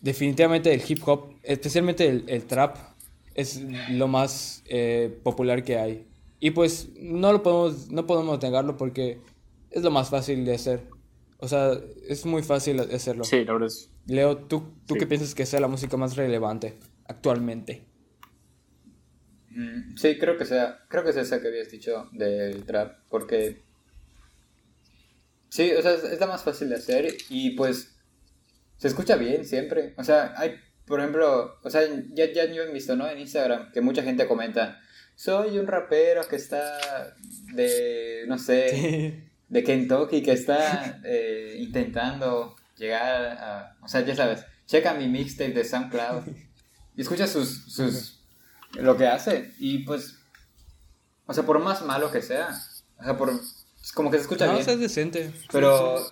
definitivamente 0.00 0.72
el 0.72 0.82
hip 0.86 1.06
hop, 1.06 1.34
especialmente 1.42 2.24
el, 2.26 2.44
trap 2.44 2.76
es 3.34 3.62
lo 3.90 4.08
más 4.08 4.62
eh, 4.66 5.18
popular 5.22 5.64
que 5.64 5.78
hay. 5.78 6.06
Y 6.38 6.52
pues 6.52 6.90
no 6.96 7.32
lo 7.32 7.42
podemos 7.42 7.90
no 7.90 8.06
podemos 8.06 8.42
negarlo 8.42 8.76
porque 8.76 9.20
es 9.70 9.82
lo 9.82 9.90
más 9.90 10.10
fácil 10.10 10.44
de 10.44 10.54
hacer. 10.54 10.88
O 11.38 11.48
sea, 11.48 11.72
es 12.08 12.26
muy 12.26 12.42
fácil 12.42 12.80
hacerlo. 12.80 13.24
Sí, 13.24 13.44
la 13.44 13.52
verdad 13.52 13.68
es. 13.68 13.90
Leo, 14.06 14.36
¿tú, 14.36 14.74
tú 14.86 14.94
qué 14.94 15.06
piensas 15.06 15.34
que 15.34 15.46
sea 15.46 15.60
la 15.60 15.68
música 15.68 15.96
más 15.96 16.16
relevante 16.16 16.78
actualmente? 17.06 17.84
Mm, 19.50 19.96
sí, 19.96 20.18
creo 20.18 20.36
que 20.36 20.44
sea, 20.44 20.80
creo 20.88 21.02
que 21.04 21.10
es 21.10 21.16
esa 21.16 21.40
que 21.40 21.48
habías 21.48 21.70
dicho 21.70 22.08
del 22.12 22.64
trap, 22.64 22.98
porque 23.08 23.62
sí, 25.48 25.72
o 25.72 25.82
sea, 25.82 25.92
es 25.94 26.20
la 26.20 26.26
más 26.26 26.42
fácil 26.42 26.68
de 26.68 26.76
hacer 26.76 27.16
y 27.28 27.50
pues 27.50 27.96
se 28.76 28.88
escucha 28.88 29.16
bien 29.16 29.44
siempre. 29.44 29.94
O 29.96 30.04
sea, 30.04 30.34
hay, 30.36 30.54
por 30.90 30.98
ejemplo, 30.98 31.56
o 31.62 31.70
sea, 31.70 31.82
ya, 32.14 32.32
ya 32.32 32.46
yo 32.46 32.64
he 32.64 32.72
visto, 32.72 32.96
¿no? 32.96 33.08
En 33.08 33.20
Instagram 33.20 33.70
que 33.70 33.80
mucha 33.80 34.02
gente 34.02 34.26
comenta, 34.26 34.80
soy 35.14 35.56
un 35.56 35.68
rapero 35.68 36.26
que 36.26 36.34
está 36.34 37.14
de, 37.54 38.24
no 38.26 38.36
sé, 38.38 39.30
de 39.48 39.64
Kentucky 39.64 40.20
que 40.20 40.32
está 40.32 41.00
eh, 41.04 41.54
intentando 41.60 42.56
llegar 42.76 43.38
a... 43.38 43.76
O 43.82 43.88
sea, 43.88 44.00
ya 44.00 44.16
sabes, 44.16 44.44
checa 44.66 44.92
mi 44.94 45.06
mixtape 45.06 45.52
de 45.52 45.64
SoundCloud 45.64 46.24
y 46.96 47.00
escucha 47.00 47.28
sus, 47.28 47.72
sus... 47.72 48.20
lo 48.72 48.96
que 48.96 49.06
hace 49.06 49.52
y 49.60 49.84
pues... 49.84 50.16
O 51.26 51.32
sea, 51.32 51.44
por 51.44 51.60
más 51.60 51.82
malo 51.82 52.10
que 52.10 52.20
sea, 52.20 52.48
o 52.98 53.04
sea, 53.04 53.16
por... 53.16 53.32
Como 53.94 54.10
que 54.10 54.16
se 54.16 54.22
escucha 54.22 54.46
no, 54.46 54.54
bien. 54.54 54.66
No, 54.66 54.72
es 54.72 54.80
decente. 54.80 55.32
Pero... 55.52 56.04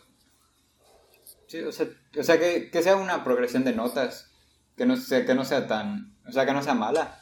Sí, 1.48 1.62
o 1.62 1.72
sea, 1.72 1.88
o 2.16 2.22
sea 2.22 2.38
que, 2.38 2.70
que 2.70 2.82
sea 2.82 2.94
una 2.94 3.24
progresión 3.24 3.64
de 3.64 3.72
notas, 3.72 4.27
que 4.78 4.86
no, 4.86 4.96
sea, 4.96 5.26
que 5.26 5.34
no 5.34 5.44
sea 5.44 5.66
tan... 5.66 6.16
O 6.26 6.32
sea, 6.32 6.46
que 6.46 6.52
no 6.52 6.62
sea 6.62 6.74
mala. 6.74 7.20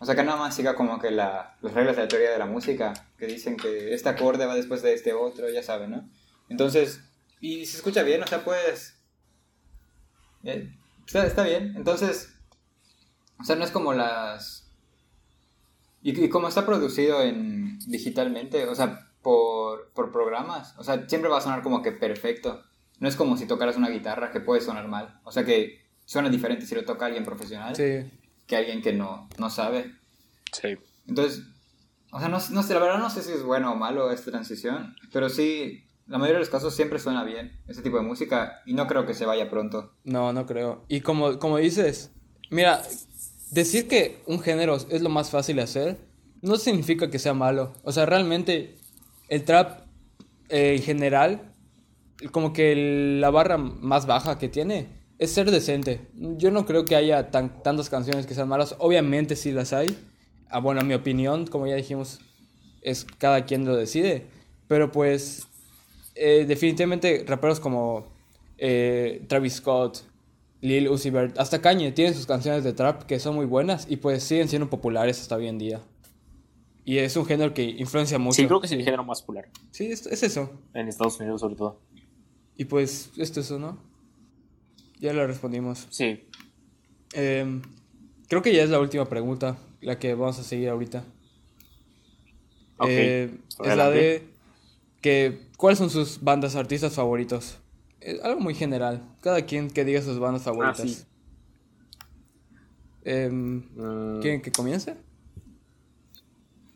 O 0.00 0.06
sea, 0.06 0.14
que 0.14 0.22
nada 0.22 0.38
más 0.38 0.54
siga 0.54 0.74
como 0.74 0.98
que 0.98 1.10
la, 1.10 1.56
las 1.60 1.74
reglas 1.74 1.96
de 1.96 2.02
la 2.02 2.08
teoría 2.08 2.30
de 2.30 2.38
la 2.38 2.46
música, 2.46 2.94
que 3.18 3.26
dicen 3.26 3.56
que 3.56 3.92
este 3.92 4.08
acorde 4.08 4.46
va 4.46 4.54
después 4.54 4.82
de 4.82 4.94
este 4.94 5.12
otro, 5.12 5.50
ya 5.50 5.62
saben, 5.62 5.90
¿no? 5.90 6.08
Entonces, 6.48 7.04
y 7.40 7.66
se 7.66 7.76
escucha 7.76 8.02
bien, 8.02 8.22
o 8.22 8.26
sea, 8.26 8.44
pues... 8.44 8.96
Eh, 10.44 10.72
está, 11.06 11.26
está, 11.26 11.42
bien, 11.42 11.74
entonces... 11.76 12.34
O 13.38 13.44
sea, 13.44 13.56
no 13.56 13.64
es 13.64 13.70
como 13.70 13.92
las... 13.92 14.70
Y, 16.02 16.24
y, 16.24 16.28
como 16.28 16.48
está 16.48 16.64
producido 16.64 17.22
en 17.22 17.78
digitalmente, 17.80 18.66
o 18.66 18.74
sea, 18.74 19.08
por, 19.22 19.92
por 19.92 20.10
programas, 20.10 20.74
o 20.78 20.84
sea, 20.84 21.08
siempre 21.08 21.30
va 21.30 21.38
a 21.38 21.42
sonar 21.42 21.62
como 21.62 21.82
que 21.82 21.92
perfecto. 21.92 22.62
No 22.98 23.08
es 23.08 23.16
como 23.16 23.36
si 23.36 23.46
tocaras 23.46 23.76
una 23.76 23.88
guitarra 23.88 24.30
que 24.30 24.40
puede 24.40 24.60
sonar 24.60 24.86
mal. 24.86 25.20
O 25.24 25.32
sea 25.32 25.44
que 25.44 25.81
suena 26.04 26.28
diferente 26.28 26.66
si 26.66 26.74
lo 26.74 26.84
toca 26.84 27.06
alguien 27.06 27.24
profesional. 27.24 27.74
Sí 27.76 28.10
que 28.46 28.56
alguien 28.56 28.82
que 28.82 28.92
no, 28.92 29.28
no 29.38 29.50
sabe. 29.50 29.94
Sí. 30.52 30.76
Entonces, 31.06 31.42
O 32.10 32.18
sea, 32.18 32.28
no, 32.28 32.38
no 32.50 32.62
sé, 32.62 32.74
la 32.74 32.80
verdad 32.80 32.98
no 32.98 33.08
sé 33.08 33.22
si 33.22 33.32
es 33.32 33.42
bueno 33.42 33.72
o 33.72 33.76
malo 33.76 34.10
esta 34.10 34.30
transición, 34.30 34.94
pero 35.14 35.30
sí, 35.30 35.84
la 36.06 36.18
mayoría 36.18 36.34
de 36.34 36.40
los 36.40 36.50
casos 36.50 36.76
siempre 36.76 36.98
suena 36.98 37.24
bien 37.24 37.58
ese 37.66 37.80
tipo 37.80 37.96
de 37.96 38.02
música 38.02 38.60
y 38.66 38.74
no 38.74 38.86
creo 38.86 39.06
que 39.06 39.14
se 39.14 39.24
vaya 39.24 39.48
pronto. 39.48 39.94
No, 40.04 40.34
no 40.34 40.44
creo. 40.44 40.84
Y 40.88 41.00
como, 41.00 41.38
como 41.38 41.56
dices, 41.56 42.12
mira, 42.50 42.82
decir 43.50 43.88
que 43.88 44.20
un 44.26 44.40
género 44.40 44.76
es 44.76 45.00
lo 45.00 45.08
más 45.08 45.30
fácil 45.30 45.56
de 45.56 45.62
hacer 45.62 45.98
no 46.42 46.56
significa 46.56 47.08
que 47.08 47.18
sea 47.18 47.32
malo. 47.32 47.72
O 47.84 47.92
sea, 47.92 48.04
realmente 48.04 48.76
el 49.28 49.44
trap 49.44 49.86
eh, 50.50 50.74
en 50.76 50.82
general, 50.82 51.54
como 52.32 52.52
que 52.52 53.16
la 53.18 53.30
barra 53.30 53.56
más 53.56 54.04
baja 54.04 54.38
que 54.38 54.50
tiene 54.50 55.01
es 55.22 55.30
ser 55.30 55.52
decente. 55.52 56.00
Yo 56.14 56.50
no 56.50 56.66
creo 56.66 56.84
que 56.84 56.96
haya 56.96 57.30
tan, 57.30 57.62
tantas 57.62 57.88
canciones 57.88 58.26
que 58.26 58.34
sean 58.34 58.48
malas. 58.48 58.74
Obviamente 58.80 59.36
sí 59.36 59.52
las 59.52 59.72
hay. 59.72 59.96
Ah, 60.50 60.58
bueno, 60.58 60.82
mi 60.82 60.94
opinión, 60.94 61.46
como 61.46 61.68
ya 61.68 61.76
dijimos, 61.76 62.18
es 62.80 63.06
cada 63.18 63.44
quien 63.44 63.64
lo 63.64 63.76
decide. 63.76 64.26
Pero 64.66 64.90
pues, 64.90 65.46
eh, 66.16 66.44
definitivamente 66.44 67.24
raperos 67.24 67.60
como 67.60 68.08
eh, 68.58 69.24
Travis 69.28 69.54
Scott, 69.54 69.98
Lil 70.60 70.88
Uzi 70.88 71.10
Vert, 71.10 71.38
hasta 71.38 71.60
Kanye 71.60 71.92
tienen 71.92 72.14
sus 72.14 72.26
canciones 72.26 72.64
de 72.64 72.72
trap 72.72 73.04
que 73.04 73.20
son 73.20 73.36
muy 73.36 73.46
buenas 73.46 73.86
y 73.88 73.98
pues 73.98 74.24
siguen 74.24 74.48
siendo 74.48 74.70
populares 74.70 75.20
hasta 75.20 75.36
hoy 75.36 75.46
en 75.46 75.58
día. 75.58 75.80
Y 76.84 76.98
es 76.98 77.16
un 77.16 77.26
género 77.26 77.54
que 77.54 77.62
influencia 77.62 78.18
mucho. 78.18 78.42
Sí, 78.42 78.46
creo 78.48 78.58
que 78.58 78.66
es 78.66 78.72
el 78.72 78.82
género 78.82 79.04
más 79.04 79.20
popular. 79.20 79.48
Sí, 79.70 79.86
es, 79.86 80.04
es 80.06 80.24
eso. 80.24 80.50
En 80.74 80.88
Estados 80.88 81.20
Unidos 81.20 81.42
sobre 81.42 81.54
todo. 81.54 81.78
Y 82.56 82.64
pues, 82.64 83.12
esto 83.16 83.38
es 83.38 83.46
eso, 83.46 83.60
¿no? 83.60 83.91
Ya 85.02 85.12
lo 85.12 85.26
respondimos. 85.26 85.88
Sí. 85.90 86.24
Eh, 87.12 87.60
creo 88.28 88.40
que 88.40 88.54
ya 88.54 88.62
es 88.62 88.70
la 88.70 88.78
última 88.78 89.06
pregunta, 89.08 89.58
la 89.80 89.98
que 89.98 90.14
vamos 90.14 90.38
a 90.38 90.44
seguir 90.44 90.68
ahorita. 90.68 91.04
Eh, 92.86 93.36
es 93.64 93.76
la 93.76 93.90
de 93.90 94.28
que 95.00 95.40
¿cuáles 95.56 95.78
son 95.80 95.90
sus 95.90 96.22
bandas 96.22 96.54
artistas 96.54 96.94
favoritos? 96.94 97.58
Algo 98.22 98.40
muy 98.40 98.54
general. 98.54 99.02
Cada 99.20 99.42
quien 99.44 99.70
que 99.70 99.84
diga 99.84 100.00
sus 100.02 100.20
bandas 100.20 100.42
favoritas. 100.42 100.80
Ah, 100.80 100.86
sí. 100.86 101.04
Em, 103.04 103.64
Mm, 103.74 104.20
¿Quieren 104.20 104.40
que 104.40 104.52
comience? 104.52 104.96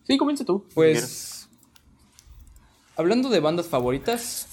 Sí, 0.03 0.17
comienza 0.17 0.43
tú. 0.43 0.65
si. 0.67 0.75
Pues, 0.75 1.49
hablando 2.97 3.29
de 3.29 3.39
bandas 3.39 3.67
favoritas, 3.67 4.47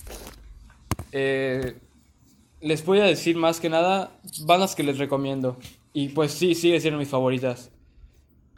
eh, 1.10 1.76
les 2.64 2.84
voy 2.84 2.98
a 3.00 3.04
decir 3.04 3.36
más 3.36 3.60
que 3.60 3.68
nada 3.68 4.10
bandas 4.46 4.74
que 4.74 4.82
les 4.82 4.98
recomiendo. 4.98 5.56
Y 5.92 6.08
pues 6.08 6.32
sí, 6.32 6.54
sigue 6.54 6.80
siendo 6.80 6.98
mis 6.98 7.08
favoritas. 7.08 7.70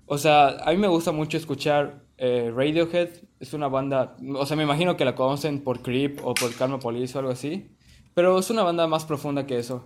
O 0.07 0.17
sea, 0.17 0.57
a 0.65 0.71
mí 0.71 0.79
me 0.79 0.89
gusta 0.89 1.13
mucho 1.13 1.37
escuchar 1.37 2.05
eh, 2.17 2.53
Radiohead. 2.55 3.11
Es 3.41 3.53
una 3.53 3.69
banda, 3.69 4.17
o 4.35 4.47
sea, 4.47 4.57
me 4.57 4.63
imagino 4.63 4.97
que 4.97 5.05
la 5.05 5.15
conocen 5.15 5.63
por 5.63 5.83
Creep 5.83 6.21
o 6.25 6.33
por 6.33 6.55
Karma 6.55 6.79
Police 6.79 7.17
o 7.17 7.21
algo 7.21 7.33
así. 7.33 7.69
Pero 8.15 8.39
es 8.39 8.49
una 8.49 8.63
banda 8.63 8.87
más 8.87 9.05
profunda 9.05 9.47
que 9.47 9.59
eso. 9.59 9.85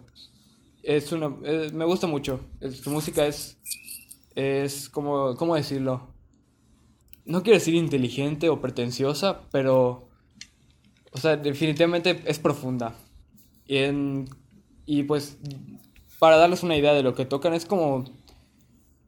Es 0.82 1.10
una, 1.12 1.34
eh, 1.44 1.70
me 1.72 1.84
gusta 1.84 2.06
mucho. 2.06 2.40
Su 2.82 2.90
música 2.90 3.26
es, 3.26 3.58
es 4.36 4.88
como, 4.88 5.34
¿cómo 5.36 5.56
decirlo? 5.56 6.14
no 7.30 7.42
quiero 7.42 7.58
decir 7.58 7.74
inteligente 7.74 8.48
o 8.48 8.60
pretenciosa, 8.60 9.42
pero, 9.52 10.08
o 11.12 11.18
sea, 11.18 11.36
definitivamente 11.36 12.22
es 12.26 12.38
profunda. 12.38 12.94
Y, 13.70 13.76
en- 13.76 14.28
y 14.84 15.04
pues, 15.04 15.38
para 16.18 16.36
darles 16.38 16.64
una 16.64 16.76
idea 16.76 16.92
de 16.92 17.04
lo 17.04 17.14
que 17.14 17.24
tocan, 17.24 17.54
es 17.54 17.64
como 17.64 18.04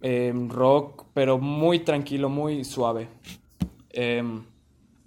em, 0.01 0.48
rock, 0.48 1.05
pero 1.14 1.39
muy 1.39 1.80
tranquilo, 1.80 2.28
muy 2.28 2.64
suave. 2.64 3.09
Em, 3.90 4.44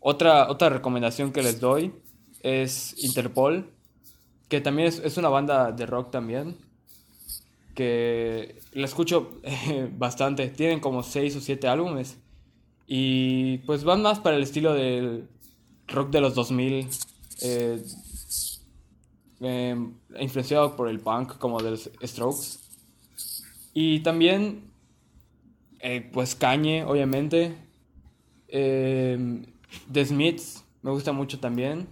otra, 0.02 0.50
otra 0.52 0.68
recomendación 0.68 1.32
que 1.32 1.42
les 1.42 1.62
doy 1.62 1.94
es 2.42 3.02
Interpol, 3.02 3.70
que 4.50 4.60
también 4.60 4.90
es, 4.90 5.00
es 5.00 5.16
una 5.16 5.30
banda 5.30 5.72
de 5.72 5.86
rock 5.86 6.12
también, 6.12 6.58
que 7.76 8.60
la 8.74 8.86
escucho 8.86 9.40
eh, 9.44 9.90
bastante. 9.98 10.50
Tienen 10.50 10.82
como 10.82 11.02
6 11.02 11.36
o 11.38 11.40
7 11.42 11.68
álbumes. 11.70 12.18
Y 12.88 13.60
pues 13.60 13.86
van 13.86 14.02
más 14.02 14.20
para 14.20 14.36
el 14.36 14.44
estilo 14.44 14.74
del 14.74 15.28
rock 15.88 16.10
de 16.12 16.22
los 16.22 16.36
2000, 16.36 16.88
eh, 17.42 17.82
eh, 19.42 19.76
influenciado 20.20 20.76
por 20.76 20.90
el 20.90 21.00
punk 21.00 21.38
como 21.38 21.62
de 21.62 21.72
los 21.72 21.90
Strokes. 22.04 22.60
Y 23.74 24.00
también, 24.00 24.72
eh, 25.80 26.10
pues 26.14 26.36
Kanye, 26.36 26.84
obviamente. 26.84 27.56
Eh, 28.48 29.44
The 29.92 30.06
Smiths, 30.06 30.64
me 30.82 30.92
gusta 30.92 31.12
mucho 31.12 31.40
también. 31.40 31.88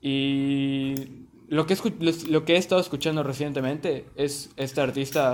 Y 0.00 0.94
lo 1.48 1.66
que, 1.66 1.76
lo 2.28 2.44
que 2.44 2.54
he 2.54 2.56
estado 2.56 2.80
escuchando 2.80 3.22
recientemente 3.22 4.06
es 4.14 4.50
este 4.56 4.80
artista, 4.80 5.32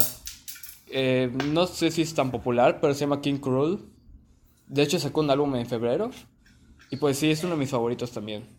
eh, 0.89 1.31
no 1.53 1.67
sé 1.67 1.91
si 1.91 2.03
es 2.03 2.15
tan 2.15 2.31
popular, 2.31 2.81
pero 2.81 2.95
se 2.95 3.01
llama 3.01 3.21
King 3.21 3.39
Cruel. 3.39 3.81
De 4.67 4.83
hecho, 4.83 4.99
sacó 4.99 5.21
un 5.21 5.31
álbum 5.31 5.55
en 5.57 5.67
febrero. 5.67 6.11
Y 6.91 6.97
pues 6.97 7.19
sí, 7.19 7.31
es 7.31 7.45
uno 7.45 7.53
de 7.55 7.59
mis 7.59 7.71
favoritos 7.71 8.13
también. 8.13 8.56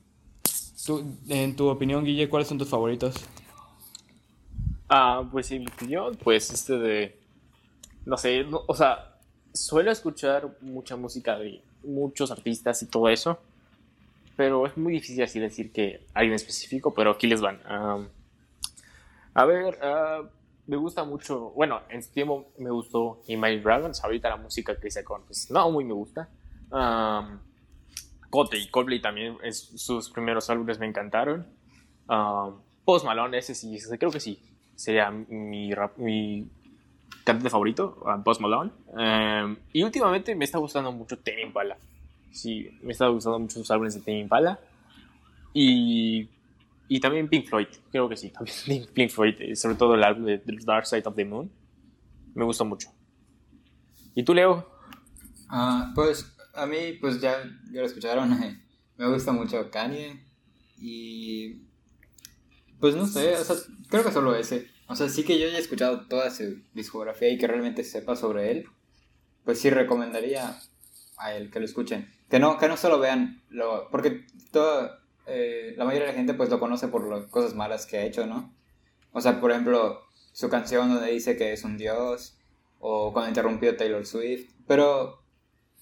Tú, 0.88 1.04
en 1.28 1.54
tu 1.54 1.68
opinión, 1.68 2.06
Guille, 2.06 2.30
¿cuáles 2.30 2.48
son 2.48 2.58
tus 2.58 2.70
favoritos? 2.70 3.16
Ah, 4.88 5.28
pues 5.30 5.52
en 5.52 5.60
mi 5.60 5.68
opinión, 5.68 6.16
pues 6.16 6.50
este 6.50 6.80
de. 6.80 7.20
No 8.06 8.16
sé, 8.16 8.46
o 8.50 8.74
sea, 8.74 9.18
suelo 9.54 9.92
escuchar 9.92 10.58
mucha 10.62 10.96
música 10.96 11.38
de 11.38 11.62
muchos 11.84 12.32
artistas 12.32 12.82
y 12.84 12.86
todo 12.86 13.10
eso. 13.10 13.38
Pero 14.38 14.66
es 14.66 14.78
muy 14.78 14.94
difícil 14.94 15.22
así 15.24 15.42
decir 15.42 15.74
que 15.74 16.06
alguien 16.14 16.36
específico, 16.36 16.94
pero 16.94 17.12
aquí 17.12 17.28
les 17.28 17.42
van. 17.42 17.60
A 19.34 19.44
ver, 19.44 19.78
ah, 19.82 20.22
me 20.68 20.78
gusta 20.78 21.04
mucho. 21.04 21.50
Bueno, 21.50 21.82
en 21.90 22.02
su 22.02 22.12
tiempo 22.12 22.54
me 22.60 22.70
gustó 22.70 23.22
Imagine 23.28 23.62
Dragons. 23.62 24.02
Ahorita 24.06 24.30
la 24.30 24.38
música 24.38 24.80
que 24.80 24.90
sacó, 24.90 25.22
pues 25.28 25.52
no 25.52 25.70
muy 25.70 25.84
me 25.84 25.94
gusta. 25.94 26.30
Coldplay, 28.30 28.68
Coldplay 28.70 29.02
también, 29.02 29.38
es, 29.44 29.58
sus 29.76 30.10
primeros 30.10 30.50
álbumes 30.50 30.80
me 30.80 30.86
encantaron. 30.86 31.48
Um, 32.10 32.56
Post 32.86 33.06
Malone, 33.06 33.38
ese 33.38 33.56
sí, 33.56 33.76
ese 33.76 33.98
creo 33.98 34.12
que 34.12 34.20
sí. 34.20 34.40
Sería 34.76 35.10
mi, 35.12 35.74
rap- 35.74 35.98
mi 35.98 36.48
cantante 37.24 37.50
favorito, 37.50 37.98
uh, 38.02 38.22
Post 38.24 38.42
Malone. 38.42 38.72
Um, 38.88 39.56
y 39.74 39.84
últimamente 39.84 40.36
me 40.36 40.46
está 40.46 40.58
gustando 40.58 40.92
mucho 40.92 41.18
Tame 41.18 41.44
Impala. 41.44 41.78
Sí, 42.32 42.70
me 42.84 42.92
está 42.92 43.08
gustando 43.08 43.40
mucho 43.40 43.60
sus 43.60 43.72
álbumes 43.72 43.96
de 43.96 44.02
Tame 44.02 44.20
Impala. 44.20 44.60
Y, 45.54 46.30
y 46.88 47.00
también 47.00 47.28
Pink 47.28 47.48
Floyd, 47.48 47.68
creo 47.92 48.08
que 48.08 48.18
sí. 48.18 48.30
También 48.30 48.88
Pink 48.94 49.10
Floyd, 49.10 49.36
eh, 49.40 49.56
sobre 49.56 49.76
todo 49.76 49.96
el 49.96 50.04
álbum 50.04 50.26
de 50.26 50.38
The 50.38 50.58
Dark 50.64 50.86
Side 50.86 51.04
of 51.06 51.16
the 51.16 51.26
Moon. 51.26 51.50
Me 52.36 52.46
gustó 52.46 52.66
mucho. 52.66 52.90
¿Y 54.14 54.24
tú, 54.24 54.34
Leo? 54.34 54.70
Ah, 55.50 55.92
pues 55.96 56.37
a 56.58 56.66
mí, 56.66 56.94
pues 57.00 57.22
ya, 57.22 57.44
ya 57.72 57.82
lo 57.82 57.88
escucharon, 57.88 58.30
me 58.98 59.08
gusta 59.08 59.32
mucho 59.32 59.70
Kanye 59.70 60.24
y 60.80 61.62
pues 62.80 62.96
no 62.96 63.08
sé, 63.08 63.36
o 63.36 63.44
sea, 63.44 63.56
creo 63.90 64.04
que 64.04 64.12
solo 64.12 64.36
ese. 64.36 64.68
O 64.88 64.96
sea, 64.96 65.10
sí 65.10 65.24
que 65.24 65.40
yo 65.40 65.48
ya 65.48 65.58
he 65.58 65.62
escuchado 65.62 66.08
toda 66.08 66.30
su 66.30 66.62
discografía 66.74 67.30
y 67.30 67.38
que 67.38 67.48
realmente 67.48 67.84
sepa 67.84 68.16
sobre 68.16 68.52
él, 68.52 68.66
pues 69.44 69.60
sí 69.60 69.70
recomendaría 69.70 70.60
a 71.18 71.34
él 71.34 71.50
que 71.50 71.60
lo 71.60 71.66
escuchen. 71.66 72.10
Que 72.30 72.40
no, 72.40 72.58
que 72.58 72.68
no 72.68 72.78
solo 72.78 73.00
vean 73.00 73.44
lo... 73.50 73.90
Porque 73.90 74.26
toda, 74.52 75.00
eh, 75.26 75.74
la 75.78 75.86
mayoría 75.86 76.08
de 76.08 76.14
la 76.14 76.18
gente 76.18 76.34
pues 76.36 76.50
lo 76.50 76.60
conoce 76.60 76.88
por 76.88 77.10
las 77.10 77.26
cosas 77.26 77.56
malas 77.56 77.86
que 77.86 77.98
ha 77.98 78.06
hecho, 78.06 78.28
¿no? 78.28 78.54
O 79.12 79.20
sea, 79.20 79.42
por 79.42 79.52
ejemplo, 79.52 80.02
su 80.32 80.50
canción 80.50 80.90
donde 80.90 81.12
dice 81.12 81.36
que 81.36 81.52
es 81.52 81.64
un 81.64 81.78
dios, 81.78 82.38
o 82.80 83.12
cuando 83.12 83.30
interrumpió 83.30 83.76
Taylor 83.76 84.06
Swift, 84.06 84.52
pero 84.68 85.24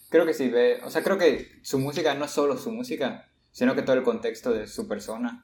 creo 0.09 0.25
que 0.25 0.33
sí 0.33 0.49
ve, 0.49 0.79
o 0.83 0.89
sea, 0.89 1.03
creo 1.03 1.17
que 1.17 1.59
su 1.61 1.79
música 1.79 2.13
no 2.13 2.25
es 2.25 2.31
solo 2.31 2.57
su 2.57 2.71
música, 2.71 3.29
sino 3.51 3.75
que 3.75 3.81
todo 3.81 3.95
el 3.95 4.03
contexto 4.03 4.51
de 4.51 4.67
su 4.67 4.87
persona. 4.87 5.43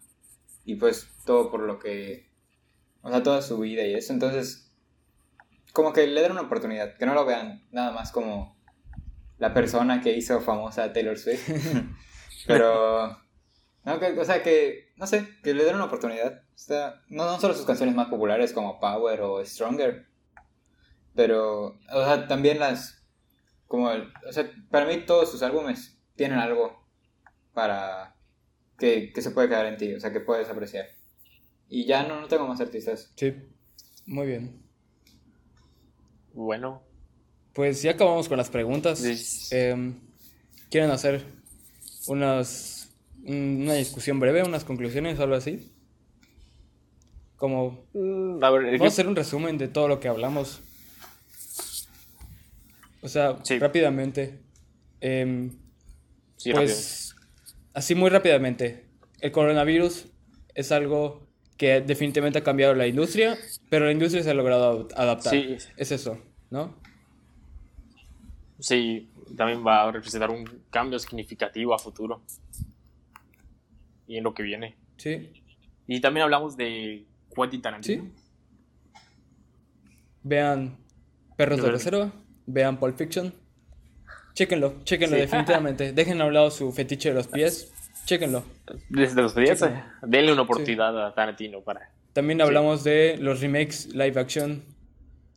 Y 0.66 0.76
pues 0.76 1.08
todo 1.26 1.50
por 1.50 1.62
lo 1.62 1.80
que, 1.80 2.30
o 3.02 3.10
sea, 3.10 3.24
toda 3.24 3.42
su 3.42 3.58
vida 3.58 3.84
y 3.86 3.96
eso, 3.96 4.14
entonces, 4.14 4.72
como 5.74 5.94
que 5.94 6.06
le 6.08 6.22
den 6.22 6.34
una 6.34 6.42
oportunidad, 6.42 6.98
que 6.98 7.06
no 7.06 7.14
lo 7.14 7.26
vean 7.26 7.66
nada 7.72 7.92
más 7.92 8.12
como 8.12 8.58
la 9.40 9.54
persona 9.54 10.02
que 10.02 10.16
hizo 10.16 10.40
famosa 10.42 10.84
a 10.84 10.94
Taylor 10.94 11.18
Swift, 11.18 11.50
pero, 12.48 13.06
o 13.06 14.26
sea, 14.26 14.44
que, 14.44 14.92
no 14.98 15.08
sé, 15.08 15.28
que 15.42 15.56
le 15.56 15.64
den 15.64 15.76
una 15.76 15.86
oportunidad, 15.86 16.44
o 16.70 16.74
no, 17.10 17.26
no 17.26 17.40
solo 17.40 17.56
sus 17.56 17.66
canciones 17.66 17.96
más 17.96 18.08
populares 18.08 18.54
como 18.54 18.80
Power 18.80 19.22
o 19.22 19.44
Stronger, 19.44 20.06
pero, 21.16 21.80
o 21.92 22.06
sea, 22.06 22.28
también 22.28 22.60
las, 22.60 23.01
como, 23.72 23.90
el- 23.90 24.12
o 24.28 24.34
sea, 24.34 24.52
para 24.70 24.86
mí 24.86 24.98
todos 25.06 25.32
sus 25.32 25.42
álbumes 25.44 25.98
tienen 26.18 26.38
algo 26.40 26.78
para 27.54 28.18
que, 28.78 29.14
que 29.14 29.22
se 29.22 29.32
puede 29.32 29.48
quedar 29.48 29.66
en 29.66 29.78
ti, 29.78 29.94
o 29.94 30.00
sea, 30.02 30.12
que 30.12 30.20
puedes 30.20 30.50
apreciar. 30.50 30.88
Y 31.70 31.86
ya 31.86 32.04
no, 32.06 32.20
no 32.20 32.28
tengo 32.28 32.46
más 32.48 32.60
artistas. 32.60 33.14
Sí, 33.16 33.34
muy 34.06 34.28
bien. 34.28 34.62
Bueno, 36.34 36.84
Pues 37.54 37.82
ya 37.82 37.92
acabamos 37.92 38.28
con 38.28 38.38
las 38.38 38.50
preguntas. 38.50 39.00
Sí. 39.00 39.56
Em, 39.56 40.00
¿Quieren 40.70 40.90
hacer 40.92 41.24
unas, 42.08 42.90
un- 43.24 43.62
una 43.64 43.76
discusión 43.76 44.20
breve, 44.20 44.44
unas 44.44 44.66
conclusiones 44.66 45.18
o 45.18 45.24
algo 45.24 45.36
así? 45.36 45.72
Como 47.38 47.86
Mm, 47.94 48.44
A 48.44 48.50
ver, 48.52 48.64
Vamos 48.78 48.82
a 48.82 48.88
hacer 48.88 49.08
un 49.08 49.16
resumen 49.16 49.58
de 49.58 49.68
todo 49.70 49.88
lo 49.88 50.00
que 50.02 50.10
hablamos. 50.10 50.62
O 53.02 53.08
sea, 53.08 53.40
Sí. 53.44 53.58
rápidamente. 53.60 54.40
Em, 55.00 55.52
sí, 56.38 56.52
rápido. 56.52 56.68
pues, 56.68 57.16
así 57.74 57.96
muy 57.96 58.10
rápidamente. 58.10 58.86
El 59.20 59.32
coronavirus 59.32 60.08
es 60.54 60.72
algo 60.72 61.28
que 61.58 61.82
definitivamente 61.82 62.40
ha 62.40 62.44
cambiado 62.44 62.74
la 62.74 62.88
industria, 62.88 63.38
pero 63.70 63.86
la 63.86 63.92
industria 63.92 64.24
se 64.24 64.30
ha 64.32 64.34
logrado 64.34 64.88
ad- 64.96 65.00
adaptar. 65.00 65.34
Sí. 65.34 65.58
Es 65.78 65.92
eso, 65.92 66.20
¿no? 66.50 66.76
Sí, 68.60 69.10
también 69.38 69.66
va 69.66 69.88
a 69.88 69.92
representar 69.92 70.30
un 70.30 70.44
cambio 70.70 71.00
significativo 71.00 71.74
a 71.74 71.80
futuro. 71.80 72.22
Y 74.08 74.18
en 74.18 74.24
lo 74.24 74.34
que 74.34 74.44
viene. 74.44 74.76
Sí. 74.98 75.32
Y 75.88 76.02
también 76.02 76.24
hablamos 76.26 76.58
de 76.58 77.06
Quentin 77.36 77.62
Tarantino. 77.62 78.04
Sí. 78.04 78.12
Vean 80.24 80.78
Perros 81.38 81.62
De. 81.62 81.72
Reserva, 81.72 82.12
vean 82.46 82.78
Pulp 82.78 82.98
Fiction. 82.98 83.34
Chéquenlo, 84.34 84.76
chéquenlo 84.84 85.16
Sí. 85.16 85.22
definitivamente. 85.22 85.92
Dejen 85.94 86.22
a 86.22 86.26
un 86.26 86.34
lado 86.34 86.52
su 86.52 86.72
fetiche 86.72 87.10
de 87.10 87.16
los 87.16 87.28
pies. 87.28 87.72
Chéquenlo. 88.06 88.44
Desde 88.90 89.22
los 89.22 89.36
días, 89.36 89.60
Chécalo. 89.60 89.84
denle 90.04 90.34
una 90.34 90.42
oportunidad 90.44 91.06
a 91.08 91.14
Tarantino 91.14 91.62
para. 91.62 91.92
También 92.14 92.42
hablamos 92.42 92.84
de 92.84 93.18
los 93.20 93.42
remakes 93.42 93.94
live 93.94 94.20
action 94.20 94.64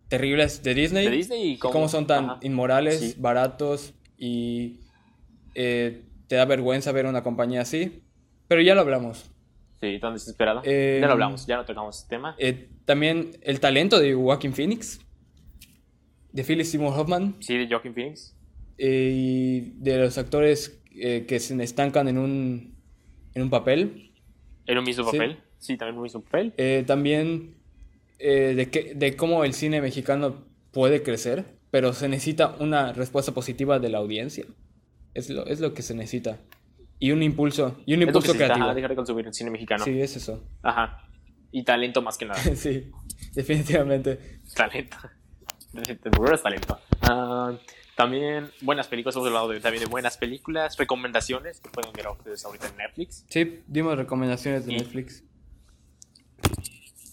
terribles 0.09 0.63
de 0.63 0.75
Disney. 0.75 1.05
De 1.07 1.11
Disney 1.11 1.43
y 1.43 1.53
y 1.53 1.59
cómo- 1.59 1.73
cómo 1.73 1.89
son 1.89 2.07
tan 2.07 2.25
ajá. 2.25 2.39
inmorales, 2.43 3.01
Sí. 3.01 3.15
baratos 3.19 3.95
y 4.17 4.81
eh, 5.55 6.03
te 6.27 6.37
da 6.37 6.45
vergüenza 6.47 6.91
ver 6.93 7.07
una 7.07 7.23
compañía 7.23 7.61
así. 7.63 8.03
Pero 8.49 8.61
ya 8.61 8.75
lo 8.75 8.81
hablamos. 8.81 9.31
Sí, 9.81 9.99
tan 10.01 10.15
desesperada. 10.15 10.63
Eh, 10.65 10.99
ya 11.01 11.07
lo 11.07 11.13
hablamos, 11.13 11.47
ya 11.47 11.57
no 11.57 11.65
tocamos 11.65 11.99
este 11.99 12.17
tema. 12.17 12.35
Eh, 12.39 12.71
también 12.85 13.33
el 13.43 13.61
talento 13.61 13.99
de 14.01 14.15
Joaquin 14.15 14.53
Phoenix, 14.55 15.01
de 16.35 16.45
Philip 16.45 16.67
Seymour 16.67 16.93
Hoffman 16.99 17.37
Sí, 17.41 17.57
de 17.57 17.67
Joaquin 17.69 17.95
Phoenix. 17.95 18.37
eh, 18.77 19.13
y 19.15 19.61
de 19.79 19.99
los 19.99 20.19
actores 20.19 20.83
eh, 20.95 21.25
que 21.27 21.41
se 21.41 21.61
estancan 21.63 22.09
en 22.09 22.19
un, 22.19 22.75
en 23.35 23.43
un 23.43 23.49
papel. 23.51 24.13
En 24.67 24.79
un 24.79 24.85
mismo 24.85 25.05
papel. 25.05 25.39
Sí, 25.59 25.77
también 25.77 25.97
un 25.97 26.03
mismo 26.03 26.21
papel. 26.23 26.53
Eh, 26.59 26.85
también 26.87 27.55
eh, 28.19 28.55
de, 28.55 28.69
que, 28.71 28.95
de 28.95 29.17
cómo 29.17 29.45
el 29.45 29.55
cine 29.55 29.81
mexicano 29.81 30.45
puede 30.73 31.03
crecer, 31.03 31.45
pero 31.71 31.93
se 31.93 32.09
necesita 32.09 32.57
una 32.61 32.93
respuesta 32.93 33.33
positiva 33.33 33.79
de 33.79 33.89
la 33.89 33.99
audiencia. 33.99 34.45
Es 35.15 35.31
lo, 35.31 35.47
es 35.47 35.61
lo 35.61 35.73
que 35.75 35.83
se 35.83 35.95
necesita. 35.95 36.39
Y 36.99 37.13
un 37.13 37.23
impulso, 37.23 37.81
y 37.87 37.95
un 37.95 38.03
Es 38.03 38.09
impulso 38.09 38.35
creativo. 38.35 38.65
ajá, 38.67 38.75
dejar 38.75 38.91
de 38.91 38.97
consumir 38.97 39.27
el 39.27 39.35
cine 39.35 39.51
mexicano. 39.51 39.85
Sí, 39.85 40.01
es 40.01 40.17
eso. 40.17 40.43
Ajá. 40.63 41.09
Y 41.53 41.63
talento 41.65 42.03
más 42.03 42.19
que 42.19 42.25
nada. 42.27 42.41
sí, 42.57 42.91
definitivamente. 43.35 44.19
talento. 44.55 44.97
Talento. 46.43 46.79
Ah, 47.03 47.53
también 47.97 48.51
buenas 48.61 48.87
películas, 48.89 49.17
hemos 49.17 49.27
hablado 49.29 49.49
de- 49.49 49.61
también 49.61 49.85
de 49.85 49.91
buenas 49.91 50.17
películas, 50.17 50.77
recomendaciones 50.77 51.61
que 51.61 51.69
pueden 51.71 51.93
ver 51.93 52.07
a 52.07 52.13
ustedes 52.13 52.45
ahorita 52.45 52.69
en 52.69 52.77
Netflix. 52.77 53.25
Sí, 53.29 53.61
dimos 53.67 53.97
recomendaciones 53.97 54.67
de 54.67 54.73
Y- 54.75 54.77
Netflix. 54.79 55.25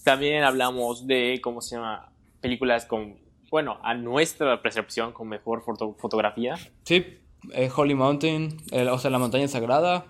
También 0.04 0.42
hablamos 0.44 1.06
de, 1.06 1.40
¿cómo 1.42 1.60
se 1.60 1.76
llama? 1.76 2.12
Películas 2.40 2.86
con, 2.86 3.16
bueno, 3.50 3.78
a 3.82 3.94
nuestra 3.94 4.60
percepción 4.62 5.12
con 5.12 5.28
mejor 5.28 5.62
foto- 5.64 5.94
fotografía. 5.98 6.56
Sí, 6.84 7.04
eh, 7.52 7.70
Holy 7.74 7.94
Mountain, 7.94 8.56
o 8.90 8.98
sea, 8.98 9.10
la 9.10 9.18
montaña 9.18 9.46
sagrada. 9.48 10.06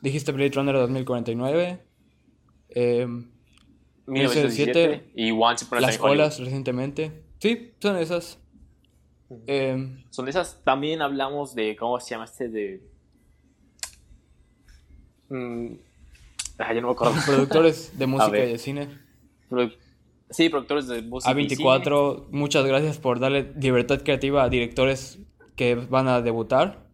Dijiste 0.00 0.32
Blade 0.32 0.50
Runner 0.54 0.74
2049. 0.76 1.80
eh, 2.76 3.06
1917 4.06 5.12
y 5.14 5.30
Once 5.30 5.64
Upon 5.64 5.78
a 5.78 5.80
Las 5.80 6.00
olas 6.00 6.38
recientemente. 6.40 7.22
Sí, 7.38 7.72
son 7.80 7.96
esas. 7.96 8.38
Eh, 9.46 10.04
Son 10.10 10.28
esas. 10.28 10.62
También 10.64 11.02
hablamos 11.02 11.54
de, 11.54 11.76
¿cómo 11.76 11.98
se 12.00 12.10
llama 12.10 12.24
este? 12.24 12.48
De... 12.48 12.82
Mm, 15.28 15.74
ah, 16.58 16.74
ya 16.74 16.80
no 16.80 16.88
me 16.88 16.92
acuerdo. 16.92 17.14
productores 17.26 17.98
de 17.98 18.06
música 18.06 18.38
y 18.38 18.52
de 18.52 18.58
cine. 18.58 18.88
Sí, 20.30 20.48
productores 20.48 20.86
de 20.88 21.02
música. 21.02 21.38
y 21.40 21.48
cine. 21.48 21.64
A24, 21.64 22.26
muchas 22.30 22.64
gracias 22.66 22.98
por 22.98 23.18
darle 23.20 23.52
libertad 23.60 24.02
creativa 24.02 24.44
a 24.44 24.48
directores 24.48 25.18
que 25.56 25.74
van 25.74 26.08
a 26.08 26.20
debutar. 26.20 26.86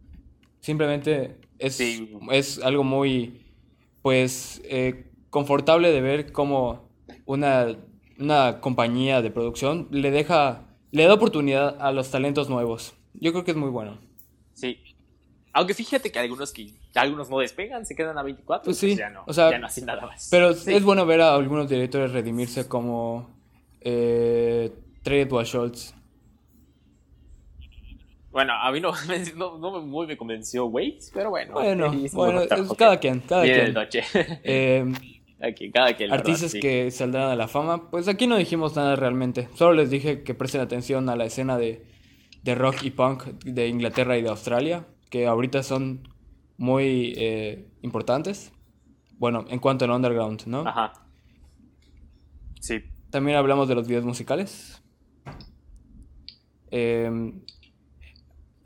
Simplemente 0.61 1.39
es, 1.59 1.77
Sí. 1.77 2.17
es 2.33 2.59
algo 2.63 2.85
muy, 2.85 3.47
pues, 4.03 4.61
eh, 4.65 5.11
confortable 5.31 5.91
de 5.93 6.01
ver 6.01 6.33
cómo 6.33 6.89
una, 7.25 7.77
una 8.21 8.61
compañía 8.61 9.23
de 9.23 9.31
producción 9.31 9.89
le 9.91 10.11
deja, 10.11 10.63
le 10.93 11.05
da 11.05 11.15
oportunidad 11.15 11.77
a 11.81 11.93
los 11.93 12.11
talentos 12.11 12.49
nuevos. 12.49 12.95
Yo 13.15 13.33
creo 13.33 13.45
que 13.45 13.51
es 13.53 13.57
muy 13.57 13.71
bueno. 13.71 13.99
Sí. 14.55 14.79
Aunque 15.53 15.75
fíjate 15.75 16.13
que 16.13 16.19
algunos 16.21 16.53
que 16.53 16.73
algunos 16.95 17.29
no 17.29 17.39
despegan, 17.39 17.85
se 17.85 17.97
quedan 17.97 18.17
a 18.19 18.23
24, 18.23 18.65
Pues 18.67 18.77
sí, 18.79 18.95
ya 18.95 19.11
no, 19.11 19.25
o 19.27 19.33
sea, 19.33 19.51
ya 19.51 19.59
no 19.59 19.67
hacen 19.67 19.87
nada 19.87 20.03
más. 20.07 20.29
Pero 20.31 20.53
Sí. 20.55 20.73
es 20.75 20.85
bueno 20.85 21.05
ver 21.07 21.21
a 21.23 21.35
algunos 21.35 21.69
directores 21.69 22.13
redimirse 22.13 22.69
como 22.69 23.29
eh, 23.81 24.71
Trey 25.03 25.21
Edward 25.23 25.47
Schultz. 25.47 25.95
Bueno, 28.31 28.53
a 28.53 28.71
mí 28.71 28.81
no, 28.81 28.93
no, 29.59 29.81
muy 29.81 30.07
me 30.07 30.17
convenció 30.17 30.67
Waits, 30.67 31.11
pero 31.13 31.31
bueno. 31.31 31.53
Bueno, 31.55 31.93
bueno, 32.13 32.43
cada 32.79 32.99
quien, 33.01 33.21
cada 33.21 33.43
de 33.43 33.53
quien. 33.53 33.75
noche. 33.75 34.05
Eh, 34.45 34.85
Aquí, 35.43 35.71
cada 35.71 35.97
quien, 35.97 36.11
la 36.11 36.17
verdad, 36.17 36.29
artistas 36.29 36.53
sí. 36.53 36.61
que 36.61 36.91
saldrán 36.91 37.31
a 37.31 37.37
la 37.37 37.49
fama, 37.49 37.91
pues 37.91 38.09
aquí 38.09 38.27
no 38.27 38.37
dijimos 38.37 38.77
nada 38.77 38.95
realmente. 38.95 39.49
Solo 39.55 39.73
les 39.73 39.89
dije 39.89 40.23
que 40.23 40.35
presten 40.35 40.61
atención 40.61 41.09
a 41.09 41.17
la 41.17 41.25
escena 41.25 41.57
de, 41.57 41.87
de 42.43 42.55
rock 42.55 42.83
y 42.83 42.91
punk 42.91 43.25
de 43.45 43.69
Inglaterra 43.69 44.19
y 44.19 44.23
de 44.23 44.29
Australia, 44.29 44.87
que 45.09 45.27
ahorita 45.27 45.63
son 45.63 46.09
muy 46.59 47.15
eh, 47.17 47.67
importantes. 47.81 48.53
Bueno, 49.19 49.47
en 49.49 49.59
cuanto 49.61 49.87
al 49.87 49.93
underground, 49.93 50.43
¿no? 50.47 50.61
Ajá. 50.67 50.93
Sí. 52.61 52.81
También 53.11 53.39
hablamos 53.39 53.69
de 53.69 53.75
los 53.75 53.89
videos 53.89 54.05
musicales. 54.05 54.83
Eh, 56.71 57.33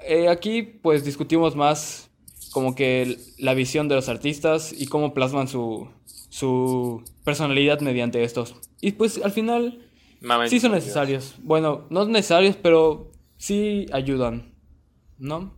eh, 0.01 0.29
aquí 0.29 0.63
pues 0.63 1.05
discutimos 1.05 1.57
más 1.57 2.11
como 2.53 2.75
que 2.75 3.17
la 3.39 3.55
visión 3.55 3.89
de 3.89 3.95
los 3.95 4.09
artistas 4.09 4.73
y 4.73 4.87
cómo 4.87 5.15
plasman 5.15 5.49
su, 5.49 5.89
su 6.35 7.05
personalidad 7.23 7.79
mediante 7.79 8.25
estos. 8.25 8.57
Y 8.81 8.91
pues 8.91 9.21
al 9.23 9.31
final 9.31 9.89
sí 10.49 10.59
son 10.59 10.73
Dios. 10.73 10.83
necesarios. 10.83 11.37
Bueno, 11.45 11.87
no 11.91 12.07
necesarios, 12.07 12.57
pero 12.57 13.13
sí 13.37 13.87
ayudan. 13.93 14.53
¿No? 15.17 15.57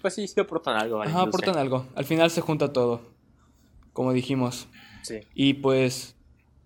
Pues 0.00 0.14
sí, 0.14 0.26
sí 0.26 0.40
aportan 0.40 0.80
algo. 0.80 1.02
Ajá, 1.02 1.20
aportan 1.20 1.58
algo. 1.58 1.86
Al 1.94 2.06
final 2.06 2.30
se 2.30 2.40
junta 2.40 2.72
todo. 2.72 3.02
Como 3.92 4.14
dijimos. 4.14 4.68
Sí. 5.02 5.20
Y 5.34 5.54
pues 5.54 6.16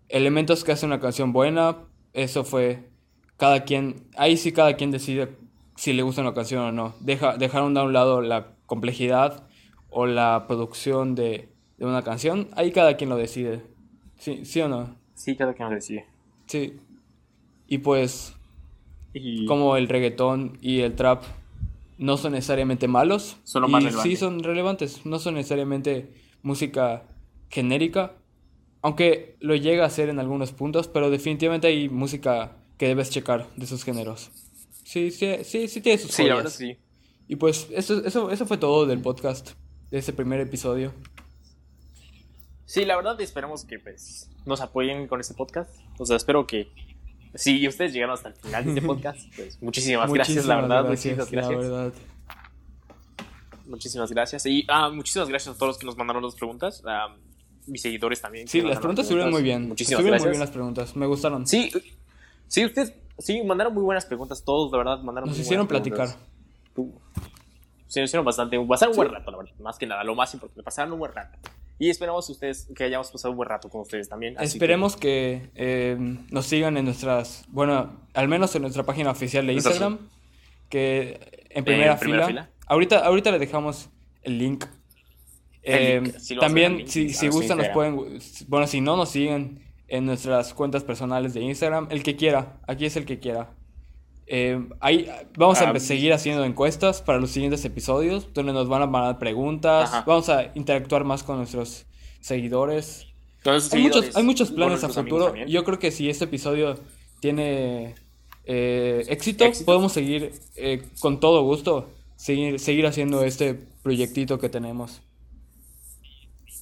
elementos 0.09 0.63
que 0.63 0.71
hacen 0.71 0.91
una 0.91 1.01
canción 1.01 1.33
buena, 1.33 1.89
eso 2.13 2.45
fue 2.45 2.89
cada 3.37 3.65
quien, 3.65 4.09
ahí 4.17 4.37
sí 4.37 4.53
cada 4.53 4.75
quien 4.75 4.93
decide 4.93 5.37
si 5.75 5.93
le 5.93 6.03
gusta 6.03 6.23
una 6.23 6.35
canción 6.35 6.63
o 6.63 6.71
no. 6.71 6.95
Deja, 7.01 7.37
dejaron 7.37 7.77
a 7.77 7.83
un 7.83 7.93
lado 7.93 8.23
la 8.23 8.55
complejidad 8.67 9.49
o 9.89 10.07
la 10.07 10.45
producción 10.47 11.17
de, 11.17 11.51
de 11.81 11.87
una 11.87 12.05
canción, 12.05 12.49
ahí 12.53 12.71
cada 12.71 12.97
quien 12.97 13.11
lo 13.11 13.17
decide. 13.17 13.63
¿Sí, 14.19 14.45
sí 14.45 14.61
o 14.61 14.69
no? 14.69 14.95
Sí, 15.15 15.35
cada 15.35 15.55
quien 15.55 15.71
lo 15.71 15.75
decide. 15.75 16.05
Sí. 16.47 16.79
Y 17.67 17.79
pues 17.79 18.35
Y 19.15 19.47
como 19.47 19.77
el 19.77 19.89
reggaetón 19.89 20.59
y 20.61 20.81
el 20.81 20.95
trap 20.95 21.25
no 21.97 22.19
son 22.19 22.33
necesariamente 22.33 22.87
malos. 22.87 23.39
Son 23.45 23.63
lo 23.63 23.69
y 23.69 23.73
más 23.73 23.83
sí 23.83 23.89
relevante. 23.89 24.17
son 24.17 24.43
relevantes, 24.43 25.07
no 25.07 25.19
son 25.19 25.35
necesariamente 25.35 26.13
música 26.43 27.05
genérica, 27.49 28.13
aunque 28.83 29.37
lo 29.41 29.57
llega 29.57 29.87
a 29.87 29.91
ser 29.91 30.11
en 30.11 30.19
algunos 30.19 30.53
puntos, 30.53 30.87
pero 30.87 31.11
definitivamente 31.11 31.67
hay 31.69 31.89
música 31.89 32.57
que 32.77 32.89
debes 32.89 33.11
checar 33.11 33.47
de 33.57 33.65
esos 33.65 33.85
géneros. 33.85 34.31
Sí, 34.85 35.11
sí, 35.11 35.29
sí, 35.45 35.67
sí 35.69 35.81
tiene 35.81 35.99
sus 35.99 36.11
sí, 36.13 36.25
verdad 36.25 36.51
sí. 36.51 36.77
Y 37.27 37.37
pues 37.37 37.69
eso, 37.71 38.05
eso, 38.05 38.31
eso 38.31 38.45
fue 38.45 38.59
todo 38.59 38.85
del 38.87 39.01
podcast, 39.01 39.53
de 39.91 39.99
ese 39.99 40.13
primer 40.13 40.41
episodio. 40.41 40.93
Sí, 42.71 42.85
la 42.85 42.95
verdad 42.95 43.21
esperamos 43.21 43.65
que 43.65 43.81
pues 43.81 44.31
nos 44.47 44.61
apoyen 44.61 45.09
con 45.09 45.19
este 45.21 45.35
podcast. 45.35 45.75
O 45.99 46.07
sea, 46.07 46.17
espero 46.17 46.47
que 46.47 46.69
si 47.35 47.67
ustedes 47.67 47.93
llegaron 47.93 48.15
hasta 48.15 48.29
el 48.29 48.37
final 48.37 48.65
de 48.65 48.71
este 48.71 48.83
podcast, 48.87 49.19
pues 49.35 49.61
muchísimas 49.61 50.13
gracias, 50.13 50.47
la 50.47 50.55
verdad, 50.55 50.85
gracias, 50.85 51.17
muchísimas 51.19 51.33
la 51.33 51.49
gracias. 51.49 51.71
verdad. 51.71 51.93
Muchísimas 53.67 54.13
gracias. 54.13 54.47
Y 54.47 54.65
ah, 54.69 54.89
muchísimas 54.89 55.29
gracias 55.29 55.57
a 55.57 55.59
todos 55.59 55.71
los 55.71 55.79
que 55.79 55.87
nos 55.87 55.97
mandaron 55.97 56.23
las 56.23 56.37
preguntas. 56.37 56.81
A 56.87 57.09
mis 57.67 57.83
seguidores 57.83 58.21
también. 58.21 58.47
Sí, 58.47 58.61
las 58.61 58.79
preguntas 58.79 59.03
estuvieron 59.03 59.33
muy 59.33 59.43
bien. 59.43 59.67
Muchísimas 59.67 59.99
estuvieron 59.99 60.13
gracias. 60.13 60.27
muy 60.27 60.31
bien 60.31 60.41
las 60.41 60.51
preguntas, 60.53 60.95
me 60.95 61.07
gustaron. 61.07 61.49
Sí, 61.49 61.73
sí, 62.47 62.65
ustedes, 62.65 62.95
Sí, 63.19 63.43
mandaron 63.43 63.75
muy 63.75 63.83
buenas 63.83 64.07
preguntas 64.07 64.45
todos, 64.45 64.71
de 64.71 64.79
verdad. 64.79 65.01
Mandaron 65.03 65.29
Nos 65.29 65.39
muy 65.39 65.43
hicieron 65.45 65.67
buenas 65.67 65.83
platicar. 65.89 66.17
preguntas. 66.73 67.03
Nos 67.87 67.97
hicieron 67.97 68.25
bastante. 68.25 68.65
Pasaron 68.65 68.93
un 68.93 68.97
buen 68.97 69.11
rato, 69.11 69.31
la 69.33 69.39
verdad. 69.39 69.53
Más 69.59 69.77
que 69.77 69.87
nada, 69.89 70.05
lo 70.05 70.15
más 70.15 70.33
importante. 70.35 70.63
Pasaron 70.63 70.93
un 70.93 71.01
buen 71.01 71.13
rato. 71.13 71.37
Y 71.81 71.89
esperamos 71.89 72.29
ustedes 72.29 72.69
que 72.77 72.85
hayamos 72.85 73.11
pasado 73.11 73.33
un 73.33 73.39
buen 73.39 73.49
rato 73.49 73.71
con 73.71 73.81
ustedes 73.81 74.07
también. 74.07 74.37
así 74.37 74.59
Esperemos 74.59 74.99
que 74.99 75.51
eh, 75.55 75.97
nos 76.31 76.45
sigan 76.45 76.77
en 76.77 76.85
nuestras, 76.85 77.47
bueno, 77.49 78.03
al 78.13 78.29
menos 78.29 78.55
en 78.55 78.61
nuestra 78.61 78.85
página 78.85 79.11
oficial 79.11 79.47
de 79.47 79.55
Instagram, 79.55 79.99
que 80.69 81.47
en 81.49 81.65
primera, 81.65 81.99
primera 81.99 82.27
fila, 82.27 82.27
fila. 82.27 82.51
Ahorita, 82.67 82.99
ahorita 82.99 83.31
le 83.31 83.39
dejamos 83.39 83.89
el 84.21 84.37
link. 84.37 84.67
El 85.63 86.07
Eh, 86.07 86.13
sí 86.19 86.35
dejar 86.35 86.49
también, 86.49 86.77
link 86.77 86.89
si, 86.89 87.15
si 87.15 87.29
gustan, 87.29 87.57
nos 87.57 87.69
pueden, 87.69 87.97
bueno, 88.49 88.67
si 88.67 88.83
no 88.83 88.99
nos 88.99 89.09
siguen 89.09 89.65
en 89.89 90.05
nuestras 90.05 90.53
cuentas 90.53 90.85
personales 90.85 91.33
de 91.33 91.41
Instagram, 91.41 91.89
el 91.91 92.03
que 92.03 92.15
quiera, 92.15 92.61
aquí 92.69 92.85
es 92.85 92.97
el 92.97 93.07
que 93.07 93.19
quiera. 93.19 93.55
Eh, 94.33 94.65
ahí 94.79 95.11
vamos 95.37 95.61
a 95.61 95.71
Ah, 95.71 95.81
seguir 95.81 96.13
haciendo 96.13 96.45
encuestas 96.45 97.03
para 97.03 97.19
los 97.19 97.33
siguientes 97.33 97.65
episodios, 97.65 98.33
donde 98.33 98.53
nos 98.53 98.69
van 98.69 98.81
a 98.83 98.87
mandar 98.87 99.19
preguntas, 99.19 99.91
Ajá. 99.93 100.05
vamos 100.07 100.29
a 100.29 100.53
interactuar 100.55 101.03
más 101.03 101.25
con 101.25 101.39
nuestros 101.39 101.85
seguidores. 102.21 103.09
Hay 103.45 103.83
muchos, 103.83 104.15
hay 104.15 104.55
planes 104.55 104.85
a 104.85 104.89
futuro. 104.89 105.35
Yo 105.47 105.65
creo 105.65 105.81
que 105.81 105.91
si 105.91 106.09
este 106.09 106.27
episodio 106.27 106.79
tiene 107.19 107.97
eh, 108.45 109.05
éxito, 109.09 109.45
Éxito. 109.47 109.67
podemos 109.67 109.93
seguir 109.93 110.33
eh, 110.55 110.85
con 111.01 111.19
todo 111.19 111.43
gusto, 111.43 111.91
seguir, 112.15 112.61
seguir 112.61 112.87
haciendo 112.87 113.25
este 113.25 113.55
proyectito 113.83 114.39
que 114.39 114.49
tenemos. 114.49 115.03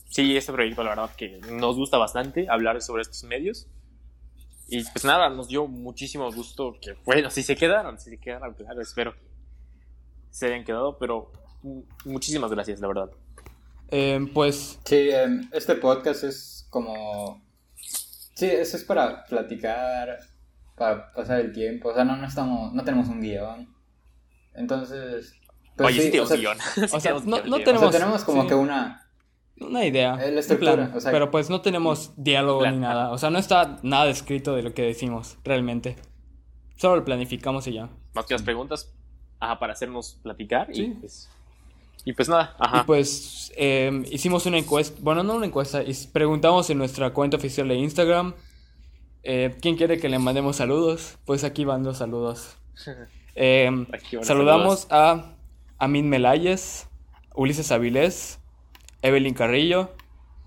Sí, 0.09 0.39
este 0.39 0.53
proyecto, 0.53 0.82
la 0.85 0.90
verdad, 0.90 1.11
que 1.16 1.39
nos 1.53 1.77
gusta 1.77 1.99
bastante 1.99 2.49
hablar 2.49 2.81
sobre 2.81 3.03
estos 3.03 3.24
medios. 3.24 3.66
Y 4.69 4.85
pues 4.85 5.05
nada, 5.05 5.31
nos 5.31 5.49
dio 5.49 5.66
muchísimo 5.66 6.31
gusto 6.31 6.77
que, 6.81 6.93
bueno, 7.05 7.31
si 7.31 7.43
se 7.43 7.57
quedaron, 7.57 7.99
si 7.99 8.11
se 8.11 8.19
quedaron, 8.19 8.53
claro, 8.55 8.81
espero 8.82 9.15
que 9.15 9.20
se 10.31 10.47
hayan 10.47 10.65
quedado, 10.65 10.99
pero 10.99 11.32
mu- 11.62 11.85
muchísimas 12.05 12.51
gracias, 12.51 12.78
la 12.81 12.89
verdad. 12.89 13.11
Eh, 13.90 14.20
pues 14.35 14.78
Sí, 14.85 15.09
em, 15.11 15.49
este 15.53 15.74
podcast 15.77 16.24
es 16.24 16.66
como... 16.70 17.43
Sí, 18.35 18.45
eso 18.47 18.77
es 18.77 18.85
para 18.85 19.24
platicar, 19.24 20.19
para 20.77 21.11
pasar 21.12 21.40
el 21.40 21.53
tiempo. 21.53 21.89
O 21.89 21.95
sea, 21.95 22.05
no, 22.05 22.16
no 22.16 22.27
estamos, 22.27 22.73
no 22.74 22.85
tenemos 22.85 23.09
un 23.09 23.20
guion. 23.23 23.74
Entonces... 24.55 25.32
pues 25.77 25.89
Oye, 25.97 26.03
sí, 26.03 26.19
o 26.19 26.27
tenemos 26.27 26.28
sea, 26.28 26.36
guion. 26.36 26.59
Sí 26.74 26.89
sea, 26.89 27.01
tenemos 27.01 27.24
no- 27.24 27.43
tío. 27.43 27.55
O 27.55 27.59
tenemos- 27.65 27.81
sea, 27.81 28.01
tenemos 28.01 28.24
como 28.24 28.43
sí. 28.43 28.49
que 28.49 28.55
una... 28.55 29.07
una 29.60 29.85
idea, 29.85 30.14
Eh, 30.14 30.26
la 30.26 30.32
un 30.32 30.39
estructura, 30.39 30.74
plan, 30.74 30.93
o 30.97 31.01
sea- 31.01 31.10
pero 31.12 31.30
pues 31.30 31.51
no 31.51 31.60
tenemos 31.60 32.12
diálogo 32.16 32.60
Plan, 32.60 32.74
ni 32.74 32.80
nada. 32.80 33.10
O 33.10 33.18
sea, 33.18 33.30
no 33.30 33.39
está 33.39 33.78
nada 33.82 34.09
escrito 34.10 34.55
de 34.55 34.62
lo 34.62 34.72
que 34.74 34.82
decimos 34.82 35.39
realmente. 35.44 35.97
Solo 36.76 36.97
lo 36.97 37.05
planificamos 37.05 37.66
y 37.66 37.72
ya. 37.74 37.89
Más 38.14 38.26
que 38.26 38.35
las 38.35 38.43
preguntas, 38.43 38.93
ajá, 39.40 39.59
para 39.59 39.72
hacernos 39.72 40.18
platicar. 40.22 40.68
Sí. 40.72 40.82
Y, 40.85 40.89
pues, 40.94 41.28
y 42.05 42.12
pues 42.12 42.28
nada, 42.28 42.55
ajá. 42.59 42.80
Y 42.80 42.85
pues 42.85 43.52
eh, 43.56 44.02
hicimos 44.10 44.47
una 44.47 44.59
encuesta, 44.59 44.98
bueno, 45.02 45.22
no 45.22 45.35
una 45.35 45.47
encuesta, 45.47 45.82
preguntamos 46.12 46.70
en 46.70 46.78
nuestra 46.78 47.12
cuenta 47.12 47.36
oficial 47.36 47.66
de 47.68 47.74
Instagram 47.74 48.35
eh, 49.24 49.56
quién 49.60 49.76
quiere 49.76 49.98
que 49.98 50.09
le 50.09 50.18
mandemos 50.18 50.56
saludos. 50.56 51.18
Pues 51.24 51.43
aquí 51.44 51.64
van 51.64 51.82
los 51.85 51.98
saludos. 51.98 52.56
Eh, 53.40 53.68
van 53.70 53.86
los 54.12 54.26
saludamos 54.26 54.86
a 54.90 55.32
Amin 55.78 56.09
Melayes, 56.09 56.89
Ulises 57.36 57.70
Avilés, 57.70 58.38
Evelyn 59.02 59.34
Carrillo, 59.34 59.90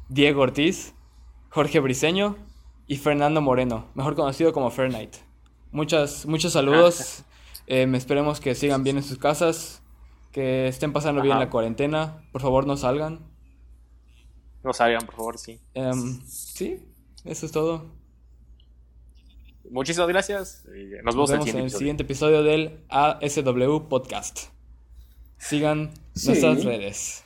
Diego 0.09 0.41
Ortiz, 0.41 0.93
Jorge 1.49 1.79
Briseño 1.79 2.37
y 2.87 2.97
Fernando 2.97 3.41
Moreno, 3.41 3.87
mejor 3.95 4.15
conocido 4.15 4.53
como 4.53 4.71
Fairnight. 4.71 5.15
Muchas, 5.71 6.25
muchos 6.25 6.53
saludos. 6.53 7.23
Eh, 7.67 7.89
esperemos 7.93 8.39
que 8.41 8.53
sigan 8.55 8.83
bien 8.83 8.97
en 8.97 9.03
sus 9.03 9.17
casas, 9.17 9.81
que 10.31 10.67
estén 10.67 10.91
pasando 10.91 11.21
bien 11.21 11.39
la 11.39 11.49
cuarentena. 11.49 12.27
Por 12.33 12.41
favor, 12.41 12.67
no 12.67 12.75
salgan. 12.75 13.19
No 14.63 14.73
salgan, 14.73 15.05
por 15.05 15.15
favor, 15.15 15.37
sí. 15.37 15.59
Em, 15.73 16.21
sí, 16.25 16.83
eso 17.23 17.45
es 17.45 17.51
todo. 17.51 17.85
Muchísimas 19.69 20.09
gracias. 20.09 20.65
y 20.75 21.01
Nos 21.03 21.15
Nos 21.15 21.15
vemos, 21.15 21.29
en 21.31 21.37
vemos 21.37 21.47
el 21.47 21.55
en 21.55 21.63
el 21.63 21.69
siguiente 21.69 21.77
siguiente 21.77 22.03
episodio 22.03 22.43
del 22.43 22.83
ASW 22.89 23.87
Podcast. 23.87 24.49
Sigan 25.37 25.91
Sí. 26.13 26.27
nuestras 26.27 26.63
redes. 26.65 27.23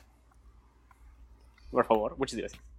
Por 1.76 1.86
favor, 1.86 2.18
muchas 2.18 2.40
gracias. 2.40 2.75